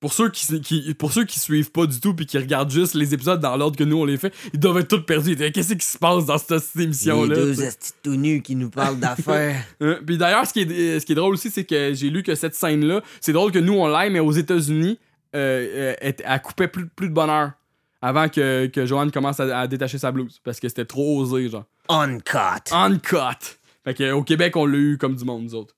Pour 0.00 0.14
ceux 0.14 0.30
qui, 0.30 0.60
qui- 0.62 0.94
pour 0.94 1.12
ceux 1.12 1.24
qui 1.26 1.38
suivent 1.38 1.70
pas 1.70 1.84
du 1.86 2.00
tout 2.00 2.14
puis 2.14 2.24
qui 2.24 2.38
regardent 2.38 2.70
juste 2.70 2.94
les 2.94 3.12
épisodes 3.12 3.38
dans 3.38 3.54
l'ordre 3.56 3.76
que 3.76 3.84
nous 3.84 3.98
on 3.98 4.06
les 4.06 4.16
fait, 4.16 4.32
ils 4.54 4.58
doivent 4.58 4.78
être 4.78 4.88
tous 4.88 5.02
perdus. 5.04 5.36
Qu'est-ce 5.36 5.74
qui 5.74 5.84
se 5.86 5.98
passe 5.98 6.24
dans 6.24 6.38
cette, 6.38 6.58
cette 6.60 6.80
émission-là? 6.82 7.34
Les 7.34 7.54
deux 7.54 7.68
tout 8.02 8.14
nus 8.16 8.40
qui 8.40 8.56
nous 8.56 8.70
parlent 8.70 8.98
d'affaires. 9.00 9.62
Euh, 9.82 10.00
Puis 10.06 10.16
d'ailleurs, 10.16 10.46
ce, 10.46 10.54
qui 10.54 10.60
est- 10.60 11.00
ce 11.00 11.04
qui 11.06 11.12
est 11.12 11.16
drôle 11.16 11.34
aussi, 11.34 11.50
c'est 11.50 11.64
que 11.64 11.92
j'ai 11.92 12.08
lu 12.08 12.22
que 12.22 12.34
cette 12.34 12.54
scène-là, 12.54 13.02
c'est 13.20 13.32
drôle 13.34 13.52
que 13.52 13.58
nous 13.58 13.74
on 13.74 13.86
l'aille, 13.88 14.10
mais 14.10 14.20
aux 14.20 14.32
États-Unis, 14.32 14.98
euh, 15.36 15.66
euh, 15.92 15.94
elle, 16.00 16.14
elle 16.24 16.40
coupait 16.42 16.68
plus, 16.68 16.86
plus 16.88 17.08
de 17.10 17.14
bonheur 17.14 17.52
avant 18.00 18.30
que, 18.30 18.66
que 18.68 18.86
Joanne 18.86 19.10
commence 19.10 19.38
à, 19.38 19.60
à 19.60 19.66
détacher 19.66 19.98
sa 19.98 20.10
blouse 20.12 20.40
parce 20.42 20.58
que 20.60 20.68
c'était 20.70 20.86
trop 20.86 21.18
osé, 21.20 21.50
genre. 21.50 21.66
Uncut. 21.90 22.72
Uncut. 22.72 23.58
Fait 23.84 23.92
que, 23.94 24.12
au 24.12 24.22
Québec, 24.22 24.56
on 24.56 24.64
l'a 24.64 24.78
eu 24.78 24.96
comme 24.98 25.14
du 25.14 25.24
monde, 25.24 25.42
nous 25.44 25.54
autres. 25.54 25.74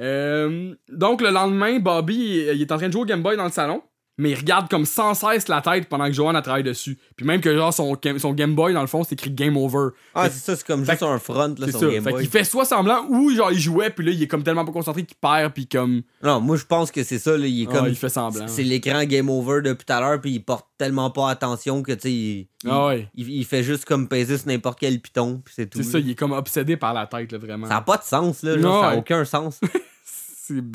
Euh, 0.00 0.74
donc, 0.90 1.20
le 1.20 1.30
lendemain, 1.30 1.78
Bobby, 1.78 2.14
il 2.16 2.54
il 2.56 2.62
est 2.62 2.72
en 2.72 2.76
train 2.78 2.88
de 2.88 2.92
jouer 2.92 3.02
au 3.02 3.06
Game 3.06 3.22
Boy 3.22 3.36
dans 3.36 3.44
le 3.44 3.50
salon, 3.50 3.82
mais 4.20 4.30
il 4.30 4.34
regarde 4.36 4.68
comme 4.68 4.84
sans 4.84 5.14
cesse 5.14 5.46
la 5.46 5.60
tête 5.60 5.88
pendant 5.88 6.06
que 6.06 6.12
Joanne 6.12 6.34
a 6.34 6.42
travaille 6.42 6.64
dessus. 6.64 6.98
Puis 7.16 7.24
même 7.24 7.40
que, 7.40 7.56
genre, 7.56 7.72
son, 7.72 7.96
son 8.18 8.32
Game 8.32 8.54
Boy, 8.56 8.74
dans 8.74 8.80
le 8.80 8.88
fond, 8.88 9.04
c'est 9.04 9.12
écrit 9.14 9.30
Game 9.30 9.56
Over. 9.56 9.90
Ah, 10.14 10.28
c'est 10.28 10.40
ça, 10.40 10.56
c'est 10.56 10.66
comme 10.66 10.84
Fait 10.84 10.92
juste 10.92 11.04
un 11.04 11.18
front, 11.20 11.54
là, 11.56 11.70
son 11.70 11.78
ça. 11.78 11.86
Game 11.88 12.02
Fait 12.02 12.10
Boy. 12.10 12.22
qu'il 12.22 12.30
fait 12.30 12.42
soit 12.42 12.64
semblant 12.64 13.04
ou, 13.08 13.30
genre, 13.32 13.52
il 13.52 13.60
jouait, 13.60 13.90
puis 13.90 14.04
là, 14.04 14.10
il 14.12 14.20
est 14.20 14.26
comme 14.26 14.42
tellement 14.42 14.64
pas 14.64 14.72
concentré 14.72 15.04
qu'il 15.04 15.16
perd, 15.16 15.52
puis 15.52 15.68
comme. 15.68 16.02
Non, 16.22 16.40
moi, 16.40 16.56
je 16.56 16.64
pense 16.64 16.90
que 16.90 17.04
c'est 17.04 17.18
ça, 17.20 17.36
là. 17.36 17.46
Il 17.46 17.62
est 17.62 17.68
Ah, 17.70 17.74
comme. 17.76 17.86
il 17.88 17.94
fait 17.94 18.08
semblant. 18.08 18.48
C'est 18.48 18.64
l'écran 18.64 19.04
Game 19.04 19.30
Over 19.30 19.62
depuis 19.62 19.84
tout 19.84 19.92
à 19.92 20.00
l'heure, 20.00 20.20
puis 20.20 20.32
il 20.32 20.40
porte 20.44 20.66
tellement 20.78 21.10
pas 21.10 21.30
attention 21.30 21.82
que, 21.84 21.92
tu 21.92 22.00
sais, 22.02 22.12
il, 22.12 22.38
il- 22.64 22.70
Ah 22.70 22.86
ouais. 22.86 23.08
il, 23.14 23.28
il 23.30 23.44
fait 23.44 23.62
juste 23.62 23.84
comme 23.84 24.08
peser 24.08 24.36
sur 24.38 24.48
n'importe 24.48 24.80
quel 24.80 24.98
piton, 25.00 25.40
puis 25.44 25.54
c'est 25.56 25.66
tout. 25.70 25.78
C'est 25.82 25.90
ça, 25.90 25.98
il 26.00 26.10
est 26.10 26.14
comme 26.16 26.32
obsédé 26.32 26.76
par 26.76 26.92
la 26.92 27.06
tête, 27.06 27.30
là, 27.30 27.38
vraiment. 27.38 27.68
Ça 27.68 27.74
n'a 27.74 27.80
pas 27.82 27.96
de 27.98 28.02
sens, 28.04 28.42
là. 28.42 28.58
genre, 28.58 28.62
Non, 28.74 28.80
ça 28.82 28.90
n'a 28.90 28.96
aucun 28.96 29.24
sens. 29.24 29.60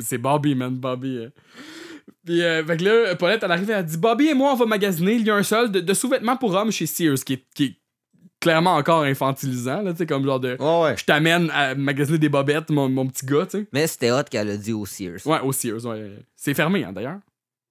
C'est 0.02 0.18
Bobby, 0.18 0.54
man, 0.54 0.74
Bobby. 0.76 1.18
euh. 1.18 1.30
Puis, 2.24 2.42
euh, 2.42 2.64
fait 2.64 2.76
que 2.76 2.84
là, 2.84 3.14
Paulette, 3.16 3.42
elle 3.42 3.52
arrive, 3.52 3.70
elle 3.70 3.84
dit 3.84 3.96
Bobby 3.98 4.28
et 4.28 4.34
moi, 4.34 4.52
on 4.52 4.56
va 4.56 4.66
magasiner. 4.66 5.14
Il 5.14 5.26
y 5.26 5.30
a 5.30 5.34
un 5.36 5.42
seul 5.42 5.70
de, 5.70 5.80
de 5.80 5.94
sous-vêtements 5.94 6.36
pour 6.36 6.54
hommes 6.54 6.70
chez 6.72 6.86
Sears, 6.86 7.22
qui 7.24 7.34
est, 7.34 7.44
qui 7.54 7.64
est 7.64 7.76
clairement 8.40 8.74
encore 8.76 9.02
infantilisant, 9.02 9.82
là, 9.82 9.92
tu 9.92 9.98
sais, 9.98 10.06
comme 10.06 10.24
genre 10.24 10.40
de. 10.40 10.56
Ouais, 10.60 10.82
ouais. 10.82 10.96
Je 10.96 11.04
t'amène 11.04 11.50
à 11.50 11.74
magasiner 11.74 12.18
des 12.18 12.28
bobettes, 12.28 12.70
mon, 12.70 12.88
mon 12.88 13.06
petit 13.06 13.24
gars, 13.26 13.46
tu 13.46 13.58
sais. 13.58 13.66
Mais 13.72 13.86
c'était 13.86 14.10
hot 14.10 14.22
qu'elle 14.30 14.50
a 14.50 14.56
dit 14.56 14.72
au 14.72 14.84
Sears. 14.86 15.26
Ouais, 15.26 15.40
au 15.42 15.52
Sears, 15.52 15.84
ouais. 15.86 16.12
C'est 16.36 16.54
fermé, 16.54 16.84
hein, 16.84 16.92
d'ailleurs. 16.92 17.20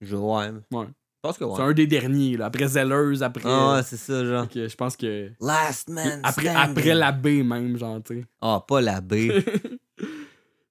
Je 0.01 0.15
ouais. 0.15 0.49
Ouais. 0.71 0.85
Je 0.87 1.29
pense 1.29 1.37
que 1.37 1.45
ouais. 1.45 1.53
C'est 1.55 1.61
un 1.61 1.71
des 1.73 1.87
derniers, 1.87 2.35
là. 2.37 2.47
Après 2.47 2.67
Zellers, 2.67 3.21
après. 3.21 3.43
Ah, 3.45 3.75
ouais, 3.75 3.83
c'est 3.83 3.97
ça, 3.97 4.25
genre. 4.25 4.47
Je 4.53 4.75
pense 4.75 4.97
que. 4.97 5.29
Last 5.39 5.89
man. 5.89 6.19
Après, 6.23 6.49
standing. 6.49 6.71
après 6.71 6.93
la 6.93 7.11
B, 7.11 7.27
même, 7.45 7.77
genre, 7.77 7.99
tu 8.03 8.15
sais. 8.15 8.25
Ah, 8.41 8.63
pas 8.67 8.81
la 8.81 8.99
B. 8.99 9.13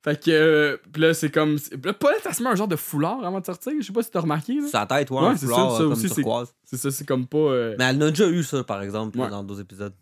Fait 0.05 0.22
que. 0.22 0.30
euh, 0.30 0.76
Pis 0.92 1.00
là, 1.00 1.14
c'est 1.14 1.30
comme. 1.30 1.57
Là, 1.84 1.92
Paulette, 1.92 2.22
elle 2.26 2.34
se 2.34 2.42
met 2.42 2.48
un 2.50 2.57
genre 2.57 2.68
de 2.68 2.76
foulard 2.76 3.24
avant 3.24 3.40
de 3.40 3.46
sortir. 3.46 3.72
Je 3.80 3.86
sais 3.86 3.92
pas 3.92 4.03
si 4.03 4.11
t'as 4.11 4.20
remarqué, 4.20 4.55
là. 4.55 4.66
Sa 4.70 4.84
tête, 4.86 5.11
ouais, 5.11 5.20
Ouais, 5.20 5.26
un 5.28 5.36
c'est 5.36 5.46
foulard 5.46 5.70
ça, 5.72 5.76
ça 5.78 5.82
euh, 5.82 5.86
aussi, 5.88 6.00
comme 6.03 6.09
c'est- 6.09 6.14
turquoise. 6.16 6.55
C'est 6.64 6.76
ça, 6.76 6.90
c'est 6.90 7.07
comme 7.07 7.26
pas. 7.26 7.38
euh, 7.38 7.76
Mais 7.78 7.84
elle 7.84 7.96
en 8.03 8.07
a 8.07 8.11
déjà 8.11 8.28
eu 8.28 8.42
ça, 8.42 8.64
par 8.64 8.82
exemple, 8.82 9.18
Ouais. 9.18 9.28
dans 9.30 9.42
d'autres 9.44 9.61
épisodes. 9.61 9.94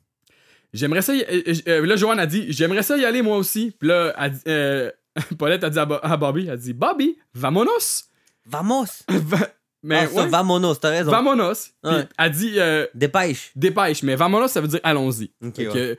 J'aimerais 0.73 1.03
ça. 1.03 1.15
y- 1.15 1.23
euh, 1.23 1.55
euh, 1.69 1.87
là, 1.87 1.97
Joanne 1.97 2.21
a 2.21 2.27
dit 2.27 2.47
J'aimerais 2.53 2.83
ça 2.83 2.97
y 2.97 3.05
aller 3.05 3.23
moi 3.23 3.37
aussi. 3.37 3.75
Puis 3.79 3.89
là, 3.89 4.15
elle 4.47 4.95
Paulette 5.39 5.65
a 5.65 5.71
dit 5.71 5.79
à, 5.79 5.85
Bo- 5.85 5.99
à 6.03 6.17
Bobby 6.17 6.47
Elle 6.49 6.59
dit 6.59 6.73
Bobby, 6.73 7.19
vamonos. 7.35 8.05
Vamos! 8.47 8.87
Mais 9.83 10.01
ah, 10.03 10.07
ça, 10.09 10.23
ouais, 10.25 10.29
vamonos, 10.29 10.75
t'as 10.75 10.91
raison. 10.91 11.11
vamonos. 11.11 11.71
Ouais. 11.85 12.07
elle 12.19 12.31
dit 12.33 12.53
euh, 12.59 12.87
Dépêche. 12.95 13.51
Dépêche, 13.57 14.03
mais 14.03 14.15
vamonos, 14.15 14.49
ça 14.49 14.61
veut 14.61 14.69
dire 14.69 14.81
allons-y. 14.83 15.31
Ouais. 15.41 15.53
euh, 15.69 15.95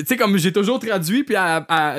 tu 0.00 0.04
sais, 0.06 0.16
comme 0.18 0.36
j'ai 0.36 0.52
toujours 0.52 0.78
traduit, 0.78 1.24
puis 1.24 1.34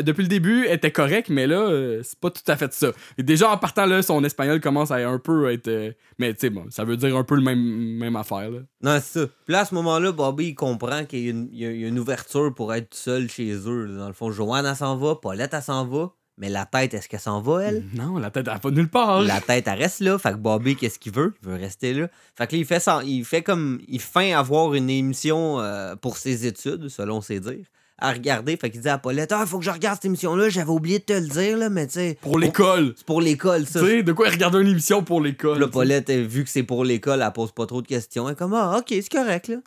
depuis 0.04 0.22
le 0.22 0.28
début, 0.28 0.66
elle 0.68 0.76
était 0.76 0.92
correct, 0.92 1.30
mais 1.30 1.48
là, 1.48 1.58
euh, 1.60 2.02
c'est 2.04 2.20
pas 2.20 2.30
tout 2.30 2.44
à 2.48 2.56
fait 2.56 2.72
ça. 2.74 2.92
Et 3.18 3.24
déjà, 3.24 3.50
en 3.50 3.58
partant 3.58 3.86
là, 3.88 4.02
son 4.04 4.24
espagnol 4.24 4.62
commence 4.62 4.92
à 4.92 4.98
un 4.98 5.18
peu 5.18 5.52
être. 5.52 5.68
euh, 5.68 5.92
mais 6.20 6.34
tu 6.34 6.42
sais, 6.42 6.50
bon, 6.52 6.66
ça 6.70 6.84
veut 6.84 6.98
dire 6.98 7.16
un 7.18 7.24
peu 7.24 7.36
le 7.36 7.42
même, 7.42 7.60
même 7.60 8.16
affaire, 8.16 8.52
là. 8.52 8.60
Non, 8.84 9.00
c'est 9.04 9.22
ça. 9.22 9.28
Puis 9.46 9.54
là, 9.54 9.62
à 9.62 9.66
ce 9.66 9.74
moment-là, 9.76 10.12
Bobby, 10.12 10.50
il 10.50 10.56
comprend 10.56 11.06
qu'il 11.06 11.20
y, 11.24 11.28
a 11.28 11.32
une- 11.32 11.50
il 11.52 11.60
y 11.60 11.66
a- 11.66 11.88
une 11.88 11.98
ouverture 11.98 12.54
pour 12.54 12.74
être 12.76 12.94
seul 12.94 13.28
chez 13.30 13.52
eux. 13.68 13.88
Dans 13.98 14.08
le 14.08 14.14
fond, 14.14 14.32
Joanne, 14.32 14.66
elle 14.68 14.76
s'en 14.76 14.96
va, 14.98 15.16
Paulette, 15.16 15.54
elle 15.54 15.62
s'en 15.64 15.86
va. 15.88 16.12
Mais 16.38 16.50
la 16.50 16.66
tête, 16.66 16.94
est-ce 16.96 17.08
qu'elle 17.08 17.20
s'en 17.20 17.42
va, 17.42 17.62
elle? 17.64 17.84
Non, 17.94 18.18
la 18.18 18.32
tête, 18.32 18.48
elle 18.52 18.60
va 18.62 18.72
nulle 18.72 18.90
part. 18.90 19.22
La 19.22 19.40
tête, 19.40 19.68
elle 19.68 19.78
reste 19.78 20.00
là. 20.00 20.18
Fait 20.18 20.32
que 20.32 20.38
Bobby, 20.38 20.76
qu'est-ce 20.76 20.98
qu'il 20.98 21.12
veut? 21.14 21.34
Il 21.44 21.50
veut 21.50 21.56
rester 21.56 21.94
là. 21.94 22.08
Fait 22.36 22.48
que 22.48 22.54
là, 22.54 22.58
il 22.60 22.66
fait, 22.66 22.80
sans- 22.80 23.02
il 23.02 23.24
fait 23.24 23.44
comme. 23.44 23.80
Il 23.88 24.02
feint 24.02 24.36
avoir 24.38 24.74
une 24.74 24.90
émission 24.90 25.60
euh, 25.60 25.96
pour 25.96 26.18
ses 26.18 26.48
études, 26.48 26.90
selon 26.90 27.22
ses 27.22 27.40
dires, 27.40 27.66
à 28.00 28.12
regarder. 28.12 28.58
Fait 28.58 28.72
qu'il 28.72 28.82
dit 28.82 28.90
à 28.90 28.98
Paulette 28.98 29.32
Ah, 29.32 29.46
faut 29.46 29.60
que 29.60 29.66
je 29.66 29.70
regarde 29.70 29.98
cette 29.98 30.06
émission-là. 30.06 30.50
J'avais 30.50 30.72
oublié 30.72 30.98
de 30.98 31.04
te 31.04 31.14
le 31.14 31.28
dire, 31.28 31.56
là, 31.56 31.70
mais 31.70 31.86
tu 31.86 31.94
sais. 31.94 32.18
Pour 32.20 32.40
l'école. 32.40 32.96
C'est 32.98 33.06
pour 33.06 33.22
l'école, 33.22 33.66
Tu 33.68 33.74
ça. 33.74 33.82
sais, 33.82 34.02
de 34.02 34.12
quoi 34.12 34.30
regarder 34.32 34.60
une 34.60 34.70
émission 34.70 35.04
pour 35.04 35.22
l'école. 35.22 35.60
Là, 35.60 35.66
tu. 35.68 35.72
Paulette, 35.72 36.10
vu 36.10 36.44
que 36.44 36.50
c'est 36.50 36.64
pour 36.64 36.84
l'école, 36.84 37.22
elle 37.24 37.32
pose 37.32 37.52
pas 37.52 37.68
trop 37.68 37.84
de 37.84 37.88
questions. 37.88 38.28
Elle 38.28 38.34
est 38.34 38.38
comme 38.38 38.56
Ah, 38.56 38.78
ok, 38.80 38.88
c'est 38.90 39.12
correct, 39.12 39.50
là. 39.50 39.58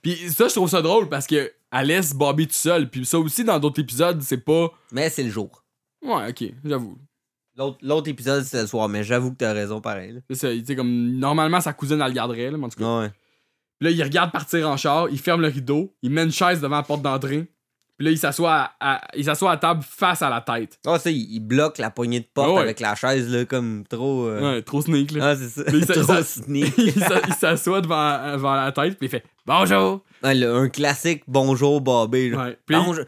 Puis 0.00 0.16
ça, 0.30 0.48
je 0.48 0.54
trouve 0.54 0.70
ça 0.70 0.80
drôle 0.80 1.10
parce 1.10 1.26
que 1.26 1.52
elle 1.72 1.86
laisse 1.88 2.14
Bobby 2.14 2.46
tout 2.46 2.54
seul. 2.54 2.88
Puis 2.88 3.04
ça 3.04 3.18
aussi, 3.18 3.44
dans 3.44 3.58
d'autres 3.58 3.80
épisodes, 3.82 4.22
c'est 4.22 4.38
pas. 4.44 4.70
Mais 4.92 5.10
c'est 5.10 5.22
le 5.24 5.30
jour. 5.30 5.62
Ouais, 6.02 6.30
ok, 6.30 6.44
j'avoue. 6.64 6.98
L'autre 7.80 8.08
épisode, 8.08 8.44
c'est 8.44 8.60
le 8.60 8.66
soir, 8.66 8.88
mais 8.88 9.02
j'avoue 9.02 9.30
que 9.30 9.36
t'as 9.36 9.52
raison, 9.52 9.80
pareil. 9.80 10.20
C'est 10.30 10.34
ça, 10.36 10.48
tu 10.62 10.76
comme 10.76 11.18
normalement, 11.18 11.60
sa 11.60 11.72
cousine, 11.72 12.00
elle 12.00 12.08
le 12.08 12.12
garderait, 12.12 12.50
là, 12.50 12.58
mais 12.58 12.66
en 12.66 12.68
tout 12.68 12.78
cas. 12.78 13.00
Ouais. 13.00 13.10
Là, 13.80 13.90
il 13.90 14.02
regarde 14.02 14.32
partir 14.32 14.68
en 14.68 14.76
char, 14.76 15.08
il 15.10 15.18
ferme 15.18 15.40
le 15.42 15.48
rideau, 15.48 15.94
il 16.02 16.10
met 16.10 16.22
une 16.24 16.32
chaise 16.32 16.60
devant 16.60 16.76
la 16.76 16.82
porte 16.82 17.02
d'entrée. 17.02 17.46
Puis 17.98 18.04
là, 18.04 18.10
il 18.12 18.18
s'assoit 18.18 18.52
à, 18.78 18.94
à- 18.96 19.00
il 19.16 19.24
s'assoit 19.24 19.52
à 19.52 19.56
table 19.56 19.82
face 19.82 20.20
à 20.20 20.28
la 20.28 20.42
tête. 20.42 20.78
Ah, 20.86 20.98
ça, 20.98 21.10
il, 21.10 21.32
il 21.34 21.40
bloque 21.40 21.78
la 21.78 21.88
poignée 21.90 22.20
de 22.20 22.26
porte 22.32 22.50
ouais. 22.56 22.60
avec 22.60 22.78
la 22.80 22.94
chaise, 22.94 23.26
là, 23.32 23.46
comme 23.46 23.84
trop. 23.88 24.26
euh, 24.26 24.56
Ouais, 24.56 24.62
trop 24.62 24.82
sneak, 24.82 25.12
là. 25.12 25.30
Ah, 25.30 25.36
c'est 25.36 25.48
ça. 25.48 25.62
Mais 25.72 25.78
il 25.78 25.86
trop 25.86 26.12
il 26.18 26.24
sneak. 26.24 27.32
s'assoit 27.40 27.80
devant, 27.80 28.32
devant 28.34 28.54
la 28.54 28.70
tête, 28.72 28.98
puis 28.98 29.06
il 29.06 29.10
fait 29.10 29.24
Bonjour! 29.46 30.02
Ouais, 30.22 30.34
le- 30.34 30.54
un 30.54 30.68
classique 30.68 31.22
bonjour 31.28 31.80
Bobby. 31.80 32.30
là. 32.30 32.44
Ouais. 32.48 32.58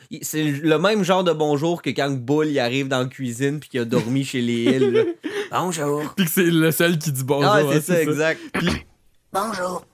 Puis 0.08 0.20
C'est 0.22 0.44
le 0.44 0.78
même 0.78 1.02
genre 1.02 1.24
de 1.24 1.32
bonjour 1.32 1.82
que 1.82 1.90
quand 1.90 2.10
Bull 2.10 2.46
il 2.46 2.58
arrive 2.60 2.88
dans 2.88 3.00
la 3.00 3.06
cuisine 3.06 3.60
puis 3.60 3.68
qu'il 3.68 3.80
a 3.80 3.84
dormi 3.84 4.24
chez 4.24 4.40
les 4.40 4.62
Hills. 4.64 4.90
là. 4.92 5.02
Bonjour. 5.50 6.02
puis 6.14 6.26
que 6.26 6.30
c'est 6.30 6.44
le 6.50 6.70
seul 6.70 6.98
qui 6.98 7.10
dit 7.10 7.24
bonjour. 7.24 7.50
ah, 7.50 7.58
hein, 7.60 7.68
c'est 7.72 7.80
ça, 7.80 8.02
exact. 8.02 8.40
Bonjour. 9.32 9.84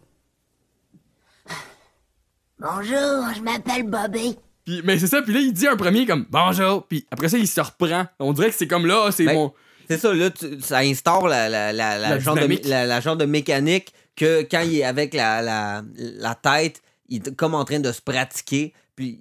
Bonjour, 2.59 3.34
je 3.36 3.40
m'appelle 3.42 3.88
Bobby. 3.88 4.36
Puis- 4.65 4.81
mais 4.85 4.99
c'est 4.99 5.07
ça, 5.07 5.21
puis 5.23 5.35
là, 5.35 5.41
il 5.41 5.53
dit 5.53 5.67
un 5.67 5.77
premier 5.77 6.07
comme 6.07 6.27
bonjour, 6.31 6.87
puis 6.87 7.07
après 7.11 7.29
ça, 7.29 7.37
il 7.39 7.47
se 7.49 7.61
reprend. 7.61 8.07
On 8.19 8.33
dirait 8.33 8.49
que 8.51 8.57
c'est 8.57 8.67
comme 8.69 8.87
là, 8.87 9.11
c'est 9.11 9.25
Ben, 9.27 9.35
mon. 9.35 9.53
C'est 9.89 9.99
ça, 9.99 10.15
là, 10.15 10.31
tu- 10.31 10.61
ça 10.62 10.79
instaure 10.79 11.29
la, 11.29 11.49
la, 11.51 11.73
la, 11.73 11.99
la 11.99 12.09
La 12.11 12.19
genre 12.19 12.35
de, 12.35 12.69
la, 12.69 13.01
genre 13.01 13.17
de 13.17 13.27
mécanique 13.27 13.93
que 14.17 14.43
quand 14.51 14.62
il 14.62 14.79
est 14.79 14.85
avec 14.85 15.12
la, 15.12 15.43
la, 15.43 15.83
la 15.97 16.35
tête, 16.35 16.81
il 17.11 17.17
est 17.19 17.35
comme 17.37 17.55
en 17.55 17.65
train 17.67 17.81
de 17.81 17.93
se 17.93 18.01
pratiquer, 18.01 18.73
puis 18.97 19.21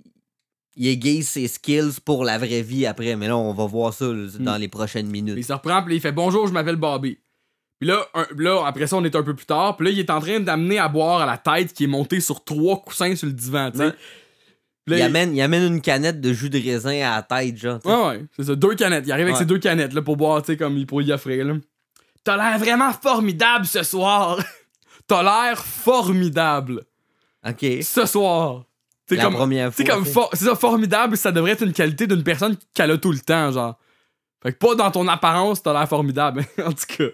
il 0.77 0.87
aiguise 0.87 1.27
ses 1.27 1.49
skills 1.49 1.99
pour 2.05 2.23
la 2.23 2.37
vraie 2.37 2.61
vie 2.61 2.85
après. 2.85 3.15
Mais 3.17 3.27
là, 3.27 3.35
on 3.37 3.53
va 3.53 3.65
voir 3.65 3.93
ça 3.93 4.05
là, 4.05 4.27
dans 4.39 4.55
les 4.57 4.69
prochaines 4.69 5.07
Il 5.07 5.11
minutes. 5.11 5.43
se 5.45 5.51
reprend, 5.51 5.83
puis 5.83 5.95
il 5.95 6.01
fait 6.01 6.13
bonjour, 6.13 6.47
je 6.47 6.53
m'appelle 6.53 6.77
Bobby. 6.77 7.19
Puis 7.79 7.89
là, 7.89 8.07
un- 8.13 8.27
là, 8.37 8.63
après 8.65 8.87
ça, 8.87 8.95
on 8.95 9.03
est 9.03 9.15
un 9.17 9.23
peu 9.23 9.35
plus 9.35 9.45
tard, 9.45 9.75
puis 9.75 9.87
là, 9.87 9.91
il 9.91 9.99
est 9.99 10.09
en 10.09 10.21
train 10.21 10.39
d'amener 10.39 10.79
à 10.79 10.87
boire 10.87 11.19
à 11.21 11.25
la 11.25 11.37
tête 11.37 11.73
qui 11.73 11.83
est 11.83 11.87
montée 11.87 12.21
sur 12.21 12.41
trois 12.45 12.81
coussins 12.81 13.15
sur 13.17 13.27
le 13.27 13.33
divan, 13.33 13.69
tu 13.71 13.79
sais. 13.79 13.91
Il 14.87 15.01
amène, 15.01 15.35
il 15.35 15.41
amène 15.41 15.63
une 15.73 15.81
canette 15.81 16.19
de 16.19 16.33
jus 16.33 16.49
de 16.49 16.59
raisin 16.59 16.91
à 17.09 17.15
la 17.15 17.21
tête, 17.23 17.57
genre. 17.57 17.79
Ouais, 17.85 18.07
ouais, 18.17 18.25
c'est 18.35 18.43
ça, 18.43 18.55
deux 18.55 18.75
canettes. 18.75 19.05
Il 19.07 19.11
arrive 19.11 19.25
avec 19.25 19.35
Ouais. 19.35 19.39
ses 19.39 19.45
deux 19.45 19.59
canettes, 19.59 19.93
là, 19.93 20.01
pour 20.01 20.17
boire, 20.17 20.41
tu 20.41 20.47
sais, 20.47 20.57
comme 20.57 20.77
il 20.77 20.85
pourrait 20.85 21.05
y 21.05 21.11
offrir, 21.13 21.45
là. 21.45 21.53
T'as 22.25 22.37
l'air 22.37 22.57
vraiment 22.59 22.91
formidable 22.93 23.65
ce 23.65 23.83
soir! 23.83 24.37
T'as 25.07 25.23
l'air 25.23 25.63
formidable 25.63 26.83
Ok. 27.47 27.65
ce 27.81 28.05
soir! 28.05 28.63
C'est 29.07 29.15
La 29.17 29.23
comme, 29.25 29.33
première 29.35 29.73
c'est 29.73 29.85
fois. 29.85 29.95
comme 29.95 30.05
for- 30.05 30.29
c'est 30.33 30.45
ça, 30.45 30.55
formidable, 30.55 31.17
ça 31.17 31.31
devrait 31.33 31.51
être 31.51 31.63
une 31.63 31.73
qualité 31.73 32.07
d'une 32.07 32.23
personne 32.23 32.55
qu'elle 32.73 32.91
a 32.91 32.97
tout 32.97 33.11
le 33.11 33.19
temps, 33.19 33.51
genre. 33.51 33.77
Fait 34.41 34.53
que 34.53 34.57
pas 34.57 34.75
dans 34.75 34.91
ton 34.91 35.07
apparence, 35.09 35.61
t'as 35.61 35.73
l'air 35.73 35.87
formidable, 35.87 36.45
en 36.65 36.71
tout 36.71 36.85
cas. 36.97 37.09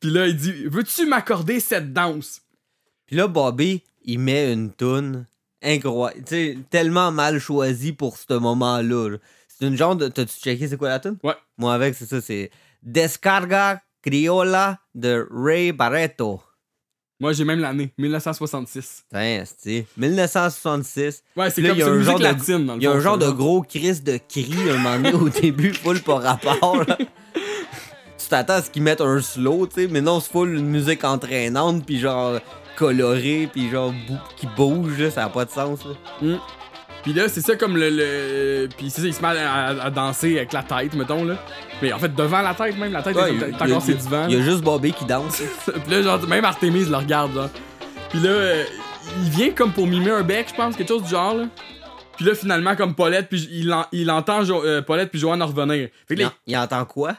Puis 0.00 0.10
là, 0.10 0.26
il 0.28 0.36
dit 0.36 0.52
Veux-tu 0.66 1.06
m'accorder 1.06 1.58
cette 1.60 1.92
danse? 1.92 2.42
Puis 3.06 3.16
là, 3.16 3.26
Bobby, 3.26 3.82
il 4.04 4.18
met 4.20 4.52
une 4.52 4.72
toune 4.72 5.26
incroyable. 5.62 6.22
Tellement 6.70 7.10
mal 7.12 7.38
choisie 7.38 7.92
pour 7.92 8.16
ce 8.16 8.34
moment-là. 8.34 9.08
là. 9.10 9.16
C'est 9.48 9.66
une 9.66 9.76
genre 9.76 9.96
de. 9.96 10.08
T'as-tu 10.08 10.34
checké 10.40 10.68
c'est 10.68 10.76
quoi 10.76 10.88
la 10.88 10.98
toune? 11.00 11.18
Ouais. 11.22 11.34
Moi, 11.58 11.72
avec, 11.74 11.94
c'est 11.94 12.06
ça, 12.06 12.20
c'est 12.20 12.50
Descarga 12.82 13.80
Criolla 14.02 14.78
de 14.94 15.26
Ray 15.30 15.72
Barreto. 15.72 16.40
Moi, 17.20 17.32
j'ai 17.34 17.44
même 17.44 17.60
l'année, 17.60 17.92
1966. 17.98 19.04
Putain, 19.08 19.44
c'est 19.58 19.86
1966. 19.96 21.22
Ouais, 21.36 21.50
c'est 21.50 21.62
comme 21.62 21.78
y 21.78 21.82
a 21.82 21.86
un 21.88 22.00
genre 22.02 22.18
de- 22.18 22.24
latine, 22.24 22.66
dans 22.66 22.74
le 22.74 22.80
Il 22.80 22.82
y 22.82 22.86
a 22.88 22.90
fond, 22.90 22.96
un 22.96 23.00
genre 23.00 23.18
de 23.18 23.30
gros 23.30 23.62
crise 23.62 24.02
de 24.02 24.18
cri 24.28 24.52
un 24.70 24.78
moment 24.78 24.96
donné 24.98 25.12
au 25.14 25.28
début, 25.28 25.72
full 25.72 26.00
par 26.00 26.20
rapport. 26.22 26.82
là. 26.84 26.98
tu 28.18 28.28
t'attends 28.28 28.54
à 28.54 28.62
ce 28.62 28.70
qu'ils 28.70 28.82
mettent 28.82 29.00
un 29.00 29.20
slow, 29.20 29.68
tu 29.68 29.82
sais, 29.82 29.88
mais 29.88 30.00
non, 30.00 30.18
c'est 30.18 30.32
full 30.32 30.56
une 30.56 30.66
musique 30.66 31.04
entraînante, 31.04 31.86
puis 31.86 32.00
genre 32.00 32.40
colorée, 32.76 33.48
puis 33.52 33.70
genre 33.70 33.92
bou- 34.08 34.18
qui 34.36 34.46
bouge, 34.46 34.98
là, 34.98 35.10
ça 35.10 35.24
a 35.24 35.28
pas 35.28 35.44
de 35.44 35.50
sens. 35.50 35.80
Là. 35.84 36.36
Puis 37.02 37.12
là, 37.12 37.28
c'est 37.28 37.40
ça 37.40 37.56
comme 37.56 37.76
le. 37.76 37.90
le- 37.90 38.68
Puis 38.76 38.88
c'est 38.90 39.00
ça, 39.00 39.06
il 39.08 39.14
se 39.14 39.20
met 39.22 39.28
à, 39.28 39.52
à- 39.66 39.84
à 39.86 39.90
danser 39.90 40.36
avec 40.38 40.52
la 40.52 40.62
tête, 40.62 40.94
mettons, 40.94 41.24
là. 41.24 41.36
Mais 41.82 41.92
en 41.92 41.98
fait, 41.98 42.14
devant 42.14 42.42
la 42.42 42.54
tête, 42.54 42.76
même, 42.78 42.92
la 42.92 43.02
tête, 43.02 43.16
Ouais, 43.16 43.34
est 43.34 43.54
encore 43.54 43.82
ses 43.82 43.94
divans. 43.94 44.26
Il 44.28 44.36
y 44.36 44.40
a 44.40 44.42
juste 44.44 44.62
Bobby 44.62 44.92
qui 44.92 45.04
danse. 45.04 45.42
Puis 45.66 45.90
là, 45.90 46.02
genre, 46.02 46.26
même 46.28 46.44
Artemis 46.44 46.84
le 46.84 46.96
regarde, 46.96 47.32
genre. 47.34 47.50
Puis 48.10 48.20
là, 48.20 48.30
euh, 48.30 48.64
il 49.24 49.30
vient 49.30 49.50
comme 49.50 49.72
pour 49.72 49.86
mimer 49.88 50.12
un 50.12 50.22
bec, 50.22 50.46
je 50.50 50.54
pense, 50.54 50.76
quelque 50.76 50.88
chose 50.88 51.02
du 51.02 51.08
genre, 51.10 51.34
là. 51.34 51.46
Puis 52.16 52.24
là, 52.26 52.34
finalement, 52.36 52.76
comme 52.76 52.94
Paulette, 52.94 53.28
puis 53.28 53.48
il, 53.50 53.72
en- 53.72 53.86
il 53.90 54.08
entend 54.10 54.44
Jo- 54.44 54.62
euh, 54.64 54.80
Paulette 54.82 55.10
puis 55.10 55.18
Joanne 55.18 55.42
revenir. 55.42 55.88
Fait 56.06 56.14
que 56.14 56.20
Il, 56.20 56.22
là, 56.22 56.28
en- 56.28 56.32
il 56.46 56.56
entend 56.56 56.84
quoi? 56.84 57.16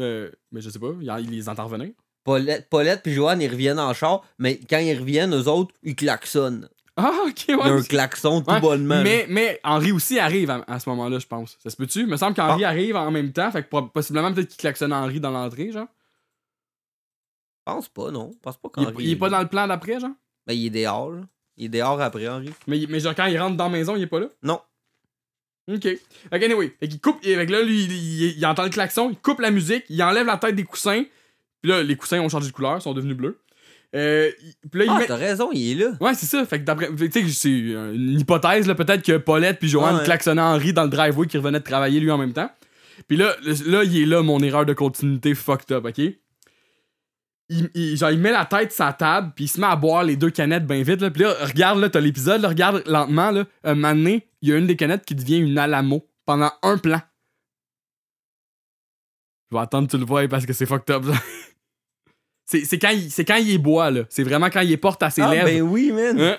euh, 0.00 0.30
mais 0.50 0.60
je 0.60 0.70
sais 0.70 0.78
pas, 0.78 0.88
il 1.00 1.30
les 1.30 1.48
entend 1.48 1.66
revenir. 1.66 1.90
Paulette, 2.24 2.68
Paulette 2.70 3.02
puis 3.02 3.12
Joanne, 3.12 3.40
ils 3.42 3.50
reviennent 3.50 3.78
en 3.78 3.92
char, 3.94 4.22
mais 4.38 4.58
quand 4.68 4.78
ils 4.78 4.98
reviennent, 4.98 5.34
eux 5.34 5.46
autres, 5.48 5.74
ils 5.82 5.94
klaxonnent. 5.94 6.68
Ah, 6.96 7.12
ok, 7.26 7.44
Il 7.48 7.56
ouais. 7.56 7.62
un 7.64 7.82
klaxon 7.82 8.40
tout 8.40 8.50
Ouais, 8.52 8.60
bonnement. 8.60 9.02
mais, 9.02 9.26
mais 9.28 9.60
Henri 9.64 9.90
aussi 9.92 10.18
arrive 10.18 10.48
à, 10.50 10.64
à 10.68 10.78
ce 10.78 10.88
moment-là, 10.90 11.18
je 11.18 11.26
pense. 11.26 11.58
Ça 11.62 11.68
se 11.68 11.76
peut-tu? 11.76 12.00
Il 12.00 12.06
me 12.06 12.16
semble 12.16 12.34
qu'Henri 12.34 12.64
arrive 12.64 12.96
en 12.96 13.10
même 13.10 13.32
temps, 13.32 13.50
fait 13.50 13.62
que 13.64 13.68
po- 13.68 13.82
possiblement 13.88 14.32
peut-être 14.32 14.48
qu'il 14.48 14.58
klaxonne 14.58 14.92
Henri 14.92 15.18
dans 15.20 15.30
l'entrée, 15.32 15.70
genre. 15.72 15.88
Je 17.66 17.72
pense 17.72 17.88
pas, 17.88 18.10
non. 18.10 18.30
Je 18.34 18.38
pense 18.40 18.56
pas 18.58 18.68
Il, 18.76 18.84
qu'Henri. 18.84 19.04
est- 19.04 19.06
il 19.08 19.12
est 19.12 19.16
pas 19.16 19.28
dans 19.30 19.40
le 19.40 19.48
plan 19.48 19.66
d'après, 19.66 19.98
genre? 20.00 20.10
Ben, 20.46 20.52
il 20.54 20.66
est 20.66 20.82
dehors, 20.82 21.10
là. 21.10 21.22
Il 21.56 21.64
est 21.66 21.68
dehors 21.68 22.00
après 22.00 22.28
Henri. 22.28 22.50
Mais, 22.66 22.78
il- 22.78 22.88
mais 22.88 23.00
genre 23.00 23.14
quand 23.14 23.26
il 23.26 23.38
rentre 23.40 23.56
dans 23.56 23.64
la 23.64 23.70
maison, 23.70 23.96
il 23.96 24.02
est 24.02 24.06
pas 24.06 24.20
là? 24.20 24.26
Non. 24.42 24.60
Ok. 25.72 25.82
Fait 25.82 25.98
que 26.30 26.44
anyway, 26.44 26.76
fait 26.78 26.88
qu'il 26.88 27.00
coupe, 27.00 27.18
et 27.24 27.34
avec 27.34 27.48
là, 27.50 27.62
lui, 27.62 27.84
il, 27.84 27.92
il- 27.92 28.38
il 28.38 28.46
entend 28.46 28.64
le 28.64 28.70
klaxon, 28.70 29.10
il 29.10 29.16
coupe 29.18 29.40
la 29.40 29.50
musique, 29.50 29.84
il 29.88 30.02
enlève 30.02 30.26
la 30.26 30.36
tête 30.36 30.54
des 30.54 30.64
coussins. 30.64 31.04
Puis 31.64 31.72
là, 31.72 31.82
les 31.82 31.96
coussins 31.96 32.20
ont 32.20 32.28
changé 32.28 32.48
de 32.48 32.52
couleur, 32.52 32.82
sont 32.82 32.92
devenus 32.92 33.16
bleus. 33.16 33.38
Euh, 33.96 34.30
puis 34.70 34.84
là, 34.84 34.92
Ah, 34.94 34.98
met- 34.98 35.06
t'as 35.06 35.16
raison, 35.16 35.48
il 35.50 35.70
est 35.72 35.82
là. 35.86 35.92
Ouais, 35.98 36.12
c'est 36.12 36.26
ça. 36.26 36.44
Fait 36.44 36.58
que 36.58 36.64
d'après. 36.64 36.90
Tu 36.94 37.10
sais, 37.10 37.26
c'est 37.28 37.48
une 37.48 38.20
hypothèse, 38.20 38.66
là. 38.66 38.74
Peut-être 38.74 39.02
que 39.02 39.16
Paulette 39.16 39.58
puis 39.58 39.70
Joanne 39.70 39.96
ouais. 39.96 40.04
klaxonnaient 40.04 40.42
Henri 40.42 40.74
dans 40.74 40.82
le 40.84 40.90
driveway 40.90 41.26
qui 41.26 41.38
revenait 41.38 41.60
de 41.60 41.64
travailler 41.64 42.00
lui 42.00 42.10
en 42.10 42.18
même 42.18 42.34
temps. 42.34 42.50
Puis 43.08 43.16
là, 43.16 43.34
là, 43.64 43.82
il 43.82 44.02
est 44.02 44.04
là, 44.04 44.20
mon 44.22 44.40
erreur 44.40 44.66
de 44.66 44.74
continuité 44.74 45.34
fucked 45.34 45.72
up, 45.74 45.86
ok? 45.86 45.98
Il, 47.48 47.70
il- 47.74 47.96
genre, 47.96 48.10
il 48.10 48.18
met 48.18 48.30
la 48.32 48.44
tête 48.44 48.72
sur 48.72 48.84
sa 48.84 48.92
table, 48.92 49.32
puis 49.34 49.46
il 49.46 49.48
se 49.48 49.58
met 49.58 49.68
à 49.68 49.76
boire 49.76 50.04
les 50.04 50.16
deux 50.16 50.30
canettes 50.30 50.66
bien 50.66 50.82
vite, 50.82 51.00
là. 51.00 51.10
Puis 51.10 51.22
là, 51.22 51.34
regarde, 51.40 51.78
là, 51.80 51.88
t'as 51.88 52.00
l'épisode, 52.00 52.42
là, 52.42 52.48
regarde 52.48 52.82
lentement, 52.86 53.30
là. 53.30 53.44
Un 53.62 53.74
moment 53.74 53.94
donné, 53.94 54.26
il 54.42 54.50
y 54.50 54.52
a 54.52 54.56
une 54.58 54.66
des 54.66 54.76
canettes 54.76 55.06
qui 55.06 55.14
devient 55.14 55.38
une 55.38 55.56
Alamo 55.56 56.06
pendant 56.26 56.50
un 56.62 56.76
plan. 56.76 57.00
Je 59.50 59.56
vais 59.56 59.62
attendre 59.62 59.86
que 59.86 59.92
tu 59.92 59.98
le 59.98 60.04
vois 60.06 60.26
parce 60.28 60.44
que 60.46 60.52
c'est 60.52 60.66
fucked 60.66 60.94
up, 60.94 61.04
ça. 61.04 61.12
C'est 62.46 62.78
quand, 62.78 62.90
il- 62.90 63.10
quand 63.24 63.36
il 63.36 63.52
est 63.54 63.58
bois, 63.58 63.90
là. 63.90 64.02
C'est 64.10 64.22
vraiment 64.22 64.50
quand 64.50 64.60
il 64.60 64.70
est 64.72 64.76
porte 64.76 65.02
à 65.02 65.10
ses 65.10 65.22
Ah, 65.22 65.30
lèvres. 65.30 65.46
ben 65.46 65.62
oui, 65.62 65.92
man. 65.92 66.20
Hein? 66.20 66.36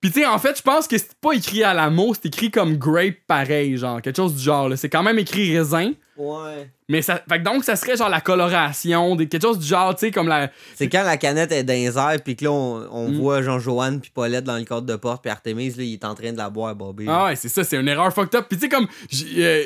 Pis 0.00 0.10
tu 0.12 0.20
sais, 0.20 0.26
en 0.26 0.38
fait, 0.38 0.56
je 0.56 0.62
pense 0.62 0.88
que 0.88 0.96
c'est 0.96 1.14
pas 1.20 1.32
écrit 1.32 1.62
à 1.62 1.74
la 1.74 1.90
mot, 1.90 2.14
c'est 2.14 2.26
écrit 2.26 2.50
comme 2.50 2.76
grape 2.78 3.16
pareil, 3.26 3.76
genre, 3.76 4.00
quelque 4.00 4.16
chose 4.16 4.34
du 4.34 4.42
genre. 4.42 4.68
là. 4.68 4.76
C'est 4.76 4.88
quand 4.88 5.02
même 5.02 5.18
écrit 5.18 5.56
raisin, 5.56 5.92
Ouais. 6.16 6.70
Mais 6.90 7.00
ça. 7.02 7.22
Fait 7.28 7.38
que 7.38 7.44
donc, 7.44 7.64
ça 7.64 7.76
serait 7.76 7.96
genre 7.96 8.08
la 8.10 8.20
coloration, 8.20 9.16
des, 9.16 9.26
quelque 9.28 9.42
chose 9.42 9.58
du 9.58 9.66
genre, 9.66 9.94
tu 9.94 10.06
sais, 10.06 10.10
comme 10.10 10.28
la. 10.28 10.50
C'est 10.74 10.88
quand 10.88 11.02
la 11.04 11.16
canette 11.16 11.52
est 11.52 11.64
dans 11.64 11.72
les 11.72 11.96
airs, 11.96 12.18
puis 12.24 12.36
que 12.36 12.44
là, 12.44 12.52
on, 12.52 12.86
on 12.90 13.08
Mm. 13.08 13.14
voit 13.18 13.42
Jean-Joanne 13.42 14.00
puis 14.00 14.10
Paulette 14.14 14.44
dans 14.44 14.56
le 14.58 14.64
cadre 14.64 14.82
de 14.82 14.96
porte, 14.96 15.22
puis 15.22 15.30
Artemis, 15.30 15.70
là, 15.70 15.82
il 15.82 15.94
est 15.94 16.04
en 16.04 16.14
train 16.14 16.32
de 16.32 16.36
la 16.38 16.50
boire, 16.50 16.74
Bobby. 16.74 17.06
Ah 17.08 17.26
ouais, 17.26 17.36
c'est 17.36 17.48
ça, 17.48 17.64
c'est 17.64 17.76
une 17.76 17.88
erreur 17.88 18.12
fucked 18.12 18.34
up. 18.34 18.46
Pis 18.48 18.56
tu 18.56 18.62
sais, 18.62 18.68
comme. 18.68 18.86
euh, 19.38 19.62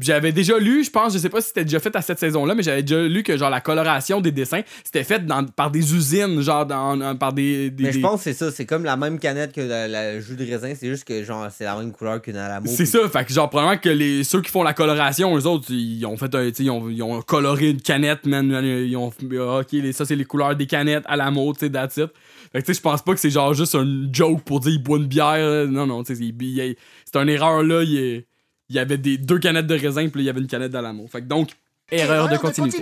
J'avais 0.00 0.32
déjà 0.32 0.58
lu, 0.58 0.84
je 0.84 0.90
pense, 0.90 1.12
je 1.12 1.18
sais 1.18 1.28
pas 1.28 1.40
si 1.40 1.48
c'était 1.48 1.64
déjà 1.64 1.78
fait 1.80 1.94
à 1.94 2.02
cette 2.02 2.18
saison-là, 2.18 2.54
mais 2.54 2.62
j'avais 2.62 2.82
déjà 2.82 3.02
lu 3.02 3.22
que, 3.22 3.36
genre, 3.36 3.50
la 3.50 3.60
coloration 3.60 4.20
des 4.20 4.32
dessins, 4.32 4.62
c'était 4.84 5.04
fait 5.04 5.24
dans, 5.26 5.44
par 5.44 5.70
des 5.70 5.94
usines, 5.94 6.40
genre, 6.40 6.66
dans, 6.66 7.16
par 7.16 7.32
des. 7.32 7.70
des- 7.70 7.84
Mais 7.84 7.92
je 7.92 8.00
pense 8.00 8.18
que 8.20 8.24
c'est 8.24 8.32
ça, 8.32 8.50
c'est 8.50 8.66
comme 8.66 8.84
la 8.84 8.96
même 8.96 9.18
canette 9.18 9.52
que 9.52 9.60
la, 9.60 9.88
la 9.88 10.20
jus 10.20 10.36
de 10.36 10.44
raisin, 10.44 10.72
c'est 10.78 10.88
juste 10.88 11.04
que 11.04 11.22
genre 11.22 11.48
c'est 11.56 11.64
la 11.64 11.76
même 11.76 11.92
couleur 11.92 12.20
qu'une 12.22 12.36
Alamo. 12.36 12.66
C'est 12.66 12.86
ça, 12.86 12.98
fait 13.08 13.24
que 13.24 13.32
genre 13.32 13.48
probablement 13.50 13.78
que 13.80 13.88
les, 13.88 14.24
ceux 14.24 14.40
qui 14.40 14.50
font 14.50 14.62
la 14.62 14.74
coloration, 14.74 15.36
eux 15.36 15.46
autres, 15.46 15.66
ils 15.70 16.04
ont 16.06 16.16
fait 16.16 16.34
un, 16.34 16.50
ils 16.62 16.70
ont, 16.70 16.88
ils 16.88 17.02
ont 17.02 17.20
coloré 17.22 17.70
une 17.70 17.80
canette, 17.80 18.26
man, 18.26 18.50
ils 18.64 18.96
ont, 18.96 19.12
ah, 19.38 19.58
ok, 19.60 19.72
les- 19.72 19.92
ça 19.92 20.04
c'est 20.04 20.16
les 20.16 20.24
couleurs 20.24 20.56
des 20.56 20.66
canettes 20.66 21.04
à 21.06 21.16
la 21.16 21.30
mode, 21.30 21.58
tu 21.58 21.66
sais, 21.66 21.72
that's 21.72 21.96
it. 21.96 22.10
Fait 22.52 22.60
que 22.60 22.66
tu 22.66 22.72
sais, 22.72 22.78
je 22.78 22.82
pense 22.82 23.02
pas 23.02 23.14
que 23.14 23.20
c'est 23.20 23.30
genre 23.30 23.54
juste 23.54 23.74
un 23.74 24.08
joke 24.12 24.42
pour 24.42 24.60
dire 24.60 24.72
il 24.72 24.82
boit 24.82 24.98
une 24.98 25.06
bière, 25.06 25.38
là. 25.38 25.66
non, 25.66 25.86
non, 25.86 26.02
tu 26.02 26.14
sais, 26.14 26.22
c'est 26.22 27.20
une 27.20 27.28
erreur 27.28 27.62
là, 27.62 27.82
il, 27.82 28.24
y 28.68 28.78
avait 28.78 28.98
des, 28.98 29.18
deux 29.18 29.38
canettes 29.38 29.66
de 29.66 29.78
raisin, 29.78 30.08
puis 30.08 30.22
il 30.22 30.24
y 30.24 30.30
avait 30.30 30.40
une 30.40 30.46
canette 30.46 30.72
d'Alamo. 30.72 31.06
Fait 31.06 31.20
que 31.20 31.26
donc, 31.26 31.50
erreur, 31.90 32.28
de 32.28 32.36
continuité. 32.36 32.78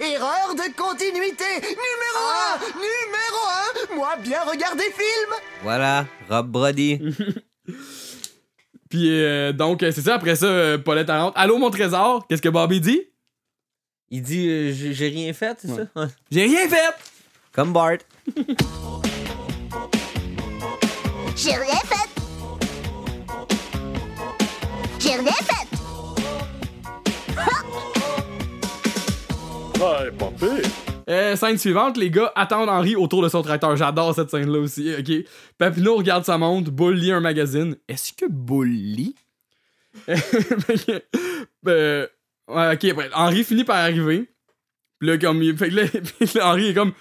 Erreur 0.00 0.54
de 0.54 0.74
continuité 0.76 1.44
Numéro 1.60 2.24
1 2.64 2.76
Numéro 2.76 3.92
1 3.92 3.96
Moi 3.96 4.16
bien 4.22 4.40
regarder 4.42 4.84
film 4.84 5.34
Voilà, 5.62 6.06
Rob 6.30 6.48
Brody. 6.48 7.00
Puis 8.94 9.08
euh, 9.10 9.52
donc, 9.52 9.82
euh, 9.82 9.90
c'est 9.90 10.02
ça, 10.02 10.14
après 10.14 10.36
ça, 10.36 10.46
euh, 10.46 10.78
Paulette 10.78 11.10
rentre. 11.10 11.36
Allô 11.36 11.58
mon 11.58 11.70
trésor, 11.70 12.26
qu'est-ce 12.28 12.40
que 12.40 12.48
Bobby 12.48 12.80
dit? 12.80 13.02
Il 14.10 14.22
dit 14.22 14.48
euh, 14.48 14.72
j'ai 14.72 14.92
j'ai 14.94 15.08
rien 15.08 15.32
fait, 15.32 15.58
c'est 15.60 15.70
Ouais. 15.72 15.84
ça? 15.96 16.08
J'ai 16.30 16.42
rien 16.44 16.68
fait! 16.68 16.94
Comme 17.52 17.72
Bart. 17.72 17.98
J'ai 21.36 21.50
rien 21.50 21.80
fait. 21.84 22.08
J'ai 25.00 25.14
rien 25.16 25.32
fait. 25.32 25.66
Ouais, 29.80 30.10
pas 30.12 30.30
pire. 30.38 30.70
Euh, 31.10 31.36
scène 31.36 31.58
suivante, 31.58 31.96
les 31.98 32.10
gars 32.10 32.32
attendent 32.34 32.68
Henri 32.70 32.96
autour 32.96 33.20
de 33.22 33.28
son 33.28 33.42
tracteur. 33.42 33.76
J'adore 33.76 34.14
cette 34.14 34.30
scène-là 34.30 34.58
aussi. 34.58 34.90
Ok? 34.98 35.12
Papineau 35.58 35.96
regarde 35.96 36.24
sa 36.24 36.38
montre. 36.38 36.70
Bull 36.70 36.94
lit 36.94 37.12
un 37.12 37.20
magazine. 37.20 37.76
Est-ce 37.88 38.12
que 38.14 38.24
Bull 38.28 38.68
lit? 38.70 39.14
Fait 40.06 40.14
que, 40.86 41.02
euh, 41.68 42.06
ouais, 42.48 42.74
ok. 42.74 42.84
après, 42.84 43.10
Henri 43.14 43.44
finit 43.44 43.64
par 43.64 43.76
arriver. 43.76 44.30
Puis 44.98 45.08
là, 45.08 45.18
comme. 45.18 45.42
il- 45.42 45.56
Fait 45.56 45.68
que 45.70 45.74
là, 45.74 45.82
puis 46.20 46.28
là, 46.34 46.48
Henri 46.48 46.68
est 46.68 46.74
comme. 46.74 46.92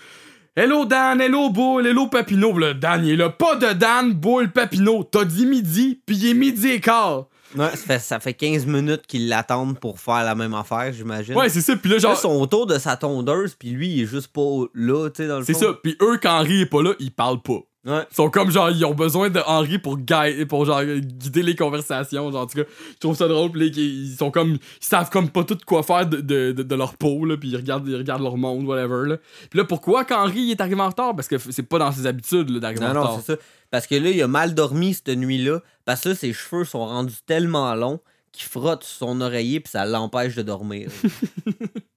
Hello 0.56 0.86
Dan, 0.86 1.20
hello 1.20 1.50
Bull, 1.50 1.88
hello 1.88 2.08
Papineau. 2.08 2.54
Puis 2.54 2.62
là, 2.64 2.74
Dan, 2.76 3.04
il 3.06 3.14
est 3.14 3.16
là. 3.16 3.30
Pas 3.30 3.56
de 3.56 3.74
Dan, 3.74 4.14
Bull, 4.14 4.52
Papineau. 4.52 5.04
T'as 5.04 5.26
dit 5.26 5.46
midi, 5.48 6.02
puis 6.06 6.16
il 6.16 6.30
est 6.30 6.34
midi 6.36 6.68
et 6.70 6.80
quart. 6.80 7.28
Ouais, 7.56 7.70
ça 7.72 7.78
fait, 7.78 8.00
ça 8.00 8.20
fait 8.20 8.34
15 8.34 8.66
minutes 8.66 9.06
qu'ils 9.08 9.28
l'attendent 9.30 9.80
pour 9.80 10.00
faire 10.00 10.24
la 10.24 10.34
même 10.34 10.54
affaire, 10.56 10.92
j'imagine. 10.92 11.36
Ouais, 11.36 11.50
c'est 11.50 11.62
ça. 11.62 11.76
Puis 11.76 11.90
là, 11.92 11.98
genre. 12.00 12.14
ils 12.18 12.22
sont 12.22 12.40
autour 12.42 12.66
de 12.66 12.80
sa 12.80 12.98
tondeuse, 12.98 13.54
puis 13.56 13.70
lui, 13.70 13.90
il 13.90 14.02
est 14.04 14.06
juste 14.08 14.30
pas 14.30 14.66
là, 14.74 15.10
tu 15.10 15.22
sais, 15.24 15.28
dans 15.28 15.38
le 15.40 15.46
C'est 15.46 15.54
ça. 15.54 15.68
Puis 15.84 15.96
eux, 16.02 16.18
quand 16.22 16.40
Henri 16.40 16.62
est 16.62 16.66
pas 16.66 16.82
là, 16.82 16.94
ils 17.00 17.12
parlent 17.12 17.42
pas. 17.44 17.60
Ouais. 17.86 18.06
Ils 18.10 18.16
sont 18.16 18.30
comme 18.30 18.50
genre, 18.50 18.70
ils 18.72 18.86
ont 18.86 18.94
besoin 18.94 19.30
de 19.30 19.42
Henri 19.46 19.78
pour, 19.78 19.98
guider, 19.98 20.46
pour 20.46 20.64
genre, 20.64 20.84
guider 20.86 21.44
les 21.44 21.56
conversations. 21.56 22.32
Genre, 22.32 22.42
en 22.44 22.48
tout 22.48 22.60
cas, 22.64 22.70
je 22.94 22.98
trouve 23.00 23.16
ça 23.16 23.28
drôle. 23.28 23.52
Puis 23.52 23.68
ils 23.76 24.16
sont 24.16 24.32
comme, 24.32 24.52
ils 24.54 24.60
savent 24.86 25.10
comme 25.10 25.30
pas 25.30 25.44
tout 25.44 25.58
quoi 25.66 25.84
faire 25.84 26.06
de, 26.08 26.22
de, 26.22 26.54
de- 26.54 26.64
de 26.64 26.76
leur 26.76 26.96
peau, 26.96 27.26
là. 27.26 27.36
Puis 27.36 27.50
ils 27.50 27.58
regardent, 27.58 27.86
ils 27.88 27.98
regardent 27.98 28.24
leur 28.24 28.38
monde, 28.38 28.66
whatever, 28.66 29.08
là. 29.10 29.18
Puis 29.50 29.60
là, 29.60 29.66
pourquoi 29.66 30.06
il 30.34 30.52
est 30.52 30.62
arrivé 30.62 30.80
en 30.80 30.88
retard? 30.88 31.14
Parce 31.16 31.28
que 31.28 31.38
c'est 31.38 31.64
pas 31.64 31.78
dans 31.80 31.92
ses 31.92 32.06
habitudes, 32.06 32.50
d'arriver 32.60 32.86
en 32.86 32.90
Non, 32.90 32.94
non, 32.94 33.02
retard. 33.02 33.20
c'est 33.26 33.34
ça. 33.34 33.40
Parce 33.70 33.86
que 33.88 33.96
là, 33.96 34.10
il 34.12 34.22
a 34.22 34.28
mal 34.28 34.54
dormi 34.56 34.94
cette 34.94 35.10
nuit-là. 35.10 35.60
Parce 35.84 36.02
que 36.02 36.10
là, 36.10 36.16
ses 36.16 36.32
cheveux 36.32 36.64
sont 36.64 36.86
rendus 36.86 37.16
tellement 37.26 37.76
longs 37.76 38.00
qu'il 38.32 38.46
frotte 38.46 38.84
sur 38.86 39.08
son 39.08 39.20
oreiller, 39.22 39.60
puis 39.60 39.72
ça 39.72 39.86
l'empêche 39.86 40.36
de 40.36 40.42
dormir. 40.42 40.90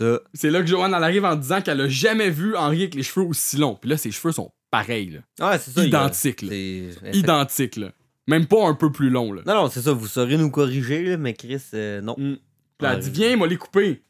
ça. 0.00 0.20
C'est 0.34 0.50
là 0.50 0.60
que 0.60 0.66
Joanne, 0.66 0.94
elle 0.96 1.04
arrive 1.04 1.24
en 1.24 1.36
disant 1.36 1.60
qu'elle 1.60 1.80
a 1.80 1.88
jamais 1.88 2.30
vu 2.30 2.56
Henri 2.56 2.82
avec 2.82 2.94
les 2.94 3.02
cheveux 3.02 3.26
aussi 3.26 3.56
longs. 3.56 3.74
Puis 3.80 3.90
là, 3.90 3.96
ses 3.96 4.10
cheveux 4.10 4.32
sont 4.32 4.50
pareils, 4.70 5.10
là. 5.38 5.50
Ouais, 5.50 5.58
c'est 5.58 5.70
ça. 5.72 5.84
Identiques, 5.84 6.42
là. 6.42 6.48
c'est- 6.50 6.90
Identiques, 7.16 7.76
là. 7.76 7.92
Même 8.26 8.46
pas 8.46 8.66
un 8.66 8.74
peu 8.74 8.92
plus 8.92 9.10
longs, 9.10 9.32
là. 9.32 9.42
Non, 9.46 9.54
non, 9.54 9.68
c'est 9.70 9.82
ça. 9.82 9.92
Vous 9.92 10.06
saurez 10.06 10.36
nous 10.36 10.50
corriger, 10.50 11.02
là, 11.04 11.16
mais 11.16 11.34
Chris, 11.34 11.60
euh, 11.74 12.00
non. 12.00 12.14
Mm. 12.16 12.36
Puis 12.78 12.86
là, 12.86 12.94
elle 12.94 13.00
dit, 13.00 13.10
viens, 13.10 13.36
moi 13.36 13.46
les 13.48 13.56
couper. 13.56 14.02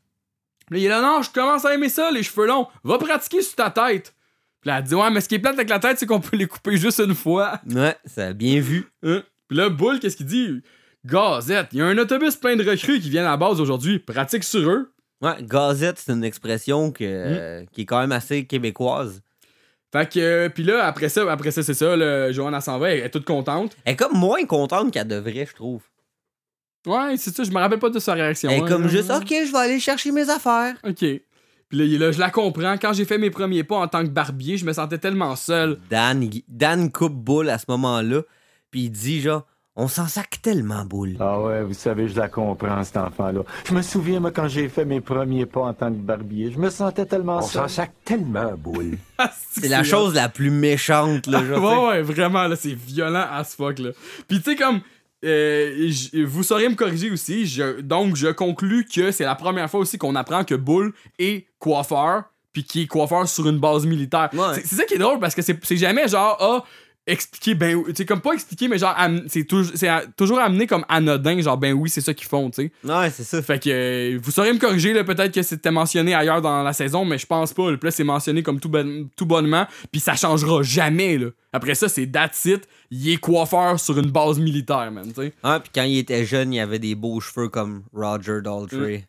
Puis 0.67 0.75
là, 0.75 0.79
il 0.79 0.85
est 0.85 0.89
là, 0.89 1.01
non, 1.03 1.23
je 1.23 1.31
commence 1.31 1.65
à 1.65 1.75
aimer 1.75 1.89
ça, 1.89 2.11
les 2.11 2.23
cheveux 2.23 2.47
longs. 2.47 2.67
Va 2.85 2.99
pratiquer 2.99 3.43
sur 3.43 3.57
ta 3.57 3.71
tête. 3.71 4.15
Puis 4.61 4.69
là, 4.69 4.79
elle 4.79 4.85
dit, 4.85 4.95
ouais, 4.95 5.11
mais 5.11 5.21
ce 5.23 5.29
qui 5.29 5.37
est 5.37 5.39
plate 5.39 5.55
avec 5.55 5.71
la 5.71 5.79
tête, 5.79 5.99
c'est 5.99 6.07
qu'on 6.07 6.21
peut 6.21 6.37
les 6.37 6.47
couper 6.47 6.77
juste 6.77 7.01
une 7.01 7.15
fois. 7.15 7.61
Ouais, 7.69 7.97
ça 8.05 8.27
a 8.29 8.33
bien 8.35 8.61
vu. 8.61 8.87
Hein? 9.03 9.23
Puis 9.49 9.57
là, 9.57 9.71
Bull, 9.71 9.99
qu'est-ce 9.99 10.17
qu'il 10.17 10.27
dit? 10.27 10.61
Gazette, 11.07 11.69
il 11.73 11.79
y 11.79 11.83
a 11.83 11.87
un 11.87 11.97
autobus 11.97 12.37
plein 12.37 12.57
de 12.57 12.63
recrues 12.69 13.01
qui 13.01 13.09
viennent 13.09 13.25
à 13.25 13.31
la 13.31 13.37
base 13.39 13.59
aujourd'hui. 13.61 13.99
Pratique 13.99 14.45
sur 14.45 14.69
eux. 14.71 14.93
Ouais, 15.23 15.35
gazette, 15.43 15.99
c'est 15.99 16.13
une 16.13 16.25
expression 16.25 16.93
que, 16.93 17.05
Mm. 17.05 17.37
euh, 17.39 17.65
qui 17.73 17.83
est 17.83 17.87
quand 17.87 18.01
même 18.01 18.13
assez 18.13 18.47
québécoise. 18.47 19.21
Fait 19.93 20.09
que, 20.11 20.21
euh, 20.21 20.49
puis 20.49 20.63
là, 20.63 20.87
après 20.87 21.09
ça, 21.09 21.31
après 21.31 21.51
ça, 21.51 21.63
c'est 21.63 21.75
ça, 21.75 21.97
là, 21.97 22.31
Joanne, 22.33 22.59
s'en 22.61 22.79
va, 22.79 22.91
elle 22.91 23.01
est 23.05 23.11
toute 23.11 23.25
contente. 23.25 23.77
Elle 23.85 23.95
est 23.95 23.97
comme 23.97 24.17
moins 24.17 24.45
contente 24.45 24.93
qu'elle 24.93 25.09
devrait, 25.09 25.47
je 25.47 25.55
trouve. 25.55 25.83
Ouais, 26.87 27.17
c'est 27.19 27.35
ça, 27.35 27.45
je 27.45 27.51
me 27.51 27.59
rappelle 27.59 27.79
pas 27.81 27.91
de 27.91 27.99
sa 27.99 28.15
réaction. 28.15 28.49
Elle 28.51 28.61
est 28.61 28.63
hein. 28.63 28.67
comme 28.67 28.89
juste, 28.89 29.11
ok, 29.11 29.29
je 29.29 29.53
vais 29.53 29.59
aller 29.59 29.81
chercher 29.81 30.13
mes 30.13 30.31
affaires. 30.31 30.75
Ok. 30.85 31.05
Puis 31.69 31.99
là, 31.99 32.11
je 32.11 32.19
la 32.19 32.31
comprends. 32.31 32.77
Quand 32.79 32.93
j'ai 32.95 33.05
fait 33.05 33.19
mes 33.19 33.31
premiers 33.31 33.63
pas 33.65 33.77
en 33.77 33.87
tant 33.89 34.03
que 34.03 34.09
barbier, 34.09 34.57
je 34.57 34.65
me 34.65 34.73
sentais 34.73 34.99
tellement 34.99 35.37
seul. 35.37 35.79
Dan, 35.91 36.29
Dan 36.49 36.91
coupe 36.91 37.13
boule 37.15 37.51
à 37.51 37.59
ce 37.59 37.67
moment-là, 37.69 38.23
puis 38.71 38.85
il 38.85 38.91
dit 38.91 39.21
genre, 39.21 39.47
On 39.77 39.87
s'en 39.89 40.07
sac 40.09 40.43
tellement, 40.43 40.85
boule. 40.85 41.17
Ah 41.21 41.41
ouais, 41.41 41.63
vous 41.63 41.75
savez, 41.75 42.09
je 42.09 42.17
la 42.19 42.29
comprends, 42.29 42.83
cet 42.83 42.97
enfant-là. 42.97 43.43
Je 43.67 43.73
me 43.73 43.83
souviens, 43.83 44.19
moi, 44.21 44.31
quand 44.33 44.49
j'ai 44.49 44.69
fait 44.69 44.85
mes 44.85 45.01
premiers 45.01 45.47
pas 45.47 45.61
en 45.61 45.73
tant 45.73 45.91
que 45.91 45.97
barbier, 45.97 46.51
je 46.53 46.59
me 46.59 46.71
sentais 46.71 47.07
tellement 47.07 47.39
On 47.39 47.43
seul. 47.43 47.63
s'en 47.63 47.69
sac 47.69 47.93
tellement, 48.05 48.53
boule. 48.59 48.99
C'est 49.53 49.69
la 49.69 49.85
chose 49.85 50.15
la 50.15 50.29
plus 50.29 50.51
méchante, 50.51 51.29
là, 51.29 51.45
genre. 51.45 51.63
ouais, 51.85 51.89
ouais, 51.89 52.03
vraiment, 52.03 52.47
là, 52.49 52.57
c'est 52.57 52.75
violent 52.75 53.25
as 53.31 53.55
fuck, 53.57 53.79
là. 53.79 53.91
Puis, 54.29 54.39
tu 54.43 54.51
sais, 54.51 54.57
comme. 54.57 54.81
euh, 55.25 55.87
j- 55.89 56.25
vous 56.25 56.43
saurez 56.43 56.69
me 56.69 56.75
corriger 56.75 57.11
aussi. 57.11 57.47
je- 57.47 57.81
donc, 57.81 58.17
je 58.17 58.29
conclus 58.29 58.85
que 58.93 59.13
c'est 59.13 59.25
la 59.25 59.35
première 59.37 59.71
fois 59.71 59.81
aussi 59.81 59.99
qu'on 59.99 60.17
apprend 60.17 60.45
que 60.45 60.55
Bull 60.57 60.93
est 61.19 61.47
coiffeur, 61.59 62.25
puis 62.53 62.65
qu'il 62.65 62.83
est 62.83 62.87
coiffeur 62.87 63.29
sur 63.29 63.49
une 63.49 63.59
base 63.61 63.87
militaire. 63.87 64.31
Ouais. 64.33 64.55
C'est 64.57 64.67
c'est 64.67 64.77
ça 64.77 64.85
qui 64.85 64.95
est 64.95 64.99
drôle 64.99 65.21
parce 65.21 65.35
que 65.35 65.43
c'est 65.43 65.59
c'est 65.65 65.77
jamais 65.77 66.09
genre, 66.09 66.37
ah, 66.41 66.65
expliquer, 67.07 67.55
ben, 67.55 67.75
oui- 67.77 67.85
tu 67.89 67.97
sais, 67.97 68.05
comme 68.07 68.21
pas 68.21 68.33
expliquer, 68.35 68.69
mais 68.69 68.79
genre, 68.79 68.95
c'est 69.27 69.45
toujours, 69.45 69.73
c'est 69.75 69.89
à- 69.89 70.05
toujours 70.17 70.39
amené 70.39 70.67
comme 70.67 70.85
anodin, 70.89 71.41
genre, 71.41 71.57
ben 71.59 71.73
oui, 71.73 71.89
c'est 71.91 72.01
ça 72.01 72.15
qu'ils 72.15 72.29
font, 72.29 72.51
tu 72.51 72.63
sais. 72.85 72.89
Ouais, 72.89 73.11
c'est 73.11 73.25
ça. 73.25 73.43
Fait 73.43 73.59
que 73.63 73.69
euh, 73.71 74.19
vous 74.23 74.31
saurez 74.31 74.53
me 74.53 74.59
corriger, 74.59 74.93
là, 74.93 75.03
peut-être 75.03 75.33
que 75.35 75.43
c'était 75.43 75.71
mentionné 75.71 76.15
ailleurs 76.15 76.41
dans 76.43 76.63
la 76.63 76.73
saison, 76.73 77.05
mais 77.05 77.19
je 77.19 77.27
pense 77.27 77.53
pas. 77.53 77.67
Puis 77.73 77.79
là, 77.83 77.91
c'est 77.91 78.05
mentionné 78.05 78.43
comme 78.43 78.61
tout, 78.61 78.71
tout 79.17 79.27
bonnement, 79.27 79.67
puis 79.91 80.01
ça 80.01 80.15
changera 80.15 80.63
jamais, 80.63 81.19
là. 81.19 81.29
Après 81.53 81.75
ça, 81.75 81.89
c'est 81.89 82.07
that's 82.07 82.45
it. 82.45 82.69
Il 82.93 83.09
est 83.11 83.17
coiffeur 83.17 83.81
sur 83.81 83.99
une 83.99 84.11
base 84.11 84.39
militaire, 84.39 84.91
man, 84.93 85.09
tu 85.09 85.15
sais. 85.23 85.33
Ah, 85.43 85.59
puis 85.61 85.71
quand 85.75 85.83
il 85.83 85.99
était 85.99 86.25
jeune, 86.25 86.53
il 86.53 86.61
avait 86.61 86.79
des 86.79 86.95
beaux 86.95 87.21
cheveux 87.21 87.49
comme 87.49 87.83
Roger 87.93 88.41
Daltrey. 88.43 89.05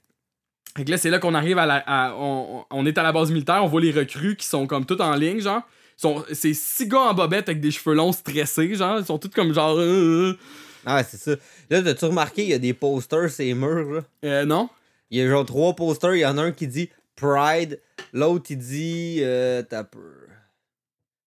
Fait 0.77 0.85
que 0.85 0.91
là, 0.91 0.97
c'est 0.97 1.09
là 1.09 1.19
qu'on 1.19 1.33
arrive 1.33 1.57
à 1.57 1.65
la. 1.65 1.83
à- 1.85 2.15
on, 2.15 2.63
on 2.71 2.85
est 2.85 2.97
à 2.97 3.03
la 3.03 3.11
base 3.11 3.29
militaire, 3.31 3.61
on 3.63 3.67
voit 3.67 3.81
les 3.81 3.91
recrues 3.91 4.35
qui 4.37 4.47
sont 4.47 4.65
comme 4.67 4.85
toutes 4.85 5.01
en 5.01 5.13
ligne, 5.15 5.41
genre. 5.41 5.61
Sont- 6.01 6.25
C'est 6.33 6.53
six 6.55 6.87
gars 6.87 7.01
en 7.11 7.13
bobette 7.13 7.47
avec 7.47 7.61
des 7.61 7.69
cheveux 7.71 7.95
longs 7.95 8.11
stressés, 8.11 8.73
genre. 8.75 8.99
Ils 8.99 9.05
sont 9.05 9.19
tous 9.19 9.29
comme 9.29 9.53
genre. 9.53 9.77
euh, 9.77 10.31
euh. 10.31 10.37
Ah, 10.85 10.95
ouais, 10.97 11.03
c'est 11.07 11.17
ça. 11.17 11.35
Là, 11.69 11.83
t'as-tu 11.83 12.05
remarqué, 12.05 12.41
il 12.43 12.49
y 12.49 12.53
a 12.53 12.57
des 12.59 12.73
posters, 12.73 13.29
ces 13.29 13.53
murs, 13.53 13.91
là? 13.91 14.01
Euh, 14.25 14.45
non? 14.45 14.67
Il 15.11 15.19
y 15.19 15.21
a 15.21 15.29
genre 15.29 15.45
trois 15.45 15.75
posters, 15.75 16.15
il 16.15 16.21
y 16.21 16.25
en 16.25 16.37
a 16.39 16.41
un 16.41 16.51
qui 16.51 16.65
dit 16.67 16.89
Pride, 17.15 17.79
l'autre 18.13 18.47
il 18.49 18.57
dit. 18.57 19.17
Euh, 19.21 19.61
t'as. 19.61 19.83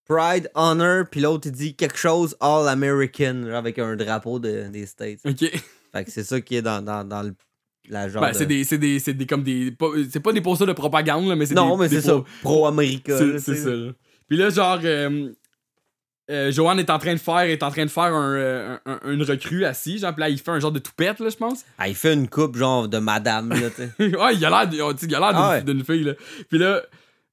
Pride, 0.07 0.51
Honor, 0.55 1.05
puis 1.11 1.21
l'autre 1.21 1.47
il 1.49 1.53
dit 1.53 1.75
quelque 1.75 1.97
chose 1.97 2.37
All 2.41 2.69
American, 2.69 3.45
genre 3.47 3.55
avec 3.55 3.79
un 3.79 3.97
drapeau 3.97 4.39
de- 4.39 4.69
des 4.69 4.87
States. 4.87 5.21
Ok. 5.25 5.39
Fait 5.93 6.05
que 6.05 6.11
c'est 6.11 6.25
ça 6.25 6.41
qui 6.41 6.57
est 6.57 6.63
dans, 6.63 6.83
dans, 6.85 7.05
dans 7.09 7.23
le, 7.23 7.35
la 7.89 8.09
genre. 8.09 8.21
Ben, 8.23 8.33
de- 8.33 8.37
c'est 8.37 8.47
des. 8.47 8.65
C'est 8.65 8.79
des. 8.79 8.99
C'est 8.99 9.15
des. 9.15 9.27
Comme 9.27 9.43
des. 9.45 9.71
pas- 9.71 9.93
C'est 10.11 10.21
pas 10.21 10.33
des 10.33 10.41
posters 10.43 10.67
de 10.67 10.73
propagande, 10.75 11.27
là, 11.29 11.37
mais 11.37 11.47
c'est 11.47 11.55
Non, 11.55 11.77
des- 11.77 11.83
mais 11.85 11.89
c'est 11.89 12.03
ça. 12.03 12.13
po- 12.17 12.25
Pro-America. 12.43 13.17
C'est 13.39 13.55
ça. 13.57 13.71
là. 13.71 13.93
Puis 14.29 14.37
là, 14.37 14.51
genre, 14.51 14.79
euh, 14.85 15.31
euh, 16.31 16.51
Joanne 16.51 16.79
est 16.79 16.91
en 16.91 16.99
train 16.99 17.13
de 17.15 17.19
faire, 17.21 17.41
est 17.41 17.63
en 17.63 17.71
train 17.71 17.85
de 17.85 17.91
faire 17.91 18.05
un, 18.15 18.35
euh, 18.35 18.77
un- 18.87 18.99
un- 19.05 19.11
une 19.13 19.23
recrue 19.23 19.65
assis, 19.65 19.99
genre, 19.99 20.13
puis 20.15 20.21
là, 20.21 20.29
il 20.31 20.39
fait 20.39 20.51
un 20.51 20.61
genre 20.61 20.73
de 20.73 20.79
toupette, 20.79 21.21
là, 21.21 21.29
je 21.29 21.37
pense. 21.37 21.65
Ah, 21.79 21.89
il 21.89 21.95
fait 21.95 22.15
une 22.15 22.29
coupe 22.29 22.57
genre 22.57 22.89
de 22.89 22.99
madame, 22.99 23.51
là, 23.51 23.69
tu 23.71 23.77
sais. 23.77 23.91
ouais, 24.17 24.35
il 24.37 24.45
a 24.45 24.51
l'air, 24.51 24.69
d'une, 24.69 24.81
Ah 24.81 25.51
ouais. 25.51 25.85
fille, 25.85 26.05
là. 26.05 26.13
Puis 26.49 26.59
là, 26.59 26.81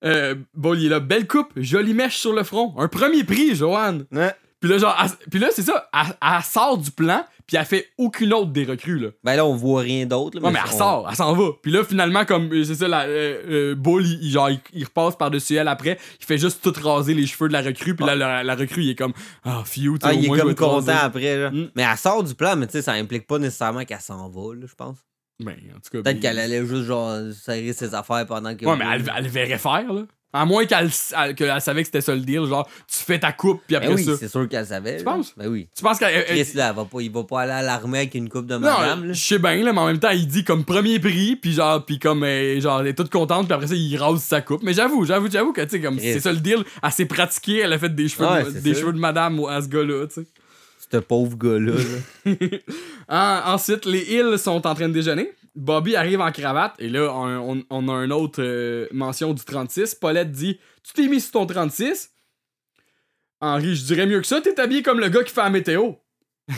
euh, 0.04 0.36
bon, 0.54 0.74
il 0.74 0.88
est 0.88 0.90
là, 0.90 1.00
belle 1.00 1.28
coupe, 1.28 1.52
jolie 1.56 1.94
mèche 1.94 2.18
sur 2.18 2.34
le 2.34 2.44
front, 2.44 2.74
un 2.78 2.88
premier 2.90 3.24
prix, 3.24 3.56
Joanne. 3.56 4.06
Ouais. 4.12 4.34
Puis 4.60 4.70
là, 4.70 4.78
genre, 4.78 4.96
elle- 5.02 5.30
puis 5.30 5.40
là, 5.40 5.48
c'est 5.52 5.62
ça, 5.64 5.90
elle, 5.94 6.16
elle 6.22 6.44
sort 6.44 6.78
du 6.78 6.92
plan, 6.92 7.26
puis 7.52 7.58
elle 7.60 7.66
fait 7.66 7.90
aucune 7.98 8.32
autre 8.32 8.52
des 8.54 8.64
recrues, 8.64 8.98
là. 8.98 9.10
Ben 9.26 9.36
là, 9.36 9.46
on 9.46 9.56
voit 9.58 9.82
rien 9.82 10.06
d'autre. 10.06 10.40
Ouais, 10.40 10.52
mais 10.54 10.60
elle 10.66 10.74
on- 10.74 10.78
sort, 10.78 11.08
elle 11.10 11.18
s'en 11.18 11.34
va. 11.34 11.50
Puis 11.62 11.70
là, 11.70 11.84
finalement, 11.84 12.24
comme 12.24 12.50
euh, 12.54 12.64
c'est 12.64 12.76
ça, 12.76 12.88
la, 12.88 13.02
euh, 13.02 13.42
euh, 13.50 13.76
Bull, 13.76 14.06
il, 14.08 14.30
genre, 14.32 14.50
il, 14.50 14.62
il 14.72 14.86
repasse 14.86 15.18
par-dessus 15.18 15.56
elle 15.56 15.68
après. 15.68 15.98
Il 16.22 16.26
fait 16.26 16.38
juste 16.38 16.62
tout 16.64 16.72
raser 16.82 17.14
les 17.14 17.28
cheveux 17.28 17.50
de 17.50 17.54
la 17.54 17.62
recrue. 17.62 17.94
Puis 17.94 18.06
là, 18.06 18.16
la, 18.16 18.42
la 18.42 18.56
recrue, 18.56 18.84
il 18.84 18.92
est 18.92 18.96
comme, 18.96 19.12
ah, 19.44 19.64
sais, 19.66 19.82
Ah, 20.02 20.12
au 20.12 20.14
il 20.14 20.26
est 20.28 20.40
comme 20.40 20.56
content 20.56 20.96
après, 21.02 21.38
là. 21.38 21.52
Mm. 21.52 21.72
Mais 21.76 21.84
elle 21.84 21.98
sort 21.98 22.24
du 22.24 22.36
plan, 22.36 22.56
mais 22.56 22.68
tu 22.68 22.72
sais, 22.72 22.82
ça 22.82 22.94
implique 22.94 23.28
pas 23.28 23.38
nécessairement 23.38 23.84
qu'elle 23.84 24.00
s'en 24.00 24.30
va, 24.30 24.56
là, 24.56 24.66
je 24.66 24.74
pense. 24.76 25.00
Ben, 25.44 25.52
en 25.76 25.80
tout 25.82 25.90
cas. 25.92 26.04
Peut-être 26.04 26.22
qu'elle 26.22 26.40
allait 26.40 26.66
juste, 26.66 26.84
genre, 26.84 27.20
serrer 27.34 27.74
ses 27.74 27.94
affaires 27.94 28.26
pendant 28.28 28.56
que. 28.56 28.66
Ouais, 28.66 28.78
mais 28.78 28.86
elle, 28.94 29.12
elle 29.14 29.28
verrait 29.28 29.58
faire, 29.58 29.92
là. 29.92 30.04
À 30.34 30.46
moins 30.46 30.66
qu'elle, 30.66 30.90
elle- 31.18 31.36
qu'elle 31.36 31.60
savait 31.62 31.82
que 31.82 31.88
c'était 31.88 32.00
ça 32.02 32.16
le 32.16 32.22
deal. 32.22 32.46
Genre, 32.46 32.66
tu 32.88 33.00
fais 33.00 33.20
ta 33.20 33.34
coupe, 33.34 33.62
puis 33.68 33.76
après 33.76 33.90
Ben 33.90 33.96
oui, 33.96 34.04
ça. 34.06 34.12
c'est 34.18 34.30
sûr 34.30 34.48
qu'elle 34.48 34.66
savait. 34.66 34.98
Tu 34.98 35.04
là. 35.04 35.12
penses? 35.12 35.34
Ben 35.36 35.48
oui. 35.48 35.68
Tu 35.76 35.84
penses 35.84 36.00
qu'elle. 36.00 36.24
elle- 36.28 36.44
Chris, 36.46 36.54
là, 36.56 36.72
va 36.72 36.86
pas, 36.86 37.02
il 37.02 37.12
va 37.12 37.24
pas 37.26 37.42
aller 37.42 37.52
à 37.52 37.62
l'armée 37.62 37.98
avec 38.00 38.16
une 38.16 38.30
coupe 38.30 38.46
de 38.48 38.54
Non, 38.54 38.60
madame, 38.62 39.06
là. 39.08 39.14
je 39.14 39.22
sais 39.22 39.40
bien, 39.40 39.58
là, 39.64 39.74
mais 39.74 39.80
en 39.80 39.88
même 39.88 40.00
temps, 40.00 40.12
il 40.12 40.26
dit 40.28 40.44
comme 40.46 40.64
premier 40.64 41.00
prix, 41.00 41.36
puis 41.36 41.52
genre, 41.54 41.86
puis 41.86 42.00
comme, 42.00 42.24
euh, 42.24 42.62
genre, 42.62 42.80
elle 42.80 42.88
est 42.88 42.94
toute 42.94 43.10
contente, 43.12 43.46
puis 43.48 43.54
après 43.54 43.68
ça, 43.68 43.76
il 43.76 43.98
rase 43.98 44.22
sa 44.22 44.40
coupe. 44.42 44.64
Mais 44.64 44.74
j'avoue, 44.74 45.04
j'avoue, 45.06 45.30
j'avoue 45.30 45.52
que, 45.52 45.62
tu 45.62 45.70
sais, 45.72 45.82
comme, 45.82 46.00
c'est 46.00 46.20
ça 46.22 46.32
le 46.32 46.40
deal. 46.40 46.64
Elle 46.82 46.92
s'est 46.92 47.06
pratiquée, 47.06 47.60
elle 47.60 47.74
a 47.74 47.78
fait 47.80 47.94
des 47.94 48.08
cheveux, 48.08 48.26
Ouais, 48.26 48.44
de, 48.46 48.52
des 48.52 48.74
cheveux 48.74 48.94
de 48.94 49.00
madame 49.00 49.40
à 49.50 49.62
ce 49.62 49.68
gars-là, 49.68 50.08
tu 50.08 50.22
sais. 50.22 50.28
Ce 50.92 50.98
pauvre 50.98 51.38
gars-là. 51.38 51.74
là. 51.74 52.34
En- 53.10 53.42
ensuite, 53.54 53.86
les 53.86 54.02
Hills 54.14 54.38
sont 54.38 54.66
en 54.68 54.76
train 54.76 54.88
de 54.90 54.94
déjeuner. 54.94 55.32
Bobby 55.56 55.96
arrive 55.96 56.22
en 56.22 56.32
cravate, 56.32 56.76
et 56.80 56.88
là, 56.90 57.12
on, 57.14 57.58
on- 57.58 57.64
on 57.70 57.90
a 57.90 58.04
une 58.06 58.14
autre 58.14 58.42
euh, 58.42 58.88
mention 58.92 59.34
du 59.34 59.44
36. 59.44 59.96
Paulette 59.96 60.32
dit 60.32 60.60
Tu 60.84 60.94
t'es 60.94 61.08
mis 61.08 61.20
sur 61.22 61.32
ton 61.32 61.46
36 61.46 62.12
Henri, 63.42 63.76
je 63.76 63.84
dirais 63.86 64.06
mieux 64.06 64.22
que 64.22 64.28
ça, 64.28 64.40
t'es 64.40 64.60
habillé 64.60 64.84
comme 64.84 65.00
le 65.00 65.10
gars 65.10 65.24
qui 65.24 65.34
fait 65.34 65.42
la 65.42 65.50
météo. 65.50 65.94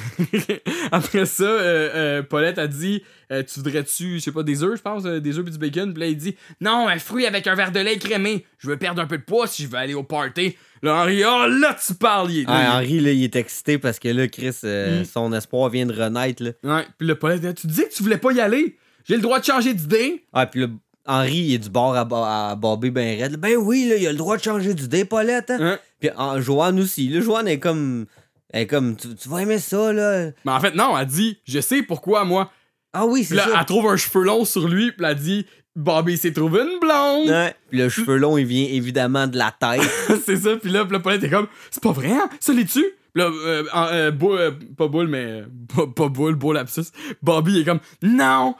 Après 0.92 1.26
ça, 1.26 1.44
euh, 1.44 1.90
euh, 1.94 2.24
Paulette 2.24 2.58
a 2.58 2.68
dit 2.68 3.04
euh, 3.32 3.44
Tu 3.44 3.60
voudrais-tu, 3.60 4.16
je 4.16 4.20
sais 4.20 4.32
pas, 4.32 4.44
des 4.44 4.64
œufs, 4.64 4.78
je 4.78 4.82
pense, 4.82 5.04
des 5.04 5.38
œufs 5.40 5.48
et 5.48 5.52
du 5.52 5.58
bacon. 5.58 5.94
Puis 5.94 6.02
là, 6.02 6.08
il 6.08 6.18
dit 6.18 6.36
Non, 6.62 6.88
un 6.88 6.98
fruit 7.00 7.26
avec 7.26 7.48
un 7.48 7.56
verre 7.56 7.72
de 7.72 7.80
lait 7.80 7.98
crémé. 7.98 8.46
Je 8.58 8.68
veux 8.68 8.78
perdre 8.78 9.02
un 9.02 9.06
peu 9.08 9.18
de 9.18 9.24
poids 9.24 9.48
si 9.48 9.64
je 9.64 9.68
veux 9.70 9.78
aller 9.78 9.94
au 9.94 10.04
party. 10.04 10.56
Là, 10.82 10.96
Henri, 11.02 11.24
oh 11.26 11.46
là, 11.48 11.76
tu 11.86 11.94
parles. 11.96 12.32
il 12.32 12.40
est- 12.42 12.46
Ah, 12.48 12.78
Henri, 12.78 13.00
là, 13.00 13.12
il 13.12 13.24
est 13.24 13.36
excité 13.36 13.78
parce 13.78 14.00
que 14.00 14.10
là, 14.10 14.28
Chris, 14.28 14.56
Mm. 14.64 15.06
son 15.06 15.32
espoir 15.34 15.70
vient 15.70 15.86
de 15.86 15.94
renaître, 15.94 16.44
là. 16.44 16.52
Ouais, 16.64 16.86
puis 16.98 17.08
le 17.08 17.16
Paulette, 17.16 17.56
tu 17.56 17.68
disais 17.68 17.88
que 17.88 17.94
tu 17.94 18.04
voulais 18.04 18.18
pas 18.18 18.32
y 18.34 18.42
aller. 18.42 18.78
J'ai 19.06 19.16
le 19.16 19.22
droit 19.22 19.40
de 19.40 19.46
changer 19.46 19.74
d'idée. 19.74 20.26
Ah, 20.34 20.46
puis 20.46 20.62
là, 20.62 20.68
Henri, 21.06 21.38
il 21.38 21.54
est 21.56 21.60
du 21.60 21.70
bord 21.70 21.96
à, 21.96 22.52
à 22.52 22.56
Bobby 22.56 22.90
ben 22.90 23.20
raide. 23.20 23.38
Ben 23.38 23.56
oui, 23.58 23.88
là, 23.90 23.98
il 23.98 24.08
a 24.08 24.12
le 24.12 24.18
droit 24.18 24.38
de 24.38 24.44
changer 24.44 24.74
d'idée, 24.74 25.06
Paulette. 25.06 25.52
Hein? 25.52 25.60
Hein? 25.62 25.80
Puis 26.00 26.10
en, 26.16 26.40
Joanne 26.40 26.80
aussi. 26.80 27.10
Là, 27.10 27.22
Joanne 27.22 27.48
est 27.48 27.60
comme. 27.60 28.06
Elle 28.50 28.62
est 28.64 28.68
comme. 28.68 28.96
Tu, 28.96 29.14
tu 29.16 29.30
vas 29.30 29.42
aimer 29.42 29.60
ça, 29.60 29.92
là. 29.92 30.30
Mais 30.46 30.52
en 30.52 30.60
fait, 30.60 30.76
non, 30.76 30.98
elle 30.98 31.06
dit, 31.08 31.38
je 31.46 31.60
sais 31.60 31.84
pourquoi, 31.84 32.24
moi. 32.24 32.52
Ah 32.94 33.06
oui, 33.06 33.24
c'est 33.24 33.36
là, 33.36 33.46
ça. 33.46 33.58
elle 33.60 33.66
trouve 33.66 33.88
un 33.88 33.98
cheveu 33.98 34.24
long 34.24 34.46
sur 34.46 34.68
lui, 34.68 34.92
puis 34.92 35.06
elle 35.06 35.16
dit, 35.16 35.46
Bobby 35.76 36.16
s'est 36.16 36.32
trouvé 36.32 36.62
une 36.62 36.80
blonde. 36.80 37.28
Ouais. 37.30 37.56
Puis 37.70 37.80
le 37.80 37.90
cheveu 37.90 38.18
long, 38.18 38.38
il 38.38 38.46
vient 38.46 38.68
évidemment 38.70 39.26
de 39.28 39.38
la 39.38 39.52
tête. 39.52 39.82
c'est 40.26 40.38
ça, 40.38 40.56
puis 40.58 40.70
là, 40.72 40.86
puis 40.86 40.94
là, 40.94 41.00
Paulette 41.00 41.24
est 41.24 41.30
comme, 41.30 41.48
c'est 41.72 41.82
pas 41.82 41.92
vrai, 41.92 42.12
hein? 42.12 42.30
Ça 42.40 42.54
les 42.54 42.66
tue? 42.66 42.86
Puis 43.14 43.24
là, 43.24 43.30
euh, 43.30 43.64
euh, 43.76 44.12
euh, 44.22 44.52
pas 44.78 44.88
Boule, 44.88 45.08
mais. 45.08 45.26
euh, 45.26 45.46
pas, 45.76 45.88
pas 45.88 46.10
Boule, 46.10 46.36
Beau 46.36 46.54
lapsus. 46.54 46.86
Bobby 47.22 47.62
est 47.62 47.64
comme, 47.64 47.80
non! 48.04 48.56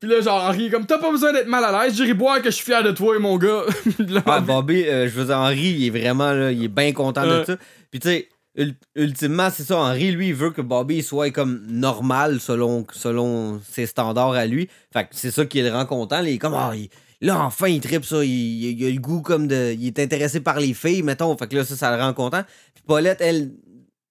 Puis 0.00 0.08
là, 0.08 0.20
genre, 0.20 0.44
Henri 0.44 0.66
est 0.66 0.70
comme, 0.70 0.86
t'as 0.86 0.98
pas 0.98 1.10
besoin 1.10 1.32
d'être 1.32 1.48
mal 1.48 1.64
à 1.64 1.84
l'aise, 1.84 1.96
j'irai 1.96 2.14
boire 2.14 2.40
que 2.40 2.50
je 2.50 2.54
suis 2.56 2.64
fier 2.64 2.82
de 2.84 2.92
toi, 2.92 3.18
mon 3.18 3.36
gars. 3.36 3.62
Là, 3.98 4.22
Ah, 4.26 4.40
Bobby, 4.40 4.84
euh, 4.86 5.08
je 5.08 5.14
veux 5.14 5.24
dire, 5.26 5.36
Henri, 5.38 5.74
il 5.78 5.86
est 5.86 5.90
vraiment, 5.90 6.32
là, 6.32 6.52
il 6.52 6.62
est 6.64 6.68
bien 6.68 6.92
content 6.92 7.24
de 7.26 7.44
ça. 7.44 7.56
Puis 7.90 7.98
tu 8.00 8.08
sais, 8.08 8.28
ul- 8.56 8.76
ultimement, 8.94 9.48
c'est 9.50 9.64
ça. 9.64 9.76
Henri, 9.78 10.12
lui, 10.12 10.28
il 10.28 10.34
veut 10.34 10.50
que 10.50 10.60
Bobby 10.60 11.02
soit 11.02 11.30
comme 11.32 11.62
normal 11.68 12.38
selon, 12.40 12.86
selon 12.92 13.60
ses 13.68 13.86
standards 13.86 14.32
à 14.34 14.46
lui. 14.46 14.68
Fait 14.92 15.02
que 15.04 15.08
c'est 15.12 15.30
ça 15.32 15.44
qui 15.46 15.60
le 15.62 15.70
rend 15.72 15.86
content. 15.86 16.20
là. 16.20 16.28
Il 16.28 16.34
est 16.34 16.38
comme, 16.38 16.54
ah, 16.54 16.72
il- 16.76 16.90
là, 17.20 17.40
enfin, 17.40 17.66
il 17.66 17.80
tripe 17.80 18.04
ça. 18.04 18.24
Il, 18.24 18.30
il- 18.30 18.80
il 18.80 18.86
a 18.86 18.90
le 18.90 19.00
goût 19.00 19.20
comme 19.22 19.48
de. 19.48 19.74
Il 19.76 19.86
est 19.88 19.98
intéressé 19.98 20.38
par 20.40 20.60
les 20.60 20.74
filles, 20.74 21.02
mettons. 21.02 21.36
Fait 21.36 21.48
que 21.48 21.56
là, 21.56 21.64
ça, 21.64 21.74
ça 21.74 21.96
le 21.96 22.00
rend 22.00 22.12
content. 22.12 22.42
Puis 22.74 22.84
Paulette, 22.86 23.18
elle. 23.20 23.50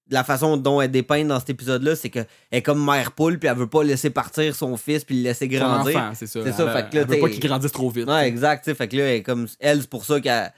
La 0.10 0.24
façon 0.24 0.56
dont 0.58 0.80
elle 0.82 0.90
dépeint 0.92 1.26
dans 1.26 1.40
cet 1.40 1.50
épisode-là, 1.50 1.96
c'est 1.96 2.10
qu'elle 2.10 2.28
est 2.52 2.62
comme 2.62 2.84
mère 2.84 3.12
poule, 3.12 3.40
puis 3.40 3.50
elle 3.50 3.58
veut 3.58 3.68
pas 3.68 3.84
laisser 3.84 4.10
partir 4.10 4.56
son 4.56 4.78
fils, 4.78 5.04
puis 5.04 5.18
le 5.18 5.24
laisser 5.24 5.48
grandir. 5.48 6.12
c'est 6.16 6.28
ça. 6.28 6.40
C'est 6.44 6.52
ça, 6.54 6.64
Elle- 6.64 6.72
fait 6.84 6.90
que 6.90 6.96
là, 6.96 7.02
elle 7.02 7.16
veut 7.16 7.20
pas 7.20 7.30
qu'il 7.30 7.40
grandisse 7.42 7.72
trop 7.72 7.90
vite. 7.90 8.08
Ouais, 8.08 8.28
exact. 8.28 8.64
tu 8.64 8.72
sais, 8.72 8.76
Fait 8.76 8.88
que 8.88 8.96
là, 8.96 9.04
elle, 9.04 9.16
est 9.18 9.24
comme, 9.24 9.48
elle 9.60 9.82
c'est 9.82 9.90
pour 9.90 10.06
ça 10.06 10.20
qu'elle. 10.22 10.52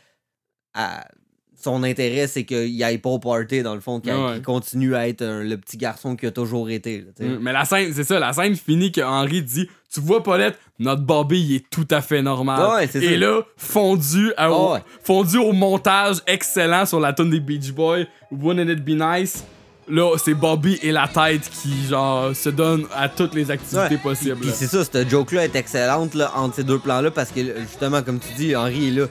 Son 1.61 1.83
intérêt, 1.83 2.27
c'est 2.27 2.43
qu'il 2.45 2.81
aille 2.83 2.97
pas 2.99 3.09
au 3.09 3.19
party, 3.19 3.63
dans 3.63 3.75
le 3.75 3.81
fond, 3.81 3.99
qu'il 3.99 4.13
Ouais. 4.13 4.41
continue 4.41 4.95
à 4.95 5.07
être 5.07 5.21
un- 5.21 5.43
le 5.43 5.57
petit 5.57 5.77
garçon 5.77 6.15
qu'il 6.15 6.29
a 6.29 6.31
toujours 6.31 6.69
été. 6.69 7.05
là. 7.19 7.25
Mm, 7.27 7.37
Mais 7.41 7.51
la 7.53 7.65
scène, 7.65 7.91
c'est 7.93 8.03
ça, 8.03 8.19
la 8.19 8.31
scène 8.33 8.55
finit 8.55 8.91
que 8.91 9.01
Henri 9.01 9.41
dit 9.41 9.67
Tu 9.91 10.01
vois, 10.01 10.21
Paulette, 10.21 10.55
notre 10.77 11.01
Bobby, 11.01 11.41
il 11.41 11.55
est 11.55 11.65
tout 11.71 11.87
à 11.89 12.01
fait 12.01 12.21
normal. 12.21 12.75
Ouais, 12.75 12.87
c'est 12.87 13.03
Et 13.03 13.13
ça. 13.13 13.17
là, 13.17 13.41
fondu, 13.57 14.31
à- 14.37 14.51
au, 14.51 14.73
ouais. 14.73 14.79
fondu 15.03 15.37
au 15.39 15.51
montage 15.51 16.17
excellent 16.27 16.85
sur 16.85 16.99
la 16.99 17.11
tune 17.11 17.31
des 17.31 17.39
Beach 17.39 17.71
Boys, 17.71 18.03
Wouldn't 18.31 18.69
It 18.71 18.85
Be 18.85 18.89
Nice? 18.89 19.43
Là, 19.87 20.15
c'est 20.23 20.35
Bobby 20.35 20.77
et 20.83 20.91
la 20.91 21.07
tête 21.07 21.49
qui, 21.49 21.87
genre, 21.89 22.35
se 22.35 22.49
donnent 22.49 22.85
à 22.95 23.09
toutes 23.09 23.33
les 23.33 23.49
activités 23.49 23.95
Ouais. 23.95 23.97
possibles. 23.97 24.35
Puis 24.39 24.51
c'est 24.53 24.67
ça, 24.67 24.85
cette 24.85 25.09
joke-là 25.09 25.45
est 25.45 25.55
excellente 25.55 26.13
là, 26.13 26.31
entre 26.35 26.57
ces 26.57 26.63
deux 26.63 26.77
plans-là 26.77 27.09
parce 27.09 27.31
que 27.31 27.41
justement, 27.61 28.03
comme 28.03 28.19
tu 28.19 28.31
dis, 28.35 28.55
Henri 28.55 28.89
est 28.89 28.91
là. 28.91 29.05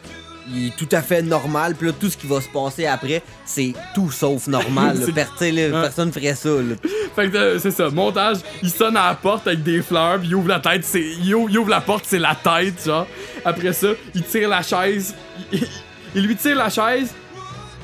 Il 0.54 0.68
est 0.68 0.76
tout 0.76 0.88
à 0.92 1.02
fait 1.02 1.22
normal, 1.22 1.74
puis 1.74 1.88
là, 1.88 1.92
tout 1.98 2.08
ce 2.08 2.16
qui 2.16 2.26
va 2.26 2.40
se 2.40 2.48
passer 2.48 2.86
après, 2.86 3.22
c'est 3.44 3.72
tout 3.94 4.10
sauf 4.10 4.46
normal. 4.46 4.98
là. 4.98 5.06
Per- 5.38 5.52
là. 5.52 5.82
Personne 5.82 6.12
ferait 6.12 6.34
ça. 6.34 6.48
là. 6.48 6.74
Fait 7.16 7.30
que 7.30 7.36
euh, 7.36 7.58
c'est 7.58 7.70
ça, 7.72 7.90
montage, 7.90 8.38
il 8.62 8.70
sonne 8.70 8.96
à 8.96 9.08
la 9.08 9.14
porte 9.14 9.46
avec 9.46 9.62
des 9.62 9.82
fleurs, 9.82 10.18
puis 10.20 10.28
il 10.28 10.34
ouvre 10.34 10.48
la 10.48 10.60
tête, 10.60 10.84
c'est 10.84 11.02
il 11.02 11.34
ouvre, 11.34 11.50
il 11.50 11.58
ouvre 11.58 11.70
la 11.70 11.80
porte, 11.80 12.04
c'est 12.06 12.18
la 12.18 12.34
tête, 12.36 12.84
genre. 12.84 13.06
Après 13.44 13.72
ça, 13.72 13.88
il 14.14 14.22
tire 14.22 14.48
la 14.48 14.62
chaise, 14.62 15.14
il, 15.52 15.66
il 16.14 16.22
lui 16.26 16.36
tire 16.36 16.56
la 16.56 16.70
chaise, 16.70 17.12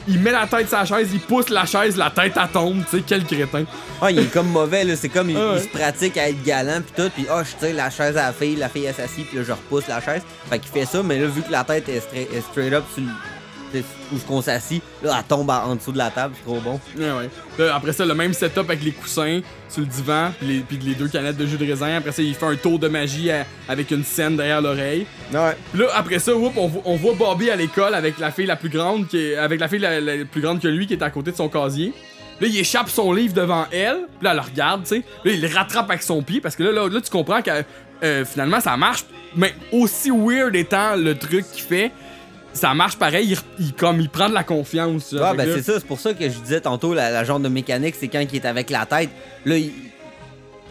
il 0.09 0.18
met 0.20 0.32
la 0.32 0.47
tête 0.47 0.68
sur 0.68 0.78
la 0.78 0.85
chaise, 0.85 1.09
il 1.12 1.20
pousse 1.20 1.48
la 1.48 1.64
chaise, 1.66 1.97
la 1.97 2.10
tête 2.10 2.36
à 2.36 2.47
tombe, 2.47 2.82
tu 2.90 2.98
sais, 2.98 3.05
quel 3.06 3.24
crétin. 3.24 3.64
Ah, 4.02 4.10
il 4.10 4.18
est 4.18 4.32
comme 4.32 4.48
mauvais, 4.48 4.85
là. 4.85 4.94
C'est 4.97 5.09
comme 5.09 5.31
il, 5.31 5.36
Ah 5.36 5.52
ouais. 5.52 5.56
il 5.59 5.62
se 5.62 5.68
pratique 5.68 6.16
à 6.18 6.28
être 6.28 6.43
galant, 6.43 6.81
pis 6.82 6.93
tout. 7.02 7.10
Pis, 7.10 7.26
ah, 7.31 7.43
je 7.43 7.66
tire 7.66 7.76
la 7.76 7.90
chaise 7.90 8.16
à 8.16 8.26
la 8.26 8.32
fille, 8.32 8.56
la 8.56 8.68
fille 8.68 8.85
est 8.86 9.01
assise, 9.01 9.24
pis 9.31 9.36
là, 9.36 9.43
je 9.47 9.52
repousse 9.52 9.89
la 9.89 10.01
chaise. 10.01 10.22
Fait 10.51 10.59
qu'il 10.59 10.70
fait 10.70 10.85
ça, 10.86 11.02
mais 11.02 11.18
là, 11.18 11.26
vu 11.26 11.43
que 11.43 11.51
la 11.52 11.64
tête 11.64 11.89
est, 11.89 11.98
stra- 12.01 12.36
est 12.36 12.40
straight 12.51 12.72
up 12.72 12.85
sur 12.94 13.02
où 14.13 14.19
ce 14.19 14.25
qu'on 14.25 14.43
s'assit, 14.43 14.83
là, 15.03 15.17
elle 15.19 15.25
tombe 15.25 15.49
en, 15.51 15.75
dessous 15.75 15.93
de 15.93 15.99
la 15.99 16.11
table, 16.11 16.35
c'est 16.37 16.45
trop 16.45 16.61
bon. 16.61 16.79
Ouais, 16.97 17.05
ouais. 17.11 17.31
Là, 17.59 17.75
après 17.77 17.93
ça, 17.93 18.05
le 18.05 18.15
même 18.15 18.33
setup 18.35 18.59
avec 18.61 18.83
les 18.85 18.93
coussins 18.93 19.41
sur 19.69 19.81
le 19.81 19.87
divan, 19.87 20.31
puis 20.39 20.47
les, 20.49 20.61
puis 20.61 20.79
les 20.79 20.95
deux 20.95 21.09
canettes 21.09 21.37
de 21.37 21.47
jus 21.47 21.57
de 21.57 21.65
raisin. 21.67 21.97
Après 21.97 22.13
ça, 22.13 22.23
il 22.23 22.35
fait 22.35 22.47
un 22.47 22.57
tour 22.57 22.79
de 22.79 22.89
magie 22.89 23.31
à- 23.31 23.47
avec 23.69 23.91
une 23.91 24.05
scène 24.05 24.37
derrière 24.37 24.61
l'oreille. 24.61 25.07
Ouais. 25.33 25.57
Puis 25.73 25.81
là, 25.83 25.87
après 25.95 26.19
ça, 26.19 26.35
whoop, 26.35 26.53
on, 26.57 26.69
vo- 26.69 26.83
on 26.85 26.97
voit 26.97 27.15
Bobby 27.15 27.51
à 27.51 27.57
l'école 27.57 27.95
avec 27.95 28.19
la 28.19 28.31
fille 28.31 28.47
la 28.47 28.57
plus 28.57 28.69
grande, 28.69 29.09
qui 29.09 29.19
est, 29.19 29.37
avec 29.37 29.59
la 29.61 29.69
fille 29.69 29.79
la, 29.81 30.01
la 30.01 30.25
plus 30.25 30.41
grande 30.41 30.61
que 30.61 30.69
lui, 30.69 30.87
qui 30.87 30.93
est 30.95 31.03
à 31.03 31.11
côté 31.11 31.31
de 31.33 31.37
son 31.37 31.49
casier. 31.49 31.93
Là, 32.41 32.49
il 32.49 32.59
échappe 32.59 32.89
son 32.89 33.13
livre 33.13 33.33
devant 33.33 33.67
elle, 33.71 34.07
puis 34.19 34.25
là, 34.25 34.31
elle 34.33 34.37
le 34.39 34.43
regarde, 34.43 34.83
tu 34.83 34.89
sais. 34.89 35.03
Là, 35.25 35.33
il 35.33 35.41
le 35.41 35.49
rattrape 35.55 35.89
avec 35.89 36.03
son 36.03 36.21
pied, 36.23 36.41
parce 36.41 36.57
que 36.57 36.65
là, 36.65 36.73
là, 36.73 36.89
là, 36.89 37.01
tu 37.01 37.11
comprends 37.11 37.41
que 37.43 37.51
euh, 38.03 38.25
finalement, 38.25 38.61
ça 38.61 38.77
marche. 38.77 39.05
Mais 39.37 39.55
aussi 39.73 40.11
weird 40.11 40.55
étant 40.57 40.97
le 40.97 41.17
truc 41.17 41.45
qu'il 41.53 41.63
fait, 41.65 41.91
ça 42.55 42.72
marche 42.72 42.97
pareil, 42.97 43.32
il, 43.59 43.64
il- 43.66 43.74
comme 43.74 44.01
il 44.01 44.09
prend 44.09 44.28
de 44.31 44.35
la 44.35 44.44
confiance. 44.44 45.12
Ouais, 45.12 45.18
que 45.32 45.36
ben 45.36 45.48
c'est 45.55 45.62
ça, 45.62 45.78
c'est 45.78 45.86
pour 45.86 46.01
ça 46.01 46.14
que 46.14 46.24
je 46.28 46.39
disais 46.39 46.60
tantôt, 46.62 46.94
la, 46.94 47.10
la 47.10 47.22
genre 47.24 47.40
de 47.40 47.48
mécanique, 47.48 47.94
c'est 48.01 48.09
quand 48.09 48.20
il 48.20 48.35
est 48.36 48.47
avec 48.47 48.70
la 48.70 48.86
tête. 48.86 49.10
Là, 49.44 49.59
il, 49.59 49.70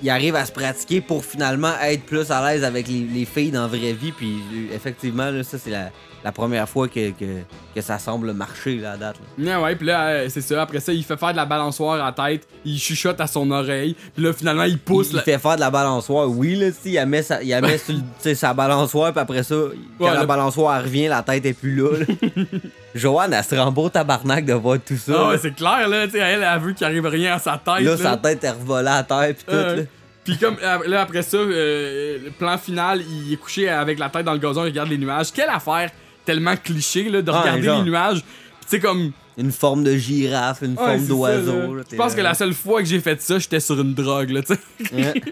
il 0.02 0.10
arrive 0.10 0.36
à 0.36 0.46
se 0.46 0.52
pratiquer 0.52 1.00
pour 1.02 1.24
finalement 1.24 1.74
être 1.82 2.04
plus 2.04 2.30
à 2.32 2.46
l'aise 2.52 2.64
avec 2.64 2.88
les, 2.88 3.02
les 3.14 3.26
filles 3.26 3.52
dans 3.52 3.62
la 3.62 3.68
vraie 3.68 3.94
vie. 3.94 4.12
Puis 4.12 4.34
euh, 4.54 4.76
effectivement, 4.76 5.30
là, 5.30 5.44
ça, 5.44 5.58
c'est 5.58 5.70
la, 5.70 5.92
la 6.24 6.32
première 6.32 6.68
fois 6.68 6.88
que, 6.88 7.12
que, 7.12 7.26
que 7.74 7.82
ça 7.82 7.98
semble 8.00 8.34
marcher, 8.34 8.76
là, 8.78 8.92
à 8.94 8.98
date. 8.98 9.16
là. 9.38 9.60
Ouais, 9.60 9.64
ouais, 9.64 9.76
pis 9.76 9.86
là, 9.86 10.08
euh, 10.08 10.28
c'est 10.30 10.42
ça. 10.42 10.62
Après 10.62 10.80
ça, 10.80 10.94
il 10.94 11.04
fait 11.04 11.18
faire 11.18 11.32
de 11.32 11.38
la 11.38 11.46
balançoire 11.46 12.02
à 12.02 12.06
la 12.06 12.12
tête, 12.12 12.48
il 12.66 12.78
chuchote 12.80 13.20
à 13.20 13.28
son 13.28 13.50
oreille, 13.52 13.96
puis 14.16 14.24
là, 14.24 14.34
finalement, 14.34 14.64
il 14.64 14.78
pousse. 14.78 15.12
Il, 15.12 15.20
fait 15.22 15.40
faire 15.40 15.56
de 15.56 15.62
la 15.62 15.72
balançoire, 15.72 16.30
oui, 16.30 16.56
là, 16.56 16.68
si, 16.72 16.94
il 16.94 17.06
met, 17.06 17.22
sa, 17.24 17.42
il 17.44 17.56
met 17.62 17.78
sur 18.20 18.36
sa 18.36 18.54
balançoire, 18.54 19.12
puis 19.12 19.22
après 19.22 19.44
ça, 19.44 19.56
quand 19.98 20.06
Ouais, 20.06 20.14
la 20.14 20.22
le- 20.22 20.28
balançoire 20.28 20.78
elle 20.78 20.84
revient, 20.86 21.08
la 21.08 21.24
tête 21.24 21.46
est 21.46 21.54
plus 21.54 21.76
là. 21.76 21.98
là. 21.98 22.06
Joanne, 22.96 23.34
elle 23.34 23.44
se 23.44 23.56
rend 23.56 23.72
beau 23.72 23.90
tabarnak 23.90 24.46
de 24.46 24.54
voir 24.54 24.78
tout 24.86 24.98
ça. 24.98 25.14
Ah 25.18 25.30
ouais, 25.30 25.38
c'est 25.40 25.56
clair, 25.56 25.88
là, 25.88 26.06
tu 26.06 26.14
sais, 26.14 26.20
elle, 26.20 26.44
elle 26.44 26.60
veut 26.60 26.74
qu'il 26.74 26.86
arrive 26.86 27.06
rien 27.06 27.36
à 27.36 27.40
sa 27.40 27.58
tête. 27.64 27.82
là, 27.84 27.98
sa 27.98 28.18
tête 28.18 28.44
est 28.44 28.52
revolée 28.52 28.88
à 28.90 29.04
terre, 29.04 29.34
puis 29.36 29.46
tout. 29.48 29.52
Euh, 29.54 29.76
là. 29.78 29.84
Puis 30.24 30.38
comme 30.38 30.56
euh, 30.64 30.78
là 30.88 31.02
après 31.02 31.22
ça, 31.22 31.36
euh, 31.36 32.18
le 32.24 32.32
plan 32.32 32.58
final, 32.58 33.02
il 33.02 33.34
est 33.34 33.36
couché 33.36 33.68
avec 33.68 34.00
la 34.00 34.08
tête 34.08 34.24
dans 34.24 34.32
le 34.32 34.40
gazon, 34.40 34.62
il 34.64 34.70
regarde 34.70 34.88
les 34.90 34.98
nuages. 34.98 35.34
Quelle 35.34 35.50
affaire 35.50 35.90
tellement 36.26 36.56
cliché 36.56 37.10
là 37.10 37.22
de 37.22 37.32
Ouais, 37.32 37.38
regarder 37.40 37.64
genre. 37.64 37.84
les 37.84 37.90
nuages. 37.90 38.22
Puis 38.24 38.64
tu 38.64 38.70
sais 38.70 38.80
comme 38.80 39.12
Une 39.38 39.52
forme 39.52 39.84
de 39.84 39.96
girafe, 39.98 40.62
une 40.62 40.72
Ouais, 40.72 40.98
forme 40.98 41.08
d'oiseau. 41.08 41.78
Je 41.90 41.96
pense 41.96 42.14
que 42.16 42.22
la 42.22 42.34
seule 42.36 42.54
fois 42.54 42.82
que 42.82 42.88
j'ai 42.88 43.00
fait 43.00 43.20
ça, 43.22 43.40
j'étais 43.40 43.60
sur 43.60 43.80
une 43.82 43.94
drogue 43.94 44.30
là, 44.30 44.42
tu 44.44 44.54
sais. 44.54 45.14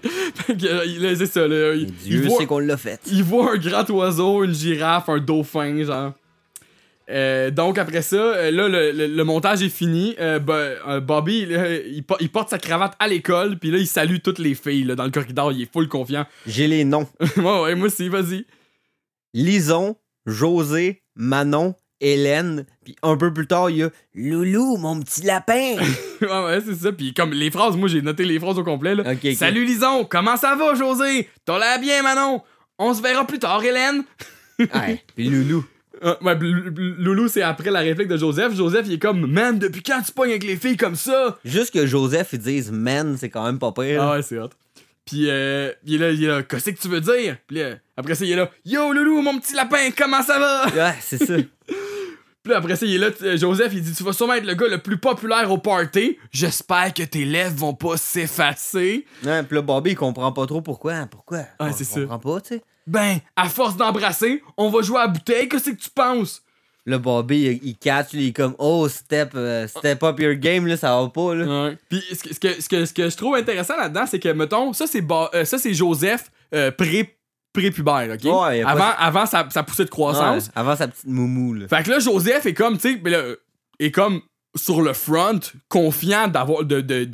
Euh, 0.50 0.86
là, 1.00 1.16
c'est 1.16 1.28
ça 1.28 1.48
là, 1.48 1.74
il, 1.76 1.92
Dieu 1.92 2.22
voit, 2.28 2.40
sait 2.40 2.46
qu'on 2.46 2.60
l'a 2.60 2.78
fait. 2.78 3.00
il 3.12 3.24
voit 3.24 3.54
un 3.54 3.58
grand 3.58 3.88
oiseau, 3.92 4.44
une 4.44 4.54
girafe, 4.54 5.08
un 5.10 5.20
dauphin 5.20 5.84
genre. 5.84 6.14
Euh, 7.10 7.52
donc 7.52 7.78
après 7.78 8.02
ça, 8.02 8.16
euh, 8.16 8.52
là 8.52 8.68
le, 8.70 8.92
le- 8.92 9.08
le 9.08 9.24
montage 9.24 9.62
est 9.62 9.70
fini. 9.70 10.16
Euh, 10.20 10.40
Bo- 10.40 11.00
Bobby, 11.02 11.46
là, 11.46 11.76
il, 11.78 12.04
po- 12.04 12.16
il 12.20 12.30
porte 12.30 12.50
sa 12.50 12.58
cravate 12.58 12.94
à 13.00 13.08
l'école, 13.08 13.58
puis 13.60 13.70
là 13.72 13.78
il 13.78 13.88
salue 13.88 14.18
toutes 14.24 14.40
les 14.40 14.56
filles 14.56 14.84
là, 14.86 14.96
dans 14.96 15.04
le 15.06 15.12
corridor, 15.12 15.52
il 15.52 15.62
est 15.64 15.72
full 15.72 15.88
confiant. 15.88 16.26
J'ai 16.48 16.68
les 16.68 16.84
noms. 16.86 17.08
ouais, 17.38 17.62
ouais, 17.62 17.76
moi 17.76 17.88
aussi, 17.88 18.08
vas-y. 18.10 18.46
Lison, 19.34 19.96
José, 20.26 21.02
Manon, 21.16 21.76
Hélène, 22.02 22.66
puis 22.84 22.96
un 23.04 23.16
peu 23.16 23.32
plus 23.32 23.48
tard, 23.48 23.70
il 23.70 23.78
y 23.78 23.84
a 23.84 23.90
Loulou, 24.16 24.78
mon 24.78 25.00
petit 25.00 25.22
lapin. 25.22 25.76
ouais, 26.22 26.28
ouais, 26.28 26.62
c'est 26.66 26.76
ça. 26.76 26.92
Puis 26.92 27.14
comme 27.14 27.32
les 27.32 27.52
phrases, 27.52 27.78
moi 27.78 27.88
j'ai 27.88 28.02
noté 28.02 28.26
les 28.26 28.40
phrases 28.40 28.58
au 28.58 28.64
complet. 28.64 28.96
Là. 28.96 29.04
Salut 29.36 29.66
Lison, 29.66 30.06
comment 30.06 30.36
ça 30.36 30.56
va, 30.56 30.74
José? 30.74 31.30
T'as 31.46 31.60
l'air 31.60 31.80
bien, 31.80 32.02
Manon? 32.02 32.42
On 32.80 32.94
se 32.94 33.02
verra 33.02 33.26
plus 33.26 33.40
tard, 33.40 33.64
Hélène. 33.64 34.04
ouais, 34.60 35.04
puis 35.16 35.30
Loulou. 35.30 35.64
Euh, 36.04 36.16
ouais, 36.22 36.36
Loulou, 36.40 37.28
c'est 37.28 37.44
après 37.44 37.70
la 37.70 37.82
réplique 37.82 38.08
de 38.08 38.18
Joseph. 38.18 38.56
Joseph, 38.56 38.88
il 38.88 38.94
est 38.94 39.00
comme, 39.00 39.28
man, 39.28 39.60
depuis 39.60 39.84
quand 39.84 40.02
tu 40.02 40.12
pognes 40.12 40.32
avec 40.32 40.44
les 40.44 40.56
filles 40.56 40.78
comme 40.78 40.96
ça? 40.96 41.38
Juste 41.46 41.72
que 41.72 41.86
Joseph, 41.86 42.30
ils 42.34 42.40
disent 42.40 42.72
man, 42.72 43.18
c'est 43.20 43.30
quand 43.30 43.46
même 43.46 43.60
pas 43.60 43.72
pire. 43.72 44.02
Ah 44.02 44.14
ouais, 44.14 44.24
c'est 44.24 44.40
hot. 44.40 44.50
Puis 45.12 45.30
euh, 45.30 45.74
il 45.84 45.96
est 45.96 45.98
là, 45.98 46.10
il 46.12 46.24
est 46.24 46.28
là, 46.28 46.42
qu'est-ce 46.42 46.70
que 46.70 46.80
tu 46.80 46.88
veux 46.88 47.02
dire? 47.02 47.36
Puis 47.46 47.58
là, 47.58 47.72
après 47.98 48.16
ça, 48.16 48.24
il 48.24 48.32
est 48.32 48.36
là, 48.38 48.50
yo 48.64 48.94
Loulou, 48.94 49.22
mon 49.22 49.38
petit 49.40 49.54
lapin, 49.54 49.90
comment 49.96 50.24
ça 50.24 50.40
va? 50.40 50.68
Ouais, 50.68 50.96
c'est 51.02 51.18
ça. 51.18 51.34
Puis 51.36 52.52
là, 52.54 52.60
après 52.60 52.78
ça, 52.78 52.86
il 52.86 52.96
est 52.96 52.98
là, 52.98 53.10
euh, 53.22 53.36
Joseph, 53.36 53.74
il 53.74 53.82
dit 53.82 53.94
Tu 53.94 54.04
vas 54.04 54.14
sûrement 54.14 54.36
être 54.36 54.46
le 54.46 54.54
gars 54.54 54.70
le 54.70 54.78
plus 54.78 54.96
populaire 54.98 55.52
au 55.52 55.58
party. 55.58 56.18
J'espère 56.32 56.94
que 56.94 57.04
tes 57.04 57.26
lèvres 57.26 57.58
vont 57.58 57.74
pas 57.74 57.98
s'effacer. 57.98 59.06
Ouais, 59.26 59.44
puis 59.44 59.56
là, 59.56 59.62
Bobby, 59.62 59.92
il 59.92 59.96
comprend 59.98 60.32
pas 60.32 60.46
trop 60.48 60.62
pourquoi. 60.62 61.06
Pourquoi? 61.08 61.40
Ouais, 61.60 61.74
c'est 61.76 61.84
ça. 61.84 62.00
comprend 62.00 62.20
pas, 62.20 62.40
tu 62.40 62.56
sais. 62.56 62.62
Ben, 62.88 63.18
à 63.36 63.50
force 63.50 63.76
d'embrasser, 63.76 64.42
on 64.56 64.70
va 64.70 64.82
jouer 64.82 65.00
à 65.00 65.02
la 65.02 65.08
bouteille. 65.10 65.50
Qu'est-ce 65.50 65.72
que 65.72 65.76
tu 65.76 65.90
penses? 65.90 66.42
Là, 66.88 66.98
Bobby, 66.98 67.60
il, 67.62 67.70
il 67.70 67.78
catch, 67.78 68.08
il 68.14 68.30
est 68.30 68.32
comme, 68.34 68.56
oh, 68.58 68.88
step, 68.90 69.34
euh, 69.36 69.68
step 69.68 70.02
up 70.02 70.20
your 70.20 70.34
game, 70.34 70.66
là, 70.66 70.76
ça 70.78 71.00
va 71.00 71.08
pas, 71.10 71.36
là. 71.36 71.66
Ouais. 71.68 71.78
Puis 71.90 72.02
ce 72.12 72.24
que, 72.24 72.34
ce, 72.34 72.40
que, 72.40 72.62
ce, 72.62 72.68
que, 72.70 72.86
ce 72.86 72.94
que 72.94 73.10
je 73.10 73.16
trouve 73.18 73.36
intéressant 73.36 73.78
là-dedans, 73.78 74.06
c'est 74.08 74.18
que, 74.20 74.30
mettons, 74.30 74.74
ça, 74.74 74.88
c'est 74.88 75.04
euh, 75.12 75.46
ça, 75.46 75.60
c'est 75.60 75.76
Joseph 75.76 76.32
euh, 76.56 76.72
pré- 76.72 77.16
prépubère, 77.54 78.10
OK? 78.16 78.24
Ouais, 78.24 78.64
pas- 78.64 78.70
Avant, 78.70 78.90
avant 78.98 79.26
sa, 79.28 79.48
sa 79.52 79.62
poussée 79.62 79.86
de 79.86 79.90
croissance. 79.92 80.46
Ouais, 80.48 80.52
avant 80.56 80.76
sa 80.76 80.88
petite 80.88 81.06
moumou, 81.06 81.54
là. 81.54 81.68
Fait 81.68 81.84
que 81.84 81.92
là, 81.92 82.00
Joseph 82.00 82.46
est 82.48 82.54
comme, 82.56 82.78
tu 82.80 82.94
sais, 82.96 83.10
là, 83.10 83.36
est 83.80 83.92
comme 83.92 84.22
sur 84.56 84.82
le 84.82 84.94
front, 84.94 85.40
confiant 85.70 86.28
d'avoir 86.28 86.66
de, 86.66 86.82
de- 86.82 87.06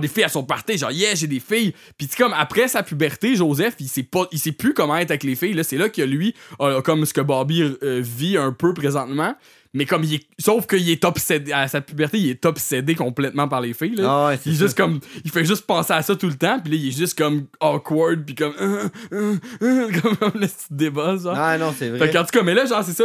des 0.00 0.08
filles 0.08 0.24
à 0.24 0.28
son 0.28 0.42
party. 0.42 0.78
Genre, 0.78 0.90
yeah, 0.90 1.14
j'ai 1.14 1.26
des 1.26 1.40
filles. 1.40 1.74
Puis, 1.98 2.08
comme 2.16 2.32
après 2.32 2.68
sa 2.68 2.82
puberté, 2.82 3.36
Joseph, 3.36 3.74
il 3.80 3.88
sait 3.88 4.08
sait 4.38 4.52
plus 4.52 4.72
comment 4.74 4.96
être 4.96 5.10
avec 5.10 5.24
les 5.24 5.36
filles. 5.36 5.52
Là, 5.52 5.64
c'est 5.64 5.76
là 5.76 5.88
que 5.88 6.02
lui, 6.02 6.34
comme 6.80 7.04
ce 7.04 7.12
que 7.12 7.20
Bobby 7.20 7.62
euh, 7.62 8.00
vit 8.02 8.36
un 8.36 8.52
peu 8.52 8.72
présentement. 8.72 9.34
Mais 9.74 9.84
comme 9.84 10.02
il 10.04 10.14
est. 10.14 10.26
Sauf 10.38 10.66
qu'il 10.66 10.88
est 10.88 11.04
obsédé. 11.04 11.52
À 11.52 11.68
sa 11.68 11.80
puberté, 11.80 12.18
il 12.18 12.30
est 12.30 12.44
obsédé 12.46 12.94
complètement 12.94 13.48
par 13.48 13.60
les 13.60 13.74
filles. 13.74 13.96
Là. 13.96 14.30
Ah 14.30 14.34
il 14.34 14.52
est 14.52 14.54
ça. 14.54 14.64
juste 14.64 14.76
comme. 14.76 15.00
Il 15.24 15.30
fait 15.30 15.44
juste 15.44 15.66
penser 15.66 15.92
à 15.92 16.02
ça 16.02 16.16
tout 16.16 16.26
le 16.26 16.36
temps. 16.36 16.58
Puis 16.60 16.72
là, 16.72 16.78
il 16.78 16.88
est 16.88 16.96
juste 16.96 17.18
comme 17.18 17.46
awkward. 17.60 18.24
Puis 18.24 18.34
comme. 18.34 18.54
euh, 18.60 18.88
euh, 19.12 19.36
euh, 19.62 20.00
comme, 20.00 20.40
le 20.40 20.46
petit 20.46 20.66
débat, 20.70 21.16
genre. 21.16 21.36
Ah 21.36 21.58
non, 21.58 21.74
c'est 21.76 21.90
vrai. 21.90 21.98
Fait 21.98 22.10
qu'en 22.10 22.24
tout 22.24 22.30
cas, 22.30 22.42
mais 22.42 22.54
là, 22.54 22.64
genre, 22.64 22.82
c'est 22.82 22.92
ça. 22.92 23.04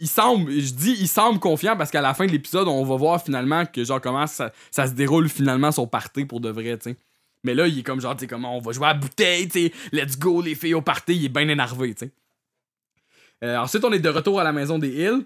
Il 0.00 0.08
semble, 0.08 0.52
je 0.52 0.72
dis, 0.74 0.96
il 1.00 1.08
semble 1.08 1.38
confiant 1.38 1.76
parce 1.76 1.90
qu'à 1.90 2.02
la 2.02 2.14
fin 2.14 2.26
de 2.26 2.32
l'épisode, 2.32 2.68
on 2.68 2.84
va 2.84 2.96
voir 2.96 3.22
finalement 3.22 3.64
que, 3.64 3.84
genre, 3.84 4.00
comment 4.00 4.26
ça, 4.26 4.52
ça 4.70 4.86
se 4.86 4.92
déroule 4.92 5.28
finalement 5.28 5.72
son 5.72 5.86
party 5.86 6.24
pour 6.24 6.40
de 6.40 6.50
vrai, 6.50 6.76
tu 6.76 6.90
sais. 6.90 6.96
Mais 7.44 7.54
là, 7.54 7.66
il 7.66 7.78
est 7.78 7.82
comme, 7.82 8.00
genre, 8.00 8.14
tu 8.14 8.20
sais, 8.20 8.26
comment 8.26 8.56
on 8.56 8.60
va 8.60 8.72
jouer 8.72 8.86
à 8.86 8.92
la 8.92 8.98
bouteille, 8.98 9.48
tu 9.48 9.66
sais, 9.66 9.72
let's 9.92 10.18
go, 10.18 10.42
les 10.42 10.54
filles 10.54 10.74
au 10.74 10.82
party, 10.82 11.16
il 11.16 11.24
est 11.24 11.28
bien 11.28 11.48
énervé, 11.48 11.94
tu 11.94 12.06
sais. 12.06 12.12
Euh, 13.42 13.56
ensuite, 13.56 13.84
on 13.84 13.92
est 13.92 13.98
de 13.98 14.08
retour 14.08 14.38
à 14.40 14.44
la 14.44 14.52
maison 14.52 14.78
des 14.78 14.90
Hills. 14.90 15.24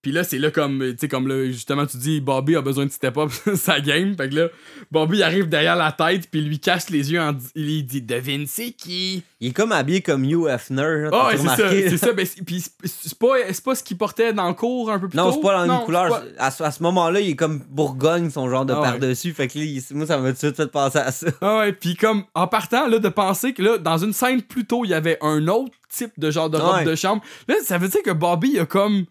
Puis 0.00 0.12
là, 0.12 0.22
c'est 0.22 0.38
là 0.38 0.52
comme, 0.52 0.78
tu 0.92 0.96
sais, 1.00 1.08
comme 1.08 1.26
là, 1.26 1.46
justement, 1.46 1.84
tu 1.84 1.96
dis, 1.96 2.20
Bobby 2.20 2.54
a 2.54 2.62
besoin 2.62 2.86
de 2.86 2.90
step 2.90 3.16
up 3.18 3.30
sa 3.56 3.80
game. 3.80 4.16
Fait 4.16 4.28
que 4.28 4.34
là, 4.36 4.48
Bobby 4.92 5.24
arrive 5.24 5.48
derrière 5.48 5.74
la 5.74 5.90
tête, 5.90 6.30
puis 6.30 6.40
il 6.40 6.48
lui 6.48 6.60
cache 6.60 6.88
les 6.90 7.10
yeux 7.12 7.20
en 7.20 7.36
il 7.56 7.84
dit, 7.84 8.00
devine 8.02 8.46
c'est 8.46 8.70
qui? 8.70 9.24
Il 9.40 9.48
est 9.48 9.52
comme 9.52 9.72
habillé 9.72 10.00
comme 10.00 10.24
Hugh 10.24 10.46
Hefner, 10.48 11.08
Ah 11.12 11.26
ouais, 11.28 11.36
c'est 11.36 11.46
ça, 11.48 11.56
c'est 11.70 11.96
ça. 11.96 12.12
Ben, 12.12 12.26
puis 12.46 12.60
c'est- 12.84 13.18
pas, 13.18 13.34
c'est 13.52 13.64
pas 13.64 13.74
ce 13.74 13.82
qu'il 13.82 13.96
portait 13.96 14.32
dans 14.32 14.46
le 14.48 14.54
cours 14.54 14.90
un 14.90 14.98
peu 15.00 15.08
plus 15.08 15.16
Non, 15.16 15.30
tôt? 15.30 15.32
c'est 15.36 15.40
pas 15.40 15.52
la 15.52 15.58
même 15.60 15.68
Non, 15.68 15.84
couleur. 15.84 16.22
À, 16.38 16.50
ce- 16.52 16.62
à 16.62 16.70
ce 16.70 16.82
moment-là, 16.84 17.20
il 17.20 17.30
est 17.30 17.36
comme 17.36 17.58
Bourgogne, 17.68 18.30
son 18.30 18.48
genre 18.48 18.64
de 18.66 18.72
Ah 18.74 18.80
ouais. 18.80 18.88
par-dessus. 18.90 19.32
Fait 19.32 19.48
que 19.48 19.58
là, 19.58 19.64
il- 19.64 19.82
moi, 19.96 20.06
ça 20.06 20.18
m'a 20.18 20.32
tout 20.32 20.46
de 20.48 20.54
suite 20.54 20.64
penser 20.70 20.98
à 20.98 21.10
ça. 21.10 21.26
Ah 21.40 21.58
ouais, 21.58 21.72
puis 21.72 21.96
comme 21.96 22.24
en 22.34 22.46
partant 22.46 22.86
là 22.88 22.98
de 23.00 23.08
penser 23.08 23.52
que 23.52 23.62
là 23.62 23.78
dans 23.78 23.98
une 23.98 24.12
scène 24.12 24.42
plus 24.42 24.64
tôt, 24.64 24.84
il 24.84 24.90
y 24.90 24.94
avait 24.94 25.18
un 25.22 25.46
autre 25.48 25.72
type 25.88 26.12
de 26.18 26.30
genre 26.30 26.50
de 26.50 26.56
robe 26.58 26.76
Ouais. 26.76 26.84
de 26.84 26.94
chambre. 26.94 27.22
Là, 27.48 27.56
ça 27.64 27.78
veut 27.78 27.88
dire 27.88 28.02
que 28.02 28.10
Bobby 28.12 28.50
il 28.54 28.60
a 28.60 28.66
comme 28.66 29.04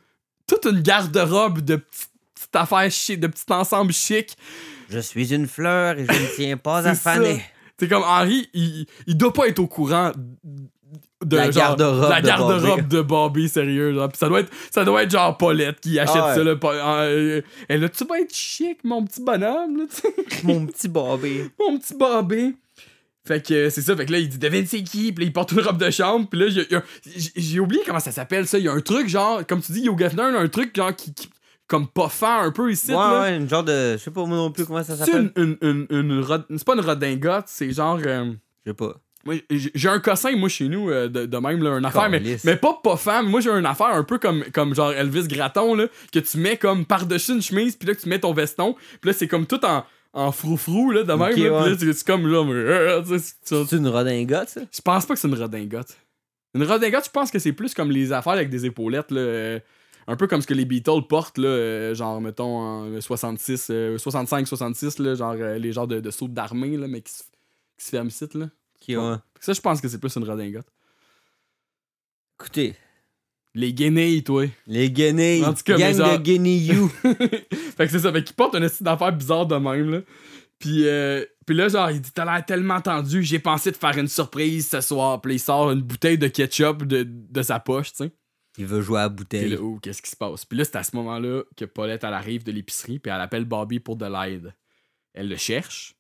toute 0.48 0.66
une 0.66 0.82
garde-robe 0.82 1.62
de 1.62 1.76
petites 1.78 2.10
petites 2.36 2.56
affaires 2.56 2.92
chic, 2.92 3.20
de 3.20 3.28
petits 3.28 3.44
ensembles 3.50 3.92
chic. 3.94 4.38
Je 4.90 5.00
suis 5.00 5.34
une 5.34 5.48
fleur 5.48 5.98
et 5.98 6.06
je 6.06 6.12
ne 6.12 6.36
tiens 6.36 6.56
pas 6.58 6.88
à 6.88 6.96
faner. 6.96 7.44
C'est 7.80 7.88
comme 7.88 8.04
Henry, 8.04 8.50
il, 8.54 8.86
il 9.06 9.18
doit 9.18 9.34
pas 9.34 9.48
être 9.48 9.60
au 9.60 9.68
courant 9.68 10.12
de 11.26 11.36
La 11.36 11.50
garde-robe 11.50 12.22
de 12.22 12.62
Bobby. 12.68 12.88
de 12.88 13.02
Bobby, 13.02 13.50
sérieux. 13.50 13.94
Genre. 13.94 14.08
Puis 14.08 14.18
ça 14.20 14.30
doit 14.30 14.40
être 14.42 14.52
ça 14.72 14.86
doit 14.86 15.04
être 15.04 15.12
genre 15.12 15.36
Paulette 15.38 15.80
qui 15.82 16.00
achète 16.00 16.16
Ah 16.18 16.30
ouais. 16.30 16.36
ça 16.36 16.44
là. 16.44 16.56
euh, 17.04 17.42
Et 17.70 17.78
là, 17.78 17.90
tu 17.90 18.06
vas 18.06 18.20
être 18.20 18.34
chic, 18.34 18.84
mon 18.84 19.04
petit 19.04 19.22
bonhomme, 19.22 19.78
là. 19.78 19.84
Mon 20.44 20.66
petit 20.68 20.88
Bobby. 20.88 21.42
mon 21.60 21.78
petit 21.78 21.96
Bobby. 21.96 22.56
Fait 23.28 23.46
que 23.46 23.70
c'est 23.70 23.82
ça, 23.82 23.96
fait 23.96 24.06
que 24.06 24.12
là, 24.12 24.20
il 24.20 24.30
dit 24.30 24.38
devine 24.38 24.66
c'est 24.66 24.82
qui, 24.84 25.12
puis 25.12 25.26
là, 25.26 25.28
il 25.30 25.34
porte 25.34 25.52
une 25.52 25.60
robe 25.60 25.78
de 25.78 25.90
chambre, 25.90 26.28
puis 26.30 26.40
là, 26.40 26.48
j'ai 27.36 27.60
oublié 27.60 27.82
comment 27.86 28.00
ça 28.00 28.12
s'appelle 28.12 28.48
ça. 28.48 28.58
Il 28.58 28.66
y 28.66 28.68
a 28.68 28.72
un 28.74 28.80
truc 28.82 29.08
genre, 29.10 29.46
comme 29.46 29.62
tu 29.62 29.72
dis, 29.74 29.86
Hugh 29.88 30.02
Hefner, 30.02 30.24
un 30.24 30.48
truc 30.48 30.76
genre 30.76 30.96
qui, 30.96 31.14
qui- 31.14 31.30
comme 31.68 31.88
pas 31.88 32.08
fin 32.08 32.44
un 32.44 32.52
peu 32.52 32.72
ici. 32.72 32.92
Ouais, 32.92 32.96
là. 32.98 33.22
ouais, 33.24 33.36
une 33.36 33.50
genre 33.50 33.64
de. 33.64 33.94
Je 33.94 33.98
sais 33.98 34.12
pas 34.12 34.26
moi 34.26 34.38
non 34.38 34.52
plus 34.52 34.66
comment 34.66 34.82
ça 34.84 34.96
C'est 34.96 35.06
s'appelle. 35.06 35.32
une, 35.36 35.58
une, 35.62 35.86
une, 35.90 36.12
une 36.12 36.22
rod- 36.24 36.46
c'est 36.50 36.64
pas 36.64 36.76
une 36.76 36.80
redingote, 36.82 37.44
c'est 37.48 37.72
genre. 37.72 38.00
euh, 38.06 38.32
Je 38.66 38.72
sais 38.72 38.74
pas. 38.74 38.94
Moi, 39.26 39.36
j'ai 39.50 39.90
un 39.90 40.00
cossin, 40.00 40.34
moi, 40.38 40.48
chez 40.48 40.70
nous, 40.70 40.90
euh, 40.90 41.10
de, 41.10 41.26
de 41.26 41.38
même, 41.38 41.62
là, 41.62 41.78
une 41.78 41.84
affaire, 41.84 42.10
mais, 42.10 42.22
mais 42.46 42.56
pas 42.56 42.80
pas 42.82 42.96
femme. 42.96 43.28
Moi, 43.28 43.42
j'ai 43.42 43.50
une 43.50 43.66
affaire 43.66 43.88
un 43.88 44.04
peu 44.06 44.18
comme, 44.20 44.46
comme 44.54 44.74
genre 44.74 44.94
Elvis 44.94 45.28
Gratton, 45.28 45.76
là, 45.76 45.88
que 46.14 46.20
tu 46.20 46.38
mets 46.38 46.56
comme 46.56 46.86
par-dessus 46.86 47.34
une 47.34 47.42
chemise, 47.42 47.76
puis 47.76 47.90
là, 47.90 47.96
que 47.96 48.00
tu 48.00 48.08
mets 48.08 48.20
ton 48.20 48.32
veston, 48.32 48.76
puis 49.02 49.10
là, 49.10 49.14
c'est 49.14 49.28
comme 49.28 49.46
tout 49.46 49.60
en, 49.66 49.84
en 50.18 50.32
froufrou, 50.32 50.92
là, 50.92 51.04
de 51.04 51.14
même, 51.14 51.22
Ok, 51.22 51.28
là, 51.30 51.34
puis 51.36 51.44
ouais. 51.50 51.70
là, 51.70 51.94
c'est 51.94 52.06
comme 52.08 52.28
genre, 52.30 52.46
euh, 52.50 53.04
sais, 53.18 53.34
c'est- 53.44 53.72
une 53.76 53.88
redingote, 53.88 54.50
ça? 54.50 54.62
je 54.72 54.82
pense 54.82 55.06
pas 55.06 55.14
que 55.14 55.20
c'est 55.20 55.28
une 55.28 55.36
redingote. 55.36 55.96
Une 56.56 56.64
redingote, 56.64 57.06
je 57.06 57.10
pense 57.12 57.30
que 57.32 57.40
c'est 57.40 57.54
plus 57.54 57.74
comme 57.74 57.92
les 57.92 58.12
affaires 58.12 58.34
avec 58.34 58.50
des 58.50 58.66
épaulettes, 58.66 59.12
là. 59.12 59.20
euh, 59.22 59.60
un 60.10 60.16
peu 60.16 60.26
comme 60.28 60.42
ce 60.42 60.48
que 60.48 60.54
les 60.54 60.64
Beatles 60.66 61.06
portent, 61.08 61.38
là, 61.38 61.50
euh, 61.50 61.94
genre, 61.94 62.20
mettons, 62.22 62.58
en 62.60 63.02
66, 63.02 63.68
euh, 63.70 63.98
65, 63.98 64.48
66, 64.48 65.00
là, 65.00 65.16
genre, 65.16 65.36
euh, 65.38 65.58
les 65.58 65.72
genres 65.74 65.88
de, 65.88 66.00
de 66.00 66.12
sauts 66.12 66.30
d'armée, 66.30 66.78
là, 66.78 66.88
mais 66.88 67.02
qui 67.02 67.12
se, 67.14 67.24
qui 67.78 67.86
se 67.86 67.90
ferment 67.92 68.08
ici, 68.08 68.26
là. 68.34 68.48
Ça, 69.42 69.54
je 69.54 69.62
pense 69.62 69.82
que 69.82 69.88
c'est 69.90 70.00
plus 70.00 70.16
une 70.16 70.24
redingote. 70.24 70.66
Écoutez, 72.40 72.76
Les 73.58 73.74
guenilles, 73.74 74.24
toi. 74.24 74.46
les 74.68 74.92
guenilles, 74.92 75.44
En 75.44 75.54
tout 75.54 75.64
cas, 75.64 75.78
gang 75.78 75.96
de 75.98 76.18
guenilles 76.22 76.68
you. 76.74 76.88
fait 77.04 77.86
que 77.86 77.88
c'est 77.88 78.00
ça, 78.00 78.12
fait 78.12 78.24
qu'il 78.24 78.36
porte 78.36 78.54
un 78.56 78.68
style 78.68 78.86
d'affaires 78.86 79.12
bizarre 79.12 79.48
de 79.48 79.56
même, 79.56 79.90
là. 79.90 80.02
Puis, 80.60 80.88
euh, 80.88 81.26
puis 81.46 81.56
là, 81.56 81.68
genre, 81.68 81.90
il 81.92 82.00
dit 82.02 82.12
T'as 82.14 82.26
l'air 82.26 82.46
tellement 82.46 82.80
tendu, 82.82 83.24
j'ai 83.24 83.40
pensé 83.40 83.72
te 83.72 83.78
faire 83.78 83.98
une 83.98 84.08
surprise 84.08 84.70
ce 84.70 84.82
soir. 84.82 85.22
Puis 85.22 85.32
là, 85.32 85.36
il 85.36 85.40
sort 85.40 85.72
une 85.72 85.82
bouteille 85.82 86.18
de 86.20 86.28
ketchup 86.28 86.84
de, 86.84 87.04
de 87.08 87.42
sa 87.42 87.60
poche, 87.60 87.92
tu 87.94 88.04
sais. 88.06 88.12
Il 88.60 88.66
veut 88.66 88.82
jouer 88.82 89.00
à 89.00 89.04
la 89.04 89.10
Puis 89.10 89.18
bouteille. 89.18 89.50
là, 89.50 89.58
oh, 89.62 89.80
qu'est-ce 89.82 90.02
qui 90.02 90.10
se 90.12 90.16
passe? 90.16 90.46
Puis 90.46 90.58
là, 90.58 90.64
c'est 90.66 90.76
à 90.78 90.84
ce 90.84 90.96
moment-là 90.96 91.44
que 91.56 91.66
Paulette, 91.66 92.04
elle 92.04 92.14
arrive 92.14 92.44
de 92.44 92.52
l'épicerie, 92.52 93.00
puis 93.00 93.12
elle 93.12 93.22
appelle 93.22 93.46
Bobby 93.46 93.80
pour 93.80 93.96
de 93.98 94.06
l'aide. 94.06 94.54
Elle 95.14 95.30
le 95.30 95.38
cherche. 95.38 95.96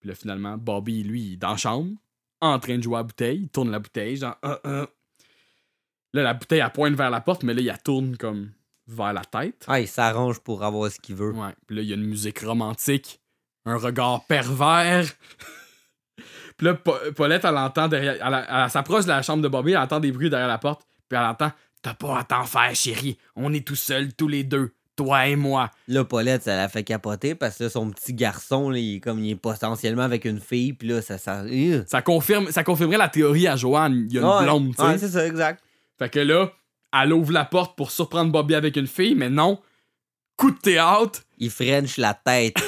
Puis 0.00 0.08
là, 0.08 0.14
finalement, 0.14 0.56
Bobby, 0.58 1.02
lui, 1.02 1.22
il 1.22 1.32
est 1.34 1.36
dans 1.36 1.50
la 1.50 1.56
chambre, 1.56 1.90
en 2.40 2.58
train 2.58 2.76
de 2.78 2.82
jouer 2.82 2.96
à 2.96 2.98
la 3.00 3.04
bouteille. 3.04 3.40
Il 3.42 3.48
tourne 3.48 3.70
la 3.70 3.78
bouteille, 3.78 4.16
genre, 4.16 4.36
Ah, 4.42 4.58
ah. 4.64 4.86
Là, 6.14 6.22
la 6.22 6.34
bouteille, 6.34 6.60
elle 6.60 6.70
pointe 6.70 6.94
vers 6.94 7.10
la 7.10 7.20
porte, 7.20 7.42
mais 7.42 7.54
là, 7.54 7.60
il 7.60 7.74
tourne 7.84 8.16
comme 8.16 8.50
vers 8.86 9.12
la 9.12 9.22
tête. 9.24 9.64
Ah, 9.68 9.80
il 9.80 9.88
s'arrange 9.88 10.40
pour 10.40 10.64
avoir 10.64 10.90
ce 10.90 10.98
qu'il 10.98 11.14
veut. 11.16 11.32
Ouais. 11.32 11.54
Puis 11.66 11.76
là, 11.76 11.82
il 11.82 11.88
y 11.88 11.92
a 11.92 11.96
une 11.96 12.06
musique 12.06 12.40
romantique, 12.40 13.20
un 13.66 13.76
regard 13.76 14.24
pervers. 14.26 15.04
puis 16.56 16.66
là, 16.66 16.74
Pa- 16.74 16.98
Paulette, 17.14 17.44
elle 17.44 17.56
entend 17.56 17.88
derrière. 17.88 18.16
Elle, 18.24 18.46
elle 18.64 18.70
s'approche 18.70 19.04
de 19.04 19.10
la 19.10 19.22
chambre 19.22 19.42
de 19.42 19.48
Bobby, 19.48 19.72
elle 19.72 19.78
entend 19.78 20.00
des 20.00 20.12
bruits 20.12 20.30
derrière 20.30 20.48
la 20.48 20.58
porte, 20.58 20.82
puis 21.08 21.18
elle 21.18 21.24
entend 21.26 21.52
T'as 21.80 21.94
pas 21.94 22.18
à 22.18 22.24
t'en 22.24 22.42
faire, 22.44 22.74
chérie. 22.74 23.16
On 23.36 23.52
est 23.52 23.64
tout 23.64 23.76
seuls, 23.76 24.12
tous 24.12 24.26
les 24.26 24.42
deux. 24.42 24.72
Toi 24.96 25.28
et 25.28 25.36
moi. 25.36 25.70
Là, 25.86 26.02
Paulette, 26.04 26.42
ça 26.42 26.56
l'a 26.56 26.68
fait 26.68 26.82
capoter 26.82 27.36
parce 27.36 27.56
que 27.58 27.64
là, 27.64 27.70
son 27.70 27.88
petit 27.90 28.12
garçon, 28.12 28.68
là, 28.70 28.78
il 28.78 28.96
est 28.96 29.00
comme 29.00 29.20
il 29.20 29.30
est 29.30 29.36
potentiellement 29.36 30.02
avec 30.02 30.24
une 30.24 30.40
fille, 30.40 30.72
puis 30.72 30.88
là, 30.88 31.00
ça. 31.02 31.18
ça... 31.18 31.42
euh. 31.44 31.84
Ça, 31.86 32.02
confirme, 32.02 32.50
ça 32.50 32.64
confirmerait 32.64 32.98
la 32.98 33.08
théorie 33.08 33.46
à 33.46 33.54
Joanne. 33.54 34.08
Il 34.10 34.16
y 34.16 34.18
a 34.18 34.22
une 34.22 34.44
blonde, 34.44 34.70
tu 34.70 34.82
sais. 34.82 34.88
Ouais, 34.88 34.98
c'est 34.98 35.08
ça, 35.08 35.24
exact. 35.24 35.62
Fait 35.98 36.08
que 36.08 36.20
là, 36.20 36.52
elle 36.92 37.12
ouvre 37.12 37.32
la 37.32 37.44
porte 37.44 37.76
pour 37.76 37.90
surprendre 37.90 38.30
Bobby 38.30 38.54
avec 38.54 38.76
une 38.76 38.86
fille, 38.86 39.16
mais 39.16 39.28
non. 39.28 39.60
Coup 40.36 40.52
de 40.52 40.58
théâtre. 40.58 41.22
Il 41.38 41.50
French 41.50 41.96
la 41.96 42.14
tête. 42.14 42.56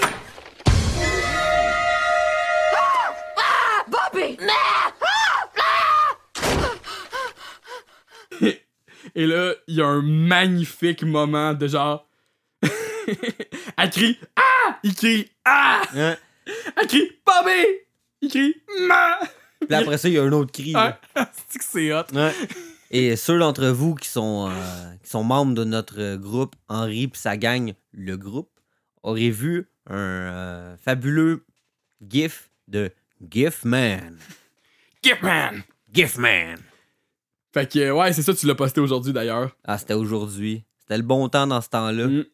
Bobby! 3.89 4.37
Et 9.15 9.27
là, 9.27 9.55
il 9.67 9.77
y 9.77 9.81
a 9.83 9.87
un 9.87 10.03
magnifique 10.03 11.03
moment 11.03 11.55
de 11.55 11.67
genre. 11.67 12.09
elle 13.77 13.91
crie 13.91 14.19
Ah! 14.37 14.79
Il 14.83 14.95
crie 14.95 15.31
Ah! 15.45 15.83
Hein? 15.97 16.17
Elle 16.77 16.87
crie 16.87 17.11
Bobby! 17.25 17.67
Il 18.23 18.31
crie 18.31 18.55
Ma! 18.89 19.19
Puis 19.61 19.75
après 19.75 19.99
ça, 19.99 20.09
il 20.09 20.15
y 20.15 20.19
a 20.19 20.23
un 20.23 20.33
autre 20.33 20.53
cri. 20.53 20.73
Là. 20.73 21.01
C'est 21.49 21.59
que 21.59 21.65
c'est 21.65 21.93
hot. 21.93 22.05
Ouais. 22.13 22.33
Et 22.91 23.15
ceux 23.17 23.39
d'entre 23.39 23.67
vous 23.69 23.95
qui 23.95 24.09
sont, 24.09 24.49
euh, 24.51 24.95
qui 25.03 25.09
sont 25.09 25.23
membres 25.23 25.55
de 25.55 25.65
notre 25.65 26.17
groupe, 26.17 26.57
Henri 26.69 27.05
et 27.05 27.11
sa 27.15 27.37
gang, 27.37 27.73
le 27.93 28.17
groupe, 28.17 28.51
auraient 29.03 29.31
vu 29.31 29.69
un 29.87 29.97
euh, 29.97 30.77
fabuleux 30.77 31.45
GIF 32.03 32.51
de 32.67 32.91
GIF-Man. 33.31 34.19
Gipman! 35.03 35.63
GIF-Man! 35.93 36.59
Fait 37.53 37.71
que, 37.71 37.91
ouais, 37.91 38.13
c'est 38.13 38.23
ça, 38.23 38.35
tu 38.35 38.47
l'as 38.47 38.55
posté 38.55 38.81
aujourd'hui 38.81 39.13
d'ailleurs. 39.13 39.57
Ah, 39.65 39.79
c'était 39.79 39.95
aujourd'hui. 39.95 40.65
C'était 40.79 40.97
le 40.97 41.03
bon 41.03 41.29
temps 41.29 41.47
dans 41.47 41.61
ce 41.61 41.69
temps-là. 41.69 42.07
Mm. 42.07 42.25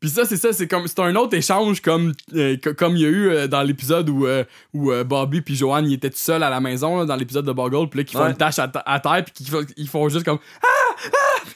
Puis 0.00 0.10
ça, 0.10 0.24
c'est 0.24 0.36
ça, 0.36 0.52
c'est 0.52 0.66
comme 0.68 0.86
c'est 0.86 0.98
un 1.00 1.14
autre 1.16 1.34
échange 1.36 1.80
comme 1.80 2.12
euh, 2.34 2.56
co- 2.62 2.74
comme 2.74 2.96
il 2.96 3.02
y 3.02 3.04
a 3.04 3.08
eu 3.08 3.28
euh, 3.28 3.46
dans 3.48 3.62
l'épisode 3.62 4.08
où, 4.08 4.26
euh, 4.26 4.44
où 4.74 4.92
Bobby 5.04 5.40
puis 5.40 5.54
Joanne 5.56 5.86
ils 5.86 5.94
étaient 5.94 6.10
tout 6.10 6.16
seuls 6.18 6.42
à 6.42 6.50
la 6.50 6.60
maison 6.60 6.98
là, 6.98 7.04
dans 7.04 7.16
l'épisode 7.16 7.44
de 7.46 7.52
Boggle, 7.52 7.88
puis 7.88 7.98
là 8.00 8.04
qu'ils 8.04 8.18
font 8.18 8.24
Ouais. 8.24 8.30
une 8.30 8.36
tâche 8.36 8.58
à, 8.58 8.68
terre 8.68 9.24
puis 9.24 9.32
qu'ils 9.32 9.48
font, 9.48 9.64
ils 9.76 9.88
font 9.88 10.08
juste 10.08 10.24
comme 10.24 10.38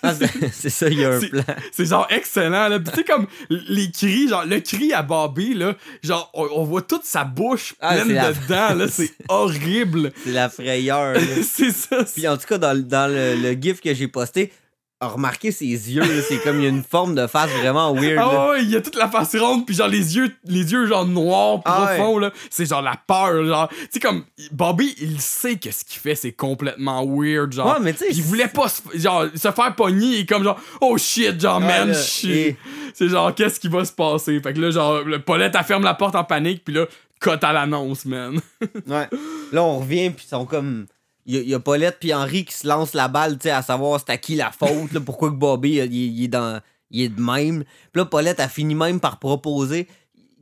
Ah, 0.02 0.14
c'est 0.14 0.50
c'est 0.52 0.70
ça, 0.70 0.88
il 0.88 0.98
y 1.00 1.04
a 1.04 1.10
un 1.14 1.20
C'est- 1.20 1.28
plan. 1.28 1.42
c'est 1.72 1.86
genre 1.86 2.06
excellent 2.10 2.68
là. 2.68 2.78
Tu 2.80 2.90
sais 2.90 3.04
comme 3.04 3.26
les 3.50 3.90
cris, 3.90 4.28
genre 4.28 4.44
le 4.44 4.60
cri 4.60 4.92
à 4.92 5.02
Bobby 5.02 5.54
là, 5.54 5.74
genre 6.02 6.30
on, 6.34 6.48
on 6.52 6.64
voit 6.64 6.82
toute 6.82 7.04
sa 7.04 7.24
bouche 7.24 7.74
Ah, 7.80 7.94
pleine 7.94 8.08
de 8.08 8.48
dents 8.48 8.74
là, 8.74 8.86
c'est 8.90 9.12
horrible. 9.28 10.12
C'est 10.24 10.32
la 10.32 10.48
frayeur. 10.48 11.16
c'est 11.42 11.70
ça. 11.72 12.04
Puis 12.04 12.26
en 12.28 12.36
tout 12.36 12.46
cas, 12.46 12.58
dans, 12.58 12.78
dans 12.80 13.10
le, 13.10 13.34
le 13.36 13.52
GIF 13.60 13.80
que 13.80 13.94
j'ai 13.94 14.08
posté, 14.08 14.52
remarquez 15.00 15.52
ses 15.52 15.66
yeux, 15.66 16.02
c'est 16.28 16.38
comme 16.42 16.58
il 16.58 16.62
y 16.62 16.66
a 16.66 16.70
une 16.70 16.82
forme 16.82 17.14
de 17.14 17.26
face 17.26 17.50
vraiment 17.60 17.92
weird. 17.94 18.18
Ah 18.18 18.48
ouais, 18.50 18.62
il 18.62 18.70
y 18.70 18.76
a 18.76 18.80
toute 18.80 18.96
la 18.96 19.08
face 19.08 19.36
ronde, 19.36 19.66
puis 19.66 19.74
genre 19.74 19.88
les 19.88 20.16
yeux, 20.16 20.34
les 20.44 20.72
yeux 20.72 20.86
genre 20.86 21.04
noirs, 21.06 21.60
Ah 21.66 21.92
profonds, 21.96 22.18
là. 22.18 22.32
C'est 22.50 22.66
genre 22.66 22.80
la 22.82 22.96
peur, 23.06 23.44
genre. 23.44 23.68
Tu 23.68 23.76
sais, 23.90 24.00
comme, 24.00 24.24
Bobby, 24.52 24.94
il 25.00 25.20
sait 25.20 25.56
que 25.56 25.70
ce 25.70 25.84
qu'il 25.84 26.00
fait, 26.00 26.14
c'est 26.14 26.32
complètement 26.32 27.04
weird, 27.06 27.52
genre. 27.52 27.74
Ouais, 27.74 27.80
mais 27.82 27.92
tu 27.92 27.98
sais, 28.00 28.06
il 28.10 28.22
voulait 28.22 28.48
pas 28.48 28.68
se, 28.68 28.80
genre, 28.94 29.26
se 29.34 29.50
faire 29.50 29.74
pogner, 29.76 30.20
et 30.20 30.26
comme 30.26 30.42
genre, 30.44 30.58
oh 30.80 30.96
shit, 30.96 31.38
genre, 31.40 31.60
Ouais, 31.60 31.66
man, 31.66 31.94
shit. 31.94 32.30
et- 32.30 32.56
C'est 32.94 33.08
genre, 33.10 33.34
qu'est-ce 33.34 33.60
qui 33.60 33.68
va 33.68 33.84
se 33.84 33.92
passer? 33.92 34.40
Fait 34.40 34.54
que 34.54 34.60
là, 34.60 34.70
genre, 34.70 35.02
le 35.02 35.18
Paulette, 35.20 35.54
elle 35.58 35.64
ferme 35.64 35.82
la 35.84 35.92
porte 35.92 36.14
en 36.14 36.24
panique, 36.24 36.64
puis 36.64 36.72
là, 36.74 36.86
cote 37.20 37.44
à 37.44 37.52
l'annonce, 37.52 38.06
man. 38.06 38.40
Ouais. 38.86 39.06
Là, 39.52 39.62
on 39.62 39.80
revient, 39.80 40.08
puis 40.10 40.24
ils 40.26 40.30
sont 40.30 40.46
comme. 40.46 40.86
Il 41.26 41.48
y, 41.48 41.54
a- 41.54 41.60
Paulette 41.60 41.96
puis 42.00 42.14
Henri 42.14 42.44
qui 42.44 42.54
se 42.54 42.66
lancent 42.66 42.94
la 42.94 43.08
balle, 43.08 43.32
tu 43.38 43.44
sais, 43.44 43.50
à 43.50 43.62
savoir 43.62 44.00
c'est 44.00 44.12
à 44.12 44.16
qui 44.16 44.36
la 44.36 44.50
faute, 44.52 44.92
là, 44.92 45.00
pourquoi 45.00 45.30
que 45.30 45.34
Bobby, 45.36 45.72
il, 45.90 46.24
est 46.24 46.28
dans, 46.28 46.60
il 46.90 47.02
est 47.02 47.08
de 47.08 47.20
même. 47.20 47.64
Puis 47.64 48.00
là, 48.00 48.04
Paulette 48.04 48.38
a 48.40 48.48
fini 48.48 48.74
même 48.74 49.00
par 49.00 49.18
proposer 49.18 49.88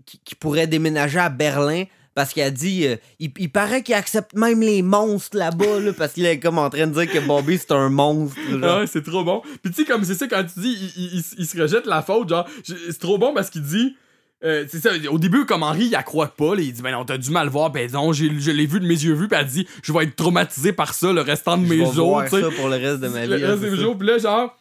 qu'il 0.07 0.21
qu'il 0.21 0.37
pourrait 0.37 0.67
déménager 0.67 1.19
à 1.19 1.31
Berlin 1.31 1.85
parce 2.15 2.33
qu'elle 2.33 2.47
a 2.49 2.51
dit 2.51 2.87
euh, 2.87 2.97
il, 3.19 3.33
il 3.39 3.51
paraît 3.51 3.83
qu'il 3.83 3.95
accepte 3.95 4.35
même 4.35 4.61
les 4.61 4.83
monstres 4.83 5.37
là-bas, 5.39 5.81
là, 5.81 5.93
parce 5.95 6.13
qu'il 6.13 6.27
est 6.27 6.39
comme 6.39 6.59
en 6.59 6.69
train 6.71 6.87
de 6.87 6.93
dire 6.93 7.11
que 7.11 7.19
Bobby, 7.27 7.59
c'est 7.59 7.73
un 7.73 7.89
monstre. 7.89 8.37
genre. 8.51 8.81
Ouais, 8.81 8.87
c'est 8.87 9.03
trop 9.03 9.25
bon. 9.25 9.41
Puis 9.63 9.73
tu 9.73 9.83
sais, 9.83 9.85
comme 9.85 10.05
c'est 10.05 10.15
ça, 10.15 10.29
quand 10.29 10.45
tu 10.45 10.61
dis, 10.61 10.93
il, 10.97 11.03
il- 11.17 11.25
il- 11.39 11.47
se 11.47 11.59
rejette 11.61 11.87
la 11.87 12.03
faute, 12.03 12.29
genre, 12.29 12.47
c'est 12.63 12.99
trop 13.01 13.17
bon 13.19 13.33
parce 13.35 13.49
qu'il 13.51 13.63
dit. 13.63 13.97
Euh, 14.45 14.65
c'est 14.69 14.81
ça, 14.81 14.91
au 15.11 15.19
début, 15.19 15.47
comme 15.47 15.63
Henri, 15.63 15.87
il 15.87 15.95
accroît 15.97 16.29
pas, 16.29 16.55
là, 16.55 16.61
il 16.63 16.73
dit, 16.73 16.83
ben 16.83 16.93
non, 16.93 17.05
t'as 17.05 17.17
dû 17.19 17.31
mal 17.31 17.49
voir, 17.49 17.71
ben 17.71 17.91
non, 17.91 18.13
j'ai- 18.13 18.39
je 18.39 18.51
l'ai 18.51 18.67
vu 18.67 18.79
de 18.81 18.87
mes 18.87 18.95
yeux 18.95 19.15
vus, 19.15 19.29
puis 19.29 19.39
elle 19.41 19.47
dit, 19.47 19.67
je 19.83 19.93
vais 19.93 20.05
être 20.05 20.17
traumatisé 20.17 20.73
par 20.73 20.93
ça 20.95 21.13
le 21.13 21.21
restant 21.23 21.57
de 21.57 21.65
Je 21.67 21.73
mes 21.75 21.93
jours, 21.93 22.11
voir 22.11 22.25
tu 22.25 22.37
sais. 22.37 22.43
ça 22.43 22.51
pour 22.51 22.69
le 22.69 22.77
reste 22.77 23.01
de 23.01 23.09
ma 23.09 23.23
vie. 23.23 23.29
Le 23.41 23.47
reste 23.47 23.61
des 23.63 23.71
ça. 23.71 23.77
jours, 23.77 23.97
puis 23.99 24.07
là, 24.07 24.19
genre. 24.19 24.57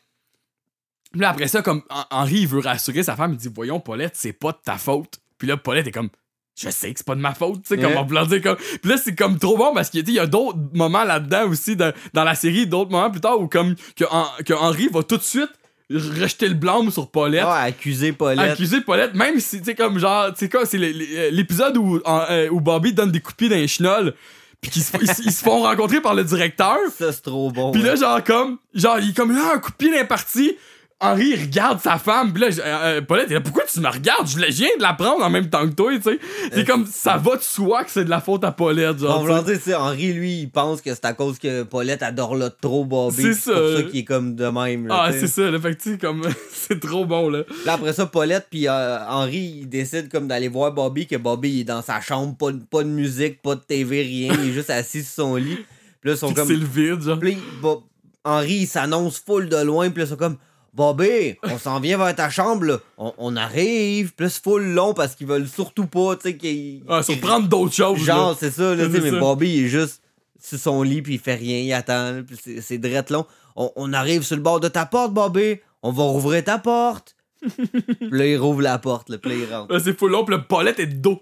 Puis 1.12 1.22
là, 1.22 1.30
après 1.30 1.48
ça, 1.48 1.62
comme 1.62 1.82
Hen- 1.90 2.06
Henri, 2.12 2.40
il 2.42 2.48
veut 2.48 2.60
rassurer 2.60 3.04
sa 3.04 3.16
femme, 3.16 3.34
il 3.34 3.38
dit, 3.38 3.50
voyons, 3.54 3.80
Paulette, 3.80 4.14
c'est 4.16 4.34
pas 4.34 4.52
de 4.52 4.58
ta 4.64 4.78
faute. 4.78 5.20
Puis 5.38 5.48
là, 5.48 5.58
Paulette 5.58 5.88
est 5.88 5.92
comme, 5.92 6.10
je 6.56 6.70
sais 6.70 6.92
que 6.94 7.00
c'est 7.00 7.06
pas 7.06 7.16
de 7.16 7.20
ma 7.22 7.34
faute, 7.34 7.62
tu 7.64 7.68
sais, 7.70 7.78
comme 7.78 7.92
Ouais. 7.92 7.98
en 7.98 8.06
voulant 8.06 8.26
dire 8.26 8.42
comme. 8.42 8.56
Puis 8.58 8.90
là, 8.90 8.98
c'est 8.98 9.16
comme 9.16 9.38
trop 9.38 9.58
bon 9.58 9.74
parce 9.74 9.90
qu'il 9.90 10.08
y 10.10 10.20
a- 10.20 10.26
d'autres 10.28 10.60
moments 10.74 11.04
là-dedans 11.04 11.48
aussi, 11.50 11.76
dans, 11.76 11.94
dans 12.14 12.24
la 12.24 12.36
série, 12.36 12.68
d'autres 12.68 12.92
moments 12.92 13.12
plus 13.12 13.22
tard 13.22 13.40
où 13.40 13.48
comme 13.48 13.76
que, 13.96 14.06
que 14.44 14.54
Henri 14.54 14.88
va 14.92 15.04
tout 15.04 15.18
de 15.18 15.24
suite 15.24 15.50
rejeter 15.94 16.48
le 16.48 16.54
blâme 16.56 16.92
sur 16.92 17.08
Paulette. 17.10 17.44
Ouais, 17.46 17.50
accuser 17.52 18.12
Paulette. 18.14 18.52
Accuser 18.52 18.82
Paulette, 18.82 19.14
même 19.14 19.40
si, 19.40 19.60
tu 19.60 19.66
sais, 19.66 19.76
comme 19.76 20.00
genre, 20.00 20.28
tu 20.34 20.40
sais 20.40 20.50
quoi, 20.50 20.66
c'est 20.66 20.78
l'épisode 20.78 21.78
où, 21.78 22.00
euh, 22.06 22.50
où 22.50 22.60
Bobby 22.62 22.94
donne 22.94 23.12
des 23.12 23.20
coups 23.20 23.36
de 23.36 23.38
pied 23.38 23.50
dans 23.50 23.56
les 23.56 23.68
chenolles, 23.68 24.14
puis 24.62 24.72
qu'ils 24.72 24.84
se, 24.84 24.92
ils 25.02 25.08
se- 25.08 25.22
ils 25.24 25.32
se 25.32 25.44
font 25.44 25.62
rencontrer 25.64 26.02
par 26.02 26.14
le 26.14 26.24
directeur. 26.24 26.78
Ça, 26.98 27.12
c'est 27.12 27.22
trop 27.22 27.52
bon. 27.52 27.72
Puis 27.72 27.82
là, 27.82 27.96
genre, 27.96 28.24
comme, 28.24 28.58
genre, 28.74 29.00
il 29.00 29.10
est 29.10 29.16
comme 29.16 29.32
là, 29.36 29.54
un 29.56 29.60
coup 29.60 29.72
de 29.72 29.76
pied 29.76 29.90
dans 29.92 29.98
les 29.98 30.06
parties. 30.06 30.56
Henri, 31.04 31.30
il 31.36 31.42
regarde 31.44 31.80
sa 31.82 31.98
femme. 31.98 32.34
Puis 32.34 32.42
là, 32.42 32.48
euh, 32.48 32.98
euh, 32.98 33.02
Paulette, 33.02 33.26
il 33.30 33.32
est 33.34 33.36
là, 33.36 33.42
pourquoi 33.42 33.64
tu 33.72 33.80
me 33.80 33.88
regardes? 33.90 34.28
Je 34.28 34.38
viens 34.40 34.70
de 34.78 34.82
la 34.82 34.94
prendre 34.94 35.24
en 35.24 35.30
même 35.30 35.50
temps 35.50 35.68
que 35.68 35.74
toi, 35.74 35.92
tu 35.96 36.02
sais. 36.02 36.20
C'est 36.54 36.66
comme, 36.66 36.86
ça 36.86 37.18
va 37.18 37.36
de 37.38 37.42
soi 37.42 37.84
que 37.84 37.92
c'est 37.92 38.06
de 38.06 38.10
la 38.10 38.22
faute 38.22 38.44
à 38.44 38.52
Paulette, 38.52 39.00
genre. 39.00 39.30
En 39.30 39.44
tu 39.44 39.56
sais, 39.58 39.76
Henri, 39.76 40.14
lui, 40.14 40.42
il 40.42 40.50
pense 40.50 40.82
que 40.82 40.94
c'est 40.94 41.06
à 41.06 41.14
cause 41.14 41.38
que 41.40 41.64
Paulette 41.64 42.04
adore 42.04 42.36
là 42.36 42.50
trop 42.50 42.86
Bobby. 42.86 43.22
C'est 43.22 43.34
C'est 43.34 43.52
pour 43.54 43.62
ça. 43.70 43.78
ça 43.78 43.84
qu'il 43.84 44.00
est 44.00 44.04
comme 44.06 44.36
de 44.36 44.46
même. 44.48 44.88
là, 44.88 45.04
Ah, 45.08 45.12
c'est 45.12 45.28
ça, 45.28 45.50
là. 45.52 45.60
Fait 45.60 45.76
que, 45.76 45.82
tu 45.82 45.92
sais, 45.92 45.98
comme, 45.98 46.22
c'est 46.54 46.80
trop 46.80 47.06
bon, 47.06 47.30
là. 47.30 47.44
Là, 47.66 47.74
après 47.74 47.94
ça, 47.94 48.06
Paulette 48.06 48.48
puis 48.50 48.68
euh, 48.68 48.98
Henri, 49.08 49.60
ils 49.62 49.68
décident 49.70 50.08
comme 50.12 50.28
d'aller 50.28 50.48
voir 50.48 50.72
Bobby, 50.72 51.08
que 51.08 51.16
Bobby 51.16 51.50
il 51.52 51.60
est 51.62 51.66
dans 51.66 51.82
sa 51.82 52.00
chambre, 52.02 52.36
pas, 52.38 52.52
de- 52.52 52.64
pas 52.64 52.84
de 52.84 52.90
musique, 52.90 53.42
pas 53.42 53.56
de 53.56 53.62
TV, 53.62 54.02
rien. 54.02 54.34
il 54.42 54.50
est 54.50 54.54
juste 54.54 54.70
assis 54.70 55.04
sur 55.04 55.24
son 55.24 55.36
lit. 55.36 55.58
Puis 56.02 56.10
là, 56.10 56.12
ils 56.14 56.18
sont 56.18 56.34
comme. 56.34 56.48
c'est 56.48 56.56
le 56.56 56.66
vide, 56.66 57.02
genre. 57.02 57.20
Puis 57.20 57.32
là, 57.34 57.38
Bo- 57.62 57.84
Henri, 58.26 58.54
il 58.54 58.68
s'annonce 58.68 59.20
full 59.26 59.50
de 59.50 59.58
loin, 59.58 59.90
puis 59.90 60.00
là, 60.00 60.06
ils 60.06 60.10
sont 60.10 60.16
comme. 60.18 60.38
Bobby, 60.74 61.36
on 61.44 61.58
s'en 61.60 61.80
vient 61.80 61.98
vers 61.98 62.16
ta 62.16 62.30
chambre, 62.30 62.66
là. 62.66 62.78
On, 62.98 63.14
on 63.18 63.36
arrive, 63.36 64.14
puis 64.16 64.28
c'est 64.30 64.42
full 64.44 64.64
long 64.74 64.94
parce 64.94 65.14
qu'ils 65.16 65.28
veulent 65.28 65.48
surtout 65.48 65.86
pas, 65.86 66.16
tu 66.16 66.24
sais, 66.24 66.38
qu'ils. 66.38 66.82
Ah, 66.90 67.02
qu'ils- 67.04 67.16
surprendre 67.16 67.48
d'autres 67.48 67.74
choses, 67.76 68.00
Genre, 68.04 68.36
c'est 68.40 68.52
ça, 68.52 68.74
là, 68.76 68.86
tu 68.88 68.92
sais, 68.92 69.02
C'est 69.02 69.12
mais. 69.12 69.20
Bobby, 69.20 69.54
il 69.58 69.66
est 69.66 69.70
juste. 69.70 70.02
sur 70.42 70.58
son 70.60 70.82
lit, 70.84 71.02
puis 71.02 71.14
il 71.14 71.20
fait 71.20 71.36
rien, 71.36 71.60
il 71.60 71.72
attend, 71.74 72.22
puis 72.26 72.60
c'est- 72.62 72.78
drette 72.80 73.10
long. 73.12 73.26
On, 73.56 73.72
on 73.76 73.94
arrive 73.94 74.24
sur 74.24 74.36
le 74.36 74.42
bord 74.42 74.60
de 74.60 74.68
ta 74.68 74.86
porte, 74.86 75.14
Bobby. 75.14 75.60
On 75.84 75.92
va 75.92 76.04
rouvrir 76.04 76.44
ta 76.44 76.58
porte. 76.58 77.16
puis 77.44 78.10
là, 78.12 78.26
il 78.26 78.38
rouvre 78.38 78.62
la 78.62 78.78
porte, 78.80 79.10
là, 79.10 79.18
puis 79.18 79.32
là, 79.32 79.38
il 79.38 79.54
rentre. 79.54 79.74
Là, 79.74 79.80
c'est 79.84 79.98
full 79.98 80.12
long, 80.12 80.24
pis 80.26 80.32
le 80.32 80.42
Paulette 80.44 80.80
est 80.80 80.88
de 80.88 80.96
dos. 80.96 81.22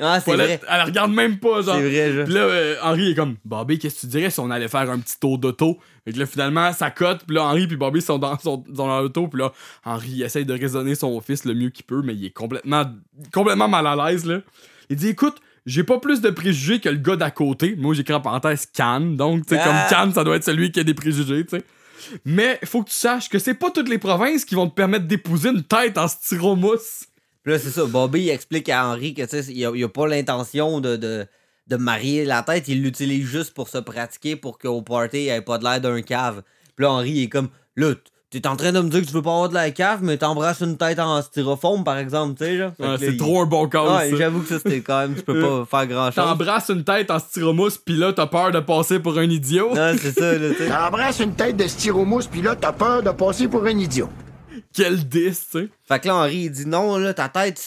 Ah, 0.00 0.18
c'est 0.18 0.32
vrai. 0.34 0.60
Elle 0.68 0.82
regarde 0.82 1.12
même 1.12 1.38
pas, 1.38 1.60
genre. 1.62 1.74
C'est 1.76 1.88
vrai, 1.88 2.12
genre. 2.14 2.24
Pis 2.26 2.32
là, 2.32 2.40
euh, 2.40 2.76
Henri 2.82 3.10
est 3.10 3.14
comme, 3.14 3.36
Bobby, 3.44 3.78
qu'est-ce 3.78 3.96
que 3.96 4.00
tu 4.02 4.06
dirais 4.06 4.30
si 4.30 4.40
on 4.40 4.50
allait 4.50 4.68
faire 4.68 4.90
un 4.90 4.98
petit 4.98 5.18
tour 5.20 5.36
d'auto? 5.38 5.78
Fait 6.08 6.14
que 6.14 6.20
là, 6.20 6.24
finalement, 6.24 6.72
ça 6.72 6.90
cote, 6.90 7.26
pis 7.26 7.34
là, 7.34 7.44
Henri 7.44 7.66
puis 7.66 7.76
Bobby 7.76 8.00
sont 8.00 8.16
dans, 8.16 8.38
sont, 8.38 8.64
dans 8.66 8.98
l'auto, 8.98 9.28
pis 9.28 9.36
là, 9.36 9.52
Henri 9.84 10.22
essaye 10.22 10.46
de 10.46 10.54
raisonner 10.54 10.94
son 10.94 11.20
fils 11.20 11.44
le 11.44 11.52
mieux 11.52 11.68
qu'il 11.68 11.84
peut, 11.84 12.00
mais 12.02 12.14
il 12.14 12.24
est 12.24 12.30
complètement, 12.30 12.84
complètement 13.30 13.68
mal 13.68 13.86
à 13.86 13.94
l'aise, 13.94 14.24
là. 14.24 14.40
Il 14.88 14.96
dit, 14.96 15.08
écoute, 15.08 15.36
j'ai 15.66 15.84
pas 15.84 15.98
plus 15.98 16.22
de 16.22 16.30
préjugés 16.30 16.80
que 16.80 16.88
le 16.88 16.96
gars 16.96 17.16
d'à 17.16 17.30
côté. 17.30 17.76
Moi, 17.76 17.92
j'écris 17.92 18.14
en 18.14 18.22
parenthèse 18.22 18.64
Cannes, 18.72 19.18
donc, 19.18 19.44
tu 19.44 19.54
sais, 19.54 19.60
Ah. 19.62 19.66
comme 19.66 19.98
Cannes, 19.98 20.14
ça 20.14 20.24
doit 20.24 20.36
être 20.36 20.44
celui 20.44 20.72
qui 20.72 20.80
a 20.80 20.82
des 20.82 20.94
préjugés, 20.94 21.44
tu 21.44 21.58
sais. 21.58 21.64
Mais 22.24 22.58
faut 22.64 22.82
que 22.82 22.88
tu 22.88 22.96
saches 22.96 23.28
que 23.28 23.38
c'est 23.38 23.52
pas 23.52 23.70
toutes 23.70 23.90
les 23.90 23.98
provinces 23.98 24.46
qui 24.46 24.54
vont 24.54 24.66
te 24.66 24.74
permettre 24.74 25.06
d'épouser 25.06 25.50
une 25.50 25.62
tête 25.62 25.98
en 25.98 26.08
styromousse. 26.08 27.04
Puis 27.42 27.52
là, 27.52 27.58
c'est 27.58 27.68
ça. 27.68 27.84
Bobby, 27.84 28.22
il 28.22 28.30
explique 28.30 28.70
à 28.70 28.86
Henry 28.86 29.12
que, 29.12 29.24
tu 29.24 29.42
sais, 29.42 29.52
il 29.52 29.84
a, 29.84 29.88
pas 29.90 30.06
l'intention 30.06 30.80
de, 30.80 30.96
de, 30.96 31.26
de 31.68 31.76
marier 31.76 32.24
la 32.24 32.42
tête. 32.42 32.68
Il 32.68 32.82
l'utilise 32.82 33.26
juste 33.26 33.54
pour 33.54 33.68
se 33.68 33.78
pratiquer 33.78 34.36
pour 34.36 34.58
qu'au 34.58 34.82
party, 34.82 35.24
il 35.24 35.28
ait 35.28 35.40
pas 35.42 35.58
de 35.58 35.64
l'air 35.64 35.80
d'un 35.80 36.02
cave. 36.02 36.42
Puis 36.76 36.84
là, 36.84 36.90
Henry, 36.92 37.10
il 37.10 37.22
est 37.24 37.28
comme, 37.28 37.48
là, 37.76 37.94
t'es 38.30 38.46
en 38.46 38.56
train 38.56 38.72
de 38.72 38.80
me 38.80 38.88
dire 38.90 39.00
que 39.00 39.06
tu 39.06 39.12
veux 39.12 39.22
pas 39.22 39.32
avoir 39.32 39.48
de 39.48 39.54
la 39.54 39.70
cave, 39.70 40.00
mais 40.02 40.16
t'embrasses 40.18 40.60
une 40.60 40.76
tête 40.76 40.98
en 40.98 41.20
styrofoam, 41.22 41.82
par 41.84 41.96
exemple, 41.98 42.38
tu 42.38 42.44
sais, 42.44 42.58
genre. 42.58 42.72
Ouais, 42.78 42.96
c'est 42.98 43.06
il- 43.12 43.16
trop 43.16 43.40
un 43.42 43.46
bon 43.46 43.68
cas, 43.68 43.98
Ouais, 43.98 44.16
j'avoue 44.16 44.40
que 44.42 44.48
ça, 44.48 44.58
c'était 44.58 44.80
quand 44.80 45.00
même, 45.00 45.14
tu 45.14 45.22
peux 45.22 45.40
pas 45.40 45.64
faire 45.70 45.86
grand 45.86 46.06
chose. 46.06 46.14
T'embrasses 46.24 46.68
une 46.68 46.84
tête 46.84 47.10
en 47.10 47.18
styromousse, 47.18 47.78
pis 47.78 47.96
là, 47.96 48.12
t'as 48.12 48.26
peur 48.26 48.50
de 48.50 48.60
passer 48.60 48.98
pour 48.98 49.16
un 49.18 49.28
idiot? 49.28 49.70
Non, 49.74 49.94
c'est 50.00 50.12
ça, 50.12 50.38
là, 50.38 50.50
tu 50.50 50.56
sais. 50.58 50.68
T'embrasses 50.68 51.20
une 51.20 51.34
tête 51.34 51.56
de 51.56 51.66
styromousse, 51.66 52.26
puis 52.26 52.42
là, 52.42 52.54
t'as 52.54 52.72
peur 52.72 53.02
de 53.02 53.10
passer 53.10 53.48
pour 53.48 53.64
un 53.64 53.78
idiot. 53.78 54.08
Quel 54.74 55.06
10, 55.08 55.48
tu 55.50 55.58
sais. 55.60 55.68
Fait 55.88 55.98
que 56.00 56.08
là, 56.08 56.16
Henri, 56.16 56.36
il 56.44 56.50
dit 56.50 56.66
non, 56.66 56.96
là, 56.98 57.14
ta 57.14 57.28
tête, 57.28 57.58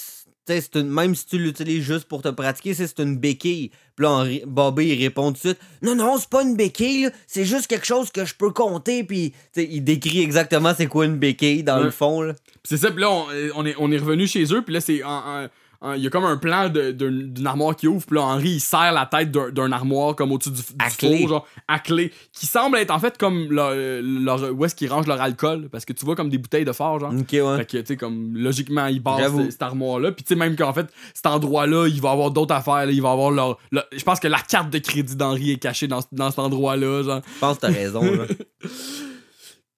c'est 0.59 0.75
une, 0.75 0.89
même 0.89 1.15
si 1.15 1.25
tu 1.27 1.37
l'utilises 1.37 1.83
juste 1.83 2.05
pour 2.05 2.21
te 2.21 2.27
pratiquer, 2.29 2.73
c'est 2.73 2.99
une 2.99 3.17
béquille. 3.17 3.69
Puis 3.95 4.05
là, 4.05 4.25
Bobby, 4.47 4.87
il 4.87 5.01
répond 5.01 5.27
tout 5.27 5.33
de 5.33 5.37
suite 5.37 5.59
Non, 5.81 5.95
non, 5.95 6.17
c'est 6.17 6.29
pas 6.29 6.41
une 6.43 6.55
béquille, 6.57 7.03
là, 7.03 7.09
c'est 7.27 7.45
juste 7.45 7.67
quelque 7.67 7.85
chose 7.85 8.11
que 8.11 8.25
je 8.25 8.33
peux 8.35 8.51
compter. 8.51 9.03
Puis, 9.03 9.33
il 9.55 9.83
décrit 9.83 10.21
exactement 10.21 10.73
c'est 10.75 10.87
quoi 10.87 11.05
une 11.05 11.17
béquille 11.17 11.63
dans 11.63 11.77
Ouais. 11.77 11.83
le 11.85 11.91
fond, 11.91 12.21
là. 12.21 12.33
Pis 12.33 12.39
c'est 12.65 12.77
ça, 12.77 12.91
pis 12.91 12.99
là, 12.99 13.09
on, 13.11 13.25
on 13.55 13.65
est, 13.65 13.75
on 13.77 13.91
est 13.91 13.97
revenu 13.97 14.27
chez 14.27 14.43
eux, 14.53 14.61
pis 14.63 14.73
là, 14.73 14.81
c'est. 14.81 15.03
en- 15.03 15.09
en- 15.43 15.47
en- 15.81 15.93
Il 15.93 16.03
y 16.03 16.07
a 16.07 16.09
comme 16.09 16.25
un 16.25 16.37
plan 16.37 16.69
d'une 16.69 17.47
armoire 17.47 17.75
qui 17.75 17.87
ouvre, 17.87 18.05
pis 18.05 18.13
là, 18.13 18.21
Henri, 18.21 18.49
il 18.51 18.59
serre 18.59 18.91
la 18.93 19.05
tête 19.05 19.31
d'un 19.31 19.71
armoire 19.71 20.15
comme 20.15 20.31
au-dessus 20.31 20.51
du, 20.51 20.61
du 20.61 20.67
À 20.79 20.89
four, 20.89 20.97
clé. 21.09 21.27
genre, 21.27 21.47
à 21.67 21.79
clé, 21.79 22.11
qui 22.31 22.45
semble 22.45 22.77
être 22.77 22.91
en 22.91 22.99
fait 22.99 23.17
comme 23.17 23.51
leur, 23.51 23.71
leur- 24.01 24.53
où 24.53 24.63
est-ce 24.65 24.75
qu'ils 24.75 24.89
rangent 24.91 25.07
leur 25.07 25.19
alcool, 25.21 25.69
parce 25.71 25.85
que 25.85 25.93
tu 25.93 26.05
vois 26.05 26.15
comme 26.15 26.29
des 26.29 26.37
bouteilles 26.37 26.65
de 26.65 26.71
phare, 26.71 26.99
genre. 26.99 27.11
Ok, 27.17 27.29
ouais. 27.33 27.57
Fait 27.57 27.65
que, 27.65 27.77
tu 27.79 27.85
sais, 27.87 27.97
comme, 27.97 28.37
logiquement, 28.37 28.85
ils 28.87 29.01
J'avoue. 29.17 29.49
cette, 29.49 29.61
armoire-là. 29.61 30.11
Puis, 30.11 30.23
tu 30.23 30.29
sais, 30.29 30.35
même 30.35 30.55
qu'en 30.55 30.73
fait, 30.73 30.87
cet 31.13 31.25
endroit-là, 31.25 31.87
il 31.87 31.99
va 32.01 32.09
y 32.09 32.11
avoir 32.11 32.31
d'autres 32.31 32.53
affaires. 32.55 32.85
là. 32.85 32.91
Il 32.91 33.01
va 33.01 33.09
y 33.09 33.11
avoir 33.11 33.31
leur. 33.31 33.57
leur- 33.71 33.85
Je 33.91 34.03
pense 34.03 34.19
que 34.19 34.27
la 34.27 34.39
carte 34.39 34.69
de 34.69 34.77
crédit 34.77 35.15
d'Henri 35.15 35.51
est 35.51 35.57
cachée 35.57 35.87
dans, 35.87 36.01
dans 36.11 36.29
cet 36.29 36.39
endroit-là, 36.39 37.03
genre. 37.03 37.21
Je 37.35 37.39
pense 37.39 37.55
que 37.57 37.61
t'as 37.61 37.71
raison, 37.73 38.01
là. 38.03 38.25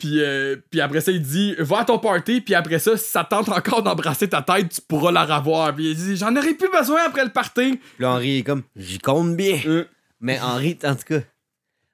Puis, 0.04 0.22
euh, 0.22 0.58
puis 0.70 0.82
après 0.82 1.00
ça, 1.00 1.14
il 1.14 1.22
dit 1.22 1.56
Va 1.60 1.80
à 1.80 1.86
ton 1.86 1.98
party, 1.98 2.42
puis 2.42 2.56
après 2.56 2.78
ça, 2.78 2.98
si 2.98 3.10
ça 3.10 3.24
tente 3.24 3.48
encore 3.48 3.84
d'embrasser 3.84 4.28
ta 4.28 4.42
tête, 4.42 4.68
tu 4.68 4.82
pourras 4.82 5.14
la 5.14 5.24
revoir. 5.24 5.74
Puis 5.74 5.92
il 5.92 5.96
dit 5.96 6.18
J'en 6.18 6.36
aurais 6.36 6.56
plus 6.56 6.70
besoin 6.70 7.04
après 7.08 7.24
le 7.24 7.30
party. 7.32 7.78
Puis 7.78 7.80
là, 8.00 8.12
Henri 8.12 8.40
est 8.40 8.44
comme 8.44 8.64
J'y 8.76 9.00
compte 9.00 9.38
bien. 9.38 9.62
Euh. 9.66 9.86
Mais 10.20 10.42
Henri, 10.42 10.78
en 10.84 10.96
tout 10.96 11.06
cas, 11.08 11.20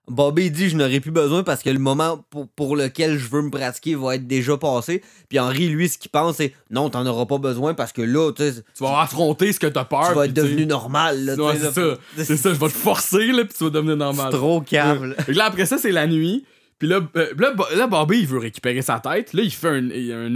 Bobby 0.07 0.49
dit 0.49 0.69
Je 0.69 0.75
n'aurais 0.75 1.01
plus 1.01 1.11
besoin 1.11 1.43
parce 1.43 1.61
que 1.61 1.69
le 1.69 1.77
moment 1.77 2.25
pour, 2.31 2.47
pour 2.47 2.75
lequel 2.75 3.19
je 3.19 3.27
veux 3.27 3.43
me 3.43 3.51
pratiquer 3.51 3.93
va 3.93 4.15
être 4.15 4.25
déjà 4.25 4.57
passé. 4.57 5.03
Puis 5.29 5.37
Henri, 5.37 5.69
lui, 5.69 5.87
ce 5.87 5.99
qu'il 5.99 6.09
pense, 6.09 6.37
c'est 6.37 6.55
Non, 6.71 6.89
t'en 6.89 7.05
auras 7.05 7.27
pas 7.27 7.37
besoin 7.37 7.75
parce 7.75 7.91
que 7.91 8.01
là, 8.01 8.31
tu 8.31 8.41
sais, 8.41 8.63
Tu 8.75 8.83
vas 8.83 9.01
affronter 9.01 9.53
ce 9.53 9.59
que 9.59 9.67
t'as 9.67 9.85
peur. 9.85 10.07
tu 10.09 10.15
vas 10.15 10.25
être 10.25 10.33
devenu 10.33 10.65
normal. 10.65 11.25
Là, 11.25 11.35
Ouais, 11.35 11.59
c'est 11.59 11.73
ça. 11.73 11.97
C'est 12.17 12.37
ça, 12.37 12.55
je 12.55 12.59
vais 12.59 12.69
te 12.69 12.71
forcer, 12.73 13.27
là, 13.33 13.45
puis 13.45 13.53
tu 13.55 13.65
vas 13.65 13.69
devenir 13.69 13.97
normal. 13.97 14.29
C'est 14.31 14.37
trop. 14.37 14.63
Fait 14.63 14.77
que 15.27 15.37
là, 15.37 15.45
après 15.45 15.67
ça, 15.67 15.77
c'est 15.77 15.91
la 15.91 16.07
nuit. 16.07 16.43
Puis 16.79 16.87
là, 16.87 17.01
euh, 17.15 17.27
là, 17.37 17.53
là, 17.75 17.87
Bobby, 17.87 18.19
il 18.21 18.27
veut 18.27 18.39
récupérer 18.39 18.81
sa 18.81 18.99
tête. 18.99 19.33
Là, 19.33 19.43
il 19.43 19.51
fait 19.51 19.67
un, 19.67 19.89
un 20.27 20.33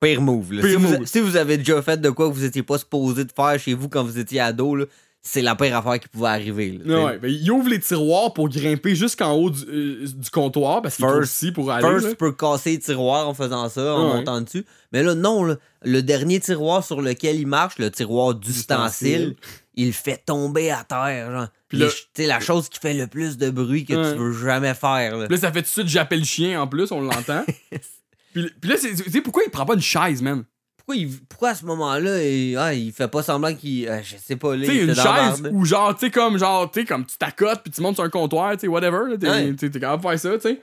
Pire 0.00 0.20
move. 0.20 0.52
là. 0.52 0.62
Pire 0.62 0.70
si, 0.70 0.76
Vous, 0.76 0.92
move. 0.98 1.06
si 1.06 1.20
vous 1.20 1.36
avez 1.36 1.56
déjà 1.58 1.80
fait 1.80 2.00
de 2.00 2.10
quoi 2.10 2.28
que 2.28 2.34
vous 2.34 2.44
étiez 2.44 2.62
pas 2.62 2.76
supposé 2.78 3.24
de 3.24 3.32
faire 3.34 3.58
chez 3.58 3.72
vous 3.74 3.88
quand 3.88 4.02
vous 4.04 4.18
étiez 4.18 4.40
ado, 4.40 4.74
là, 4.76 4.84
c'est 5.24 5.40
la 5.42 5.54
pire 5.54 5.76
affaire 5.76 6.00
qui 6.00 6.08
pouvait 6.08 6.30
arriver. 6.30 6.80
là. 6.84 7.04
Ouais, 7.04 7.18
ben, 7.18 7.30
il 7.30 7.48
ouvre 7.52 7.68
les 7.68 7.78
tiroirs 7.78 8.32
pour 8.34 8.48
grimper 8.48 8.96
jusqu'en 8.96 9.32
haut 9.34 9.50
du, 9.50 9.62
euh, 9.68 10.04
du 10.04 10.30
comptoir 10.30 10.82
parce 10.82 10.96
qu'il 10.96 11.04
est 11.04 11.08
aussi 11.12 11.52
pour 11.52 11.70
aller. 11.70 11.86
First, 11.86 12.04
là. 12.06 12.10
tu 12.10 12.16
peux 12.16 12.32
casser 12.32 12.70
les 12.72 12.78
tiroirs 12.80 13.28
en 13.28 13.32
faisant 13.34 13.68
ça, 13.68 13.94
en 13.94 14.08
Ouais. 14.10 14.16
montant 14.16 14.40
dessus. 14.40 14.66
Mais 14.92 15.04
là, 15.04 15.14
non, 15.14 15.44
là, 15.44 15.56
le 15.84 16.02
dernier 16.02 16.40
tiroir 16.40 16.82
sur 16.82 17.00
lequel 17.00 17.36
il 17.38 17.46
marche, 17.46 17.78
le 17.78 17.88
tiroir 17.92 18.34
d'ustensile, 18.34 19.36
il 19.74 19.86
le 19.86 19.92
fait 19.92 20.22
tomber 20.24 20.70
à 20.70 20.84
terre. 20.84 21.30
Genre. 21.30 21.48
Puis 21.68 21.78
Les 21.78 21.86
là- 21.86 21.92
t'sais, 22.14 22.26
la 22.26 22.40
chose 22.40 22.68
qui 22.68 22.78
fait 22.78 22.94
le 22.94 23.06
plus 23.06 23.38
de 23.38 23.50
bruit 23.50 23.84
que 23.84 23.92
tu 24.12 24.18
veux 24.18 24.32
jamais 24.46 24.74
faire. 24.74 25.16
là. 25.16 25.26
Là, 25.28 25.36
ça 25.36 25.50
fait 25.52 25.62
tout 25.62 25.68
de 25.68 25.72
suite 25.72 25.88
j'appelle 25.88 26.20
le 26.20 26.24
chien 26.24 26.60
en 26.60 26.66
plus, 26.66 26.90
on 26.92 27.00
l'entend. 27.00 27.44
puis, 28.34 28.50
puis 28.60 28.70
là, 28.70 28.76
tu 28.78 28.96
sais 29.10 29.20
pourquoi 29.20 29.42
il 29.46 29.50
prend 29.50 29.64
pas 29.66 29.74
une 29.74 29.80
chaise, 29.80 30.20
man? 30.22 30.44
Pourquoi, 30.76 30.96
il- 30.96 31.20
pourquoi 31.28 31.50
à 31.50 31.54
ce 31.54 31.64
moment-là, 31.66 32.22
il, 32.24 32.56
ah, 32.56 32.74
il 32.74 32.92
fait 32.92 33.06
pas 33.08 33.22
semblant 33.22 33.54
qu'il. 33.54 33.88
euh, 33.88 34.00
je 34.02 34.16
sais 34.16 34.34
pas, 34.36 34.56
là. 34.56 34.66
Tu 34.66 34.72
sais, 34.72 34.84
une 34.84 34.94
chaise 34.94 35.42
où 35.52 35.64
genre, 35.64 35.94
tu 35.94 36.06
sais, 36.06 36.10
comme 36.10 36.38
genre, 36.38 36.68
tu 36.70 36.84
comme 36.84 37.06
tu 37.06 37.16
t'accotes 37.16 37.62
puis 37.62 37.70
tu 37.72 37.80
montes 37.80 37.94
sur 37.94 38.04
un 38.04 38.10
comptoir, 38.10 38.52
tu 38.54 38.60
sais, 38.62 38.66
whatever, 38.68 39.16
t'es 39.18 39.70
capable 39.78 40.02
de 40.02 40.08
faire 40.08 40.18
ça, 40.18 40.34
tu 40.38 40.40
sais. 40.40 40.60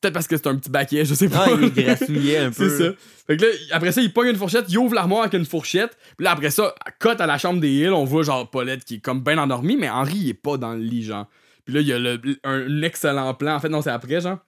Peut-être 0.00 0.14
parce 0.14 0.26
que 0.26 0.36
c'est 0.36 0.46
un 0.46 0.56
petit 0.56 0.70
baquet, 0.70 1.04
je 1.04 1.12
sais 1.14 1.28
pas. 1.28 1.46
Ah, 1.46 1.50
il 1.60 1.70
grassouillait 1.84 2.38
un 2.38 2.50
peu. 2.50 2.68
C'est 2.68 2.84
ça. 2.84 2.92
Fait 3.26 3.36
que 3.36 3.44
là, 3.44 3.48
après 3.72 3.92
ça, 3.92 4.00
il 4.00 4.12
pogne 4.12 4.28
une 4.30 4.36
fourchette, 4.36 4.64
il 4.68 4.78
ouvre 4.78 4.94
l'armoire 4.94 5.22
avec 5.22 5.34
une 5.34 5.44
fourchette. 5.44 5.96
Puis 6.16 6.24
là, 6.24 6.32
après 6.32 6.50
ça, 6.50 6.74
à 6.84 6.90
cote 6.90 7.20
à 7.20 7.26
la 7.26 7.36
chambre 7.36 7.60
des 7.60 7.70
Hills, 7.70 7.90
on 7.92 8.04
voit 8.04 8.22
genre 8.22 8.48
Paulette 8.48 8.84
qui 8.84 8.94
est 8.96 9.00
comme 9.00 9.20
bien 9.22 9.36
endormie, 9.36 9.76
mais 9.76 9.90
Henri, 9.90 10.16
il 10.16 10.28
est 10.30 10.34
pas 10.34 10.56
dans 10.56 10.72
le 10.72 10.80
lit, 10.80 11.02
genre. 11.02 11.26
Puis 11.66 11.74
là, 11.74 11.80
il 11.82 11.86
y 11.86 11.92
a 11.92 11.98
le- 11.98 12.20
un, 12.44 12.82
excellent 12.82 13.34
plan. 13.34 13.54
En 13.56 13.60
fait, 13.60 13.68
non, 13.68 13.82
c'est 13.82 13.90
après, 13.90 14.20
genre. 14.22 14.38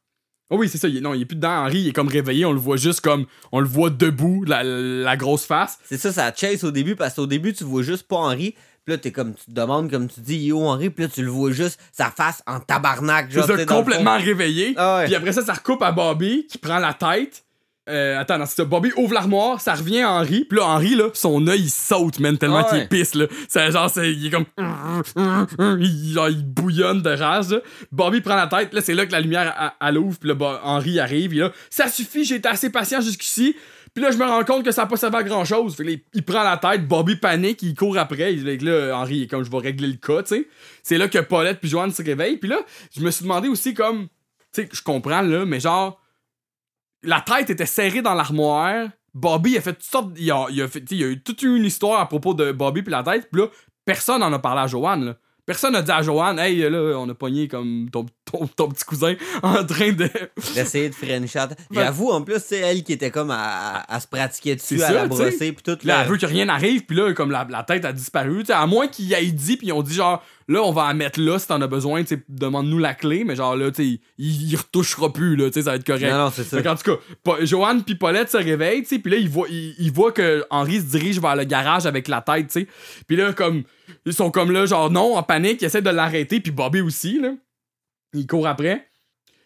Oh 0.48 0.56
oui, 0.58 0.68
c'est 0.68 0.78
ça. 0.78 0.88
il 0.88 1.00
non, 1.02 1.14
il 1.14 1.22
est 1.22 1.26
plus 1.26 1.36
dedans. 1.36 1.64
Henri, 1.64 1.80
il 1.80 1.88
est 1.88 1.92
comme 1.92 2.08
réveillé. 2.08 2.44
On 2.44 2.52
le 2.52 2.58
voit 2.58 2.76
juste 2.76 3.00
comme. 3.00 3.26
On 3.52 3.60
le 3.60 3.66
voit 3.66 3.90
debout, 3.90 4.44
la, 4.46 4.62
la 4.62 5.16
grosse 5.16 5.44
face. 5.44 5.78
C'est 5.84 5.98
ça, 5.98 6.12
ça 6.12 6.32
chase 6.34 6.64
au 6.64 6.70
début 6.70 6.96
parce 6.96 7.14
qu'au 7.14 7.26
début, 7.26 7.52
tu 7.52 7.64
vois 7.64 7.82
juste 7.82 8.06
pas 8.08 8.16
Henri. 8.16 8.54
Puis 8.84 8.92
là, 8.94 8.98
t'es 8.98 9.12
comme, 9.12 9.34
tu 9.34 9.44
te 9.44 9.50
demandes, 9.52 9.90
comme 9.90 10.08
tu 10.08 10.20
dis, 10.20 10.36
yo 10.46 10.60
Henri. 10.66 10.90
Puis 10.90 11.04
là, 11.04 11.10
tu 11.14 11.22
le 11.22 11.30
vois 11.30 11.52
juste, 11.52 11.78
sa 11.92 12.10
face 12.10 12.42
en 12.46 12.58
tabarnak. 12.60 13.26
C'est 13.30 13.38
Genre, 13.38 13.46
le 13.56 13.64
complètement 13.66 14.18
réveillé. 14.18 14.74
Ah 14.76 14.96
ouais. 14.98 15.04
Puis 15.06 15.14
après 15.14 15.32
ça, 15.32 15.44
ça 15.44 15.52
recoupe 15.54 15.82
à 15.82 15.92
Bobby 15.92 16.46
qui 16.50 16.58
prend 16.58 16.78
la 16.78 16.92
tête. 16.94 17.44
Euh, 17.90 18.16
attends, 18.20 18.38
non, 18.38 18.46
c'est 18.46 18.54
ça. 18.56 18.64
Bobby 18.64 18.92
ouvre 18.96 19.12
l'armoire, 19.14 19.60
ça 19.60 19.74
revient 19.74 20.02
à 20.02 20.10
Henri. 20.12 20.44
Puis 20.48 20.56
là, 20.58 20.66
Henri, 20.66 20.94
là, 20.94 21.08
son 21.14 21.44
œil, 21.48 21.62
il 21.62 21.70
saute, 21.70 22.20
man, 22.20 22.38
tellement 22.38 22.58
Ah 22.64 22.70
qu'il 22.70 22.78
est 22.78 22.86
pisse, 22.86 23.14
là. 23.14 23.26
C'est 23.48 23.72
genre, 23.72 23.90
c'est, 23.90 24.12
il 24.12 24.26
est 24.26 24.30
comme. 24.30 24.44
Il, 25.80 26.12
genre, 26.14 26.28
il 26.28 26.44
bouillonne 26.44 27.02
de 27.02 27.10
rage, 27.10 27.48
là. 27.50 27.58
Bobby 27.90 28.20
prend 28.20 28.36
la 28.36 28.46
tête. 28.46 28.72
Là, 28.72 28.80
c'est 28.80 28.94
là 28.94 29.04
que 29.06 29.12
la 29.12 29.20
lumière, 29.20 29.54
elle- 29.60 29.88
elle 29.88 29.98
ouvre. 29.98 30.18
Puis 30.18 30.28
là, 30.28 30.60
Henri 30.64 31.00
arrive. 31.00 31.34
Il 31.34 31.40
là, 31.40 31.50
ça 31.70 31.88
suffit, 31.88 32.24
j'ai 32.24 32.36
été 32.36 32.48
assez 32.48 32.70
patient 32.70 33.00
jusqu'ici. 33.00 33.56
Puis 33.94 34.02
là, 34.02 34.10
je 34.10 34.16
me 34.16 34.24
rends 34.24 34.44
compte 34.44 34.64
que 34.64 34.70
ça 34.70 34.82
n'a 34.82 34.88
pas 34.88 34.96
servi 34.96 35.16
à 35.16 35.22
grand 35.22 35.44
chose. 35.44 35.76
Fait 35.76 36.02
il, 36.14 36.24
prend 36.24 36.42
la 36.42 36.56
tête, 36.56 36.88
Bobby 36.88 37.16
panique, 37.16 37.62
il 37.62 37.74
court 37.74 37.98
après. 37.98 38.32
Il, 38.32 38.58
que 38.58 38.64
là, 38.64 38.96
Henri, 38.96 39.28
comme 39.28 39.44
je 39.44 39.50
vais 39.50 39.58
régler 39.58 39.88
le 39.88 39.96
cas, 39.96 40.22
tu 40.22 40.36
sais. 40.36 40.48
C'est 40.82 40.96
là 40.96 41.08
que 41.08 41.18
Paulette 41.18 41.60
puis 41.60 41.68
Joanne 41.68 41.92
se 41.92 42.02
réveillent. 42.02 42.38
Puis 42.38 42.48
là, 42.48 42.60
je 42.94 43.02
me 43.02 43.10
suis 43.10 43.24
demandé 43.24 43.48
aussi 43.48 43.74
comme. 43.74 44.08
Tu 44.54 44.62
sais, 44.62 44.68
je 44.72 44.82
comprends, 44.82 45.22
là, 45.22 45.44
mais 45.44 45.60
genre. 45.60 46.00
La 47.02 47.20
tête 47.20 47.50
était 47.50 47.66
serrée 47.66 48.00
dans 48.00 48.14
l'armoire. 48.14 48.88
Bobby 49.12 49.58
a 49.58 49.60
fait 49.60 49.74
toutes 49.74 49.82
sortes. 49.82 50.10
Il 50.16 50.30
a, 50.30 50.48
eu 50.50 51.22
toute 51.22 51.42
une 51.42 51.64
histoire 51.64 52.00
à 52.00 52.08
propos 52.08 52.32
de 52.32 52.52
Bobby 52.52 52.82
puis 52.82 52.92
la 52.92 53.02
tête. 53.02 53.28
Puis 53.30 53.42
là, 53.42 53.48
personne 53.84 54.20
n'en 54.20 54.32
a 54.32 54.38
parlé 54.38 54.62
à 54.62 54.66
Joanne. 54.68 55.16
Personne 55.44 55.72
n'a 55.72 55.82
dit 55.82 55.90
à 55.90 56.00
Joanne, 56.02 56.38
hey, 56.38 56.60
là, 56.70 56.78
on 56.96 57.08
a 57.08 57.14
pogné 57.14 57.48
comme 57.48 57.90
ton, 57.90 58.06
ton, 58.32 58.46
ton 58.46 58.68
petit 58.68 58.84
cousin 58.84 59.14
en 59.42 59.64
train 59.64 59.92
de. 59.92 60.08
D'essayer 60.54 60.88
de 60.88 60.94
freiner 60.94 61.26
chat. 61.26 61.48
J'avoue, 61.70 62.10
en 62.10 62.22
plus, 62.22 62.40
c'est 62.44 62.58
elle 62.58 62.82
qui 62.82 62.92
était 62.94 63.10
comme 63.10 63.30
à, 63.30 63.84
à- 63.88 64.00
se 64.00 64.06
pratiquer 64.06 64.56
dessus, 64.56 64.82
à 64.82 64.86
ça, 64.88 64.92
la 64.92 65.06
brosser, 65.06 65.52
puis 65.52 65.62
tout. 65.62 65.78
Là, 65.84 66.02
elle 66.04 66.10
veut 66.10 66.16
que 66.16 66.26
rien 66.26 66.44
n'arrive, 66.46 66.84
puis 66.84 66.96
là, 66.96 67.12
comme 67.12 67.30
la, 67.30 67.46
la 67.48 67.62
tête 67.62 67.84
a 67.84 67.92
disparu, 67.92 68.40
tu 68.40 68.46
sais, 68.46 68.52
à 68.52 68.66
moins 68.66 68.88
qu'il 68.88 69.12
ait 69.12 69.22
dit, 69.26 69.56
puis 69.56 69.68
ils 69.68 69.72
ont 69.72 69.82
dit 69.82 69.94
genre, 69.94 70.22
là, 70.48 70.60
on 70.62 70.72
va 70.72 70.88
la 70.88 70.94
mettre 70.94 71.20
là 71.20 71.38
si 71.38 71.46
t'en 71.46 71.60
as 71.60 71.66
besoin, 71.66 72.02
tu 72.02 72.16
sais, 72.16 72.22
demande-nous 72.28 72.78
la 72.78 72.94
clé, 72.94 73.24
mais 73.24 73.36
genre 73.36 73.54
là, 73.56 73.70
tu 73.70 73.82
sais, 73.94 74.00
il, 74.18 74.50
il 74.50 74.56
retouchera 74.56 75.12
plus, 75.12 75.36
là, 75.36 75.46
tu 75.46 75.54
sais, 75.54 75.62
ça 75.62 75.70
va 75.70 75.76
être 75.76 75.86
correct. 75.86 76.10
Non, 76.10 76.18
non, 76.18 76.32
c'est 76.34 76.44
ça. 76.44 76.60
Qu'en 76.62 76.74
tout 76.74 76.96
cas, 77.24 77.36
Joanne 77.44 77.82
puis 77.84 77.94
Paulette 77.94 78.30
se 78.30 78.36
réveillent, 78.38 78.82
tu 78.82 78.88
sais, 78.88 78.98
puis 78.98 79.12
là, 79.12 79.18
ils 79.18 79.28
voient, 79.28 79.46
ils, 79.50 79.74
ils 79.78 79.92
voient 79.92 80.12
que 80.12 80.44
Henri 80.50 80.80
se 80.80 80.86
dirige 80.86 81.20
vers 81.20 81.36
le 81.36 81.44
garage 81.44 81.86
avec 81.86 82.08
la 82.08 82.20
tête, 82.20 82.48
tu 82.48 82.60
sais. 82.62 82.66
Puis 83.06 83.16
là, 83.16 83.32
comme, 83.32 83.62
ils 84.06 84.12
sont 84.12 84.30
comme 84.30 84.50
là, 84.50 84.66
genre, 84.66 84.90
non, 84.90 85.16
en 85.16 85.22
panique, 85.22 85.62
ils 85.62 85.66
essaient 85.66 85.82
de 85.82 85.90
l'arrêter, 85.90 86.40
puis 86.40 86.50
Bobby 86.52 86.80
aussi, 86.80 87.20
là. 87.20 87.30
Il 88.14 88.26
court 88.26 88.46
après. 88.46 88.88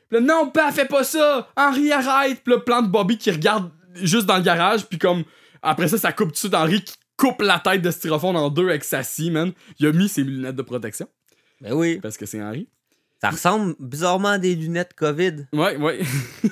Puis 0.09 0.19
là, 0.19 0.21
non, 0.21 0.51
pas, 0.51 0.71
fais 0.73 0.87
pas 0.87 1.05
ça! 1.05 1.49
Henri, 1.57 1.91
arrête! 1.93 2.43
Puis 2.43 2.53
là, 2.55 2.61
plan 2.61 2.83
de 2.83 2.89
Bobby 2.89 3.19
qui 3.19 3.31
regarde 3.31 3.71
juste 3.95 4.27
dans 4.27 4.37
le 4.37 4.43
garage, 4.43 4.87
puis 4.87 4.99
comme, 4.99 5.25
après 5.63 5.89
ça, 5.89 5.99
ça 5.99 6.13
coupe 6.13 6.29
tout 6.29 6.33
de 6.33 6.37
suite 6.39 6.55
Henri 6.55 6.83
qui 6.83 6.95
coupe 7.17 7.41
la 7.43 7.59
tête 7.59 7.83
de 7.83 7.91
styrofoam 7.91 8.37
en 8.37 8.51
deux 8.51 8.69
avec 8.69 8.85
sa 8.85 9.03
scie, 9.03 9.31
man. 9.31 9.53
Il 9.79 9.87
a 9.87 9.93
mis 9.93 10.09
ses 10.09 10.23
lunettes 10.23 10.57
de 10.57 10.63
protection, 10.63 11.09
Ben 11.61 11.73
oui. 11.73 11.99
parce 12.01 12.17
que 12.17 12.27
c'est 12.27 12.43
Henri. 12.43 12.69
Ça 13.21 13.31
ressemble 13.31 13.75
bizarrement 13.81 14.29
à 14.29 14.39
des 14.39 14.55
lunettes 14.55 14.93
COVID. 14.95 15.47
Ouais, 15.55 15.77
ouais. 15.77 16.01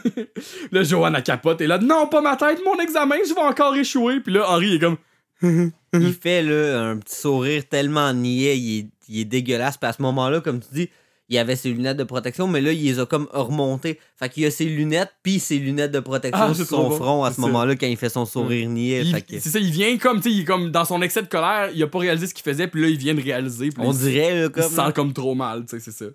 là, 0.73 0.82
Joanne, 0.82 1.15
a 1.15 1.20
capote. 1.20 1.61
Et 1.61 1.66
là, 1.66 1.77
non, 1.78 2.07
pas 2.07 2.23
ma 2.23 2.36
tête, 2.36 2.61
mon 2.65 2.78
examen, 2.81 3.16
je 3.28 3.35
vais 3.35 3.41
encore 3.41 3.77
échouer. 3.77 4.20
Puis 4.20 4.32
là, 4.32 4.49
Henri 4.49 4.77
est 4.77 4.78
comme. 4.78 4.97
il 5.43 6.15
fait 6.15 6.43
là, 6.43 6.81
un 6.81 6.97
petit 6.97 7.16
sourire 7.16 7.69
tellement 7.69 8.15
niais, 8.15 8.59
il 8.59 8.78
est, 8.78 8.89
il 9.09 9.20
est 9.20 9.24
dégueulasse. 9.27 9.77
Puis 9.77 9.89
à 9.89 9.93
ce 9.93 10.01
moment-là, 10.01 10.41
comme 10.41 10.61
tu 10.61 10.69
dis, 10.73 10.91
il 11.30 11.38
avait 11.38 11.56
ses 11.56 11.70
lunettes 11.70 11.96
de 11.96 12.05
protection, 12.05 12.46
mais 12.46 12.60
là, 12.60 12.72
il 12.72 12.84
les 12.84 12.98
a 13.01 13.06
comme 13.06 13.28
remontées. 13.32 13.98
Fait 14.16 14.28
qu'il 14.28 14.44
a 14.44 14.51
ses 14.51 14.66
lunettes, 14.66 15.10
puis 15.22 15.38
ses 15.40 15.59
lunettes 15.59 15.90
de 15.92 16.01
protection 16.01 16.46
Ah, 16.51 16.55
sur 16.55 16.66
son 16.66 16.88
bon. 16.90 16.96
front 16.96 17.24
à 17.24 17.32
ce 17.32 17.40
moment-là 17.40 17.76
quand 17.76 17.86
il 17.86 17.96
fait 17.96 18.09
son 18.10 18.26
sourire 18.26 18.68
niais. 18.68 19.02
Il- 19.05 19.14
Fait 19.14 19.22
que- 19.22 19.38
C'est 19.40 19.48
ça, 19.48 19.59
il 19.59 19.70
vient 19.70 19.96
comme, 19.96 20.18
tu 20.20 20.24
sais, 20.30 20.34
il 20.34 20.40
est 20.42 20.44
comme 20.44 20.70
dans 20.70 20.84
son 20.84 21.01
excès 21.02 21.22
de 21.22 21.28
colère, 21.28 21.70
il 21.74 21.82
a 21.82 21.86
pas 21.86 21.98
réalisé 21.98 22.26
ce 22.26 22.34
qu'il 22.34 22.44
faisait, 22.44 22.66
puis 22.68 22.82
là, 22.82 22.88
il 22.88 22.98
vient 22.98 23.14
de 23.14 23.22
réaliser. 23.22 23.70
puis 23.70 23.82
on 23.82 23.92
il- 23.92 23.98
dirait 23.98 24.34
là, 24.34 24.44
il 24.44 24.51
comme. 24.51 24.62
se 24.64 24.74
sent 24.74 24.92
comme 24.94 25.12
trop 25.14 25.34
mal, 25.34 25.64
tu 25.64 25.78
sais, 25.78 25.80
c'est 25.80 26.05
ça. 26.05 26.10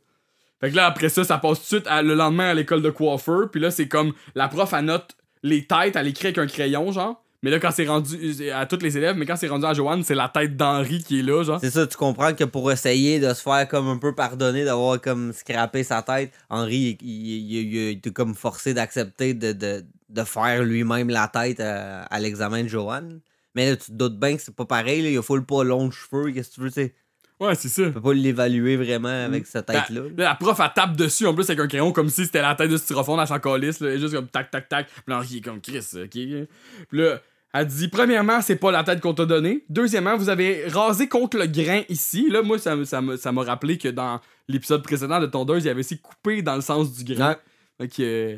Fait 0.61 0.69
que 0.71 0.75
là, 0.75 0.85
après 0.87 1.09
ça, 1.09 1.23
ça 1.23 1.37
passe 1.37 1.57
tout 1.59 1.63
de 1.75 1.79
suite 1.79 1.87
à- 1.87 2.01
le 2.01 2.13
lendemain 2.15 2.49
à 2.49 2.53
l'école 2.53 2.81
de 2.81 2.89
coiffeur, 2.89 3.49
puis 3.49 3.61
là, 3.61 3.71
c'est 3.71 3.87
comme 3.87 4.13
la 4.35 4.47
prof, 4.47 4.73
elle 4.73 4.85
note 4.85 5.15
les 5.41 5.65
têtes, 5.65 5.95
elle 5.95 6.07
écrit 6.07 6.27
avec 6.27 6.37
un 6.37 6.47
crayon, 6.47 6.91
genre. 6.91 7.23
Mais 7.41 7.51
là, 7.51 7.59
quand 7.59 7.71
c'est 7.71 7.87
rendu 7.87 8.17
à 8.51 8.65
tous 8.65 8.79
les 8.81 8.97
élèves, 8.97 9.15
mais 9.15 9.25
quand 9.25 9.37
c'est 9.37 9.47
rendu 9.47 9.65
à 9.65 9.73
Joanne, 9.73 10.03
c'est 10.03 10.15
la 10.15 10.27
tête 10.27 10.57
d'Henri 10.57 11.01
qui 11.03 11.19
est 11.19 11.23
là, 11.23 11.41
genre. 11.43 11.59
C'est 11.61 11.69
ça, 11.69 11.87
tu 11.87 11.95
comprends 11.95 12.33
que 12.33 12.43
pour 12.43 12.69
essayer 12.71 13.19
de 13.21 13.33
se 13.33 13.41
faire 13.41 13.65
comme 13.69 13.87
un 13.87 13.97
peu 13.97 14.13
pardonner 14.13 14.65
d'avoir 14.65 14.99
comme 14.99 15.31
scrappé 15.31 15.83
sa 15.83 16.01
tête, 16.01 16.33
Henri, 16.49 16.97
il, 17.01 17.07
il, 17.09 17.73
il- 17.75 17.87
été 17.91 18.11
comme 18.11 18.35
forcé 18.35 18.73
d'accepter 18.73 19.33
de, 19.33 19.53
de, 19.53 19.85
de 20.09 20.23
faire 20.25 20.63
lui-même 20.63 21.09
la 21.09 21.29
tête 21.29 21.61
à, 21.61 22.01
à 22.03 22.19
l'examen 22.19 22.63
de 22.63 22.67
Joanne. 22.67 23.21
Mais 23.55 23.69
là, 23.69 23.77
tu 23.77 23.85
te 23.87 23.91
doutes 23.97 24.19
bien 24.19 24.35
que 24.35 24.41
c'est 24.41 24.53
pas 24.55 24.65
pareil, 24.65 25.01
là, 25.01 25.09
il 25.09 25.17
a 25.17 25.21
full 25.21 25.45
pas 25.45 25.63
long 25.63 25.87
de 25.87 25.93
cheveux, 25.93 26.31
qu'est-ce 26.31 26.49
que 26.49 26.55
tu 26.55 26.61
veux, 26.61 26.67
tu 26.69 26.73
sais? 26.81 26.93
Ouais, 27.39 27.55
c'est 27.55 27.69
ça. 27.69 27.85
Tu 27.85 27.93
peux 27.93 28.01
pas 28.01 28.13
l'évaluer 28.13 28.75
vraiment 28.75 29.07
avec 29.07 29.47
cette 29.47 29.65
Ben, 29.69 29.75
tête-là. 29.79 30.01
là, 30.17 30.23
la 30.25 30.35
prof, 30.35 30.59
elle 30.61 30.71
tape 30.75 30.97
dessus 30.97 31.25
en 31.25 31.33
plus 31.33 31.49
avec 31.49 31.61
un 31.61 31.67
crayon 31.69 31.93
comme 31.93 32.09
si 32.09 32.25
c'était 32.25 32.41
la 32.41 32.53
tête 32.53 32.69
de 32.69 32.75
styrofoam 32.75 33.17
à 33.17 33.25
sa 33.25 33.39
calisse, 33.39 33.79
là, 33.79 33.91
est 33.91 33.97
juste 33.97 34.13
comme 34.13 34.27
tac, 34.27 34.51
tac, 34.51 34.67
tac. 34.67 34.87
Puis 34.87 35.03
là, 35.07 35.19
Henri 35.19 35.37
est 35.37 35.41
comme 35.41 35.61
Chris, 35.61 35.85
ok. 35.95 36.09
Puis 36.09 36.47
là, 36.91 37.21
elle 37.53 37.67
dit 37.67 37.87
premièrement, 37.87 38.41
c'est 38.41 38.55
pas 38.57 38.71
la 38.71 38.83
tête 38.83 39.01
qu'on 39.01 39.13
t'a 39.13 39.25
donnée. 39.25 39.65
Deuxièmement, 39.69 40.15
vous 40.17 40.29
avez 40.29 40.67
rasé 40.67 41.07
contre 41.07 41.37
le 41.37 41.47
grain 41.47 41.81
ici. 41.89 42.29
Là, 42.29 42.41
moi, 42.43 42.59
ça, 42.59 42.75
me- 42.75 42.83
ça, 42.85 43.31
m'a 43.31 43.43
rappelé 43.43 43.77
que 43.77 43.87
dans 43.87 44.19
l'épisode 44.47 44.83
précédent 44.83 45.19
de 45.19 45.25
Tondeuse, 45.25 45.65
il 45.65 45.69
avait 45.69 45.79
aussi 45.79 45.99
coupé 45.99 46.41
dans 46.41 46.55
le 46.55 46.61
sens 46.61 46.93
du 46.93 47.03
grain. 47.15 47.35
Ouais. 47.79 47.87
Que, 47.87 48.01
euh, 48.03 48.37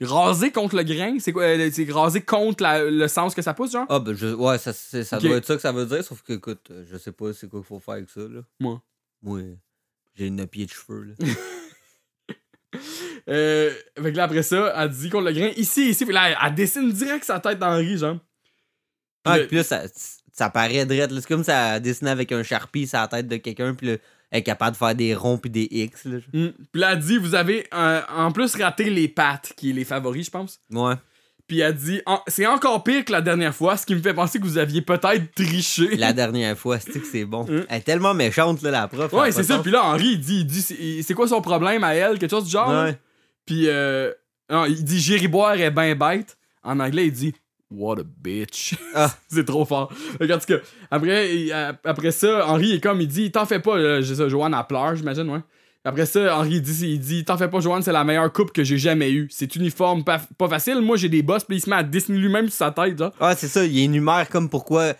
Raser 0.00 0.50
contre 0.50 0.74
le 0.76 0.82
grain, 0.82 1.16
c'est 1.20 1.32
quoi 1.32 1.44
euh, 1.44 1.70
C'est 1.72 1.88
raser 1.92 2.22
contre 2.22 2.64
la- 2.64 2.90
le 2.90 3.06
sens 3.06 3.36
que 3.36 3.42
ça 3.42 3.54
pousse, 3.54 3.70
genre? 3.70 3.86
Ah, 3.88 4.00
ben, 4.00 4.14
je, 4.16 4.26
ouais, 4.34 4.58
ça, 4.58 4.72
ça 4.72 5.18
doit 5.20 5.36
être 5.36 5.46
ça 5.46 5.54
que 5.54 5.60
ça 5.62 5.70
veut 5.70 5.86
dire, 5.86 6.02
sauf 6.02 6.22
que, 6.22 6.32
écoute, 6.32 6.72
je 6.90 6.96
sais 6.98 7.12
pas 7.12 7.32
c'est 7.32 7.48
quoi 7.48 7.60
qu'il 7.60 7.68
faut 7.68 7.78
faire 7.78 7.94
avec 7.94 8.10
ça, 8.10 8.22
là. 8.22 8.40
Moi. 8.58 8.82
Moi, 9.22 9.42
j'ai 10.16 10.26
une 10.26 10.44
pied 10.48 10.66
de 10.66 10.70
cheveux, 10.72 11.02
là. 11.04 11.14
Euh, 13.28 13.70
fait 13.96 14.12
que 14.12 14.16
là, 14.16 14.24
après 14.24 14.42
ça, 14.42 14.72
elle 14.76 14.88
dit 14.90 15.10
contre 15.10 15.26
le 15.26 15.32
grain, 15.32 15.50
ici, 15.56 15.90
ici. 15.90 16.04
Puis 16.04 16.14
là, 16.14 16.30
elle, 16.30 16.36
elle 16.44 16.54
dessine 16.54 16.90
direct 16.90 17.24
sa 17.24 17.38
tête 17.40 17.58
d'Henri, 17.58 17.98
genre. 17.98 18.18
Ah, 19.24 19.38
le- 19.38 19.46
puis 19.46 19.56
là, 19.58 19.62
ça, 19.62 19.82
ça 20.32 20.50
paraît 20.50 20.84
là. 20.84 21.06
C'est 21.08 21.26
comme 21.28 21.44
ça 21.44 21.78
dessiner 21.78 22.10
avec 22.10 22.32
un 22.32 22.42
Sharpie 22.42 22.88
la 22.92 23.08
tête 23.08 23.28
de 23.28 23.36
quelqu'un, 23.36 23.74
puis 23.74 23.86
là, 23.88 23.96
elle 24.30 24.38
est 24.40 24.42
capable 24.42 24.72
de 24.72 24.76
faire 24.78 24.94
des 24.94 25.14
ronds 25.14 25.38
puis 25.38 25.50
des 25.50 25.68
X. 25.70 26.04
Là. 26.06 26.18
Mm. 26.32 26.48
Puis 26.72 26.80
là, 26.80 26.92
elle 26.92 26.98
dit, 27.00 27.18
vous 27.18 27.34
avez 27.34 27.66
euh, 27.74 28.00
en 28.08 28.32
plus 28.32 28.54
raté 28.56 28.88
les 28.90 29.08
pattes, 29.08 29.52
qui 29.56 29.70
est 29.70 29.74
les 29.74 29.84
favoris, 29.84 30.26
je 30.26 30.30
pense. 30.30 30.58
Ouais. 30.70 30.94
Puis 31.46 31.60
elle 31.60 31.74
dit, 31.74 32.00
En- 32.06 32.20
c'est 32.28 32.46
encore 32.46 32.82
pire 32.84 33.04
que 33.04 33.12
la 33.12 33.20
dernière 33.20 33.54
fois, 33.54 33.76
ce 33.76 33.84
qui 33.84 33.94
me 33.94 34.00
fait 34.00 34.14
penser 34.14 34.38
que 34.38 34.44
vous 34.44 34.58
aviez 34.58 34.80
peut-être 34.80 35.34
triché. 35.34 35.96
La 35.96 36.12
dernière 36.12 36.56
fois, 36.56 36.78
c'est 36.78 37.00
que 37.00 37.06
c'est 37.06 37.24
bon? 37.24 37.44
Mm. 37.44 37.66
Elle 37.68 37.76
est 37.78 37.80
tellement 37.80 38.14
méchante, 38.14 38.62
là, 38.62 38.70
la 38.70 38.88
prof. 38.88 39.12
Ouais, 39.12 39.28
a 39.28 39.32
c'est 39.32 39.42
ça. 39.42 39.58
Puis 39.58 39.70
là, 39.70 39.84
Henri, 39.84 40.12
il 40.12 40.20
dit, 40.20 40.40
il 40.40 40.46
dit 40.46 41.02
c'est 41.02 41.14
quoi 41.14 41.28
son 41.28 41.40
problème 41.40 41.84
à 41.84 41.94
elle, 41.94 42.18
quelque 42.18 42.30
chose 42.30 42.44
du 42.44 42.50
genre. 42.50 42.70
Ouais. 42.70 42.98
Puis 43.44 43.64
euh, 43.66 44.12
non, 44.50 44.64
il 44.66 44.82
dit, 44.84 45.00
Jerry 45.00 45.28
Boire 45.28 45.60
est 45.60 45.70
ben 45.70 45.96
bête. 45.98 46.36
En 46.62 46.78
anglais, 46.78 47.06
il 47.06 47.12
dit, 47.12 47.34
what 47.70 47.98
a 47.98 48.02
bitch. 48.04 48.74
Ah. 48.94 49.10
c'est 49.28 49.44
trop 49.44 49.64
fort. 49.64 49.92
Fait 50.18 50.28
que, 50.28 50.32
en 50.32 50.38
tout 50.38 50.46
cas, 50.46 50.58
après, 50.90 51.50
après 51.84 52.12
ça, 52.12 52.46
Henri 52.46 52.72
est 52.74 52.80
comme, 52.80 53.00
il 53.00 53.08
dit, 53.08 53.32
t'en 53.32 53.46
fais 53.46 53.60
pas, 53.60 53.78
là, 53.78 54.00
j'ai 54.00 54.14
ça, 54.14 54.28
Joanne, 54.28 54.54
elle 54.58 54.66
pleure, 54.66 54.94
j'imagine, 54.94 55.28
ouais. 55.28 55.40
Après 55.84 56.06
ça, 56.06 56.38
Henri 56.38 56.60
dit, 56.60 56.86
il 56.92 57.00
dit 57.00 57.24
T'en 57.24 57.36
fais 57.36 57.48
pas, 57.48 57.60
Joanne, 57.60 57.82
c'est 57.82 57.92
la 57.92 58.04
meilleure 58.04 58.32
coupe 58.32 58.52
que 58.52 58.62
j'ai 58.62 58.78
jamais 58.78 59.10
eue. 59.10 59.28
C'est 59.30 59.56
uniforme, 59.56 60.04
pas, 60.04 60.20
pas 60.38 60.48
facile. 60.48 60.80
Moi, 60.80 60.96
j'ai 60.96 61.08
des 61.08 61.22
bosses, 61.22 61.44
puis 61.44 61.56
il 61.56 61.60
se 61.60 61.68
met 61.68 61.76
à 61.76 61.82
dessiner 61.82 62.18
lui-même 62.18 62.46
sur 62.48 62.54
sa 62.58 62.70
tête, 62.70 62.96
genre. 62.98 63.12
Ah, 63.18 63.34
c'est 63.36 63.48
ça, 63.48 63.64
il 63.64 63.76
énumère 63.78 64.28
comme 64.28 64.48
pourquoi 64.48 64.94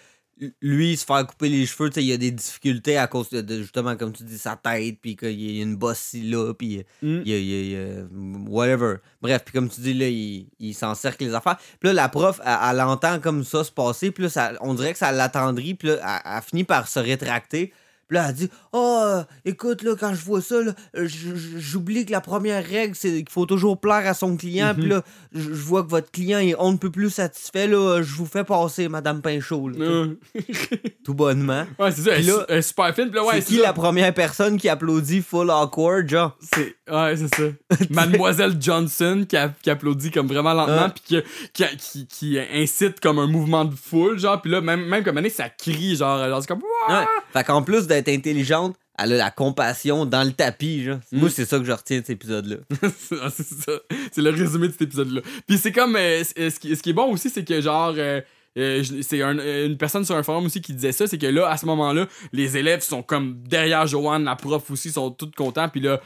lui 0.61 0.97
se 0.97 1.05
faire 1.05 1.25
couper 1.25 1.49
les 1.49 1.67
cheveux, 1.67 1.89
tu 1.89 1.97
sais, 1.97 2.03
il 2.03 2.09
y 2.09 2.13
a 2.13 2.17
des 2.17 2.33
difficultés 2.33 2.97
à 2.97 3.07
cause 3.07 3.29
de, 3.31 3.43
de, 3.43 3.59
justement, 3.59 3.95
comme 3.97 4.13
tu 4.13 4.25
dis, 4.25 4.39
sa 4.39 4.57
tête, 4.57 4.97
puis 5.01 5.15
qu'il 5.15 5.41
y 5.41 5.61
a 5.61 5.63
une 5.63 5.77
bosse 5.77 6.17
là, 6.21 6.53
puis 6.53 6.79
Mm. 7.01 7.21
il 7.25 7.29
y 7.29 7.33
a, 7.35 7.39
il 7.39 7.45
y 7.47 7.55
a- 7.55 7.61
il 7.61 7.71
y 7.71 7.77
a- 7.77 8.51
whatever. 8.51 8.97
Bref, 9.21 9.43
puis 9.45 9.53
comme 9.53 9.69
tu 9.69 9.81
dis, 9.83 9.95
là, 9.95 10.09
il, 10.09 10.49
il 10.59 10.75
s'encercle 10.75 11.23
les 11.23 11.35
affaires. 11.35 11.59
Puis 11.79 11.87
là, 11.91 11.93
la 11.93 12.09
prof, 12.09 12.41
elle, 12.45 12.57
elle 12.73 12.81
entend 12.81 13.21
comme 13.21 13.45
ça 13.45 13.63
se 13.63 13.71
passer, 13.71 14.11
puis 14.11 14.25
là, 14.25 14.31
ça- 14.31 14.53
on 14.63 14.75
dirait 14.75 14.93
que 14.95 14.99
ça 14.99 15.13
l'attendrit, 15.13 15.75
puis 15.75 15.89
là, 15.89 15.95
elle, 16.25 16.33
elle 16.39 16.43
finit 16.43 16.65
par 16.65 16.89
se 16.89 16.99
rétracter. 16.99 17.73
Là, 18.12 18.26
elle 18.28 18.34
dit 18.34 18.51
Oh, 18.72 19.01
euh, 19.05 19.22
écoute, 19.44 19.82
là, 19.82 19.94
quand 19.98 20.14
je 20.14 20.24
vois 20.24 20.40
ça, 20.40 20.55
euh, 20.56 21.09
j'oublie 21.56 22.06
que 22.06 22.12
la 22.12 22.20
première 22.20 22.64
règle, 22.64 22.94
c'est 22.94 23.10
qu'il 23.10 23.28
faut 23.30 23.47
toujours 23.47 23.78
plaire 23.80 24.06
à 24.06 24.14
son 24.14 24.36
client. 24.36 24.74
Puis 24.74 24.86
là, 24.89 25.02
je 25.34 25.51
vois 25.51 25.82
que 25.82 25.89
votre 25.90 26.10
client 26.10 26.39
est 26.39 26.55
on 26.59 26.72
ne 26.72 26.76
peut 26.76 26.90
plus 26.90 27.10
satisfait. 27.10 27.66
Là, 27.66 28.02
je 28.02 28.14
vous 28.14 28.26
fais 28.26 28.44
passer, 28.44 28.89
Madame 28.89 29.20
Pinchot. 29.22 29.68
là, 29.70 29.76
Euh, 29.84 30.14
tout 31.05 31.14
bonnement. 31.14 31.64
ouais, 31.78 31.90
c'est 31.90 32.02
ça. 32.02 32.18
Là, 32.18 32.62
super 32.62 32.93
ouais, 32.94 33.40
c'est 33.40 33.44
qui 33.44 33.56
ça. 33.56 33.62
la 33.62 33.72
première 33.72 34.12
personne 34.14 34.56
qui 34.59 34.68
applaudit 34.68 35.20
full 35.22 35.51
awkward, 35.51 36.09
genre? 36.09 36.36
C'est 36.52 36.76
ouais, 36.90 37.16
c'est 37.16 37.34
ça. 37.34 37.43
Mademoiselle 37.90 38.56
Johnson 38.60 39.24
qui, 39.28 39.36
a- 39.36 39.52
qui 39.62 39.70
applaudit 39.70 40.10
comme 40.10 40.26
vraiment 40.28 40.52
lentement 40.55 40.86
Ah. 40.86 40.90
puis 40.94 41.02
qui, 41.05 41.22
qui, 41.52 41.76
qui, 41.76 42.06
qui 42.06 42.39
incite 42.55 43.01
comme 43.01 43.18
un 43.18 43.26
mouvement 43.26 43.64
de 43.64 43.74
foule 43.74 44.18
genre 44.18 44.40
puis 44.40 44.51
là 44.51 44.60
même 44.60 44.84
même 44.86 45.05
comme 45.05 45.16
année 45.18 45.30
ça 45.30 45.48
crie 45.48 45.97
genre, 45.97 46.18
genre 46.28 46.40
c'est 46.40 46.48
comme! 46.48 46.62
Ouais. 46.89 47.05
Fait 47.32 47.44
qu'en 47.44 47.62
plus 47.62 47.86
d'être 47.86 48.02
intelligente, 48.09 48.77
elle 48.99 49.15
a 49.15 49.16
la 49.16 49.31
compassion 49.31 50.05
dans 50.07 50.23
le 50.24 50.33
tapis, 50.33 50.85
genre. 50.85 50.99
Mm. 51.12 51.19
Moi, 51.20 51.31
c'est 51.31 51.45
ça 51.47 51.59
que 51.59 51.65
je 51.65 51.73
retiens 51.73 52.01
de 52.01 52.05
cet 52.07 52.11
épisode-là. 52.11 52.57
Ah, 53.23 53.29
c'est 53.31 53.47
ça. 53.47 53.73
C'est 54.12 54.20
le 54.23 54.31
résumé 54.31 54.66
de 54.69 54.73
cet 54.73 54.83
épisode-là. 54.83 55.20
Puis 55.47 55.59
c'est 55.59 55.73
comme. 55.73 55.97
euh, 55.97 56.23
euh, 56.39 56.51
ce, 56.51 56.59
qui, 56.61 56.74
ce 56.77 56.83
qui 56.83 56.91
est 56.91 56.95
bon 56.95 57.11
aussi, 57.12 57.31
c'est 57.31 57.45
que 57.45 57.61
genre. 57.61 57.95
euh, 57.97 58.20
euh, 58.59 58.85
c'est 59.01 59.23
un- 59.23 59.39
une 59.65 59.79
personne 59.79 60.05
sur 60.05 60.15
un 60.15 60.23
forum 60.23 60.45
aussi 60.45 60.61
qui 60.61 60.74
disait 60.74 60.93
ça, 60.93 61.07
c'est 61.07 61.16
que 61.16 61.27
là, 61.27 61.49
à 61.49 61.57
ce 61.57 61.65
moment-là, 61.65 62.07
les 62.35 62.59
élèves 62.59 62.83
sont 62.83 63.03
comme 63.03 63.39
derrière 63.49 63.87
Joanne, 63.87 64.24
la 64.24 64.37
prof 64.37 64.70
aussi, 64.70 64.91
sont 64.91 65.11
tous 65.11 65.31
contents. 65.35 65.70
Puis 65.70 65.81
là, 65.81 66.03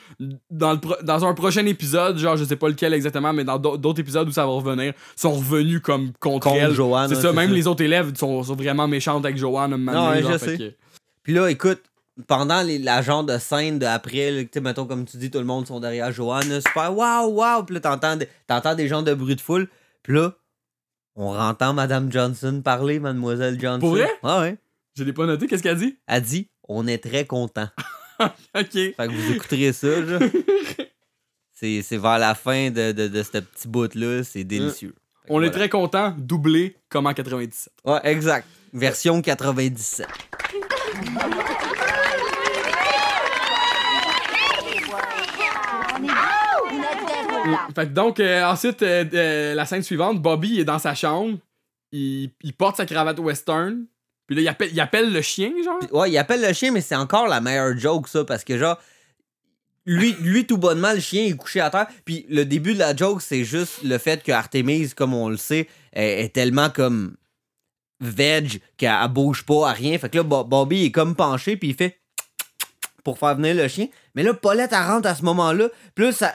dans, 0.48 0.72
le 0.74 0.78
pro- 0.78 0.94
dans 1.02 1.24
un 1.24 1.34
prochain 1.34 1.66
épisode, 1.66 2.18
genre, 2.18 2.36
je 2.36 2.44
sais 2.44 2.54
pas 2.54 2.68
lequel 2.68 2.94
exactement, 2.94 3.32
mais 3.32 3.42
dans 3.42 3.58
d'au- 3.58 3.76
d'autres 3.76 3.98
épisodes 3.98 4.28
où 4.28 4.30
ça 4.30 4.46
va 4.46 4.52
revenir, 4.52 4.92
sont 5.16 5.32
revenus 5.32 5.80
comme 5.80 6.12
contre, 6.20 6.46
Contre 6.50 6.62
elle. 6.62 6.72
Joanne, 6.72 7.08
C'est 7.08 7.20
ça, 7.20 7.32
même 7.32 7.48
ça. 7.50 7.54
les 7.56 7.66
autres 7.66 7.82
élèves 7.82 8.14
sont, 8.16 8.44
sont 8.44 8.54
vraiment 8.54 8.86
méchantes 8.86 9.24
avec 9.24 9.36
Joanne. 9.38 9.74
Non, 9.84 10.10
ouais, 10.10 10.22
je 10.22 10.38
sais. 10.38 10.56
que- 10.56 10.72
Puis 11.26 11.34
là, 11.34 11.48
écoute, 11.50 11.82
pendant 12.28 12.62
les- 12.62 12.78
la 12.78 13.02
genre 13.02 13.24
de 13.24 13.36
scène 13.36 13.80
de 13.80 13.84
après, 13.86 14.30
là, 14.30 14.42
tu 14.44 14.50
sais, 14.54 14.60
mettons, 14.60 14.86
comme 14.86 15.04
tu 15.06 15.16
dis, 15.16 15.28
tout 15.28 15.40
le 15.40 15.44
monde 15.44 15.66
sont 15.66 15.80
derrière 15.80 16.12
Joanne, 16.12 16.48
là, 16.48 16.60
super, 16.60 16.96
waouh, 16.96 17.32
waouh. 17.34 17.64
Puis 17.64 17.74
là, 17.74 17.80
t'entends, 17.80 18.14
des- 18.14 18.28
t'entends 18.46 18.76
des 18.76 18.86
gens 18.86 19.02
de 19.02 19.12
bruit 19.12 19.34
de 19.34 19.40
foule. 19.40 19.68
Puis 20.04 20.12
là, 20.14 20.34
on 21.16 21.36
entend 21.36 21.74
Madame 21.74 22.12
Johnson 22.12 22.62
parler, 22.64 23.00
Mademoiselle 23.00 23.60
Johnson. 23.60 23.80
Pour 23.80 23.90
vrai? 23.96 24.08
Ah 24.22 24.42
ouais. 24.42 24.56
Je 24.96 25.02
l'ai 25.02 25.12
pas 25.12 25.26
noté, 25.26 25.48
qu'est-ce 25.48 25.64
qu'elle 25.64 25.78
dit? 25.78 25.98
Elle 26.06 26.22
dit, 26.22 26.48
on 26.68 26.86
est 26.86 26.98
très 27.02 27.26
content. 27.26 27.68
Ok. 28.20 28.70
Fait 28.72 28.94
que 28.96 29.10
vous 29.10 29.32
écouterez 29.32 29.72
ça, 29.72 29.88
là. 30.00 30.20
C'est 31.52 31.82
c'est 31.82 31.98
vers 31.98 32.18
la 32.18 32.34
fin 32.36 32.70
de, 32.70 32.92
de, 32.92 33.08
de 33.08 33.22
ce 33.24 33.30
petit 33.38 33.66
bout-là, 33.66 34.22
c'est 34.24 34.44
délicieux. 34.44 34.94
Fait 35.22 35.28
que 35.28 35.32
On 35.34 35.36
est 35.42 35.46
voilà. 35.48 35.50
très 35.50 35.68
contents, 35.70 36.14
doublé 36.16 36.76
comme 36.88 37.06
en 37.06 37.12
97. 37.14 37.72
Ouais, 37.84 37.98
exact. 38.04 38.46
Version 38.72 39.20
97. 39.22 40.06
Fait 47.74 47.86
que 47.86 47.92
donc, 47.92 48.20
euh, 48.20 48.44
ensuite, 48.44 48.82
euh, 48.82 49.04
euh, 49.12 49.54
la 49.54 49.66
scène 49.66 49.82
suivante, 49.82 50.20
Bobby 50.20 50.60
est 50.60 50.64
dans 50.64 50.78
sa 50.78 50.94
chambre. 50.94 51.38
Il, 51.92 52.30
il 52.42 52.52
porte 52.54 52.76
sa 52.76 52.86
cravate 52.86 53.18
western. 53.18 53.84
Puis 54.26 54.36
là, 54.36 54.42
il 54.42 54.48
appelle, 54.48 54.70
il 54.72 54.80
appelle 54.80 55.12
le 55.12 55.20
chien, 55.20 55.52
genre? 55.62 55.78
Ouais, 55.92 56.10
il 56.10 56.18
appelle 56.18 56.40
le 56.40 56.52
chien, 56.52 56.72
mais 56.72 56.80
c'est 56.80 56.96
encore 56.96 57.28
la 57.28 57.40
meilleure 57.40 57.76
joke, 57.78 58.08
ça, 58.08 58.24
parce 58.24 58.44
que 58.44 58.58
genre, 58.58 58.78
lui, 59.84 60.14
lui 60.20 60.46
tout 60.46 60.56
bonnement, 60.56 60.92
le 60.92 61.00
chien 61.00 61.26
est 61.26 61.36
couché 61.36 61.60
à 61.60 61.70
terre. 61.70 61.86
Puis 62.04 62.26
le 62.28 62.44
début 62.44 62.74
de 62.74 62.78
la 62.78 62.96
joke, 62.96 63.20
c'est 63.22 63.44
juste 63.44 63.82
le 63.84 63.98
fait 63.98 64.22
que 64.22 64.32
Artemis, 64.32 64.90
comme 64.96 65.14
on 65.14 65.28
le 65.28 65.36
sait, 65.36 65.68
est 65.92 66.34
tellement 66.34 66.70
comme 66.70 67.14
veg 68.00 68.60
qu'elle 68.76 68.94
elle 69.02 69.08
bouge 69.08 69.44
pas 69.44 69.70
à 69.70 69.72
rien. 69.72 69.98
Fait 69.98 70.08
que 70.10 70.16
là, 70.18 70.22
Bo- 70.22 70.44
Bobby 70.44 70.84
est 70.86 70.90
comme 70.90 71.14
penché, 71.14 71.56
puis 71.56 71.68
il 71.70 71.74
fait 71.74 71.98
pour 73.04 73.18
faire 73.18 73.36
venir 73.36 73.54
le 73.54 73.68
chien. 73.68 73.86
Mais 74.14 74.22
là, 74.22 74.34
Paulette, 74.34 74.72
elle 74.72 74.86
rentre 74.86 75.08
à 75.08 75.14
ce 75.14 75.22
moment-là. 75.24 75.68
Ça. 76.12 76.34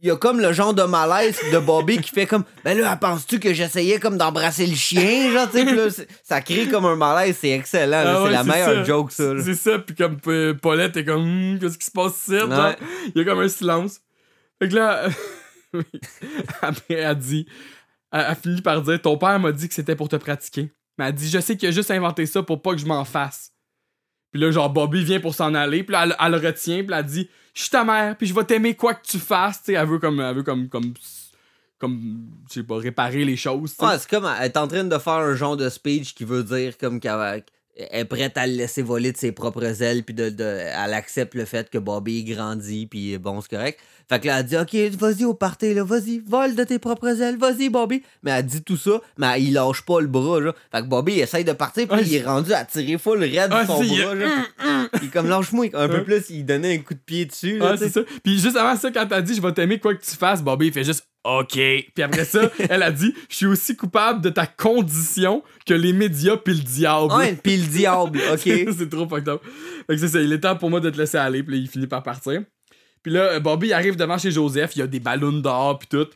il 0.00 0.08
y 0.08 0.10
a 0.10 0.16
comme 0.16 0.40
le 0.40 0.52
genre 0.52 0.74
de 0.74 0.82
malaise 0.82 1.38
de 1.52 1.58
Bobby 1.58 1.98
qui 2.00 2.10
fait 2.10 2.26
comme 2.26 2.44
ben 2.64 2.78
là 2.78 2.96
penses-tu 2.96 3.40
que 3.40 3.54
j'essayais 3.54 3.98
comme 3.98 4.18
d'embrasser 4.18 4.66
le 4.66 4.74
chien 4.76 5.32
genre 5.32 5.50
tu 5.50 5.58
sais 5.58 5.74
là, 5.74 5.86
ça 6.22 6.40
crée 6.42 6.68
comme 6.68 6.84
un 6.84 6.96
malaise 6.96 7.36
c'est 7.40 7.50
excellent. 7.50 8.02
Ah 8.04 8.22
ouais, 8.22 8.28
c'est 8.28 8.32
la 8.34 8.44
meilleure 8.44 8.74
ça. 8.74 8.84
joke 8.84 9.10
ça. 9.12 9.32
C'est 9.42 9.54
ça, 9.54 9.78
puis 9.78 9.94
comme 9.96 10.18
euh, 10.26 10.54
Paulette 10.54 10.96
est 10.98 11.04
comme, 11.04 11.22
Hum, 11.52 11.58
qu'est-ce 11.58 11.78
qui 11.78 11.86
se 11.86 11.90
passe 11.90 12.12
ici? 12.28 12.32
Ouais. 12.32 12.76
Il 13.14 13.18
y 13.18 13.20
a 13.20 13.24
comme 13.24 13.40
un 13.40 13.48
silence. 13.48 14.00
Fait 14.60 14.68
que 14.68 14.74
là, 14.74 15.08
après, 16.62 16.94
elle 16.94 17.18
dit, 17.18 17.46
elle, 18.12 18.26
elle 18.28 18.36
finit 18.36 18.62
par 18.62 18.82
dire, 18.82 19.00
ton 19.00 19.16
père 19.18 19.38
m'a 19.38 19.52
dit 19.52 19.68
que 19.68 19.74
c'était 19.74 19.96
pour 19.96 20.08
te 20.08 20.16
pratiquer. 20.16 20.72
Mais 20.98 21.06
elle 21.08 21.14
dit, 21.14 21.28
je 21.28 21.38
sais 21.40 21.56
qu'il 21.56 21.68
a 21.68 21.72
juste 21.72 21.90
inventé 21.90 22.24
ça 22.26 22.42
pour 22.42 22.62
pas 22.62 22.72
que 22.72 22.78
je 22.78 22.86
m'en 22.86 23.04
fasse. 23.04 23.52
Puis 24.32 24.40
là, 24.40 24.50
genre, 24.50 24.70
Bobby 24.70 25.04
vient 25.04 25.20
pour 25.20 25.34
s'en 25.34 25.54
aller, 25.54 25.82
puis 25.84 25.92
là, 25.92 26.04
elle, 26.04 26.16
elle 26.18 26.32
le 26.40 26.46
retient, 26.48 26.84
puis 26.84 26.94
elle 26.96 27.04
dit, 27.04 27.28
je 27.54 27.60
suis 27.62 27.70
ta 27.70 27.84
mère, 27.84 28.16
puis 28.16 28.26
je 28.26 28.34
vais 28.34 28.44
t'aimer 28.44 28.74
quoi 28.74 28.94
que 28.94 29.06
tu 29.06 29.18
fasses. 29.18 29.62
Tu 29.62 29.72
elle 29.74 29.86
veut 29.86 29.98
comme, 29.98 30.20
elle 30.20 30.34
veut 30.36 30.42
comme, 30.42 30.68
comme, 30.68 30.92
comme, 31.78 32.26
je 32.48 32.54
sais 32.54 32.62
pas, 32.62 32.76
réparer 32.78 33.24
les 33.24 33.36
choses. 33.36 33.74
Ouais, 33.80 33.98
c'est 33.98 34.08
comme 34.08 34.28
elle 34.38 34.46
est 34.46 34.56
en 34.56 34.66
train 34.68 34.84
de 34.84 34.98
faire 34.98 35.12
un 35.14 35.34
genre 35.34 35.56
de 35.56 35.68
speech 35.68 36.14
qui 36.14 36.24
veut 36.24 36.42
dire 36.42 36.76
comme 36.78 37.00
qu'elle 37.00 37.44
est 37.76 38.04
prête 38.06 38.36
à 38.38 38.46
le 38.46 38.54
laisser 38.54 38.82
voler 38.82 39.12
de 39.12 39.16
ses 39.18 39.32
propres 39.32 39.82
ailes 39.82 40.02
puis 40.02 40.14
de, 40.14 40.30
de- 40.30 40.42
elle 40.44 40.94
accepte 40.94 41.34
le 41.34 41.44
fait 41.44 41.68
que 41.68 41.76
Bobby 41.78 42.24
grandit 42.24 42.86
puis 42.86 43.18
bon 43.18 43.40
c'est 43.42 43.50
correct. 43.50 43.80
Fait 44.08 44.20
que 44.20 44.26
là 44.28 44.38
elle 44.40 44.46
dit 44.46 44.56
OK, 44.56 44.74
vas-y 44.98 45.24
au 45.24 45.34
party 45.34 45.74
là, 45.74 45.82
vas-y, 45.82 46.20
vole 46.24 46.54
de 46.54 46.62
tes 46.64 46.78
propres 46.78 47.20
ailes, 47.20 47.36
vas-y 47.38 47.68
Bobby. 47.68 48.02
Mais 48.22 48.30
elle 48.30 48.46
dit 48.46 48.62
tout 48.62 48.76
ça, 48.76 49.00
mais 49.18 49.42
il 49.42 49.52
lâche 49.54 49.82
pas 49.82 50.00
le 50.00 50.06
bras 50.06 50.40
là. 50.40 50.54
Fait 50.70 50.82
que 50.82 50.86
Bobby 50.86 51.18
essaye 51.18 51.44
de 51.44 51.52
partir 51.52 51.88
puis 51.88 52.00
il 52.06 52.14
est 52.14 52.22
rendu 52.24 52.52
à 52.52 52.64
tirer 52.64 52.98
full 52.98 53.18
raide 53.18 53.52
Ouais, 53.52 53.66
son 53.66 53.82
c'est- 53.82 53.88
il- 53.88 54.02
bras 54.02 54.14
là. 54.14 54.26
Il 55.02 55.08
est 55.08 55.10
comme 55.12 55.28
lâche-moi 55.28 55.66
un 55.74 55.88
peu 55.88 56.04
plus, 56.04 56.22
il 56.30 56.44
donnait 56.46 56.74
un 56.76 56.78
coup 56.78 56.94
de 56.94 57.00
pied 57.04 57.24
dessus 57.26 57.58
là, 57.58 57.76
sais. 57.76 57.86
c'est 57.88 57.94
ça. 57.94 58.00
Puis 58.22 58.38
juste 58.38 58.56
avant 58.56 58.76
ça, 58.76 58.90
quand 58.92 59.06
t'as 59.06 59.20
dit 59.22 59.34
je 59.34 59.42
vais 59.42 59.52
t'aimer 59.52 59.78
quoi 59.80 59.94
que 59.94 60.04
tu 60.04 60.14
fasses, 60.16 60.42
Bobby 60.42 60.68
il 60.68 60.72
fait 60.72 60.84
juste 60.84 61.04
OK. 61.24 61.54
Puis 61.54 62.02
après 62.04 62.24
ça, 62.24 62.48
elle 62.70 62.84
a 62.84 62.92
dit 62.92 63.12
je 63.28 63.34
suis 63.34 63.46
aussi 63.46 63.74
coupable 63.74 64.20
de 64.20 64.30
ta 64.30 64.46
condition 64.46 65.42
que 65.66 65.74
les 65.74 65.92
médias 65.92 66.36
puis 66.36 66.54
le 66.54 66.60
diable. 66.62 67.12
Ouais, 67.12 67.36
puis 67.42 67.56
le 67.56 67.66
diable, 67.66 68.20
OK. 68.32 68.38
c'est 68.78 68.88
trop 68.88 69.08
fucked 69.08 69.28
up. 69.28 69.42
Fait 69.88 69.94
que 69.94 70.00
c'est 70.00 70.08
ça, 70.08 70.20
il 70.20 70.32
est 70.32 70.38
temps 70.40 70.54
pour 70.56 70.70
moi 70.70 70.78
de 70.78 70.90
te 70.90 70.96
laisser 70.96 71.18
aller, 71.18 71.42
puis 71.42 71.58
il 71.58 71.68
finit 71.68 71.88
par 71.88 72.04
partir. 72.04 72.42
Puis 73.06 73.14
là, 73.14 73.34
euh, 73.34 73.38
Bobby 73.38 73.72
arrive 73.72 73.94
devant 73.94 74.18
chez 74.18 74.32
Joseph, 74.32 74.72
il 74.74 74.80
y 74.80 74.82
a 74.82 74.88
des 74.88 74.98
ballons 74.98 75.30
d'or, 75.38 75.78
puis 75.78 75.86
tout. 75.86 76.08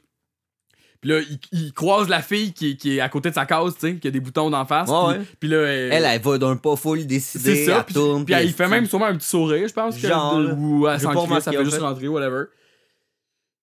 Puis 1.01 1.09
là, 1.11 1.21
il, 1.21 1.39
il 1.53 1.73
croise 1.73 2.09
la 2.09 2.21
fille 2.21 2.53
qui, 2.53 2.73
est- 2.73 2.77
qui 2.77 2.97
est 2.97 3.01
à 3.01 3.09
côté 3.09 3.31
de 3.31 3.35
sa 3.37 3.47
case, 3.47 3.75
tu 3.79 3.81
sais, 3.93 3.95
qui 3.95 4.09
a 4.09 4.11
des 4.11 4.19
boutons 4.19 4.51
d'en 4.51 4.67
face. 4.67 4.89
Ouais, 4.91 5.21
puis, 5.39 5.49
ouais. 5.49 5.55
là, 5.57 5.63
elle, 5.69 5.93
Elle, 5.93 6.05
elle 6.05 6.21
va 6.21 6.39
d'un 6.39 6.57
pas 6.57 6.75
full 6.75 6.99
c'est 6.99 7.05
décidé, 7.07 7.65
ça. 7.65 7.77
elle 7.79 7.85
Puis, 7.85 7.95
tourne. 7.95 8.25
puis 8.25 8.35
elle, 8.35 8.45
il 8.47 8.53
fait 8.53 8.67
même 8.67 8.87
sûrement 8.87 9.07
un 9.07 9.15
petit 9.17 9.29
sourire, 9.29 9.69
je 9.69 9.73
pense. 9.73 9.97
Genre, 9.99 10.41
ou 10.59 10.89
elle 10.89 10.99
s'en 10.99 11.13
crie, 11.27 11.41
ça 11.41 11.53
fait 11.53 11.65
juste 11.65 11.79
rentrer, 11.79 12.09
whatever. 12.09 12.47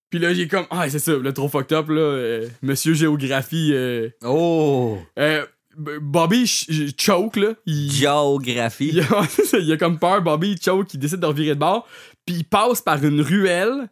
Puis 0.08 0.18
là, 0.20 0.32
j'ai 0.32 0.48
comme, 0.48 0.64
ah, 0.70 0.88
c'est 0.88 0.98
ça, 0.98 1.12
le 1.12 1.32
trop 1.34 1.50
fucked 1.50 1.76
up, 1.76 1.90
là. 1.90 2.00
euh, 2.00 2.48
Monsieur 2.62 2.94
Géographie. 2.94 3.72
euh, 3.74 4.08
Oh! 4.24 4.96
euh, 5.18 5.44
Bobby 5.76 6.46
ch- 6.46 6.92
choke, 6.98 7.36
là. 7.36 7.52
Il, 7.66 7.92
Géographie. 7.92 8.88
il, 8.94 9.00
a, 9.00 9.58
il 9.58 9.70
a 9.72 9.76
comme 9.76 9.98
peur, 9.98 10.22
Bobby 10.22 10.52
il 10.52 10.62
choke, 10.62 10.92
il 10.94 10.98
décide 10.98 11.20
de 11.20 11.26
revirer 11.26 11.54
de 11.54 11.60
bord, 11.60 11.86
puis 12.28 12.36
il 12.40 12.44
passe 12.44 12.82
par 12.82 13.02
une 13.02 13.22
ruelle 13.22 13.88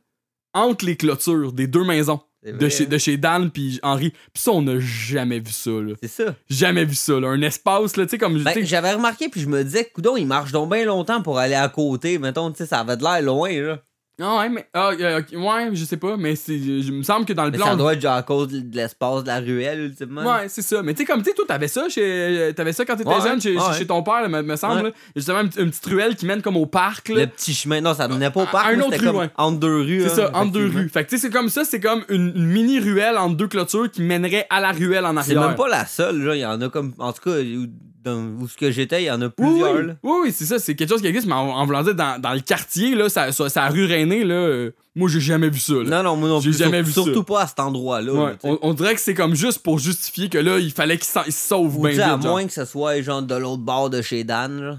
entre 0.52 0.84
les 0.84 0.94
clôtures 0.94 1.54
des 1.54 1.66
deux 1.66 1.84
maisons. 1.84 2.20
De 2.44 2.68
chez, 2.68 2.84
de 2.84 2.98
chez 2.98 3.16
Dan 3.16 3.50
puis 3.50 3.80
Henri. 3.82 4.10
Puis 4.10 4.42
ça, 4.42 4.52
on 4.52 4.60
n'a 4.60 4.78
jamais 4.78 5.40
vu 5.40 5.50
ça. 5.50 5.70
C'est 6.02 6.08
ça. 6.08 6.36
Jamais 6.50 6.84
vu 6.84 6.94
ça, 6.94 7.18
là. 7.18 7.28
Un 7.28 7.40
espace, 7.40 7.96
là, 7.96 8.04
tu 8.04 8.10
sais, 8.10 8.18
comme... 8.18 8.40
Ben, 8.44 8.64
j'avais 8.64 8.92
remarqué, 8.92 9.30
puis 9.30 9.40
je 9.40 9.48
me 9.48 9.64
disais, 9.64 9.86
coudon, 9.86 10.18
il 10.18 10.26
marche 10.26 10.52
donc 10.52 10.70
bien 10.70 10.84
longtemps 10.84 11.22
pour 11.22 11.38
aller 11.38 11.54
à 11.54 11.68
côté. 11.70 12.18
Mettons, 12.18 12.50
tu 12.52 12.58
sais, 12.58 12.66
ça 12.66 12.80
avait 12.80 12.98
de 12.98 13.02
l'air 13.02 13.22
loin, 13.22 13.50
là. 13.50 13.82
Ah 14.18 14.38
ouais, 14.38 14.48
mais... 14.48 14.66
Ah, 14.72 14.92
euh, 14.98 15.18
ok, 15.20 15.26
ouais, 15.38 15.70
je 15.74 15.84
sais 15.84 15.98
pas, 15.98 16.16
mais 16.16 16.36
c'est... 16.36 16.58
Je 16.58 16.90
me 16.90 17.02
semble 17.02 17.26
que 17.26 17.34
dans 17.34 17.44
le 17.44 17.50
Mais 17.50 17.58
plan... 17.58 17.66
ça 17.66 17.76
doit 17.76 17.92
être 17.92 18.00
genre 18.00 18.14
à 18.16 18.22
cause 18.22 18.48
de 18.48 18.74
l'espace 18.74 19.22
de 19.24 19.28
la 19.28 19.40
ruelle, 19.40 19.80
ultimement. 19.80 20.22
Ouais, 20.22 20.48
c'est 20.48 20.62
ça. 20.62 20.82
Mais 20.82 20.94
tu 20.94 21.00
sais, 21.00 21.04
comme 21.04 21.20
tu 21.22 21.28
sais, 21.28 21.34
toi, 21.34 21.44
t'avais 21.46 21.68
ça 21.68 21.86
chez. 21.90 22.50
T'avais 22.56 22.72
ça 22.72 22.86
quand 22.86 22.96
t'étais 22.96 23.10
Ouais, 23.10 23.20
jeune 23.20 23.40
chez, 23.42 23.54
ouais. 23.54 23.62
chez 23.76 23.86
ton 23.86 24.02
père, 24.02 24.26
me, 24.28 24.40
me 24.40 24.56
semble. 24.56 24.76
Ouais. 24.76 24.82
là. 24.84 24.90
Justement, 25.14 25.40
une, 25.42 25.50
une 25.64 25.70
petite 25.70 25.84
ruelle 25.86 26.16
qui 26.16 26.24
mène 26.24 26.40
comme 26.40 26.56
au 26.56 26.64
parc, 26.64 27.10
là. 27.10 27.16
Le 27.20 27.26
petit 27.26 27.52
chemin. 27.52 27.82
Non, 27.82 27.92
ça 27.92 28.08
menait 28.08 28.30
pas 28.30 28.44
au 28.44 28.46
parc. 28.46 28.72
Un 28.72 28.76
moi, 28.76 28.86
autre 28.86 28.94
c'était 28.94 29.06
rue, 29.06 29.12
comme 29.12 29.20
ouais. 29.22 29.30
entre 29.36 29.60
deux 29.60 29.80
rues. 29.82 30.00
C'est 30.08 30.08
là, 30.08 30.14
ça, 30.14 30.30
entre 30.34 30.52
deux 30.52 30.60
effectivement. 30.60 30.82
rues. 30.82 30.88
Fait 30.88 31.04
que 31.04 31.10
tu 31.10 31.18
sais, 31.18 31.26
c'est 31.26 31.32
comme 31.32 31.48
ça, 31.50 31.64
c'est 31.64 31.80
comme 31.80 32.02
une, 32.08 32.32
une 32.34 32.46
mini 32.46 32.80
ruelle 32.80 33.18
entre 33.18 33.36
deux 33.36 33.48
clôtures 33.48 33.90
qui 33.90 34.00
mènerait 34.00 34.46
à 34.48 34.60
la 34.60 34.72
ruelle 34.72 35.04
en 35.04 35.12
C'est 35.22 35.32
arrière. 35.36 35.48
même 35.48 35.56
pas 35.56 35.68
la 35.68 35.84
seule, 35.84 36.22
là. 36.22 36.34
Il 36.34 36.40
y 36.40 36.46
en 36.46 36.58
a 36.62 36.68
comme. 36.70 36.94
En 36.98 37.12
tout 37.12 37.20
cas, 37.30 37.36
dans, 38.06 38.18
où 38.40 38.48
ce 38.48 38.56
que 38.56 38.70
j'étais, 38.70 39.02
il 39.02 39.06
y 39.06 39.10
en 39.10 39.20
a 39.20 39.28
plusieurs, 39.28 39.74
oui, 39.76 39.86
là. 39.88 39.96
oui, 40.02 40.12
oui, 40.24 40.32
c'est 40.32 40.44
ça, 40.46 40.58
c'est 40.58 40.74
quelque 40.74 40.88
chose 40.90 41.00
qui 41.02 41.06
existe, 41.08 41.26
mais 41.26 41.34
en, 41.34 41.48
en 41.50 41.66
voulant 41.66 41.82
dire, 41.82 41.94
dans, 41.94 42.20
dans 42.20 42.32
le 42.32 42.40
quartier, 42.40 42.94
là, 42.94 43.08
ça, 43.08 43.32
ça, 43.32 43.48
ça 43.48 43.68
rue 43.68 43.84
Rainée, 43.84 44.24
là, 44.24 44.34
euh, 44.34 44.70
moi, 44.94 45.08
j'ai 45.10 45.20
jamais 45.20 45.50
vu 45.50 45.60
ça, 45.60 45.74
là. 45.74 45.82
Non, 45.82 46.02
non, 46.02 46.16
moi 46.16 46.28
non 46.28 46.40
J'ai 46.40 46.50
plus. 46.50 46.58
jamais 46.58 46.78
sur- 46.78 46.86
vu 46.86 46.92
ça. 46.92 47.02
Surtout 47.02 47.24
pas 47.24 47.42
à 47.42 47.46
cet 47.46 47.60
endroit-là. 47.60 48.12
Ouais, 48.12 48.30
là, 48.32 48.36
on, 48.44 48.58
on 48.62 48.72
dirait 48.74 48.94
que 48.94 49.00
c'est 49.00 49.12
comme 49.14 49.34
juste 49.34 49.58
pour 49.58 49.78
justifier 49.78 50.28
que 50.30 50.38
là, 50.38 50.58
il 50.58 50.70
fallait 50.72 50.96
qu'il 50.96 51.06
se 51.06 51.30
sauve 51.30 51.80
bien 51.80 51.90
vite. 51.90 52.00
à 52.00 52.08
genre. 52.08 52.18
moins 52.32 52.46
que 52.46 52.52
ce 52.52 52.64
soit 52.64 53.02
genre 53.02 53.22
de 53.22 53.34
l'autre 53.34 53.62
bord 53.62 53.90
de 53.90 54.00
chez 54.00 54.24
Dan, 54.24 54.60
là. 54.60 54.78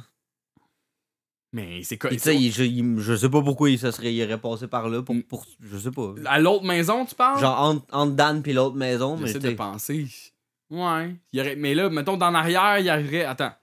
Mais 1.53 1.81
c'est 1.83 1.97
quoi? 1.97 2.09
Sais, 2.17 2.35
il- 2.35 2.51
je, 2.51 2.63
il- 2.63 2.99
je 2.99 3.15
sais 3.15 3.29
pas 3.29 3.41
pourquoi 3.41 3.69
il 3.69 3.79
se 3.79 3.89
serait, 3.91 4.13
il 4.13 4.23
aurait 4.23 4.37
passé 4.37 4.67
par 4.67 4.89
là. 4.89 5.01
Pour, 5.01 5.15
pour, 5.29 5.45
je 5.61 5.77
sais 5.77 5.91
pas. 5.91 6.13
À 6.25 6.39
l'autre 6.39 6.65
maison, 6.65 7.05
tu 7.05 7.15
parles? 7.15 7.39
Genre 7.39 7.59
entre, 7.59 7.85
entre 7.91 8.11
Dan 8.13 8.41
puis 8.41 8.53
l'autre 8.53 8.75
maison. 8.75 9.15
Mais 9.17 9.27
J'essaie 9.27 9.39
tu 9.39 9.45
sais, 9.45 9.51
de 9.53 9.57
penser. 9.57 10.07
Ouais. 10.69 11.15
Il 11.31 11.39
aurait... 11.39 11.55
Mais 11.55 11.73
là, 11.75 11.89
mettons, 11.89 12.17
dans 12.17 12.29
l'arrière, 12.31 12.79
il 12.79 12.89
arriverait. 12.89 13.25
Attends. 13.25 13.53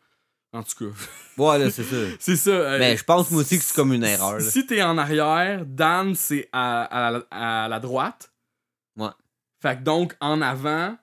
En 0.52 0.62
tout 0.62 0.90
cas. 0.90 0.96
Ouais, 1.36 1.58
là, 1.58 1.70
c'est 1.70 1.82
ça. 1.82 1.96
c'est 2.20 2.36
ça. 2.36 2.50
euh, 2.50 2.78
Mais 2.78 2.96
je 2.96 3.04
pense, 3.04 3.30
moi 3.30 3.40
aussi, 3.42 3.58
que 3.58 3.64
c'est 3.64 3.74
comme 3.74 3.92
une 3.92 4.04
erreur, 4.04 4.34
là. 4.34 4.40
Si 4.40 4.66
t'es 4.66 4.82
en 4.82 4.96
arrière, 4.98 5.64
Dan, 5.66 6.14
c'est 6.14 6.48
à, 6.52 6.84
à 6.84 7.10
la- 7.10 7.26
à 7.64 7.68
la 7.68 7.80
droite. 7.80 8.32
Ouais. 8.96 9.08
Fait 9.60 9.76
que 9.76 9.82
donc, 9.82 10.14
en 10.20 10.40
avant, 10.40 10.96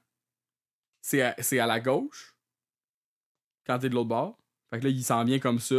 c'est 1.02 1.22
à, 1.22 1.36
c'est 1.40 1.60
à 1.60 1.66
la 1.66 1.80
gauche. 1.80 2.34
Quand 3.68 3.80
t'es 3.80 3.90
de 3.90 3.96
l'autre 3.96 4.10
bord. 4.10 4.38
Fait 4.74 4.80
que 4.80 4.86
là, 4.86 4.90
il 4.90 5.04
s'en 5.04 5.24
vient 5.24 5.40
comme 5.40 5.60
ça. 5.60 5.76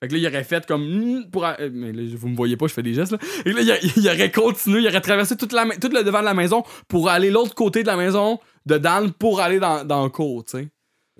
Fait 0.00 0.08
que 0.08 0.12
là, 0.14 0.18
il 0.20 0.26
aurait 0.26 0.44
fait 0.44 0.64
comme. 0.66 0.84
hmm, 0.84 1.30
Pour, 1.30 1.44
euh, 1.44 1.70
mais 1.72 1.92
là, 1.92 2.02
vous 2.16 2.28
me 2.28 2.36
voyez 2.36 2.56
pas, 2.56 2.66
je 2.68 2.74
fais 2.74 2.82
des 2.82 2.94
gestes 2.94 3.12
là. 3.12 3.18
Et 3.44 3.52
là, 3.52 3.60
il, 3.82 3.92
il 3.96 4.06
aurait 4.08 4.30
continué, 4.30 4.80
il 4.80 4.88
aurait 4.88 5.00
traversé 5.00 5.36
toute 5.36 5.52
la, 5.52 5.64
tout 5.76 5.88
le 5.88 6.02
devant 6.04 6.20
de 6.20 6.24
la 6.26 6.34
maison 6.34 6.62
pour 6.88 7.08
aller 7.08 7.30
l'autre 7.30 7.54
côté 7.54 7.82
de 7.82 7.88
la 7.88 7.96
maison 7.96 8.38
de 8.66 8.78
Dan 8.78 9.12
pour 9.12 9.40
aller 9.40 9.58
dans, 9.58 9.84
dans 9.84 10.04
le 10.04 10.10
cours, 10.10 10.44
tu 10.44 10.58
sais. 10.58 10.68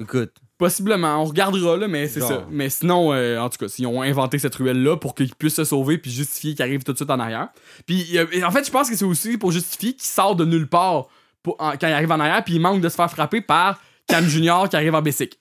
Écoute. 0.00 0.32
Possiblement, 0.56 1.20
on 1.20 1.24
regardera 1.24 1.76
là, 1.76 1.88
mais 1.88 2.06
c'est 2.06 2.20
Genre. 2.20 2.28
ça. 2.28 2.46
Mais 2.48 2.70
sinon, 2.70 3.12
euh, 3.12 3.38
en 3.40 3.48
tout 3.50 3.58
cas, 3.58 3.68
s'ils 3.68 3.86
ont 3.88 4.02
inventé 4.02 4.38
cette 4.38 4.54
ruelle-là 4.54 4.96
pour 4.96 5.14
qu'ils 5.16 5.34
puissent 5.34 5.56
se 5.56 5.64
sauver 5.64 5.98
puis 5.98 6.10
justifier 6.12 6.54
qu'ils 6.54 6.62
arrivent 6.62 6.84
tout 6.84 6.92
de 6.92 6.96
suite 6.96 7.10
en 7.10 7.18
arrière. 7.18 7.48
Puis 7.86 8.16
euh, 8.16 8.26
en 8.46 8.50
fait, 8.52 8.64
je 8.64 8.70
pense 8.70 8.88
que 8.88 8.96
c'est 8.96 9.04
aussi 9.04 9.36
pour 9.36 9.50
justifier 9.50 9.92
qu'ils 9.94 10.02
sortent 10.06 10.38
de 10.38 10.44
nulle 10.44 10.68
part 10.68 11.06
pour- 11.42 11.56
en- 11.58 11.72
quand 11.72 11.88
ils 11.88 11.92
arrivent 11.92 12.12
en 12.12 12.20
arrière 12.20 12.42
puis 12.44 12.54
ils 12.54 12.60
manquent 12.60 12.80
de 12.80 12.88
se 12.88 12.94
faire 12.94 13.10
frapper 13.10 13.40
par 13.40 13.80
Cam 14.06 14.24
Junior 14.26 14.68
qui 14.68 14.76
arrive 14.76 14.94
en 14.94 15.02
Bessic. 15.02 15.38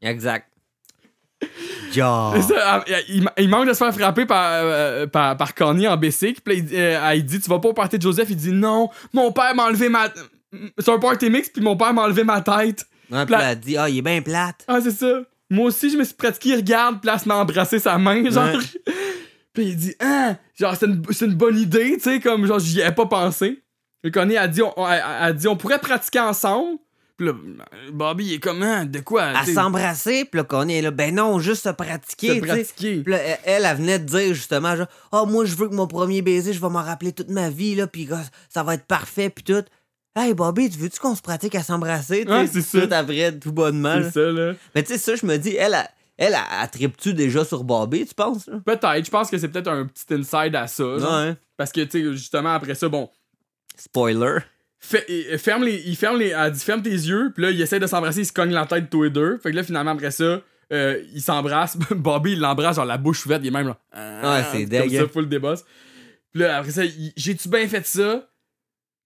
Exact. 0.00 0.48
Ça, 2.42 2.84
euh, 2.88 3.00
il, 3.08 3.28
il 3.38 3.48
manque 3.48 3.68
de 3.68 3.72
se 3.72 3.78
faire 3.78 3.94
frapper 3.94 4.26
par, 4.26 4.50
euh, 4.54 5.06
par, 5.06 5.36
par 5.36 5.54
Connie 5.54 5.86
en. 5.86 5.96
Puis 5.98 6.12
il, 6.48 6.68
euh, 6.74 7.00
elle 7.10 7.24
dit 7.24 7.38
Tu 7.40 7.48
vas 7.48 7.58
pas 7.58 7.68
au 7.68 7.74
party 7.74 7.96
de 7.98 8.02
Joseph 8.02 8.28
Il 8.30 8.36
dit 8.36 8.52
Non, 8.52 8.88
mon 9.12 9.30
père 9.30 9.54
m'a 9.54 9.66
enlevé 9.66 9.88
ma. 9.88 10.08
C'est 10.78 10.90
un 10.90 10.98
party 10.98 11.30
mix, 11.30 11.48
puis 11.50 11.62
mon 11.62 11.76
père 11.76 11.92
m'a 11.92 12.02
enlevé 12.02 12.24
ma 12.24 12.40
tête. 12.40 12.84
Ouais, 13.10 13.24
puis 13.26 13.34
elle 13.40 13.60
dit, 13.60 13.76
ah, 13.76 13.88
il 13.88 13.98
est 13.98 14.02
bien 14.02 14.20
plate. 14.22 14.64
Ah, 14.68 14.80
c'est 14.82 14.90
ça. 14.90 15.22
Moi 15.50 15.66
aussi, 15.66 15.90
je 15.90 15.96
me 15.96 16.04
suis 16.04 16.14
pratiqué, 16.14 16.50
il 16.50 16.56
regarde, 16.56 17.00
place 17.00 17.24
m'a 17.26 17.36
embrassé 17.36 17.78
sa 17.78 17.96
main, 17.98 18.28
genre. 18.30 18.44
Ouais. 18.54 18.92
Puis 19.54 19.64
il 19.68 19.76
dit, 19.76 19.94
hein, 19.98 20.36
genre, 20.58 20.76
c'est 20.76 20.86
une, 20.86 21.02
c'est 21.10 21.24
une 21.24 21.34
bonne 21.34 21.58
idée, 21.58 21.94
tu 21.96 22.00
sais, 22.02 22.20
comme, 22.20 22.46
genre, 22.46 22.58
j'y 22.58 22.82
avais 22.82 22.94
pas 22.94 23.06
pensé. 23.06 23.62
Et 24.04 24.10
Connie 24.10 24.36
a 24.36 24.46
dit, 24.46 24.62
on, 24.62 24.72
on- 24.78 24.86
elle, 24.86 24.98
elle 25.02 25.24
a 25.24 25.32
dit, 25.32 25.48
on 25.48 25.56
pourrait 25.56 25.80
pratiquer 25.80 26.20
ensemble. 26.20 26.78
Puis 27.16 27.26
là, 27.26 27.32
Bobby, 27.92 28.26
il 28.26 28.32
est 28.34 28.38
comme, 28.38 28.62
hein, 28.62 28.84
de 28.84 29.00
quoi? 29.00 29.24
À 29.24 29.44
s'embrasser, 29.44 30.24
puis 30.26 30.38
là, 30.38 30.44
qu'on 30.44 30.68
est 30.68 30.80
là, 30.82 30.92
ben 30.92 31.12
non, 31.12 31.40
juste 31.40 31.64
se 31.64 31.70
pratiquer. 31.70 32.36
Se 32.38 32.44
pratiquer. 32.44 33.02
Puis 33.02 33.12
là, 33.12 33.18
elle, 33.18 33.38
elle, 33.44 33.64
elle 33.64 33.76
venait 33.78 33.98
de 33.98 34.04
dire 34.04 34.34
justement, 34.34 34.76
genre, 34.76 34.86
ah, 35.10 35.24
moi, 35.26 35.44
je 35.44 35.56
veux 35.56 35.68
que 35.68 35.74
mon 35.74 35.88
premier 35.88 36.22
baiser, 36.22 36.52
je 36.52 36.60
vais 36.60 36.68
m'en 36.68 36.82
rappeler 36.82 37.12
toute 37.12 37.30
ma 37.30 37.50
vie, 37.50 37.74
là, 37.74 37.88
puis 37.88 38.08
ça 38.48 38.62
va 38.62 38.74
être 38.74 38.84
parfait, 38.84 39.30
puis 39.30 39.42
tout. 39.42 39.64
Hey, 40.18 40.34
Bobby, 40.34 40.68
tu 40.68 40.78
veux-tu 40.78 40.98
qu'on 40.98 41.14
se 41.14 41.22
pratique 41.22 41.54
à 41.54 41.62
s'embrasser? 41.62 42.24
tu 42.24 42.30
Ouais, 42.32 42.46
c'est 42.46 42.62
ça. 42.62 42.86
Tout 42.86 42.92
après, 42.94 43.38
tout 43.38 43.52
bonnement. 43.52 44.00
C'est 44.02 44.10
ça, 44.10 44.32
là. 44.32 44.54
Mais 44.74 44.82
tu 44.82 44.92
sais, 44.92 44.98
ça, 44.98 45.14
je 45.14 45.24
me 45.24 45.36
dis, 45.36 45.54
elle, 45.56 45.74
elle, 46.16 46.34
elle, 46.34 46.36
elle, 46.62 46.70
tripe-tu 46.70 47.14
déjà 47.14 47.44
sur 47.44 47.62
Bobby, 47.64 48.04
tu 48.06 48.14
penses? 48.14 48.50
Peut-être, 48.64 49.04
je 49.04 49.10
pense 49.10 49.30
que 49.30 49.38
c'est 49.38 49.48
peut-être 49.48 49.68
un 49.68 49.86
petit 49.86 50.12
inside 50.12 50.56
à 50.56 50.66
ça. 50.66 50.98
genre. 50.98 51.20
Ouais. 51.22 51.36
Parce 51.56 51.70
que, 51.72 51.80
tu 51.82 52.02
sais, 52.02 52.12
justement, 52.12 52.54
après 52.54 52.74
ça, 52.74 52.88
bon, 52.88 53.08
Spoiler. 53.78 54.38
Fait- 54.80 55.04
il 55.08 55.38
ferme 55.38 55.64
les, 55.64 55.82
il 55.86 55.96
ferme 55.96 56.18
les, 56.18 56.28
elle 56.28 56.52
dit 56.52 56.60
ferme 56.60 56.82
tes 56.82 56.90
yeux, 56.90 57.32
puis 57.34 57.42
là 57.42 57.50
il 57.50 57.60
essaie 57.60 57.80
de 57.80 57.86
s'embrasser, 57.86 58.20
il 58.20 58.26
se 58.26 58.32
cogne 58.32 58.52
la 58.52 58.64
tête 58.66 58.90
tous 58.90 59.02
les 59.04 59.10
deux. 59.10 59.38
Fait 59.38 59.50
que 59.50 59.56
là 59.56 59.64
finalement 59.64 59.90
après 59.92 60.12
ça, 60.12 60.40
euh, 60.72 61.02
il 61.12 61.20
s'embrasse. 61.20 61.76
Bobby 61.90 62.32
il 62.32 62.40
l'embrasse 62.40 62.76
genre 62.76 62.84
la 62.84 62.96
bouche 62.98 63.26
ouverte, 63.26 63.40
il 63.42 63.48
est 63.48 63.50
même 63.50 63.66
là. 63.68 63.78
Ouais, 63.94 64.44
c'est 64.52 64.60
comme 64.62 64.68
dégueu. 64.88 65.00
ça, 65.00 65.08
full 65.08 65.28
débosse. 65.28 65.64
Puis 66.32 66.42
là 66.42 66.58
après 66.58 66.70
ça, 66.70 66.82
j'ai-tu 67.16 67.48
bien 67.48 67.66
fait 67.66 67.84
ça? 67.86 68.27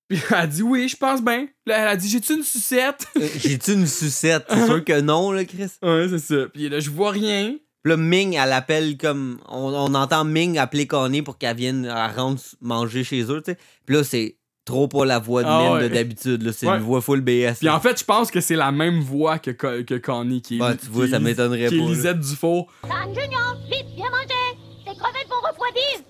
Puis 0.09 0.19
elle 0.31 0.37
a 0.37 0.47
dit 0.47 0.63
oui, 0.63 0.89
je 0.89 0.97
pense 0.97 1.23
bien. 1.23 1.47
Là 1.67 1.79
elle 1.83 1.89
a 1.89 1.97
dit 1.97 2.09
j'ai-tu 2.09 2.35
une 2.35 2.43
sucette? 2.43 3.07
Euh, 3.17 3.27
J'ai-tu 3.37 3.73
une 3.73 3.87
sucette? 3.87 4.45
C'est 4.49 4.67
sûr 4.67 4.85
que 4.85 5.01
non, 5.01 5.33
là, 5.33 5.45
Chris. 5.45 5.71
ouais, 5.83 6.07
c'est 6.11 6.19
ça. 6.19 6.47
Puis 6.53 6.69
là 6.69 6.81
je 6.81 6.91
vois 6.91 7.11
rien. 7.11 7.57
Puis 7.85 7.91
là, 7.91 7.97
Ming, 7.97 8.35
elle 8.41 8.53
appelle 8.53 8.97
comme. 8.97 9.41
On, 9.49 9.73
on 9.75 9.93
entend 9.97 10.25
Ming 10.25 10.57
appeler 10.57 10.87
Connie 10.87 11.23
pour 11.23 11.37
qu'elle 11.37 11.57
vienne 11.57 11.85
elle 11.85 12.15
rentre 12.17 12.41
manger 12.61 13.03
chez 13.03 13.23
eux, 13.25 13.43
tu 13.45 13.51
sais. 13.53 13.59
Puis 13.85 13.97
là, 13.97 14.05
c'est 14.05 14.37
trop 14.65 14.87
pas 14.87 15.05
la 15.05 15.19
voix 15.19 15.43
de 15.43 15.49
Ah 15.51 15.59
Ming 15.65 15.73
ouais. 15.73 15.89
de 15.89 15.95
d'habitude, 15.95 16.43
là. 16.43 16.53
C'est 16.53 16.69
Ouais. 16.69 16.77
une 16.77 16.83
voix 16.85 17.01
full 17.01 17.21
BS. 17.23 17.55
Puis 17.59 17.67
là. 17.67 17.75
en 17.75 17.81
fait, 17.81 17.99
je 17.99 18.05
pense 18.05 18.31
que 18.31 18.41
c'est 18.41 18.55
la 18.55 18.71
même 18.71 19.01
voix 19.01 19.41
que, 19.41 19.51
que 19.51 19.95
Connie 19.97 20.41
qui 20.43 20.59
est. 20.59 20.63
Ouais, 20.63 20.77
tu 20.77 20.87
vois, 20.91 21.07
qui 21.07 21.11
ça 21.11 21.19
m'étonnerait 21.19 21.67
Qui 21.71 21.75
est 21.75 21.79
pas. 21.81 21.85
Lisette 21.89 22.21
Dufault. 22.21 22.69
Dan 22.85 23.13
Junior, 23.13 23.57
vite, 23.69 23.87
viens 23.97 24.11
manger. 24.11 24.59
Tes 24.85 24.95
crevettes 24.97 25.29
vont 25.29 25.49
refroidir. 25.49 26.05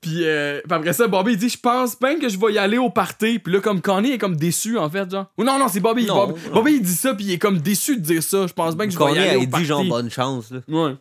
Puis, 0.00 0.24
euh, 0.24 0.60
puis 0.64 0.72
après 0.72 0.92
ça, 0.92 1.06
Bobby 1.08 1.32
il 1.32 1.38
dit 1.38 1.48
Je 1.48 1.58
pense 1.58 1.98
bien 1.98 2.18
que 2.18 2.28
je 2.28 2.38
vais 2.38 2.52
y 2.52 2.58
aller 2.58 2.78
au 2.78 2.90
party. 2.90 3.38
Puis 3.38 3.52
là, 3.52 3.60
comme 3.60 3.80
Connie 3.80 4.12
est 4.12 4.18
comme 4.18 4.36
déçu 4.36 4.78
en 4.78 4.88
fait, 4.88 5.10
genre. 5.10 5.26
Ou 5.36 5.44
non, 5.44 5.58
non, 5.58 5.68
c'est 5.68 5.80
Bobby. 5.80 6.06
Non, 6.06 6.26
Bobby, 6.26 6.40
non. 6.46 6.54
Bobby, 6.54 6.74
il 6.74 6.82
dit 6.82 6.94
ça, 6.94 7.14
puis 7.14 7.24
il 7.24 7.32
est 7.32 7.38
comme 7.38 7.58
déçu 7.58 7.96
de 7.96 8.02
dire 8.02 8.22
ça. 8.22 8.46
Je 8.46 8.52
pense 8.52 8.76
bien 8.76 8.86
que 8.86 8.92
je 8.92 8.98
vais 8.98 9.12
y 9.14 9.18
aller 9.18 9.36
au 9.36 9.40
dit 9.40 9.46
party. 9.46 9.66
genre 9.66 9.84
bonne 9.84 10.10
chance, 10.10 10.50
là. 10.50 10.60
Ouais. 10.68 10.94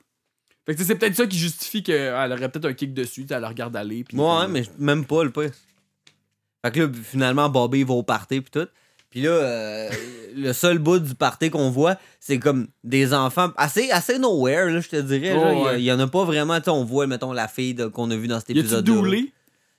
Fait 0.65 0.76
que 0.76 0.84
c'est 0.84 0.95
peut-être 0.95 1.15
ça 1.15 1.26
qui 1.26 1.38
justifie 1.38 1.82
qu'elle 1.82 2.32
aurait 2.32 2.49
peut-être 2.49 2.65
un 2.65 2.74
kick 2.74 2.94
dessus, 2.94 3.26
elle 3.30 3.40
le 3.41 3.48
regarde 3.48 3.76
aller. 3.76 4.03
Puis 4.03 4.18
Ouais, 4.18 4.48
mais 4.49 4.64
même 4.78 5.06
pas 5.06 5.24
le 5.24 5.30
pire. 5.32 5.52
Fait 6.65 6.72
que 6.72 6.80
là, 6.82 6.88
finalement, 7.03 7.48
Bobby 7.49 7.84
va 7.84 7.94
au 7.94 8.03
party 8.03 8.41
pis 8.41 8.52
tout. 8.52 8.68
Puis 9.09 9.21
là, 9.21 9.29
euh, 9.29 9.89
le 10.35 10.51
seul 10.53 10.79
bout 10.79 10.99
du 10.99 11.15
party 11.15 11.49
qu'on 11.49 11.69
voit, 11.71 11.95
c'est 12.19 12.39
comme 12.39 12.67
des 12.84 13.13
enfants 13.13 13.51
assez, 13.55 13.89
assez 13.91 14.19
nowhere, 14.19 14.65
là, 14.69 14.79
je 14.81 14.89
te 14.89 14.95
dirais. 14.97 15.34
Oh. 15.38 15.47
Il 15.51 15.57
y 15.57 15.61
a- 15.61 15.63
ouais. 15.63 15.79
il 15.81 15.85
y, 15.85 15.91
en 15.91 15.99
a 15.99 16.07
pas 16.07 16.25
vraiment. 16.25 16.57
tu 16.57 16.65
sais, 16.65 16.69
On 16.71 16.84
voit, 16.84 17.07
mettons, 17.07 17.31
la 17.31 17.47
fille 17.47 17.73
de- 17.73 17.88
qu'on 17.88 18.11
a 18.11 18.15
vue 18.15 18.27
dans 18.27 18.39
cet 18.39 18.49
épisode 18.51 18.84
Dooley? 18.85 19.31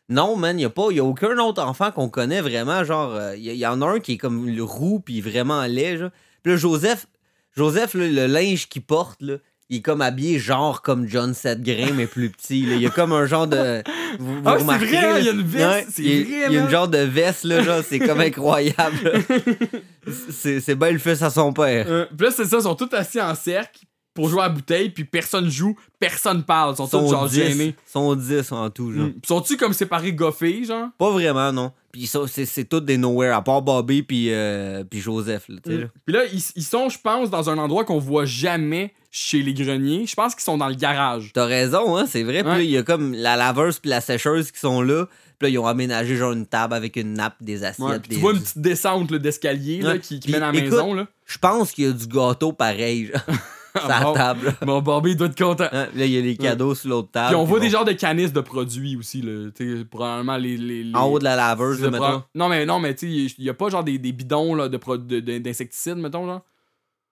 Non, 0.08 0.36
man, 0.36 0.58
il 0.58 0.62
y 0.62 0.64
a 0.64 0.70
pas. 0.70 0.86
Il 0.90 0.96
y 0.96 1.00
a 1.00 1.04
aucun 1.04 1.36
autre 1.38 1.62
enfant 1.62 1.90
qu'on 1.90 2.08
connaît 2.08 2.40
vraiment. 2.40 2.82
Genre, 2.84 3.14
euh, 3.14 3.36
il 3.36 3.44
y, 3.44 3.54
y 3.58 3.66
en 3.66 3.82
a 3.82 3.86
un 3.86 4.00
qui 4.00 4.12
est 4.12 4.16
comme 4.16 4.48
le 4.48 4.62
roux 4.64 5.00
puis 5.00 5.20
vraiment 5.20 5.62
laid. 5.66 5.98
Genre. 5.98 6.10
Puis 6.42 6.52
là, 6.52 6.58
Joseph, 6.58 7.06
Joseph 7.54 7.92
là, 7.94 8.08
le 8.08 8.26
linge 8.26 8.68
qu'il 8.68 8.82
porte, 8.82 9.20
là, 9.20 9.34
il 9.70 9.78
est 9.78 9.80
comme 9.82 10.00
habillé 10.00 10.38
genre 10.38 10.80
comme 10.82 11.06
John 11.06 11.34
Setgrain, 11.34 11.92
mais 11.94 12.06
plus 12.06 12.30
petit. 12.30 12.64
là. 12.64 12.74
Il 12.76 12.80
y 12.82 12.86
a 12.86 12.90
comme 12.90 13.12
un 13.12 13.26
genre 13.26 13.46
de. 13.46 13.82
Vous, 14.18 14.36
vous 14.36 14.42
Ah, 14.46 14.56
c'est 14.58 14.64
vrai, 14.64 14.90
là? 15.02 15.18
il 15.18 15.24
y 15.26 15.28
a 15.28 15.32
une 15.32 15.42
veste, 15.42 15.88
c'est 15.92 16.02
il, 16.02 16.08
y 16.08 16.34
a- 16.34 16.38
vrai, 16.38 16.46
Il 16.48 16.52
y 16.54 16.58
a 16.58 16.60
une 16.62 16.70
genre 16.70 16.88
de 16.88 16.98
veste, 16.98 17.44
là, 17.44 17.62
genre, 17.62 17.82
c'est 17.86 17.98
comme 17.98 18.20
incroyable. 18.20 19.22
c'est 20.30 20.60
c'est 20.60 20.74
bien 20.74 20.90
le 20.92 20.98
fils 20.98 21.20
à 21.22 21.30
son 21.30 21.52
père. 21.52 21.86
Euh, 21.88 22.06
puis 22.16 22.26
là, 22.26 22.32
c'est 22.34 22.44
ça, 22.46 22.56
ils 22.58 22.62
sont 22.62 22.74
tous 22.74 22.94
assis 22.94 23.20
en 23.20 23.34
cercle 23.34 23.80
pour 24.18 24.28
jouer 24.28 24.40
à 24.40 24.48
la 24.48 24.48
bouteille, 24.48 24.90
puis 24.90 25.04
personne 25.04 25.48
joue, 25.48 25.76
personne 26.00 26.42
parle. 26.42 26.72
Ils 26.72 26.76
sont 26.78 26.88
sont 26.88 27.04
tous 27.04 27.10
genre 27.10 27.28
10, 27.28 27.34
gênés. 27.36 27.74
sont 27.86 28.16
10 28.16 28.50
en 28.50 28.68
tout, 28.68 28.92
genre. 28.92 29.06
Mm. 29.06 29.12
Puis 29.12 29.28
Sont-tu 29.28 29.56
comme 29.56 29.72
séparés 29.72 30.12
goffés, 30.12 30.64
genre? 30.64 30.88
Pas 30.98 31.10
vraiment, 31.10 31.52
non. 31.52 31.70
Puis 31.92 32.08
ça, 32.08 32.20
c'est 32.26 32.64
tous 32.68 32.80
des 32.80 32.98
nowhere, 32.98 33.36
à 33.36 33.42
part 33.42 33.62
Bobby 33.62 34.02
puis 34.02 34.32
euh, 34.32 34.82
puis 34.82 34.98
Joseph, 35.00 35.48
là, 35.48 35.56
sais, 35.64 35.76
là. 35.78 35.86
Puis 36.04 36.14
là, 36.16 36.24
ils, 36.32 36.42
ils 36.56 36.64
sont, 36.64 36.88
je 36.88 36.98
pense, 36.98 37.30
dans 37.30 37.48
un 37.48 37.58
endroit 37.58 37.84
qu'on 37.84 37.98
voit 38.00 38.24
jamais 38.24 38.92
chez 39.12 39.40
les 39.40 39.54
greniers. 39.54 40.04
Je 40.06 40.14
pense 40.16 40.34
qu'ils 40.34 40.42
sont 40.44 40.58
dans 40.58 40.68
le 40.68 40.74
garage. 40.74 41.30
T'as 41.32 41.46
raison, 41.46 41.96
hein, 41.96 42.06
c'est 42.08 42.24
vrai. 42.24 42.42
Puis 42.42 42.50
Ouais. 42.50 42.56
là, 42.58 42.62
il 42.64 42.70
y 42.70 42.76
a 42.76 42.82
comme 42.82 43.14
la 43.14 43.36
laveuse 43.36 43.78
puis 43.78 43.88
la 43.88 44.00
sécheuse 44.00 44.50
qui 44.50 44.58
sont 44.58 44.82
là. 44.82 45.06
Puis 45.38 45.46
là, 45.46 45.48
ils 45.50 45.58
ont 45.58 45.66
aménagé 45.66 46.16
genre 46.16 46.32
une 46.32 46.46
table 46.46 46.74
avec 46.74 46.96
une 46.96 47.14
nappe, 47.14 47.36
des 47.40 47.62
assiettes. 47.62 47.86
Ouais, 47.86 47.98
des... 48.00 48.16
tu 48.16 48.20
vois 48.20 48.32
une 48.32 48.40
petite 48.40 48.58
descente 48.58 49.14
d'escalier 49.14 49.80
Ouais. 49.86 50.00
qui, 50.00 50.18
qui 50.18 50.32
mène 50.32 50.42
à 50.42 50.50
la 50.50 50.58
écoute, 50.58 50.72
maison. 50.72 50.94
Là. 50.94 51.06
Je 51.26 51.38
pense 51.38 51.70
qu'il 51.72 51.84
y 51.84 51.88
a 51.88 51.92
du 51.92 52.06
gâteau 52.08 52.52
pareil, 52.52 53.06
genre, 53.06 53.22
sur 53.80 53.88
la 53.88 54.00
bon. 54.00 54.12
table. 54.12 54.54
Bobby 54.82 55.16
doit 55.16 55.26
être 55.28 55.38
content. 55.38 55.68
Hein, 55.72 55.86
Là, 55.94 56.04
il 56.04 56.10
y 56.12 56.18
a 56.18 56.20
les 56.20 56.36
cadeaux 56.36 56.74
sur 56.74 56.88
l'autre 56.90 57.10
table. 57.10 57.28
Puis 57.28 57.36
on 57.36 57.44
voit 57.44 57.58
bon. 57.58 57.64
des 57.64 57.70
genres 57.70 57.84
de 57.84 57.92
canisses 57.92 58.32
de 58.32 58.40
produits 58.40 58.96
aussi. 58.96 59.22
Là. 59.22 59.50
Probablement 59.90 60.36
les, 60.36 60.56
les, 60.56 60.84
les- 60.84 60.96
En 60.96 61.06
haut 61.06 61.18
de 61.18 61.24
la 61.24 61.36
laveuse, 61.36 61.80
là, 61.80 61.90
mettons. 61.90 62.22
Non, 62.34 62.48
mais, 62.48 62.64
non, 62.66 62.78
mais 62.80 62.94
tu 62.94 63.28
sais, 63.28 63.34
il 63.38 63.44
y 63.44 63.50
a 63.50 63.54
pas 63.54 63.68
genre 63.68 63.84
des, 63.84 63.98
des 63.98 64.12
bidons 64.12 64.54
là, 64.54 64.68
de 64.68 64.78
de- 64.78 65.38
d'insecticides, 65.38 65.96
mettons. 65.98 66.26
Genre. 66.26 66.42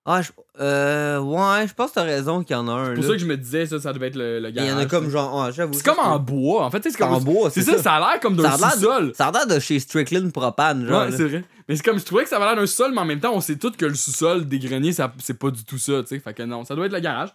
Ah, 0.08 0.22
je... 0.22 0.30
euh, 0.60 1.18
ouais, 1.18 1.66
je 1.66 1.74
pense 1.74 1.90
que 1.90 1.94
t'as 1.96 2.04
raison 2.04 2.44
qu'il 2.44 2.54
y 2.54 2.58
en 2.58 2.68
a 2.68 2.72
un. 2.72 2.84
C'est 2.86 2.94
pour 2.94 3.02
là. 3.02 3.08
ça 3.08 3.14
que 3.14 3.20
je 3.20 3.26
me 3.26 3.36
disais, 3.36 3.66
ça, 3.66 3.80
ça 3.80 3.92
devait 3.92 4.06
être 4.06 4.16
le, 4.16 4.38
le 4.38 4.48
Il 4.50 4.54
garage. 4.54 4.70
y 4.70 4.74
en 4.74 4.78
a 4.78 4.86
comme 4.86 5.10
genre. 5.10 5.44
ouais, 5.44 5.52
j'avoue. 5.52 5.72
C'est 5.74 5.84
comme 5.84 5.98
en 5.98 6.18
bois. 6.20 6.64
En 6.64 6.70
fait, 6.70 6.80
c'est 6.82 6.96
comme. 6.96 7.12
en 7.12 7.20
bois, 7.20 7.50
C'est 7.50 7.62
ça, 7.62 7.72
ça. 7.76 7.82
ça 7.82 7.92
a 7.94 7.98
l'air 8.12 8.20
comme 8.20 8.36
d'un 8.36 8.56
sous-sol. 8.56 9.12
Ça 9.16 9.26
a 9.26 9.32
l'air 9.32 9.46
de 9.48 9.58
chez 9.58 9.78
Strickland 9.80 10.30
Propane, 10.32 10.86
genre. 10.86 11.06
Ouais, 11.06 11.10
c'est 11.16 11.24
vrai. 11.24 11.44
Mais 11.68 11.74
c'est 11.74 11.82
comme, 11.84 11.98
je 11.98 12.04
trouvais 12.04 12.22
que 12.22 12.28
ça 12.28 12.36
avait 12.36 12.44
l'air 12.46 12.54
d'un 12.54 12.66
sol, 12.66 12.92
mais 12.94 13.00
en 13.00 13.04
même 13.04 13.18
temps, 13.18 13.32
on 13.34 13.40
sait 13.40 13.56
tous 13.56 13.72
que 13.72 13.84
le 13.86 13.96
sous-sol 13.96 14.46
des 14.46 14.60
greniers, 14.60 14.92
c'est 14.92 15.34
pas 15.38 15.50
du 15.50 15.64
tout 15.64 15.78
ça, 15.78 16.00
tu 16.02 16.08
sais. 16.10 16.20
Fait 16.20 16.32
que 16.32 16.44
non, 16.44 16.64
ça 16.64 16.76
doit 16.76 16.86
être 16.86 16.92
le 16.92 17.00
garage. 17.00 17.30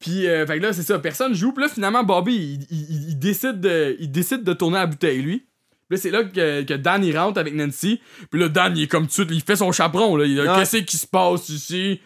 Puis, 0.00 0.26
euh, 0.26 0.44
fait 0.46 0.58
que 0.58 0.62
là, 0.64 0.72
c'est 0.72 0.82
ça, 0.82 0.98
personne 0.98 1.32
joue. 1.34 1.52
Puis 1.52 1.62
là, 1.62 1.68
finalement, 1.70 2.02
Bobby, 2.02 2.58
il, 2.70 2.76
il- 2.76 3.08
il 3.10 3.18
décide, 3.20 3.60
de, 3.60 3.96
il 4.00 4.10
décide 4.10 4.42
de 4.42 4.52
tourner 4.52 4.78
la 4.78 4.86
bouteille, 4.86 5.22
lui. 5.22 5.46
Puis 5.88 5.96
là, 5.96 6.02
c'est 6.02 6.10
là 6.10 6.24
que, 6.24 6.62
que 6.64 6.74
Dan, 6.74 7.02
il 7.04 7.16
rentre 7.16 7.38
avec 7.40 7.54
Nancy. 7.54 8.00
Puis 8.30 8.40
là, 8.40 8.48
Dan, 8.48 8.76
il 8.76 8.82
est 8.82 8.86
comme 8.88 9.06
tout 9.06 9.26
il 9.30 9.40
fait 9.40 9.56
son 9.56 9.70
chaperon, 9.72 10.16
là. 10.16 10.24
Il 10.26 10.38
a, 10.40 10.56
qu'est-ce 10.58 10.78
qui 10.78 10.96
se 10.96 11.06
passe 11.06 11.48
ici? 11.48 12.00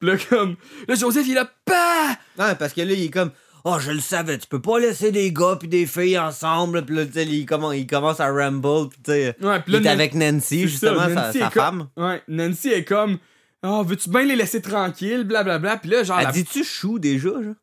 Puis 0.00 0.08
là, 0.10 0.16
comme. 0.28 0.56
Là, 0.88 0.94
Joseph, 0.94 1.26
il 1.26 1.32
est 1.32 1.34
là, 1.36 1.50
pas! 1.64 2.10
Non, 2.38 2.54
parce 2.58 2.72
que 2.72 2.80
là, 2.82 2.92
il 2.92 3.04
est 3.04 3.10
comme. 3.10 3.30
Oh, 3.64 3.78
je 3.80 3.90
le 3.90 3.98
savais, 4.00 4.38
tu 4.38 4.46
peux 4.46 4.60
pas 4.60 4.78
laisser 4.78 5.10
des 5.10 5.32
gars 5.32 5.56
puis 5.58 5.66
des 5.68 5.86
filles 5.86 6.18
ensemble. 6.18 6.84
Puis 6.84 6.94
là, 6.94 7.04
tu 7.06 7.12
sais, 7.14 7.26
il 7.26 7.46
commence, 7.46 7.74
il 7.74 7.86
commence 7.86 8.20
à 8.20 8.30
ramble. 8.30 8.90
Puis 8.90 8.98
tu 9.04 9.10
sais, 9.10 9.34
Ouais, 9.42 9.58
puis 9.60 9.72
il 9.72 9.76
est 9.76 9.80
Nan- 9.80 9.92
avec 9.94 10.14
Nancy, 10.14 10.68
justement, 10.68 11.00
ça, 11.00 11.08
Nancy 11.08 11.38
sa 11.40 11.50
comme- 11.50 11.62
femme. 11.62 11.88
Ouais, 11.96 12.22
Nancy 12.28 12.68
est 12.68 12.84
comme. 12.84 13.18
Ah, 13.62 13.82
veux-tu 13.84 14.08
bien 14.10 14.22
les 14.24 14.36
laisser 14.36 14.60
tranquilles, 14.62 15.24
blablabla. 15.24 15.78
Puis 15.78 15.90
là, 15.90 16.04
genre. 16.04 16.18
Elle 16.20 16.26
la- 16.26 16.32
dit-tu 16.32 16.62
chou 16.62 16.98
déjà, 17.00 17.30
genre? 17.30 17.54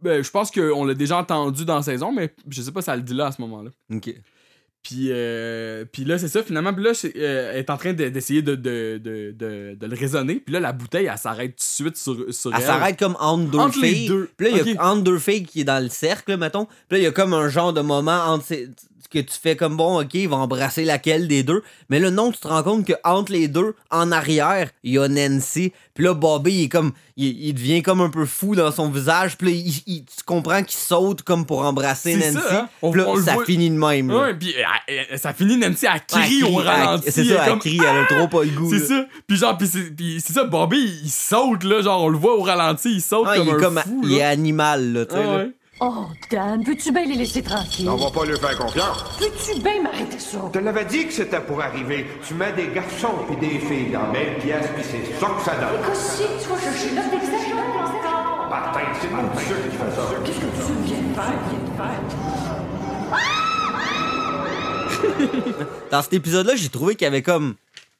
Ben, 0.00 0.22
je 0.22 0.30
pense 0.30 0.50
qu'on 0.50 0.84
l'a 0.84 0.94
déjà 0.94 1.18
entendu 1.18 1.64
dans 1.64 1.76
la 1.76 1.82
saison, 1.82 2.12
mais 2.12 2.32
je 2.48 2.62
sais 2.62 2.70
pas 2.72 2.80
si 2.80 2.88
elle 2.90 2.98
le 3.00 3.02
dit 3.02 3.14
là 3.14 3.26
à 3.26 3.32
ce 3.32 3.40
moment-là. 3.42 3.70
Ok. 3.92 4.14
Puis, 4.88 5.08
euh, 5.10 5.84
puis 5.90 6.04
là, 6.04 6.16
c'est 6.16 6.28
ça, 6.28 6.44
finalement. 6.44 6.72
Puis 6.72 6.84
là, 6.84 6.92
euh, 7.16 7.50
elle 7.54 7.58
est 7.58 7.70
en 7.70 7.76
train 7.76 7.92
de- 7.92 8.08
d'essayer 8.08 8.40
de, 8.40 8.54
de, 8.54 9.00
de, 9.02 9.34
de, 9.36 9.74
de 9.74 9.86
le 9.86 9.96
raisonner. 9.96 10.36
Puis 10.36 10.52
là, 10.52 10.60
la 10.60 10.70
bouteille, 10.72 11.06
elle 11.10 11.18
s'arrête 11.18 11.56
tout 11.56 11.56
de 11.56 11.90
suite 11.90 11.96
sur, 11.96 12.32
sur 12.32 12.54
Elle 12.54 12.62
s'arrête 12.62 12.96
comme 12.96 13.16
entre 13.18 13.50
deux 13.50 13.58
Entre 13.58 13.80
les 13.80 13.92
filles. 13.94 14.06
deux. 14.08 14.30
Puis 14.36 14.46
là, 14.48 14.58
il 14.64 14.72
y 14.74 14.76
a 14.76 14.86
entre 14.88 15.02
deux 15.02 15.18
filles 15.18 15.42
qui 15.42 15.62
est 15.62 15.64
dans 15.64 15.82
le 15.82 15.88
cercle, 15.88 16.30
là, 16.30 16.36
mettons. 16.36 16.66
Puis 16.66 16.76
là, 16.92 16.98
il 16.98 17.02
y 17.02 17.06
a 17.06 17.10
comme 17.10 17.34
un 17.34 17.48
genre 17.48 17.72
de 17.72 17.80
moment 17.80 18.16
entre 18.26 18.44
ces- 18.44 18.68
que 19.10 19.18
tu 19.20 19.38
fais 19.40 19.54
comme 19.56 19.76
bon, 19.76 20.00
ok, 20.00 20.14
il 20.14 20.28
va 20.28 20.36
embrasser 20.36 20.84
laquelle 20.84 21.28
des 21.28 21.42
deux. 21.42 21.62
Mais 21.90 22.00
là, 22.00 22.10
non, 22.10 22.32
tu 22.32 22.38
te 22.38 22.48
rends 22.48 22.62
compte 22.62 22.84
que 22.86 22.94
entre 23.04 23.32
les 23.32 23.46
deux, 23.48 23.74
en 23.90 24.10
arrière, 24.10 24.70
il 24.82 24.94
y 24.94 24.98
a 24.98 25.06
Nancy. 25.08 25.72
Puis 25.94 26.04
là, 26.04 26.12
Bobby, 26.14 26.52
il 26.52 26.62
est 26.64 26.68
comme. 26.68 26.92
Il, 27.16 27.46
il 27.46 27.54
devient 27.54 27.82
comme 27.82 28.00
un 28.00 28.10
peu 28.10 28.26
fou 28.26 28.54
dans 28.56 28.70
son 28.72 28.90
visage. 28.90 29.38
Puis 29.38 29.46
là, 29.48 29.54
il- 29.56 29.82
il- 29.96 30.04
tu 30.04 30.22
comprends 30.26 30.62
qu'il 30.62 30.76
saute 30.78 31.22
comme 31.22 31.46
pour 31.46 31.64
embrasser 31.64 32.16
Nancy. 32.16 32.32
ça, 32.32 32.60
hein? 32.62 32.68
On- 32.82 32.90
Puis 32.90 33.00
là, 33.00 33.06
on 33.08 33.16
ça 33.22 33.36
finit 33.46 33.70
de 33.70 33.76
même. 33.78 34.10
Ouais, 34.10 34.34
puis 34.34 34.54
euh, 34.58 34.92
euh, 35.12 35.16
ça 35.16 35.32
finit, 35.32 35.56
Nancy, 35.56 35.86
elle 35.86 35.92
Ouais, 35.92 36.00
crie 36.24 36.38
elle 36.38 36.44
au 36.52 36.56
ralenti. 36.56 37.10
C'est 37.10 37.24
ça, 37.24 37.46
elle 37.46 37.58
crie, 37.58 37.78
elle 37.80 37.98
a 37.98 38.04
trop 38.06 38.28
pas 38.28 38.44
le 38.44 38.50
goût. 38.50 38.70
C'est 38.70 38.84
ça. 38.86 39.06
Puis 39.26 39.36
genre, 39.38 39.56
puis 39.56 39.66
c'est, 39.68 40.32
ça, 40.32 40.44
Bobby, 40.44 40.78
il 41.04 41.10
saute, 41.10 41.64
là, 41.64 41.80
genre, 41.80 42.02
on 42.04 42.08
le 42.08 42.18
voit 42.18 42.36
au 42.36 42.42
ralenti, 42.42 42.90
il 42.96 43.00
saute 43.00 43.26
Ah, 43.30 43.36
comme 43.36 43.46
il 43.46 43.50
est 43.50 43.54
un 43.54 43.60
comme. 43.60 43.78
fou, 43.78 44.00
il 44.04 44.14
est 44.18 44.22
animal, 44.22 44.92
là, 44.92 45.06
tu 45.06 45.14
sais. 45.14 45.22
Ah. 45.24 45.44
Oh, 45.78 46.06
Dan, 46.30 46.64
peux-tu 46.64 46.90
bien 46.90 47.04
les 47.04 47.16
laisser 47.16 47.42
tranquilles? 47.42 47.90
On 47.90 47.96
va 47.96 48.10
pas 48.10 48.24
lui 48.24 48.38
faire 48.38 48.56
confiance. 48.56 49.04
Peux-tu 49.18 49.60
bien 49.60 49.82
m'arrêter 49.82 50.18
ça? 50.18 50.38
Je 50.46 50.58
te 50.58 50.64
l'avais 50.64 50.86
dit 50.86 51.06
que 51.06 51.12
c'était 51.12 51.40
pour 51.40 51.60
arriver. 51.60 52.06
Tu 52.26 52.32
mets 52.32 52.54
des 52.54 52.68
garçons 52.68 53.12
puis 53.28 53.36
des 53.36 53.58
filles 53.58 53.90
dans 53.92 54.06
la 54.06 54.12
même 54.12 54.38
pièce 54.40 54.66
puis 54.74 54.82
c'est 54.82 55.04
ça 55.20 55.26
que 55.36 55.42
ça 55.44 55.54
donne. 55.56 55.78
Qu'est-ce 55.86 56.22
que 56.22 56.42
tu 56.42 56.48
vas 56.48 56.58
chercher 56.58 56.94
là? 56.94 57.02
T'exagères 57.10 57.58
encore! 57.58 58.48
Martin, 58.48 58.80
c'est 59.02 59.10
mon 59.10 59.38
sûr 59.38 59.56
qui 59.70 59.76
fait 59.76 59.92
ça? 59.94 60.02
Qu'est-ce 60.24 60.38
que 60.38 60.46
tu 60.46 60.72
viens 60.86 61.02
de 61.02 61.12
faire? 61.14 61.38
Viens 61.50 61.60
de 61.60 61.74
faire? 61.76 62.00
Dans 65.90 66.00
cet 66.02 66.14
épisode-là, 66.14 66.56
j'ai 66.56 66.70
trouvé 66.70 66.94
qu'il 66.94 67.04
y 67.04 67.08
avait 67.08 67.20
comme 67.20 67.54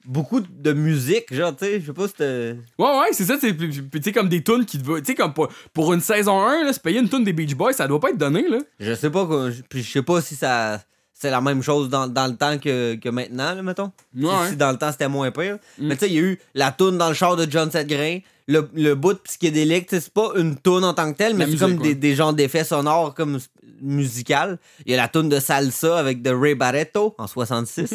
beaucoup 0.07 0.41
de 0.41 0.73
musique, 0.73 1.33
genre, 1.35 1.55
tu 1.57 1.65
sais, 1.65 1.81
je 1.81 1.87
sais 1.87 1.93
pas 1.93 2.07
si. 2.09 2.15
Ouais, 2.23 2.99
ouais, 3.01 3.09
c'est 3.13 3.25
ça, 3.25 3.37
tu 3.39 3.57
sais, 4.03 4.13
comme 4.13 4.29
des 4.29 4.43
tunes 4.43 4.65
qui 4.65 4.79
te 4.79 4.85
veulent. 4.87 5.01
Tu 5.03 5.07
sais, 5.13 5.15
comme 5.15 5.35
pour, 5.35 5.49
pour 5.73 5.93
une 5.93 6.01
saison 6.01 6.41
1, 6.41 6.65
là, 6.65 6.73
se 6.73 6.81
payer 6.81 7.01
une 7.01 7.09
tune 7.09 7.25
des 7.25 7.33
Beach 7.33 7.55
Boys, 7.55 7.73
ça 7.73 7.87
doit 7.89 8.01
pas 8.01 8.11
être 8.11 8.19
donné, 8.19 8.49
là. 8.49 8.59
Je 8.81 8.95
sais 8.95 9.11
pas, 9.11 9.27
quoi, 9.27 9.49
puis 9.69 9.83
je 9.83 9.91
sais 9.93 10.03
pas 10.03 10.21
si 10.21 10.35
ça. 10.37 10.81
C'est 11.19 11.31
la 11.31 11.41
même 11.41 11.63
chose 11.63 11.89
dans, 11.89 12.07
dans 12.07 12.27
le 12.27 12.37
temps 12.37 12.59
que, 12.59 12.95
que 12.97 13.09
maintenant, 13.09 13.55
là, 13.55 13.63
mettons. 13.63 13.91
Si- 14.15 14.23
Ouais. 14.23 14.51
Si, 14.51 14.57
dans 14.57 14.71
le 14.71 14.77
temps 14.77 14.93
c'était 14.93 15.09
moins 15.09 15.31
pire. 15.31 15.55
Mm. 15.79 15.87
Mais 15.89 15.95
tu 15.97 16.01
sais, 16.01 16.11
il 16.11 16.15
y 16.15 16.19
a 16.19 16.23
eu 16.23 16.39
la 16.55 16.73
toune 16.73 16.99
dans 16.99 17.09
le 17.09 17.15
char 17.15 17.37
de 17.37 17.51
John 17.51 17.71
Setgrain, 17.71 18.19
le, 18.47 18.69
le 18.75 18.95
bout 18.95 19.19
psychédélique, 19.23 19.87
tu 19.89 19.95
sais, 19.97 20.03
c'est 20.03 20.13
pas 20.13 20.33
une 20.37 20.57
toune 20.57 20.85
en 20.85 20.93
tant 20.93 21.11
que 21.11 21.17
telle, 21.17 21.35
mais 21.35 21.47
c'est 21.47 21.57
comme 21.57 21.79
des, 21.79 21.95
des 21.95 22.15
genres 22.15 22.35
d'effets 22.35 22.65
sonores 22.65 23.15
comme 23.15 23.39
musical. 23.81 24.59
Il 24.85 24.93
y 24.93 24.95
a 24.95 24.99
la 24.99 25.09
toune 25.09 25.29
de 25.31 25.41
salsa 25.41 25.99
avec 25.99 26.21
de 26.23 26.31
Ray 26.31 26.55
Barretto 26.55 27.15
en 27.19 27.27
66. 27.27 27.95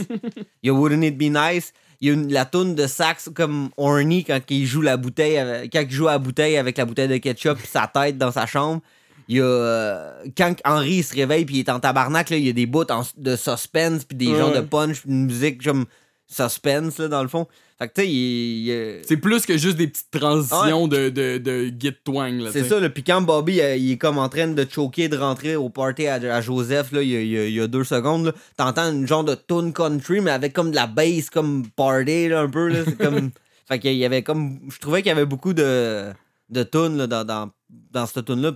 Il 0.64 0.68
y 0.68 0.70
a 0.70 0.74
Wouldn't 0.74 1.04
It 1.06 1.16
Be 1.18 1.24
Nice? 1.32 1.74
Il 2.02 2.08
y 2.08 2.12
a 2.12 2.14
une- 2.16 2.32
la 2.34 2.46
toune 2.46 2.74
de 2.76 2.88
sax 2.88 3.30
comme 3.34 3.70
Orny 3.78 4.24
quand 4.24 4.40
il 4.50 4.66
joue 4.66 4.82
la 4.82 4.98
bouteille 4.98 5.38
avec, 5.38 5.72
quand 5.72 5.82
il 5.82 5.92
joue 5.92 6.08
à 6.08 6.14
la 6.14 6.20
bouteille 6.20 6.58
avec 6.58 6.78
la 6.78 6.86
bouteille 6.86 7.08
de 7.08 7.18
ketchup 7.18 7.60
pis 7.60 7.68
sa 7.68 7.88
tête 7.88 8.18
dans 8.18 8.32
sa 8.32 8.46
chambre. 8.48 8.82
Il 9.28 9.38
y 9.38 9.40
a 9.40 9.44
euh, 9.46 10.12
quand 10.36 10.56
Henry 10.66 10.96
il 10.96 11.04
se 11.04 11.16
réveille 11.16 11.46
puis 11.46 11.58
il 11.58 11.60
est 11.60 11.70
en 11.70 11.80
tabarnak 11.80 12.32
là, 12.32 12.38
il 12.38 12.46
y 12.46 12.50
a 12.50 12.54
des 12.54 12.66
bouts 12.66 12.86
de 13.18 13.36
suspense 13.36 14.04
puis 14.04 14.18
des 14.18 14.28
Ouais. 14.30 14.38
genres 14.40 14.52
de 14.52 14.62
punch, 14.62 15.04
une 15.06 15.26
musique 15.28 15.64
comme 15.64 15.86
suspense 16.28 16.98
là, 16.98 17.08
dans 17.08 17.22
le 17.22 17.30
fond. 17.30 17.48
Fait 17.82 17.88
que 17.88 17.94
tu 17.96 18.02
sais, 18.02 18.08
il, 18.10 18.68
il- 18.70 19.02
C'est 19.08 19.18
plus 19.18 19.44
que 19.44 19.58
juste 19.58 19.76
des 19.78 19.88
petites 19.88 20.12
transitions 20.12 20.88
de, 20.88 21.10
de, 21.10 21.40
de 21.40 21.72
git 21.80 21.96
twang, 22.04 22.40
là. 22.40 22.52
c'est 22.52 22.64
ça, 22.70 22.80
là. 22.80 22.90
Puis 22.92 23.04
quand 23.04 23.22
Bobby, 23.24 23.60
euh, 23.60 23.76
il 23.76 23.94
est 23.94 23.98
comme 23.98 24.20
en 24.20 24.30
train 24.30 24.48
de 24.48 24.68
choquer, 24.70 25.10
de 25.10 25.18
rentrer 25.18 25.56
au 25.56 25.70
party 25.70 26.06
à, 26.06 26.14
à 26.16 26.42
Joseph, 26.42 26.92
là, 26.92 27.02
il 27.02 27.10
y 27.10 27.16
a, 27.18 27.22
il 27.22 27.28
y 27.30 27.38
a- 27.40 27.48
il 27.48 27.54
y 27.56 27.60
a 27.60 27.66
deux 27.68 27.84
secondes, 27.84 28.36
t'entends 28.56 28.92
une 28.92 29.08
genre 29.08 29.24
de 29.24 29.34
tune 29.36 29.74
country, 29.74 30.22
mais 30.22 30.30
avec 30.30 30.54
comme 30.54 30.70
de 30.70 30.76
la 30.76 30.86
bass, 30.86 31.32
comme 31.32 31.64
party, 31.76 32.28
là, 32.30 32.42
un 32.42 32.50
peu, 32.50 32.68
là. 32.68 32.84
Comme... 33.00 33.32
fait 33.68 33.80
qu'il 33.80 33.96
y 33.96 34.06
avait 34.06 34.22
comme... 34.22 34.60
Je 34.70 34.78
trouvais 34.78 35.02
qu'il 35.02 35.10
y 35.10 35.14
avait 35.14 35.26
beaucoup 35.26 35.54
de 35.54 36.12
de 36.50 36.64
tunes 36.64 36.98
là, 36.98 37.08
dans, 37.08 37.24
dans, 37.26 37.50
dans 37.92 38.06
cette 38.06 38.26
tune-là. 38.26 38.52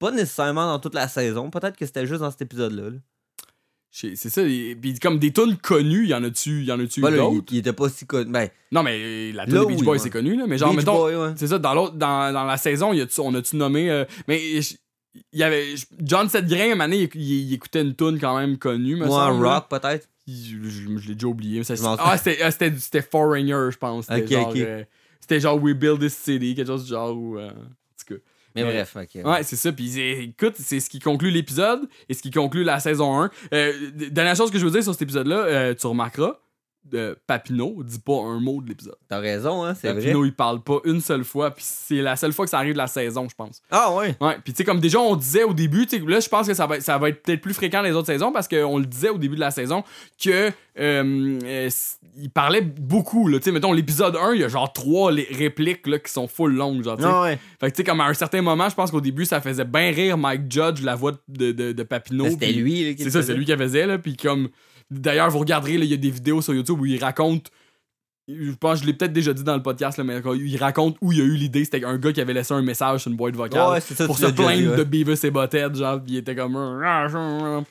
Pas 0.00 0.10
nécessairement 0.10 0.66
dans 0.66 0.78
toute 0.78 0.94
la 0.94 1.06
saison. 1.06 1.50
Peut-être 1.50 1.76
que 1.76 1.84
c'était 1.86 2.06
juste 2.06 2.20
dans 2.22 2.30
cet 2.30 2.42
épisode-là. 2.42 2.90
là. 2.90 2.96
C'est 3.90 4.14
ça. 4.16 4.42
et- 4.42 4.76
Puis 4.80 4.98
comme 4.98 5.18
des 5.18 5.32
tunes 5.32 5.56
connues, 5.56 6.02
il 6.04 6.10
y 6.10 6.14
en 6.14 6.22
a-tu 6.22 6.64
y 6.64 6.72
en 6.72 6.78
a-tu 6.80 7.00
Ben 7.00 7.10
il, 7.10 7.16
d'autres? 7.16 7.46
il 7.52 7.58
était 7.58 7.72
pas 7.72 7.88
si 7.88 8.04
connu. 8.06 8.30
Ben, 8.30 8.48
Non, 8.70 8.82
mais 8.82 8.98
euh, 9.00 9.32
la 9.32 9.46
tune 9.46 9.54
Là, 9.54 9.60
de 9.60 9.66
Beach 9.66 9.78
oui, 9.78 9.84
Boys, 9.84 9.92
ouais. 9.94 9.98
c'est 10.00 10.10
connu, 10.10 10.36
là. 10.36 10.44
Mais 10.46 10.58
genre, 10.58 10.70
Beach 10.70 10.80
mettons, 10.80 11.04
ouais. 11.06 11.32
c'est 11.36 11.46
ça, 11.46 11.58
dans, 11.58 11.72
l'autre, 11.74 11.94
dans, 11.94 12.32
dans 12.32 12.44
la 12.44 12.56
saison, 12.58 12.92
y 12.92 13.00
a-tu- 13.00 13.20
on 13.20 13.32
a-tu 13.34 13.56
nommé. 13.56 13.90
euh, 13.90 14.04
mais 14.28 14.42
il 15.32 15.38
y 15.38 15.42
avait. 15.42 15.74
John 16.02 16.28
Setgrain, 16.28 16.60
à 16.60 16.64
un 16.64 16.68
moment 16.70 16.84
donné, 16.84 17.08
il, 17.14 17.20
il- 17.22 17.48
il 17.48 17.54
écoutait 17.54 17.80
une 17.80 17.94
tune 17.94 18.18
quand 18.20 18.36
même 18.38 18.58
connue, 18.58 18.96
me 18.96 19.06
moi, 19.06 19.30
rock, 19.30 19.68
peut-être. 19.70 20.08
Je, 20.28 20.34
je- 20.68 20.98
je 20.98 21.08
l'ai 21.08 21.14
déjà 21.14 21.28
oublié. 21.28 21.58
mais 21.58 21.64
ça- 21.64 21.96
ah, 21.98 22.18
c'était, 22.18 22.42
ah, 22.42 22.50
c'était, 22.50 23.00
Foreigner, 23.02 23.70
je 23.70 23.78
pense. 23.78 24.06
C'était 24.06 24.26
genre, 24.34 24.52
euh, 24.56 24.84
genre 25.40 25.62
We 25.62 25.74
Build 25.74 26.00
This 26.00 26.14
City, 26.14 26.54
quelque 26.54 26.66
chose 26.66 26.84
du 26.84 26.90
genre. 26.90 27.16
Euh, 27.38 27.50
Mais 28.56 28.64
bref, 28.64 28.96
ok. 28.96 29.24
Ouais, 29.24 29.42
c'est 29.42 29.56
ça. 29.56 29.72
Puis 29.72 30.00
écoute, 30.00 30.54
c'est 30.58 30.80
ce 30.80 30.88
qui 30.88 30.98
conclut 30.98 31.30
l'épisode 31.30 31.88
et 32.08 32.14
ce 32.14 32.22
qui 32.22 32.30
conclut 32.30 32.64
la 32.64 32.80
saison 32.80 33.20
1. 33.20 33.30
Euh, 33.52 33.90
dernière 34.10 34.34
chose 34.36 34.50
que 34.50 34.58
je 34.58 34.64
veux 34.64 34.70
dire 34.70 34.82
sur 34.82 34.92
cet 34.92 35.02
épisode-là, 35.02 35.36
euh, 35.36 35.74
tu 35.74 35.86
remarqueras, 35.86 36.38
euh, 36.94 37.14
Papineau 37.26 37.82
dit 37.82 37.98
pas 37.98 38.20
un 38.22 38.40
mot 38.40 38.60
de 38.60 38.68
l'épisode. 38.68 38.96
T'as 39.08 39.18
raison, 39.18 39.64
hein, 39.64 39.74
c'est 39.74 39.92
vrai. 39.92 40.00
Papineau, 40.00 40.24
il 40.24 40.34
parle 40.34 40.62
pas 40.62 40.78
une 40.84 41.00
seule 41.00 41.24
fois. 41.24 41.50
Puis 41.50 41.64
c'est 41.66 42.02
la 42.02 42.16
seule 42.16 42.32
fois 42.32 42.44
que 42.44 42.50
ça 42.50 42.58
arrive 42.58 42.72
de 42.72 42.78
la 42.78 42.86
saison, 42.86 43.28
je 43.28 43.34
pense. 43.34 43.62
Ah 43.70 43.94
ouais. 43.94 44.16
Ouais, 44.20 44.36
puis 44.42 44.52
tu 44.52 44.58
sais, 44.58 44.64
comme 44.64 44.80
déjà 44.80 44.98
on 45.00 45.16
disait 45.16 45.44
au 45.44 45.54
début, 45.54 45.86
là 46.06 46.20
je 46.20 46.28
pense 46.28 46.46
que 46.46 46.54
ça 46.54 46.66
va, 46.66 46.80
ça 46.80 46.98
va 46.98 47.08
être 47.08 47.22
peut-être 47.22 47.40
plus 47.40 47.54
fréquent 47.54 47.82
les 47.82 47.92
autres 47.92 48.06
saisons 48.06 48.32
parce 48.32 48.48
qu'on 48.48 48.78
le 48.78 48.86
disait 48.86 49.10
au 49.10 49.18
début 49.18 49.36
de 49.36 49.40
la 49.40 49.50
saison 49.50 49.84
que 50.22 50.52
euh, 50.78 51.38
euh, 51.44 51.70
il 52.18 52.30
parlait 52.30 52.60
beaucoup, 52.60 53.28
là. 53.28 53.38
Tu 53.38 53.44
sais, 53.44 53.52
mettons 53.52 53.72
l'épisode 53.72 54.16
1, 54.16 54.34
il 54.34 54.40
y 54.40 54.44
a 54.44 54.48
genre 54.48 54.72
trois 54.72 55.12
les 55.12 55.28
répliques 55.30 55.86
là, 55.86 55.98
qui 55.98 56.12
sont 56.12 56.28
full 56.28 56.54
longues, 56.54 56.82
genre. 56.82 56.98
Ah 57.02 57.22
ouais. 57.22 57.38
Fait 57.60 57.70
que 57.70 57.76
tu 57.76 57.78
sais, 57.78 57.84
comme 57.84 58.00
à 58.00 58.06
un 58.06 58.14
certain 58.14 58.42
moment, 58.42 58.68
je 58.68 58.74
pense 58.74 58.90
qu'au 58.90 59.00
début, 59.00 59.24
ça 59.24 59.40
faisait 59.40 59.64
bien 59.64 59.90
rire 59.90 60.18
Mike 60.18 60.50
Judge, 60.50 60.82
la 60.82 60.94
voix 60.94 61.12
de, 61.28 61.52
de, 61.52 61.72
de 61.72 61.82
Papineau. 61.82 62.28
C'était 62.30 62.52
lui, 62.52 62.84
là, 62.84 62.94
C'est 62.98 63.10
ça, 63.10 63.22
c'est 63.22 63.34
lui 63.34 63.44
qui 63.44 63.56
faisait, 63.56 63.86
là. 63.86 63.98
Puis 63.98 64.16
comme. 64.16 64.48
D'ailleurs, 64.90 65.30
vous 65.30 65.40
regarderez, 65.40 65.74
il 65.74 65.84
y 65.84 65.94
a 65.94 65.96
des 65.96 66.10
vidéos 66.10 66.42
sur 66.42 66.54
YouTube 66.54 66.80
où 66.80 66.86
il 66.86 67.02
raconte. 67.02 67.50
Je 68.28 68.52
pense 68.52 68.78
que 68.78 68.82
je 68.82 68.86
l'ai 68.86 68.92
peut-être 68.92 69.12
déjà 69.12 69.32
dit 69.32 69.44
dans 69.44 69.54
le 69.56 69.62
podcast, 69.62 69.98
là, 69.98 70.04
mais 70.04 70.20
quand 70.20 70.34
il 70.34 70.56
raconte 70.56 70.96
où 71.00 71.12
il 71.12 71.20
a 71.20 71.24
eu 71.24 71.34
l'idée. 71.34 71.64
C'était 71.64 71.84
un 71.84 71.96
gars 71.96 72.12
qui 72.12 72.20
avait 72.20 72.32
laissé 72.32 72.54
un 72.54 72.62
message 72.62 73.02
sur 73.02 73.10
une 73.10 73.16
boîte 73.16 73.36
vocale 73.36 73.70
Ouais, 73.70 73.80
c'est 73.80 73.94
ça, 73.94 74.06
pour 74.06 74.18
se 74.18 74.26
plaindre 74.26 74.52
dit, 74.52 74.68
ouais. 74.68 74.76
de 74.76 74.84
Beavis 74.84 75.24
et 75.24 75.30
Butthead. 75.30 75.76
Genre, 75.76 76.00
il 76.06 76.16
était 76.16 76.34
comme. 76.34 76.56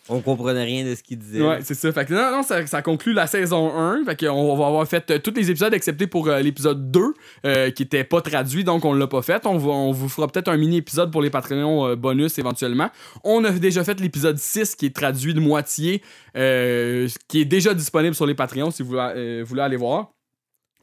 On 0.09 0.21
comprenait 0.21 0.63
rien 0.63 0.85
de 0.85 0.95
ce 0.95 1.03
qu'il 1.03 1.19
disait. 1.19 1.41
Ouais, 1.41 1.59
c'est 1.61 1.73
ça. 1.73 1.91
Fait 1.91 2.05
que 2.05 2.13
non, 2.13 2.37
non, 2.37 2.43
ça, 2.43 2.65
ça 2.67 2.81
conclut 2.81 3.13
la 3.13 3.27
saison 3.27 3.77
1. 3.77 4.05
Fait 4.05 4.25
qu'on 4.25 4.55
va 4.55 4.67
avoir 4.67 4.87
fait 4.87 5.11
euh, 5.11 5.19
tous 5.19 5.33
les 5.35 5.49
épisodes 5.51 5.73
excepté 5.73 6.07
pour 6.07 6.27
euh, 6.27 6.39
l'épisode 6.39 6.89
2 6.91 7.01
euh, 7.45 7.71
qui 7.71 7.83
était 7.83 8.03
pas 8.03 8.21
traduit, 8.21 8.63
donc 8.63 8.85
on 8.85 8.93
l'a 8.93 9.07
pas 9.07 9.21
fait. 9.21 9.45
On, 9.45 9.57
va, 9.57 9.71
on 9.71 9.91
vous 9.91 10.09
fera 10.09 10.27
peut-être 10.27 10.47
un 10.47 10.57
mini-épisode 10.57 11.11
pour 11.11 11.21
les 11.21 11.29
Patreons 11.29 11.87
euh, 11.87 11.95
bonus 11.95 12.37
éventuellement. 12.39 12.89
On 13.23 13.43
a 13.43 13.51
déjà 13.51 13.83
fait 13.83 13.99
l'épisode 13.99 14.37
6 14.37 14.75
qui 14.75 14.85
est 14.87 14.95
traduit 14.95 15.33
de 15.33 15.39
moitié, 15.39 16.01
euh, 16.37 17.07
qui 17.27 17.41
est 17.41 17.45
déjà 17.45 17.73
disponible 17.73 18.15
sur 18.15 18.25
les 18.25 18.35
Patreons 18.35 18.71
si 18.71 18.83
vous 18.83 18.95
euh, 18.95 19.43
voulez 19.45 19.61
aller 19.61 19.77
voir. 19.77 20.14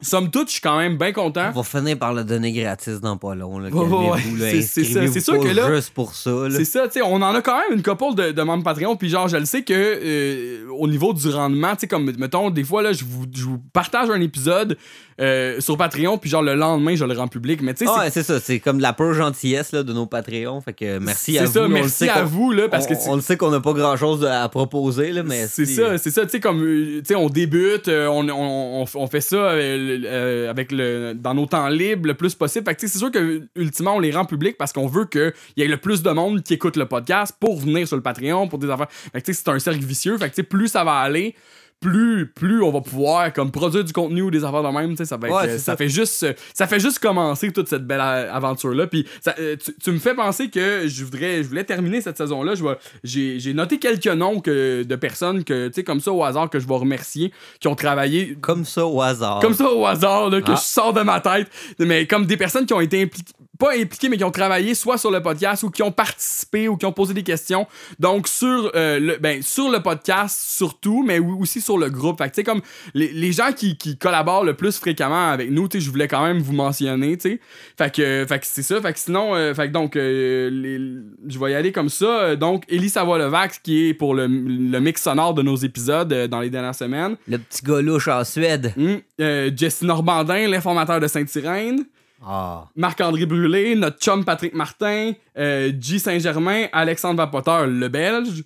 Somme 0.03 0.29
toute, 0.29 0.47
je 0.49 0.53
suis 0.53 0.61
quand 0.61 0.77
même 0.77 0.97
bien 0.97 1.11
content. 1.11 1.49
On 1.55 1.61
va 1.61 1.63
finir 1.63 1.97
par 1.97 2.13
le 2.13 2.23
donner 2.23 2.51
gratis 2.51 2.99
dans 3.01 3.17
pas 3.17 3.33
long. 3.35 3.57
Là. 3.59 3.69
Ouais, 4.11 4.21
c'est- 4.61 4.83
ça. 4.93 4.99
C'est 5.13 5.19
sûr 5.21 5.33
que 5.39 5.47
là- 5.55 5.75
Juste 5.75 5.89
pour 5.93 6.13
ça. 6.13 6.29
Là. 6.29 6.49
C'est 6.51 6.65
ça, 6.65 6.87
tu 6.87 6.93
sais, 6.93 7.01
on 7.01 7.15
en 7.15 7.33
a 7.35 7.41
quand 7.41 7.57
même 7.57 7.77
une 7.77 7.83
couple 7.83 8.15
de, 8.15 8.31
de 8.31 8.41
membres 8.43 8.63
Patreon, 8.63 8.95
puis 8.95 9.09
genre, 9.09 9.27
je 9.27 9.37
le 9.37 9.45
sais 9.45 9.63
que 9.63 9.73
euh, 9.73 10.67
au 10.71 10.87
niveau 10.87 11.13
du 11.13 11.27
rendement, 11.29 11.71
tu 11.73 11.81
sais, 11.81 11.87
comme, 11.87 12.11
mettons, 12.17 12.49
des 12.49 12.63
fois, 12.63 12.81
là, 12.81 12.93
je 12.93 13.03
vous, 13.05 13.25
je 13.33 13.43
vous 13.45 13.59
partage 13.73 14.09
un 14.09 14.21
épisode 14.21 14.77
euh, 15.19 15.59
sur 15.61 15.77
Patreon, 15.77 16.17
puis 16.17 16.29
genre, 16.29 16.41
le 16.43 16.55
lendemain, 16.55 16.95
je 16.95 17.05
le 17.05 17.13
rends 17.13 17.27
public, 17.27 17.61
mais 17.61 17.73
tu 17.73 17.85
sais, 17.85 17.91
Ah, 17.95 18.03
c'est- 18.05 18.11
c'est 18.11 18.23
ça. 18.23 18.39
C'est 18.39 18.59
comme 18.59 18.79
la 18.79 18.93
pure 18.93 19.13
gentillesse 19.13 19.71
là, 19.71 19.83
de 19.83 19.93
nos 19.93 20.05
Patreons. 20.05 20.61
Fait 20.61 20.73
que 20.73 20.97
merci 20.99 21.37
à 21.37 21.41
c'est 21.41 21.47
vous. 21.47 21.53
ça, 21.53 21.59
On 21.61 21.63
le 21.67 21.69
merci 21.73 21.89
sait 21.91 22.09
à 22.09 22.19
qu'on- 22.21 22.25
vous, 22.25 22.51
là, 22.51 22.67
parce 22.69 22.85
on, 22.85 22.89
que 22.89 22.95
c'est- 22.95 23.09
on 23.09 23.15
le 23.15 23.21
sait 23.21 23.37
qu'on 23.37 23.51
n'a 23.51 23.59
pas 23.59 23.73
grand 23.73 23.95
chose 23.97 24.25
à 24.25 24.47
proposer, 24.49 25.11
là, 25.11 25.23
mais 25.23 25.47
C'est 25.47 25.65
ça, 25.65 25.97
c'est 25.97 26.11
ça, 26.11 26.23
tu 26.23 26.29
sais, 26.29 26.39
comme, 26.39 26.63
euh, 26.63 26.99
tu 26.99 27.05
sais, 27.05 27.15
on 27.15 27.29
débute, 27.29 27.87
euh, 27.87 28.07
on, 28.07 28.27
on, 28.29 28.85
on, 28.93 29.07
fait 29.07 29.21
ça 29.21 29.35
euh, 29.35 29.99
euh, 30.05 30.49
avec 30.49 30.71
le, 30.71 31.13
dans 31.13 31.33
nos 31.33 31.45
temps 31.45 31.67
libres 31.67 32.07
le 32.07 32.13
plus 32.15 32.33
possible. 32.35 32.65
Fait 32.65 32.75
que, 32.75 32.87
c'est 32.87 32.97
sûr 32.97 33.11
que, 33.11 33.43
ultimement, 33.55 33.95
on 33.95 33.99
les 33.99 34.11
rend 34.11 34.25
publics 34.25 34.57
parce 34.57 34.73
qu'on 34.73 34.87
veut 34.87 35.05
qu'il 35.05 35.33
y 35.57 35.61
ait 35.61 35.67
le 35.67 35.77
plus 35.77 36.01
de 36.03 36.09
monde 36.11 36.41
qui 36.43 36.53
écoute 36.55 36.75
le 36.77 36.85
podcast 36.85 37.35
pour 37.39 37.59
venir 37.59 37.87
sur 37.87 37.95
le 37.97 38.03
Patreon, 38.03 38.47
pour 38.47 38.59
des 38.59 38.69
affaires. 38.69 38.87
Fait 38.89 39.21
que, 39.21 39.25
tu 39.25 39.33
sais, 39.33 39.41
c'est 39.45 39.49
un 39.51 39.59
cercle 39.59 39.83
vicieux. 39.83 40.17
Fait 40.17 40.25
que, 40.29 40.35
tu 40.35 40.41
sais, 40.41 40.43
plus 40.43 40.67
ça 40.67 40.83
va 40.83 40.93
aller, 40.95 41.35
plus, 41.83 42.27
plus 42.27 42.63
on 42.63 42.71
va 42.71 42.79
pouvoir, 42.81 43.33
comme, 43.33 43.51
produire 43.51 43.83
du 43.83 43.91
contenu 43.93 44.21
ou 44.21 44.31
des 44.31 44.43
affaires 44.45 44.63
de 44.63 44.69
même, 44.69 44.91
tu 44.91 44.97
sais, 44.97 45.05
ça 45.05 45.17
va 45.17 45.27
être, 45.27 45.35
Ouais, 45.35 45.49
euh, 45.49 45.57
ça, 45.57 45.73
ça. 45.73 45.77
fait 45.77 45.89
juste, 45.89 46.23
euh, 46.23 46.33
ça 46.53 46.65
fait 46.67 46.79
juste 46.79 46.99
commencer 46.99 47.51
toute 47.51 47.67
cette 47.67 47.85
belle 47.85 47.99
a- 47.99 48.33
aventure-là. 48.33 48.87
Puis, 48.87 49.05
ça, 49.21 49.35
euh, 49.39 49.55
tu, 49.63 49.73
tu 49.83 49.91
me 49.91 49.99
fais 49.99 50.15
penser 50.15 50.49
que 50.49 50.87
je 50.87 51.03
voudrais, 51.03 51.43
je 51.43 51.47
voulais 51.49 51.63
terminer 51.65 51.99
cette 52.01 52.17
vais- 52.63 52.77
J'ai 53.03 53.39
j'ai 53.39 53.53
noté 53.53 53.79
quelques 53.79 54.07
noms 54.07 54.39
que, 54.39 54.83
de 54.83 54.95
personnes 54.95 55.43
que, 55.43 55.67
tu 55.67 55.73
sais, 55.75 55.83
comme 55.83 55.99
ça 55.99 56.11
au 56.13 56.23
hasard, 56.23 56.49
que 56.49 56.59
je 56.59 56.67
vais 56.67 56.75
remercier, 56.75 57.33
qui 57.59 57.67
ont 57.67 57.75
travaillé 57.75 58.37
Comme 58.39 58.63
ça 58.65 58.85
au 58.85 59.01
hasard. 59.01 59.39
comme 59.41 59.53
ça 59.53 59.69
au 59.71 59.85
hasard, 59.85 60.29
là, 60.29 60.41
que 60.41 60.51
Ah. 60.51 60.55
je 60.55 60.61
sors 60.61 60.93
de 60.93 61.01
ma 61.01 61.19
tête. 61.19 61.47
Mais 61.79 62.07
comme 62.07 62.25
des 62.25 62.37
personnes 62.37 62.65
qui 62.65 62.73
ont 62.73 62.81
été 62.81 63.01
impliquées, 63.03 63.33
pas 63.63 63.77
impliquées, 63.77 64.09
mais 64.09 64.17
qui 64.17 64.25
ont 64.25 64.31
travaillé 64.31 64.75
soit 64.75 64.97
sur 64.97 65.09
le 65.09 65.21
podcast 65.21 65.63
ou 65.63 65.69
qui 65.69 65.81
ont 65.83 65.91
participé 65.91 66.67
ou 66.67 66.75
qui 66.75 66.85
ont 66.85 66.91
posé 66.91 67.13
des 67.13 67.23
questions. 67.23 67.65
Donc, 67.97 68.27
sur, 68.27 68.71
euh, 68.75 68.99
le, 68.99 69.17
ben, 69.17 69.41
sur 69.41 69.69
le 69.69 69.79
podcast, 69.79 70.37
surtout, 70.37 71.03
mais 71.03 71.19
aussi 71.19 71.61
sur 71.61 71.77
le 71.77 71.89
groupe. 71.89 72.17
Fait 72.17 72.25
que, 72.25 72.35
tu 72.35 72.41
sais, 72.41 72.43
comme 72.43 72.61
les, 72.93 73.13
les 73.13 73.31
gens 73.31 73.53
qui, 73.55 73.77
qui 73.77 73.97
collaborent 73.97 74.43
le 74.43 74.53
plus 74.53 74.77
fréquemment 74.77 75.29
avec 75.29 75.49
nous, 75.49 75.69
tu 75.69 75.79
sais, 75.79 75.85
je 75.85 75.89
voulais 75.89 76.09
quand 76.09 76.25
même 76.25 76.39
vous 76.39 76.51
mentionner, 76.51 77.17
tu 77.17 77.29
sais. 77.29 77.39
Fait 77.77 77.93
que, 77.93 78.25
fait 78.27 78.39
que 78.39 78.45
c'est 78.45 78.63
ça. 78.63 78.81
Fait 78.81 78.91
que 78.91 78.99
sinon, 78.99 79.33
euh, 79.33 79.53
fait 79.53 79.67
que 79.67 79.73
donc, 79.73 79.95
euh, 79.95 81.01
je 81.25 81.39
vais 81.39 81.51
y 81.51 81.55
aller 81.55 81.71
comme 81.71 81.89
ça. 81.89 82.35
Donc, 82.35 82.65
Elie 82.69 82.89
Savoie-Levax, 82.89 83.59
qui 83.59 83.87
est 83.87 83.93
pour 83.93 84.13
le, 84.13 84.27
le 84.27 84.79
mix 84.79 85.01
sonore 85.01 85.33
de 85.33 85.41
nos 85.41 85.55
épisodes 85.55 86.27
dans 86.27 86.41
les 86.41 86.49
dernières 86.49 86.75
semaines. 86.75 87.15
Le 87.29 87.37
petit 87.37 87.63
gars 87.63 87.81
louche 87.81 88.09
en 88.09 88.25
Suède. 88.25 88.73
Euh, 89.21 89.51
Jesse 89.55 89.83
Normandin, 89.83 90.49
l'informateur 90.49 90.99
de 90.99 91.07
Sainte-Irène. 91.07 91.85
Ah. 92.25 92.69
Marc-André 92.75 93.25
Brûlé, 93.25 93.75
notre 93.75 93.99
chum 93.99 94.23
Patrick 94.23 94.53
Martin, 94.53 95.11
euh, 95.37 95.69
Guy 95.69 95.99
Saint-Germain, 95.99 96.67
Alexandre 96.71 97.17
Vapoteur, 97.17 97.67
le 97.67 97.87
Belge, 97.89 98.43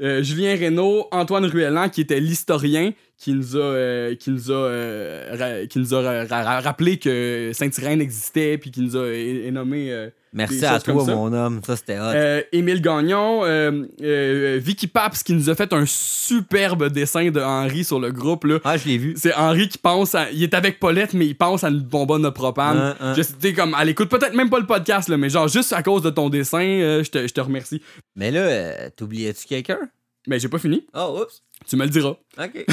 euh, 0.00 0.22
Julien 0.22 0.56
Reynaud, 0.56 1.06
Antoine 1.12 1.44
Ruellan, 1.44 1.88
qui 1.88 2.00
était 2.00 2.18
l'historien, 2.18 2.92
qui 3.20 3.34
nous 3.34 3.54
a, 3.54 3.60
euh, 3.60 4.14
qui 4.14 4.30
nous 4.30 4.50
a, 4.50 4.54
euh, 4.54 5.36
ra- 5.38 5.66
qui 5.66 5.78
nous 5.78 5.94
a 5.94 6.00
ra- 6.24 6.42
ra- 6.42 6.60
rappelé 6.60 6.96
que 6.98 7.50
Saint-Irène 7.52 8.00
existait, 8.00 8.56
puis 8.56 8.70
qui 8.70 8.80
nous 8.80 8.96
a 8.96 9.06
é- 9.08 9.50
nommé. 9.50 9.92
euh, 9.92 10.08
Merci 10.32 10.64
à 10.64 10.78
toi, 10.80 11.04
mon 11.04 11.32
homme. 11.32 11.60
Ça, 11.66 11.76
c'était 11.76 11.98
hot. 11.98 12.02
Euh, 12.14 12.40
Émile 12.52 12.80
Gagnon, 12.80 13.40
euh, 13.44 13.84
euh, 14.00 14.58
Vicky 14.62 14.86
Paps 14.86 15.22
qui 15.24 15.32
nous 15.34 15.50
a 15.50 15.54
fait 15.56 15.72
un 15.72 15.84
superbe 15.86 16.88
dessin 16.88 17.30
de 17.30 17.40
Henri 17.40 17.84
sur 17.84 17.98
le 18.00 18.10
groupe. 18.12 18.44
Là. 18.44 18.58
Ah, 18.64 18.76
je 18.76 18.86
l'ai 18.88 18.96
vu. 18.96 19.14
C'est 19.16 19.34
Henri 19.34 19.68
qui 19.68 19.76
pense 19.78 20.14
à. 20.14 20.30
Il 20.30 20.42
est 20.42 20.54
avec 20.54 20.78
Paulette, 20.80 21.12
mais 21.14 21.26
il 21.26 21.36
pense 21.36 21.62
à 21.64 21.68
une 21.68 21.80
bonbonne 21.80 22.22
de 22.22 22.28
propane. 22.30 22.78
Hein, 22.78 22.96
hein. 23.00 23.14
Je 23.16 23.22
sais, 23.22 23.52
comme, 23.52 23.76
elle 23.78 23.88
écoute 23.90 24.08
peut-être 24.08 24.34
même 24.34 24.48
pas 24.50 24.60
le 24.60 24.66
podcast, 24.66 25.08
là, 25.08 25.16
mais 25.16 25.28
genre, 25.28 25.48
juste 25.48 25.72
à 25.72 25.82
cause 25.82 26.02
de 26.02 26.10
ton 26.10 26.30
dessin, 26.30 26.62
euh, 26.62 27.02
je 27.04 27.10
te, 27.10 27.26
je 27.26 27.32
te 27.34 27.40
remercie. 27.40 27.82
Mais 28.16 28.30
là, 28.30 28.40
euh, 28.40 28.88
t'oubliais-tu 28.96 29.46
quelqu'un? 29.46 29.80
Mais 30.28 30.38
j'ai 30.38 30.48
pas 30.48 30.58
fini. 30.58 30.86
Oh, 30.94 31.18
oups. 31.22 31.42
Tu 31.68 31.76
me 31.76 31.84
le 31.84 31.90
diras. 31.90 32.16
OK. 32.38 32.66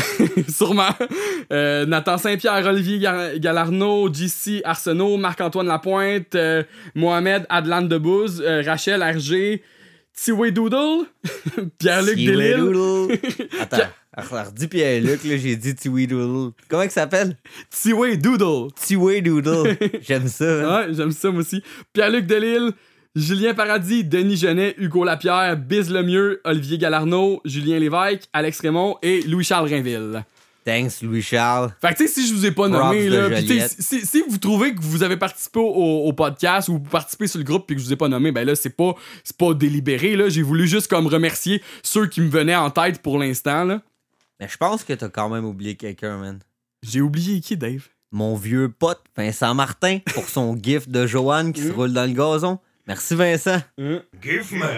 Sûrement. 0.49 0.89
Euh, 1.51 1.85
Nathan 1.85 2.17
Saint-Pierre, 2.17 2.65
Olivier 2.65 2.99
Ga- 2.99 3.37
Galarno, 3.37 4.11
JC 4.11 4.61
Arsenault, 4.63 5.17
Marc-Antoine 5.17 5.67
Lapointe, 5.67 6.33
euh, 6.35 6.63
Mohamed 6.95 7.45
Adlan 7.49 7.83
Debouze, 7.83 8.41
euh, 8.45 8.63
Rachel 8.65 9.01
Hergé, 9.01 9.61
Tiway 10.13 10.51
Doodle, 10.51 11.05
Pierre-Luc 11.79 12.15
Tiwi 12.15 12.25
Delille. 12.27 12.55
Doodle. 12.57 13.19
Attends, 13.61 13.77
alors, 14.13 14.47
redis 14.47 14.67
Pierre-Luc, 14.67 15.23
là, 15.25 15.37
j'ai 15.37 15.55
dit 15.57 15.75
Tiwi 15.75 16.07
Doodle. 16.07 16.53
Comment 16.69 16.83
il 16.83 16.89
s'appelle? 16.91 17.37
Tiway 17.69 18.17
Doodle. 18.17 18.71
Tiwi 18.75 19.21
Doodle. 19.21 19.77
J'aime 20.01 20.27
ça. 20.27 20.45
hein. 20.45 20.87
Ouais, 20.87 20.93
j'aime 20.95 21.11
ça 21.11 21.29
moi 21.29 21.41
aussi. 21.41 21.61
Pierre-Luc 21.93 22.25
Delille, 22.25 22.71
Julien 23.17 23.55
Paradis, 23.55 24.03
Denis 24.03 24.37
Genet, 24.37 24.75
Hugo 24.77 25.03
Lapierre, 25.03 25.57
Biz 25.57 25.89
Lemieux, 25.89 26.39
Olivier 26.43 26.77
Galarno, 26.77 27.41
Julien 27.45 27.79
Lévesque, 27.79 28.29
Alex 28.31 28.59
Raymond 28.59 28.97
et 29.01 29.23
Louis-Charles 29.23 29.67
Rainville. 29.67 30.23
Thanks, 30.63 31.01
Louis-Charles. 31.01 31.73
Fait 31.81 31.93
que 31.93 31.97
tu 31.97 32.07
sais, 32.07 32.13
si 32.13 32.27
je 32.27 32.35
vous 32.35 32.45
ai 32.45 32.51
pas 32.51 32.69
Props 32.69 32.83
nommé, 32.83 33.09
là, 33.09 33.29
pis 33.29 33.59
si, 33.79 34.05
si 34.05 34.21
vous 34.29 34.37
trouvez 34.37 34.75
que 34.75 34.81
vous 34.81 35.01
avez 35.01 35.17
participé 35.17 35.59
au, 35.59 35.63
au 35.63 36.13
podcast 36.13 36.69
ou 36.69 36.73
vous 36.73 36.79
participez 36.79 37.25
sur 37.25 37.39
le 37.39 37.43
groupe 37.43 37.65
puis 37.65 37.75
que 37.75 37.81
je 37.81 37.87
vous 37.87 37.93
ai 37.93 37.95
pas 37.95 38.07
nommé, 38.07 38.31
ben 38.31 38.45
là, 38.45 38.53
c'est 38.53 38.75
pas, 38.75 38.93
pas 39.39 39.53
délibéré, 39.55 40.15
là. 40.15 40.29
J'ai 40.29 40.43
voulu 40.43 40.67
juste 40.67 40.87
comme 40.87 41.07
remercier 41.07 41.63
ceux 41.81 42.05
qui 42.05 42.21
me 42.21 42.29
venaient 42.29 42.55
en 42.55 42.69
tête 42.69 43.01
pour 43.01 43.17
l'instant, 43.17 43.63
là. 43.63 43.81
Mais 44.39 44.47
je 44.47 44.57
pense 44.57 44.83
que 44.83 44.93
t'as 44.93 45.09
quand 45.09 45.29
même 45.29 45.45
oublié 45.45 45.73
quelqu'un, 45.73 46.17
man. 46.17 46.37
J'ai 46.83 47.01
oublié 47.01 47.39
qui, 47.41 47.57
Dave? 47.57 47.87
Mon 48.11 48.35
vieux 48.35 48.69
pote, 48.69 49.01
Vincent 49.17 49.55
Martin, 49.55 49.99
pour 50.13 50.29
son 50.29 50.55
gif 50.61 50.87
de 50.87 51.07
Joanne 51.07 51.51
qui 51.51 51.61
se 51.61 51.71
roule 51.71 51.93
dans 51.93 52.05
le 52.05 52.13
gazon. 52.13 52.59
Merci, 52.87 53.15
Vincent. 53.15 53.57
Gif 54.21 54.51
man. 54.53 54.69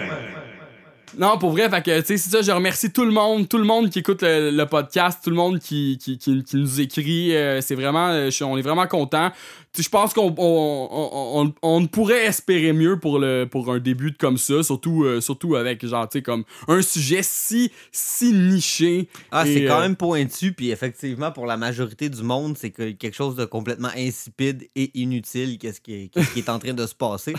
Non, 1.18 1.38
pour 1.38 1.50
vrai, 1.50 1.68
fait 1.68 1.82
que, 1.82 2.00
tu 2.00 2.06
sais, 2.06 2.16
c'est 2.18 2.30
ça, 2.30 2.40
je 2.40 2.52
remercie 2.52 2.92
tout 2.92 3.04
le 3.04 3.10
monde, 3.10 3.48
tout 3.48 3.58
le 3.58 3.64
monde 3.64 3.90
qui 3.90 3.98
écoute 3.98 4.22
le, 4.22 4.52
le 4.52 4.66
podcast, 4.66 5.18
tout 5.24 5.30
le 5.30 5.34
monde 5.36 5.58
qui, 5.58 5.98
qui, 6.00 6.18
qui, 6.18 6.44
qui 6.44 6.56
nous 6.56 6.80
écrit. 6.80 7.34
euh, 7.34 7.60
c'est 7.60 7.74
vraiment, 7.74 8.10
euh, 8.10 8.30
je 8.30 8.44
on 8.44 8.56
est 8.56 8.62
vraiment 8.62 8.86
content. 8.86 9.30
Tu 9.72 9.78
sais, 9.78 9.82
je 9.82 9.88
pense 9.88 10.14
qu'on 10.14 10.32
on, 10.38 10.88
on, 10.92 11.42
on, 11.42 11.54
on 11.62 11.86
pourrait 11.88 12.26
espérer 12.26 12.72
mieux 12.72 13.00
pour, 13.00 13.18
le, 13.18 13.44
pour 13.44 13.72
un 13.72 13.80
début 13.80 14.12
de 14.12 14.16
comme 14.16 14.38
ça, 14.38 14.62
surtout, 14.62 15.02
euh, 15.02 15.20
surtout 15.20 15.56
avec, 15.56 15.84
genre, 15.84 16.08
tu 16.08 16.18
sais, 16.18 16.22
comme 16.22 16.44
un 16.68 16.80
sujet 16.80 17.22
si, 17.24 17.72
si 17.90 18.32
niché. 18.32 19.08
Ah, 19.32 19.44
c'est 19.44 19.64
quand 19.64 19.78
euh, 19.78 19.82
même 19.82 19.96
pointu, 19.96 20.52
puis 20.52 20.70
effectivement, 20.70 21.32
pour 21.32 21.46
la 21.46 21.56
majorité 21.56 22.08
du 22.08 22.22
monde, 22.22 22.56
c'est 22.56 22.70
que- 22.70 22.92
quelque 22.92 23.16
chose 23.16 23.34
de 23.34 23.46
complètement 23.46 23.90
insipide 23.96 24.68
et 24.76 24.92
inutile, 24.94 25.58
qu'est-ce 25.58 25.80
qui, 25.80 25.94
est- 26.04 26.08
qu'est-ce 26.14 26.32
qui 26.34 26.38
est 26.38 26.48
en 26.48 26.60
train 26.60 26.72
de 26.74 26.86
se 26.86 26.94
passer. 26.94 27.34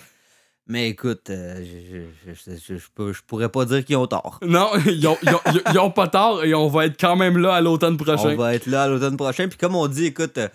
Mais 0.67 0.89
écoute, 0.89 1.29
euh, 1.29 1.63
je, 1.65 2.31
je, 2.31 2.33
je, 2.33 2.55
je- 2.57 2.77
je 2.77 2.85
peux- 2.95 3.11
je 3.13 3.21
pourrais 3.27 3.49
pas 3.49 3.65
dire 3.65 3.83
qu'ils 3.83 3.97
ont 3.97 4.07
tort. 4.07 4.39
Non, 4.45 4.69
ils 4.85 5.05
ont, 5.07 5.17
ils, 5.23 5.33
ont, 5.33 5.39
ils 5.73 5.79
ont 5.79 5.91
pas 5.91 6.07
tort 6.07 6.43
et 6.43 6.53
on 6.53 6.67
va 6.67 6.85
être 6.85 6.99
quand 6.99 7.15
même 7.15 7.37
là 7.37 7.55
à 7.55 7.61
l'automne 7.61 7.97
prochain. 7.97 8.29
On 8.33 8.35
va 8.35 8.53
être 8.55 8.67
là 8.67 8.83
à 8.83 8.87
l'automne 8.87 9.17
prochain. 9.17 9.47
Puis 9.47 9.57
comme 9.57 9.75
on 9.75 9.87
dit, 9.87 10.05
écoute, 10.05 10.37
euh, 10.37 10.47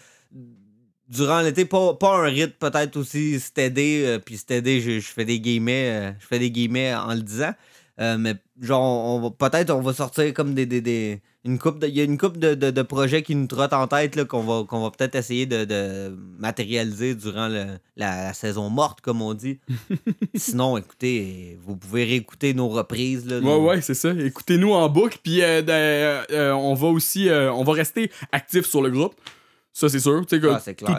durant 1.09 1.41
l'été, 1.41 1.65
pas, 1.65 1.95
pas 1.95 2.17
un 2.19 2.23
rythme 2.25 2.55
peut-être 2.59 2.97
aussi 2.97 3.39
stédé. 3.41 4.05
euh, 4.07 4.19
puis 4.19 4.37
stédé, 4.37 4.81
je, 4.81 5.01
je 5.01 5.07
fais 5.09 5.25
des 5.25 5.41
guillemets, 5.41 6.15
je 6.19 6.27
fais 6.27 6.39
des 6.39 6.51
guillemets 6.51 6.95
en 6.95 7.15
le 7.15 7.21
disant. 7.23 7.53
Mais 7.99 8.35
genre, 8.61 8.83
on 8.83 9.21
va 9.21 9.31
peut-être 9.51 9.71
on 9.71 9.81
va 9.81 9.93
sortir 9.95 10.33
comme 10.35 10.55
des. 10.55 10.67
des, 10.67 10.81
des- 10.81 11.23
une 11.47 11.59
coupe 11.59 11.79
de- 11.79 11.87
Il 11.87 11.95
y 11.97 12.01
a 12.01 12.05
une 12.05 12.19
coupe 12.19 12.37
de, 12.39 12.55
de, 12.55 12.71
de 12.71 12.83
projets 12.83 13.23
qui 13.23 13.35
nous 13.35 13.47
trottent 13.47 13.73
en 13.73 13.87
tête 13.87 14.25
qu'on 14.25 14.43
va, 14.43 14.65
qu'on 14.65 14.83
va 14.83 14.91
peut-être 14.91 15.15
essayer 15.15 15.47
de, 15.47 15.65
de 15.65 16.15
matérialiser 16.39 17.15
durant 17.15 17.49
le- 17.49 17.79
la, 17.97 18.25
la 18.25 18.33
saison 18.35 18.69
morte, 18.69 19.01
comme 19.01 19.23
on 19.23 19.33
dit. 19.35 19.59
Sinon, 20.35 20.77
écoutez, 20.77 21.59
vous 21.65 21.77
pouvez 21.77 22.05
réécouter 22.05 22.53
nos 22.55 22.69
reprises. 22.69 23.27
Là, 23.29 23.37
Ouais, 23.39 23.45
nos- 23.45 23.65
ouais, 23.67 23.81
c'est 23.81 23.95
ça. 23.95 24.11
Écoutez-nous 24.11 24.73
en 24.73 24.89
boucle. 24.89 25.19
Puis 25.23 25.43
euh, 25.43 25.63
de- 25.63 26.33
euh, 26.35 26.53
on 26.55 26.75
va 26.75 26.89
aussi 26.89 27.29
euh, 27.29 27.53
on 27.53 27.65
va 27.65 27.73
rester 27.73 28.11
actif 28.33 28.67
sur 28.67 28.83
le 28.83 28.91
groupe. 28.91 29.15
Ça, 29.79 29.91
c'est 29.91 30.01
sûr. 30.01 30.25
Que 30.25 30.47
Ah, 30.47 30.95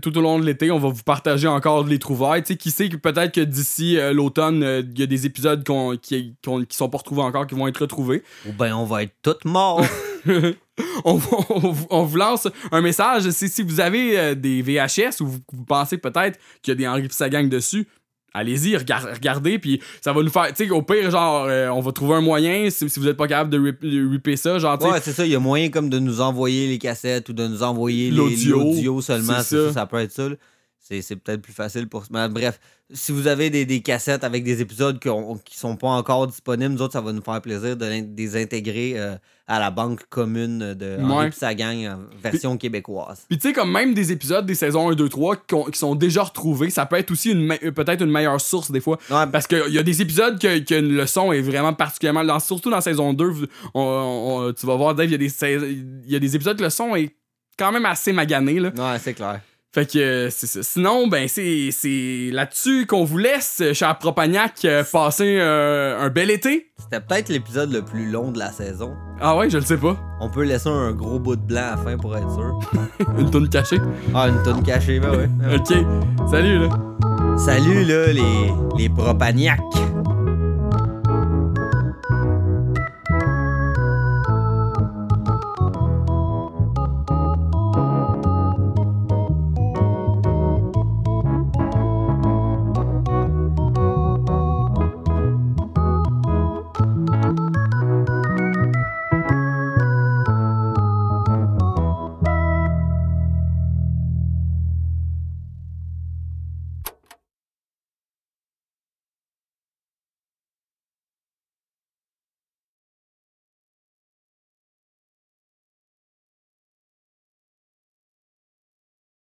tout, 0.00 0.16
au 0.16 0.20
long 0.20 0.38
de 0.38 0.44
l'été, 0.44 0.70
on 0.70 0.78
va 0.78 0.88
vous 0.88 1.02
partager 1.02 1.48
encore 1.48 1.84
les 1.84 1.98
trouvailles. 1.98 2.44
Qui 2.44 2.70
sait 2.70 2.88
que 2.88 2.94
peut-être 2.96 3.34
que 3.34 3.40
d'ici 3.40 3.98
euh, 3.98 4.12
l'automne, 4.12 4.62
euh, 4.62 4.82
il 4.88 5.00
y 5.00 5.02
a 5.02 5.06
des 5.06 5.26
épisodes 5.26 5.64
qui, 6.00 6.36
qui 6.40 6.76
sont 6.76 6.88
pas 6.88 6.98
retrouvés 6.98 7.22
encore, 7.22 7.48
qui 7.48 7.56
vont 7.56 7.66
être 7.66 7.80
retrouvés. 7.80 8.22
Ou 8.46 8.52
ben, 8.52 8.72
on 8.76 8.84
va 8.84 9.02
être 9.02 9.14
tous 9.20 9.44
morts. 9.48 9.84
on, 11.04 11.14
vous- 11.14 11.86
on 11.90 12.04
vous 12.04 12.16
lance 12.16 12.46
un 12.70 12.80
message. 12.80 13.28
Si, 13.30 13.48
si 13.48 13.62
vous 13.62 13.80
avez 13.80 14.16
euh, 14.16 14.34
des 14.36 14.62
VHS 14.62 15.20
ou 15.22 15.26
vous, 15.26 15.38
vous 15.52 15.64
pensez 15.64 15.98
peut-être 15.98 16.38
qu'il 16.62 16.70
y 16.70 16.74
a 16.74 16.76
des 16.76 16.86
Henri 16.86 17.08
sa 17.10 17.28
gang 17.28 17.48
dessus, 17.48 17.88
allez-y, 18.34 18.76
regar- 18.76 19.12
regardez, 19.14 19.58
puis 19.58 19.80
ça 20.00 20.12
va 20.12 20.22
nous 20.22 20.30
faire. 20.30 20.48
Tu 20.52 20.64
sais, 20.66 20.70
au 20.70 20.82
pire, 20.82 21.10
genre, 21.10 21.46
euh, 21.48 21.68
on 21.68 21.80
va 21.80 21.92
trouver 21.92 22.14
un 22.14 22.20
moyen, 22.20 22.68
si, 22.70 22.88
si 22.88 23.00
vous 23.00 23.08
êtes 23.08 23.16
pas 23.16 23.26
capable 23.28 23.50
de 23.50 23.58
rip- 23.58 23.82
de 23.84 24.08
ripper 24.10 24.36
ça, 24.36 24.58
genre, 24.58 24.80
Ouais, 24.82 25.00
c'est 25.02 25.12
ça. 25.12 25.24
Il 25.26 25.32
y 25.32 25.34
a 25.34 25.40
moyen 25.40 25.68
comme 25.70 25.88
de 25.90 25.98
nous 25.98 26.20
envoyer 26.20 26.66
les 26.68 26.78
cassettes 26.78 27.28
ou 27.28 27.32
de 27.32 27.46
nous 27.46 27.62
envoyer 27.62 28.10
L'audio, 28.10 29.00
seulement. 29.00 29.34
c'est 29.42 29.56
ça. 29.56 29.66
Ça, 29.68 29.72
ça 29.72 29.86
peut 29.86 29.98
être 29.98 30.12
ça. 30.12 30.28
là. 30.28 30.34
C'est, 30.90 31.16
peut-être 31.16 31.42
plus 31.42 31.52
facile 31.52 31.88
pour. 31.88 32.04
Mais 32.10 32.28
bref, 32.28 32.58
si 32.92 33.12
vous 33.12 33.26
avez 33.28 33.48
des, 33.50 33.64
des 33.64 33.80
cassettes 33.80 34.24
avec 34.24 34.42
des 34.42 34.60
épisodes 34.60 34.98
qui, 34.98 35.08
qui 35.44 35.56
sont 35.58 35.76
pas 35.76 35.88
encore 35.88 36.26
disponibles, 36.26 36.74
nous 36.74 36.82
autres, 36.82 36.94
ça 36.94 37.00
va 37.00 37.12
nous 37.12 37.22
faire 37.22 37.40
plaisir 37.40 37.76
de 37.76 38.00
des 38.00 38.42
intégrer 38.42 38.94
euh, 38.96 39.14
à 39.46 39.60
la 39.60 39.70
banque 39.70 40.00
commune 40.08 40.74
de 40.74 40.96
Ouais. 40.96 41.02
Henri 41.04 41.30
pis 41.30 41.36
sa 41.36 41.54
gang 41.54 41.86
en 41.86 41.98
version 42.20 42.56
québécoise. 42.56 43.24
Puis 43.28 43.38
tu 43.38 43.48
sais, 43.48 43.54
comme 43.54 43.70
même 43.70 43.94
des 43.94 44.10
épisodes 44.10 44.44
des 44.46 44.54
saisons 44.56 44.90
1, 44.90 44.94
2, 44.96 45.08
3 45.08 45.36
qui, 45.36 45.54
ont- 45.54 45.64
qui 45.64 45.78
sont 45.78 45.94
déjà 45.94 46.24
retrouvés, 46.24 46.70
ça 46.70 46.86
peut 46.86 46.96
être 46.96 47.10
aussi 47.12 47.30
une 47.30 47.48
peut-être 47.72 48.02
une 48.02 48.10
meilleure 48.10 48.40
source 48.40 48.72
des 48.72 48.80
fois. 48.80 48.98
Parce 49.30 49.46
qu'il 49.46 49.72
y 49.72 49.78
a 49.78 49.82
des 49.84 50.02
épisodes 50.02 50.40
que, 50.40 50.58
que 50.58 50.74
le 50.74 51.06
son 51.06 51.32
est 51.32 51.42
vraiment 51.42 51.72
particulièrement. 51.72 52.24
dans- 52.24 52.40
surtout 52.40 52.70
dans 52.70 52.80
saison 52.80 53.12
2, 53.12 53.24
vous- 53.26 53.46
on- 53.74 53.80
on- 54.48 54.52
tu 54.52 54.66
vas 54.66 54.74
voir, 54.76 54.94
Dave, 54.96 55.06
il 55.06 55.12
y, 55.12 55.14
a 55.14 55.18
des 55.18 56.10
y 56.12 56.16
a 56.16 56.18
des 56.18 56.34
épisodes 56.34 56.56
que 56.56 56.64
le 56.64 56.70
son 56.70 56.96
est 56.96 57.14
quand 57.56 57.70
même 57.72 57.84
assez 57.86 58.12
magané. 58.12 58.58
Là. 58.58 58.70
Ouais, 58.76 58.98
c'est 58.98 59.14
clair. 59.14 59.40
Fait 59.72 59.86
que 59.86 59.98
euh, 60.00 60.30
c'est 60.30 60.48
ça. 60.48 60.64
Sinon, 60.64 61.06
ben 61.06 61.28
c'est 61.28 61.68
c'est 61.70 62.30
là-dessus 62.32 62.86
qu'on 62.86 63.04
vous 63.04 63.18
laisse, 63.18 63.62
cher 63.72 63.96
Propagnac, 63.98 64.64
euh, 64.64 64.82
passer 64.82 65.38
euh, 65.38 65.96
un 66.00 66.08
bel 66.08 66.32
été. 66.32 66.72
C'était 66.76 67.00
peut-être 67.00 67.28
l'épisode 67.28 67.72
le 67.72 67.82
plus 67.82 68.10
long 68.10 68.32
de 68.32 68.38
la 68.40 68.50
saison. 68.50 68.96
Ah 69.20 69.36
ouais, 69.36 69.48
je 69.48 69.58
le 69.58 69.64
sais 69.64 69.76
pas. 69.76 69.96
On 70.20 70.28
peut 70.28 70.42
laisser 70.42 70.68
un 70.68 70.90
gros 70.90 71.20
bout 71.20 71.36
de 71.36 71.42
blanc 71.42 71.60
à 71.60 71.70
la 71.70 71.76
fin 71.76 71.96
pour 71.96 72.16
être 72.16 72.32
sûr. 72.32 72.58
une 73.18 73.30
tonne 73.30 73.48
cachée. 73.48 73.78
Ah, 74.12 74.28
une 74.28 74.42
tonne 74.42 74.64
cachée, 74.64 74.98
ben 74.98 75.10
ouais. 75.10 75.28
ok. 75.54 76.28
Salut 76.28 76.58
là. 76.58 76.68
Salut 77.38 77.84
là, 77.84 78.12
les, 78.12 78.52
les 78.76 78.88
propagnacs. 78.88 79.60